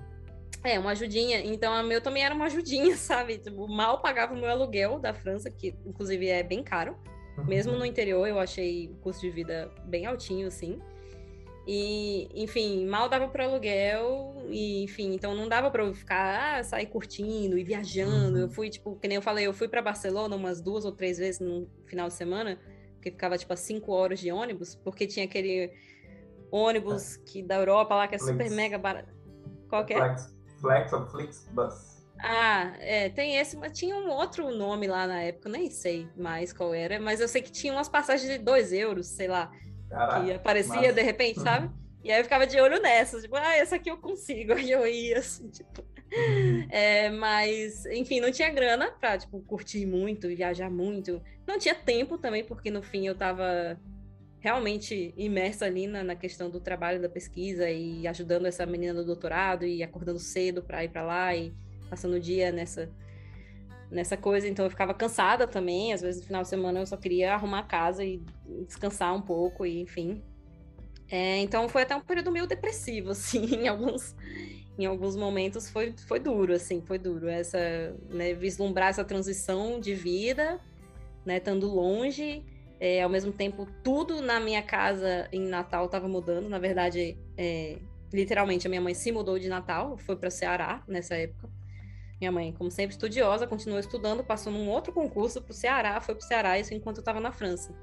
É, 0.63 0.79
uma 0.79 0.91
ajudinha. 0.91 1.39
Então, 1.45 1.73
a 1.73 1.83
meu 1.83 2.01
também 2.01 2.23
era 2.23 2.33
uma 2.33 2.45
ajudinha, 2.45 2.95
sabe? 2.97 3.37
Tipo, 3.37 3.67
mal 3.67 4.01
pagava 4.01 4.33
o 4.33 4.37
meu 4.37 4.49
aluguel 4.49 4.99
da 4.99 5.13
França, 5.13 5.49
que 5.49 5.75
inclusive 5.85 6.27
é 6.27 6.43
bem 6.43 6.63
caro. 6.63 6.95
Uhum. 7.37 7.45
Mesmo 7.45 7.73
no 7.73 7.85
interior, 7.85 8.27
eu 8.27 8.39
achei 8.39 8.89
o 8.89 8.95
custo 8.95 9.21
de 9.21 9.31
vida 9.31 9.71
bem 9.85 10.05
altinho, 10.05 10.47
assim. 10.47 10.79
E, 11.67 12.29
enfim, 12.35 12.85
mal 12.85 13.09
dava 13.09 13.27
para 13.27 13.45
aluguel, 13.45 14.45
e, 14.49 14.83
enfim, 14.83 15.13
então 15.13 15.33
não 15.33 15.47
dava 15.47 15.71
para 15.71 15.83
eu 15.83 15.93
ficar, 15.95 16.59
ah, 16.59 16.63
sair 16.63 16.85
curtindo 16.85 17.57
e 17.57 17.63
viajando. 17.63 18.37
Uhum. 18.37 18.43
Eu 18.43 18.49
fui, 18.49 18.69
tipo, 18.69 18.95
que 18.97 19.07
nem 19.07 19.15
eu 19.15 19.21
falei, 19.21 19.47
eu 19.47 19.53
fui 19.53 19.67
para 19.67 19.81
Barcelona 19.81 20.35
umas 20.35 20.61
duas 20.61 20.85
ou 20.85 20.91
três 20.91 21.17
vezes 21.17 21.39
no 21.39 21.67
final 21.85 22.07
de 22.07 22.13
semana, 22.13 22.59
porque 22.93 23.09
ficava 23.09 23.37
tipo 23.37 23.51
a 23.51 23.55
cinco 23.55 23.91
horas 23.91 24.19
de 24.19 24.31
ônibus, 24.31 24.75
porque 24.75 25.07
tinha 25.07 25.25
aquele 25.25 25.71
ônibus 26.51 27.17
que 27.17 27.41
da 27.41 27.55
Europa 27.55 27.95
lá 27.95 28.07
que 28.07 28.15
é 28.15 28.19
super 28.19 28.49
mega 28.51 28.77
barato. 28.77 29.13
Qual 29.67 29.83
que 29.85 29.93
é? 29.93 30.15
Flex, 30.59 30.93
ou 30.93 31.05
Flixbus. 31.07 31.95
Ah, 32.19 32.73
é, 32.79 33.09
tem 33.09 33.37
esse, 33.37 33.57
mas 33.57 33.77
tinha 33.77 33.95
um 33.95 34.09
outro 34.09 34.49
nome 34.55 34.87
lá 34.87 35.05
na 35.05 35.21
época, 35.21 35.49
nem 35.49 35.69
sei 35.69 36.07
mais 36.15 36.53
qual 36.53 36.73
era, 36.73 36.99
mas 36.99 37.19
eu 37.19 37.27
sei 37.27 37.41
que 37.41 37.51
tinha 37.51 37.73
umas 37.73 37.89
passagens 37.89 38.29
de 38.29 38.37
2 38.37 38.71
euros, 38.73 39.07
sei 39.07 39.27
lá, 39.27 39.51
Caraca, 39.89 40.23
que 40.23 40.31
aparecia 40.31 40.75
mas... 40.75 40.95
de 40.95 41.01
repente, 41.01 41.39
sabe? 41.41 41.69
E 42.05 42.11
aí 42.11 42.19
eu 42.19 42.23
ficava 42.23 42.45
de 42.45 42.59
olho 42.59 42.79
nessas, 42.81 43.23
tipo, 43.23 43.35
ah, 43.35 43.55
essa 43.55 43.77
aqui 43.77 43.89
eu 43.89 43.97
consigo. 43.97 44.53
Aí 44.53 44.69
eu 44.71 44.85
ia, 44.87 45.17
assim, 45.17 45.49
tipo. 45.49 45.83
Uhum. 46.13 46.67
É, 46.69 47.09
mas, 47.09 47.83
enfim, 47.87 48.19
não 48.19 48.31
tinha 48.31 48.49
grana 48.51 48.91
pra, 48.91 49.17
tipo, 49.17 49.41
curtir 49.41 49.87
muito, 49.87 50.27
viajar 50.27 50.69
muito. 50.69 51.19
Não 51.47 51.57
tinha 51.57 51.73
tempo 51.73 52.15
também, 52.17 52.45
porque 52.45 52.69
no 52.69 52.83
fim 52.83 53.07
eu 53.07 53.15
tava 53.15 53.79
realmente 54.45 55.11
imersa 55.17 55.65
ali 55.65 55.87
na, 55.87 56.03
na 56.03 56.15
questão 56.15 56.51
do 56.51 56.59
trabalho 56.59 57.01
da 57.01 57.09
pesquisa 57.09 57.67
e 57.67 58.07
ajudando 58.07 58.45
essa 58.45 58.63
menina 58.63 58.93
do 58.93 59.03
doutorado 59.03 59.65
e 59.65 59.81
acordando 59.81 60.19
cedo 60.19 60.61
para 60.61 60.83
ir 60.83 60.89
para 60.89 61.01
lá 61.01 61.35
e 61.35 61.51
passando 61.89 62.13
o 62.13 62.19
dia 62.19 62.51
nessa 62.51 62.87
nessa 63.89 64.15
coisa, 64.15 64.47
então 64.47 64.65
eu 64.65 64.69
ficava 64.69 64.93
cansada 64.93 65.47
também, 65.47 65.93
às 65.93 66.01
vezes 66.01 66.21
no 66.21 66.27
final 66.27 66.43
de 66.43 66.49
semana 66.49 66.79
eu 66.79 66.85
só 66.85 66.95
queria 66.95 67.33
arrumar 67.33 67.59
a 67.59 67.63
casa 67.63 68.03
e 68.03 68.21
descansar 68.67 69.15
um 69.15 69.21
pouco 69.21 69.65
e 69.65 69.81
enfim. 69.81 70.21
É, 71.09 71.39
então 71.39 71.67
foi 71.67 71.81
até 71.81 71.95
um 71.95 72.01
período 72.01 72.31
meio 72.31 72.45
depressivo, 72.45 73.11
assim, 73.17 73.45
em 73.45 73.67
alguns, 73.67 74.15
em 74.77 74.85
alguns 74.85 75.15
momentos 75.15 75.71
foi, 75.71 75.95
foi 76.07 76.19
duro, 76.19 76.53
assim, 76.53 76.83
foi 76.85 76.99
duro. 76.99 77.27
Essa, 77.27 77.95
né, 78.09 78.33
vislumbrar 78.35 78.89
essa 78.89 79.03
transição 79.03 79.79
de 79.79 79.95
vida, 79.95 80.59
né, 81.25 81.37
estando 81.37 81.67
longe, 81.67 82.43
é, 82.79 83.01
ao 83.01 83.09
mesmo 83.09 83.31
tempo 83.31 83.67
tudo 83.83 84.21
na 84.21 84.39
minha 84.39 84.61
casa 84.61 85.27
em 85.31 85.47
Natal 85.47 85.85
estava 85.85 86.07
mudando. 86.07 86.49
Na 86.49 86.59
verdade, 86.59 87.17
é, 87.37 87.77
literalmente 88.13 88.67
a 88.67 88.69
minha 88.69 88.81
mãe 88.81 88.93
se 88.93 89.11
mudou 89.11 89.39
de 89.39 89.49
Natal, 89.49 89.97
foi 89.97 90.15
para 90.15 90.29
Ceará 90.29 90.83
nessa 90.87 91.15
época. 91.15 91.49
Minha 92.19 92.31
mãe, 92.31 92.53
como 92.53 92.71
sempre 92.71 92.95
estudiosa, 92.95 93.45
continuou 93.45 93.79
estudando, 93.79 94.23
passou 94.23 94.51
num 94.51 94.69
outro 94.69 94.93
concurso 94.93 95.41
para 95.41 95.51
o 95.51 95.53
Ceará, 95.53 95.99
foi 95.99 96.15
para 96.15 96.23
o 96.23 96.27
Ceará 96.27 96.59
isso 96.59 96.73
enquanto 96.73 96.97
eu 96.97 97.01
estava 97.01 97.19
na 97.19 97.31
França. 97.31 97.75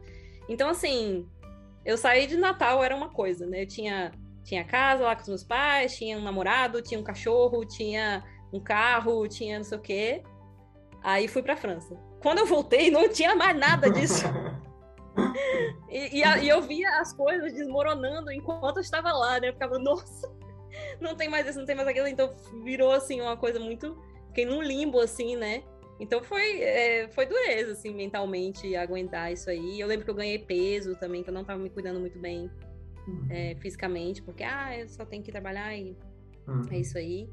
Então, 0.49 0.69
assim, 0.69 1.29
eu 1.85 1.99
saí 1.99 2.27
de 2.27 2.37
Natal, 2.37 2.83
era 2.83 2.97
uma 2.97 3.11
coisa, 3.11 3.47
né? 3.47 3.63
Eu 3.63 3.67
tinha, 3.67 4.11
tinha 4.43 4.65
casa 4.65 5.05
lá 5.05 5.15
com 5.15 5.23
os 5.23 5.29
meus 5.29 5.45
pais, 5.45 5.97
tinha 5.97 6.17
um 6.17 6.23
namorado, 6.23 6.81
tinha 6.81 6.99
um 6.99 7.05
cachorro, 7.05 7.65
tinha 7.67 8.25
um 8.53 8.61
carro, 8.61 9.29
tinha 9.29 9.59
não 9.59 9.65
sei 9.65 9.79
o 9.79 9.81
quê. 9.81 10.23
Aí 11.03 11.29
fui 11.29 11.43
pra 11.43 11.57
França. 11.57 11.95
Quando 12.21 12.39
eu 12.39 12.47
voltei, 12.47 12.91
não 12.91 13.09
tinha 13.09 13.35
mais 13.35 13.57
nada 13.57 13.91
disso. 13.91 14.25
e, 15.89 16.19
e, 16.19 16.25
a, 16.25 16.39
e, 16.43 16.49
eu 16.49 16.63
via 16.63 17.01
as 17.01 17.13
coisas 17.13 17.53
desmoronando 17.53 18.31
enquanto 18.33 18.77
eu 18.77 18.83
estava 18.83 19.13
lá, 19.13 19.41
né? 19.41 19.49
Eu 19.49 19.53
ficava, 19.53 19.79
nossa, 19.79 20.31
não 21.01 21.15
tem 21.15 21.29
mais 21.29 21.47
isso, 21.47 21.59
não 21.59 21.67
tem 21.67 21.77
mais 21.77 21.89
aquilo. 21.89 22.07
Então 22.07 22.35
virou, 22.65 22.93
assim, 22.93 23.21
uma 23.21 23.37
coisa 23.37 23.59
muito... 23.61 23.97
Fiquei 24.29 24.47
num 24.47 24.63
limbo, 24.63 24.99
assim, 24.99 25.37
né? 25.37 25.63
Então 26.01 26.23
foi, 26.23 26.61
é, 26.63 27.09
foi 27.09 27.27
dureza, 27.27 27.73
assim, 27.73 27.95
mentalmente, 27.95 28.75
aguentar 28.75 29.33
isso 29.33 29.51
aí. 29.51 29.79
Eu 29.79 29.87
lembro 29.87 30.05
que 30.05 30.11
eu 30.11 30.15
ganhei 30.15 30.39
peso 30.39 30.97
também, 30.97 31.23
que 31.23 31.31
eu 31.31 31.35
não 31.35 31.43
estava 31.43 31.61
me 31.61 31.71
cuidando 31.71 32.01
muito 32.01 32.19
bem 32.19 32.51
uhum. 33.07 33.27
é, 33.31 33.55
fisicamente, 33.57 34.23
porque, 34.23 34.43
ah, 34.43 34.77
eu 34.79 34.89
só 34.89 35.05
tenho 35.05 35.23
que 35.23 35.31
trabalhar 35.31 35.77
e 35.77 35.97
uhum. 36.49 36.63
é 36.71 36.79
isso 36.79 36.97
aí. 36.99 37.29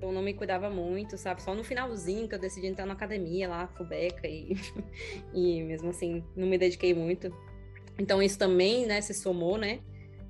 Então 0.00 0.10
não 0.10 0.22
me 0.22 0.32
cuidava 0.32 0.70
muito, 0.70 1.18
sabe? 1.18 1.42
Só 1.42 1.54
no 1.54 1.62
finalzinho 1.62 2.26
que 2.26 2.34
eu 2.34 2.38
decidi 2.38 2.66
entrar 2.66 2.86
na 2.86 2.94
academia 2.94 3.46
lá, 3.46 3.66
Fubeca, 3.66 4.26
e, 4.26 4.54
e 5.34 5.62
mesmo 5.62 5.90
assim 5.90 6.24
não 6.34 6.48
me 6.48 6.56
dediquei 6.56 6.94
muito. 6.94 7.30
Então 7.98 8.22
isso 8.22 8.38
também, 8.38 8.86
né, 8.86 9.02
se 9.02 9.12
somou, 9.12 9.58
né? 9.58 9.80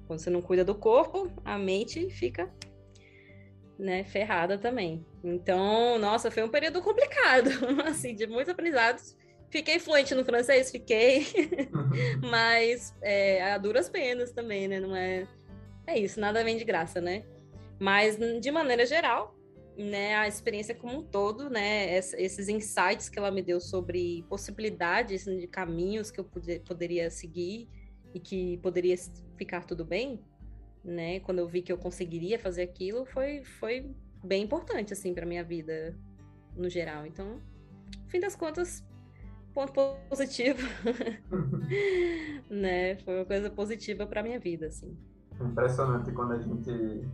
Quando 0.08 0.18
você 0.18 0.28
não 0.28 0.42
cuida 0.42 0.64
do 0.64 0.74
corpo, 0.74 1.30
a 1.44 1.56
mente 1.56 2.10
fica 2.10 2.52
né, 3.78 4.02
ferrada 4.02 4.58
também. 4.58 5.06
Então, 5.22 6.00
nossa, 6.00 6.32
foi 6.32 6.42
um 6.42 6.48
período 6.48 6.82
complicado, 6.82 7.48
assim, 7.86 8.12
de 8.16 8.26
muitos 8.26 8.52
aprendizados. 8.52 9.16
Fiquei 9.50 9.78
fluente 9.78 10.16
no 10.16 10.24
francês, 10.24 10.72
fiquei, 10.72 11.26
uhum. 11.72 12.28
mas 12.28 12.92
é, 13.00 13.52
a 13.52 13.56
duras 13.56 13.88
penas 13.88 14.32
também, 14.32 14.66
né? 14.66 14.80
Não 14.80 14.96
é, 14.96 15.28
é 15.86 15.96
isso, 15.96 16.18
nada 16.18 16.42
vem 16.42 16.56
de 16.56 16.64
graça, 16.64 17.00
né? 17.00 17.22
Mas 17.78 18.18
de 18.40 18.50
maneira 18.50 18.84
geral, 18.84 19.39
né, 19.82 20.14
a 20.16 20.28
experiência 20.28 20.74
como 20.74 20.98
um 20.98 21.02
todo, 21.02 21.48
né, 21.48 21.96
esses 21.96 22.48
insights 22.48 23.08
que 23.08 23.18
ela 23.18 23.30
me 23.30 23.42
deu 23.42 23.60
sobre 23.60 24.24
possibilidades 24.28 25.24
de 25.24 25.46
caminhos 25.46 26.10
que 26.10 26.20
eu 26.20 26.26
poderia 26.64 27.10
seguir 27.10 27.68
e 28.14 28.20
que 28.20 28.58
poderia 28.58 28.96
ficar 29.36 29.64
tudo 29.64 29.84
bem, 29.84 30.20
né? 30.84 31.20
Quando 31.20 31.38
eu 31.38 31.48
vi 31.48 31.62
que 31.62 31.72
eu 31.72 31.78
conseguiria 31.78 32.38
fazer 32.38 32.62
aquilo, 32.62 33.04
foi, 33.06 33.44
foi 33.44 33.94
bem 34.24 34.42
importante, 34.42 34.92
assim, 34.92 35.14
para 35.14 35.24
minha 35.24 35.44
vida 35.44 35.96
no 36.56 36.68
geral. 36.68 37.06
Então, 37.06 37.40
fim 38.08 38.20
das 38.20 38.34
contas, 38.34 38.84
ponto 39.54 39.72
positivo, 40.08 40.60
né? 42.50 42.96
Foi 42.96 43.16
uma 43.16 43.24
coisa 43.24 43.50
positiva 43.50 44.06
para 44.06 44.22
minha 44.22 44.40
vida, 44.40 44.66
assim. 44.66 44.96
Impressionante 45.40 46.12
quando 46.12 46.32
a 46.32 46.38
gente 46.38 47.08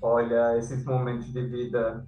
olha 0.00 0.56
esses 0.56 0.84
momentos 0.84 1.32
de 1.32 1.42
vida 1.46 2.06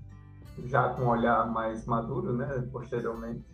já 0.65 0.89
com 0.91 1.03
um 1.03 1.09
olhar 1.09 1.51
mais 1.51 1.87
maduro, 1.87 2.33
né? 2.33 2.69
Posteriormente, 2.73 3.45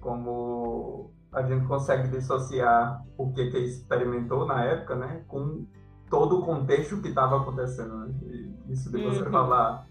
como 0.00 1.12
a 1.32 1.42
gente 1.42 1.66
consegue 1.66 2.08
dissociar 2.08 3.04
o 3.16 3.32
que 3.32 3.50
que 3.50 3.58
experimentou 3.58 4.46
na 4.46 4.64
época, 4.64 4.94
né? 4.94 5.24
Com 5.26 5.66
todo 6.08 6.38
o 6.38 6.44
contexto 6.44 7.00
que 7.00 7.08
estava 7.08 7.40
acontecendo. 7.40 7.96
Né? 7.96 8.14
Isso 8.68 8.90
de 8.90 9.02
você 9.02 9.22
uhum. 9.22 9.30
falar, 9.30 9.86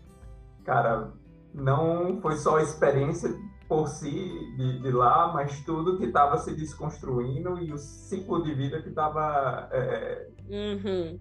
cara, 0.64 1.12
não 1.54 2.20
foi 2.22 2.38
só 2.38 2.58
a 2.58 2.64
experiência 2.64 3.30
por 3.68 3.88
si 3.88 4.10
de, 4.58 4.80
de 4.82 4.92
lá, 4.92 5.34
mas 5.34 5.64
tudo 5.66 5.98
que 5.98 6.06
estava 6.06 6.38
se 6.38 6.56
desconstruindo 6.56 7.60
e 7.60 7.74
o 7.74 7.78
ciclo 7.78 8.44
de 8.44 8.54
vida 8.54 8.82
que 8.82 8.90
estava 8.90 9.68
é, 9.72 10.30
uhum. 10.48 11.20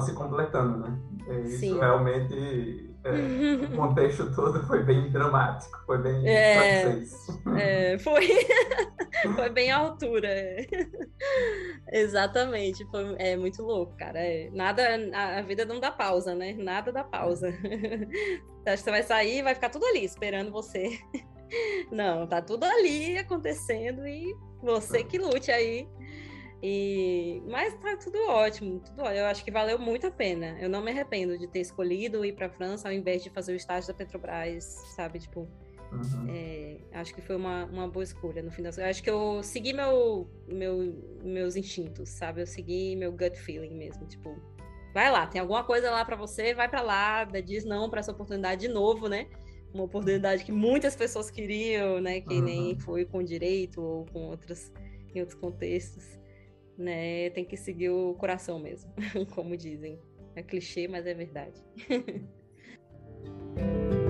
Se 0.00 0.14
completando, 0.14 0.78
né? 0.78 0.98
Isso 1.44 1.58
Sim. 1.58 1.78
realmente 1.78 2.94
é, 3.04 3.66
o 3.66 3.76
contexto 3.76 4.34
todo 4.34 4.66
foi 4.66 4.82
bem 4.82 5.10
dramático, 5.10 5.78
foi 5.84 5.98
bem 5.98 6.26
é, 6.26 7.02
é, 7.58 7.98
foi, 7.98 8.28
foi 9.36 9.50
bem 9.50 9.70
à 9.70 9.76
altura. 9.76 10.28
É. 10.28 10.66
Exatamente, 11.92 12.82
foi 12.86 13.14
é 13.18 13.36
muito 13.36 13.62
louco, 13.62 13.94
cara. 13.98 14.18
É, 14.18 14.48
nada, 14.54 14.82
a, 15.12 15.38
a, 15.38 15.42
vida 15.42 15.66
não 15.66 15.78
dá 15.78 15.90
pausa, 15.90 16.34
né? 16.34 16.54
Nada 16.54 16.90
dá 16.90 17.04
pausa. 17.04 17.52
Você 18.64 18.70
acha 18.70 18.76
que 18.78 18.84
você 18.84 18.90
vai 18.90 19.02
sair, 19.02 19.42
vai 19.42 19.54
ficar 19.54 19.68
tudo 19.68 19.84
ali 19.84 20.02
esperando 20.02 20.50
você. 20.50 20.98
Não, 21.92 22.26
tá 22.26 22.40
tudo 22.40 22.64
ali 22.64 23.18
acontecendo 23.18 24.06
e 24.08 24.34
você 24.62 25.04
que 25.04 25.18
lute 25.18 25.50
aí 25.50 25.86
e, 26.66 27.42
mas 27.46 27.74
tá 27.74 27.94
tudo 27.94 28.16
ótimo, 28.26 28.80
tudo 28.80 29.02
ótimo. 29.02 29.18
Eu 29.18 29.26
acho 29.26 29.44
que 29.44 29.50
valeu 29.50 29.78
muito 29.78 30.06
a 30.06 30.10
pena. 30.10 30.56
Eu 30.58 30.70
não 30.70 30.82
me 30.82 30.90
arrependo 30.90 31.36
de 31.36 31.46
ter 31.46 31.60
escolhido 31.60 32.24
ir 32.24 32.32
para 32.32 32.48
França 32.48 32.88
ao 32.88 32.94
invés 32.94 33.22
de 33.22 33.28
fazer 33.28 33.52
o 33.52 33.54
estágio 33.54 33.88
da 33.88 33.92
Petrobras, 33.92 34.64
sabe? 34.96 35.18
Tipo, 35.18 35.40
uhum. 35.92 36.26
é, 36.26 36.78
acho 36.94 37.14
que 37.14 37.20
foi 37.20 37.36
uma, 37.36 37.66
uma 37.66 37.86
boa 37.86 38.02
escolha 38.02 38.42
no 38.42 38.50
fim 38.50 38.62
das 38.62 38.78
Acho 38.78 39.02
que 39.02 39.10
eu 39.10 39.42
segui 39.42 39.74
meu, 39.74 40.26
meu, 40.48 40.96
meus 41.22 41.54
instintos, 41.54 42.08
sabe? 42.08 42.40
Eu 42.40 42.46
segui 42.46 42.96
meu 42.96 43.12
gut 43.12 43.36
feeling 43.36 43.74
mesmo. 43.74 44.06
Tipo, 44.06 44.34
vai 44.94 45.10
lá, 45.10 45.26
tem 45.26 45.42
alguma 45.42 45.64
coisa 45.64 45.90
lá 45.90 46.02
para 46.02 46.16
você, 46.16 46.54
vai 46.54 46.66
para 46.66 46.80
lá, 46.80 47.24
diz 47.44 47.66
não 47.66 47.90
para 47.90 48.00
essa 48.00 48.12
oportunidade 48.12 48.62
de 48.62 48.68
novo, 48.68 49.06
né? 49.06 49.26
Uma 49.70 49.84
oportunidade 49.84 50.42
que 50.46 50.52
muitas 50.52 50.96
pessoas 50.96 51.30
queriam, 51.30 52.00
né? 52.00 52.22
Que 52.22 52.36
uhum. 52.36 52.42
nem 52.42 52.80
foi 52.80 53.04
com 53.04 53.22
direito 53.22 53.82
ou 53.82 54.06
com 54.06 54.28
outros, 54.28 54.72
em 55.14 55.20
outros 55.20 55.38
contextos 55.38 56.13
né? 56.76 57.30
Tem 57.30 57.44
que 57.44 57.56
seguir 57.56 57.90
o 57.90 58.14
coração 58.14 58.58
mesmo, 58.58 58.92
como 59.34 59.56
dizem. 59.56 59.98
É 60.36 60.42
clichê, 60.42 60.88
mas 60.88 61.06
é 61.06 61.14
verdade. 61.14 61.62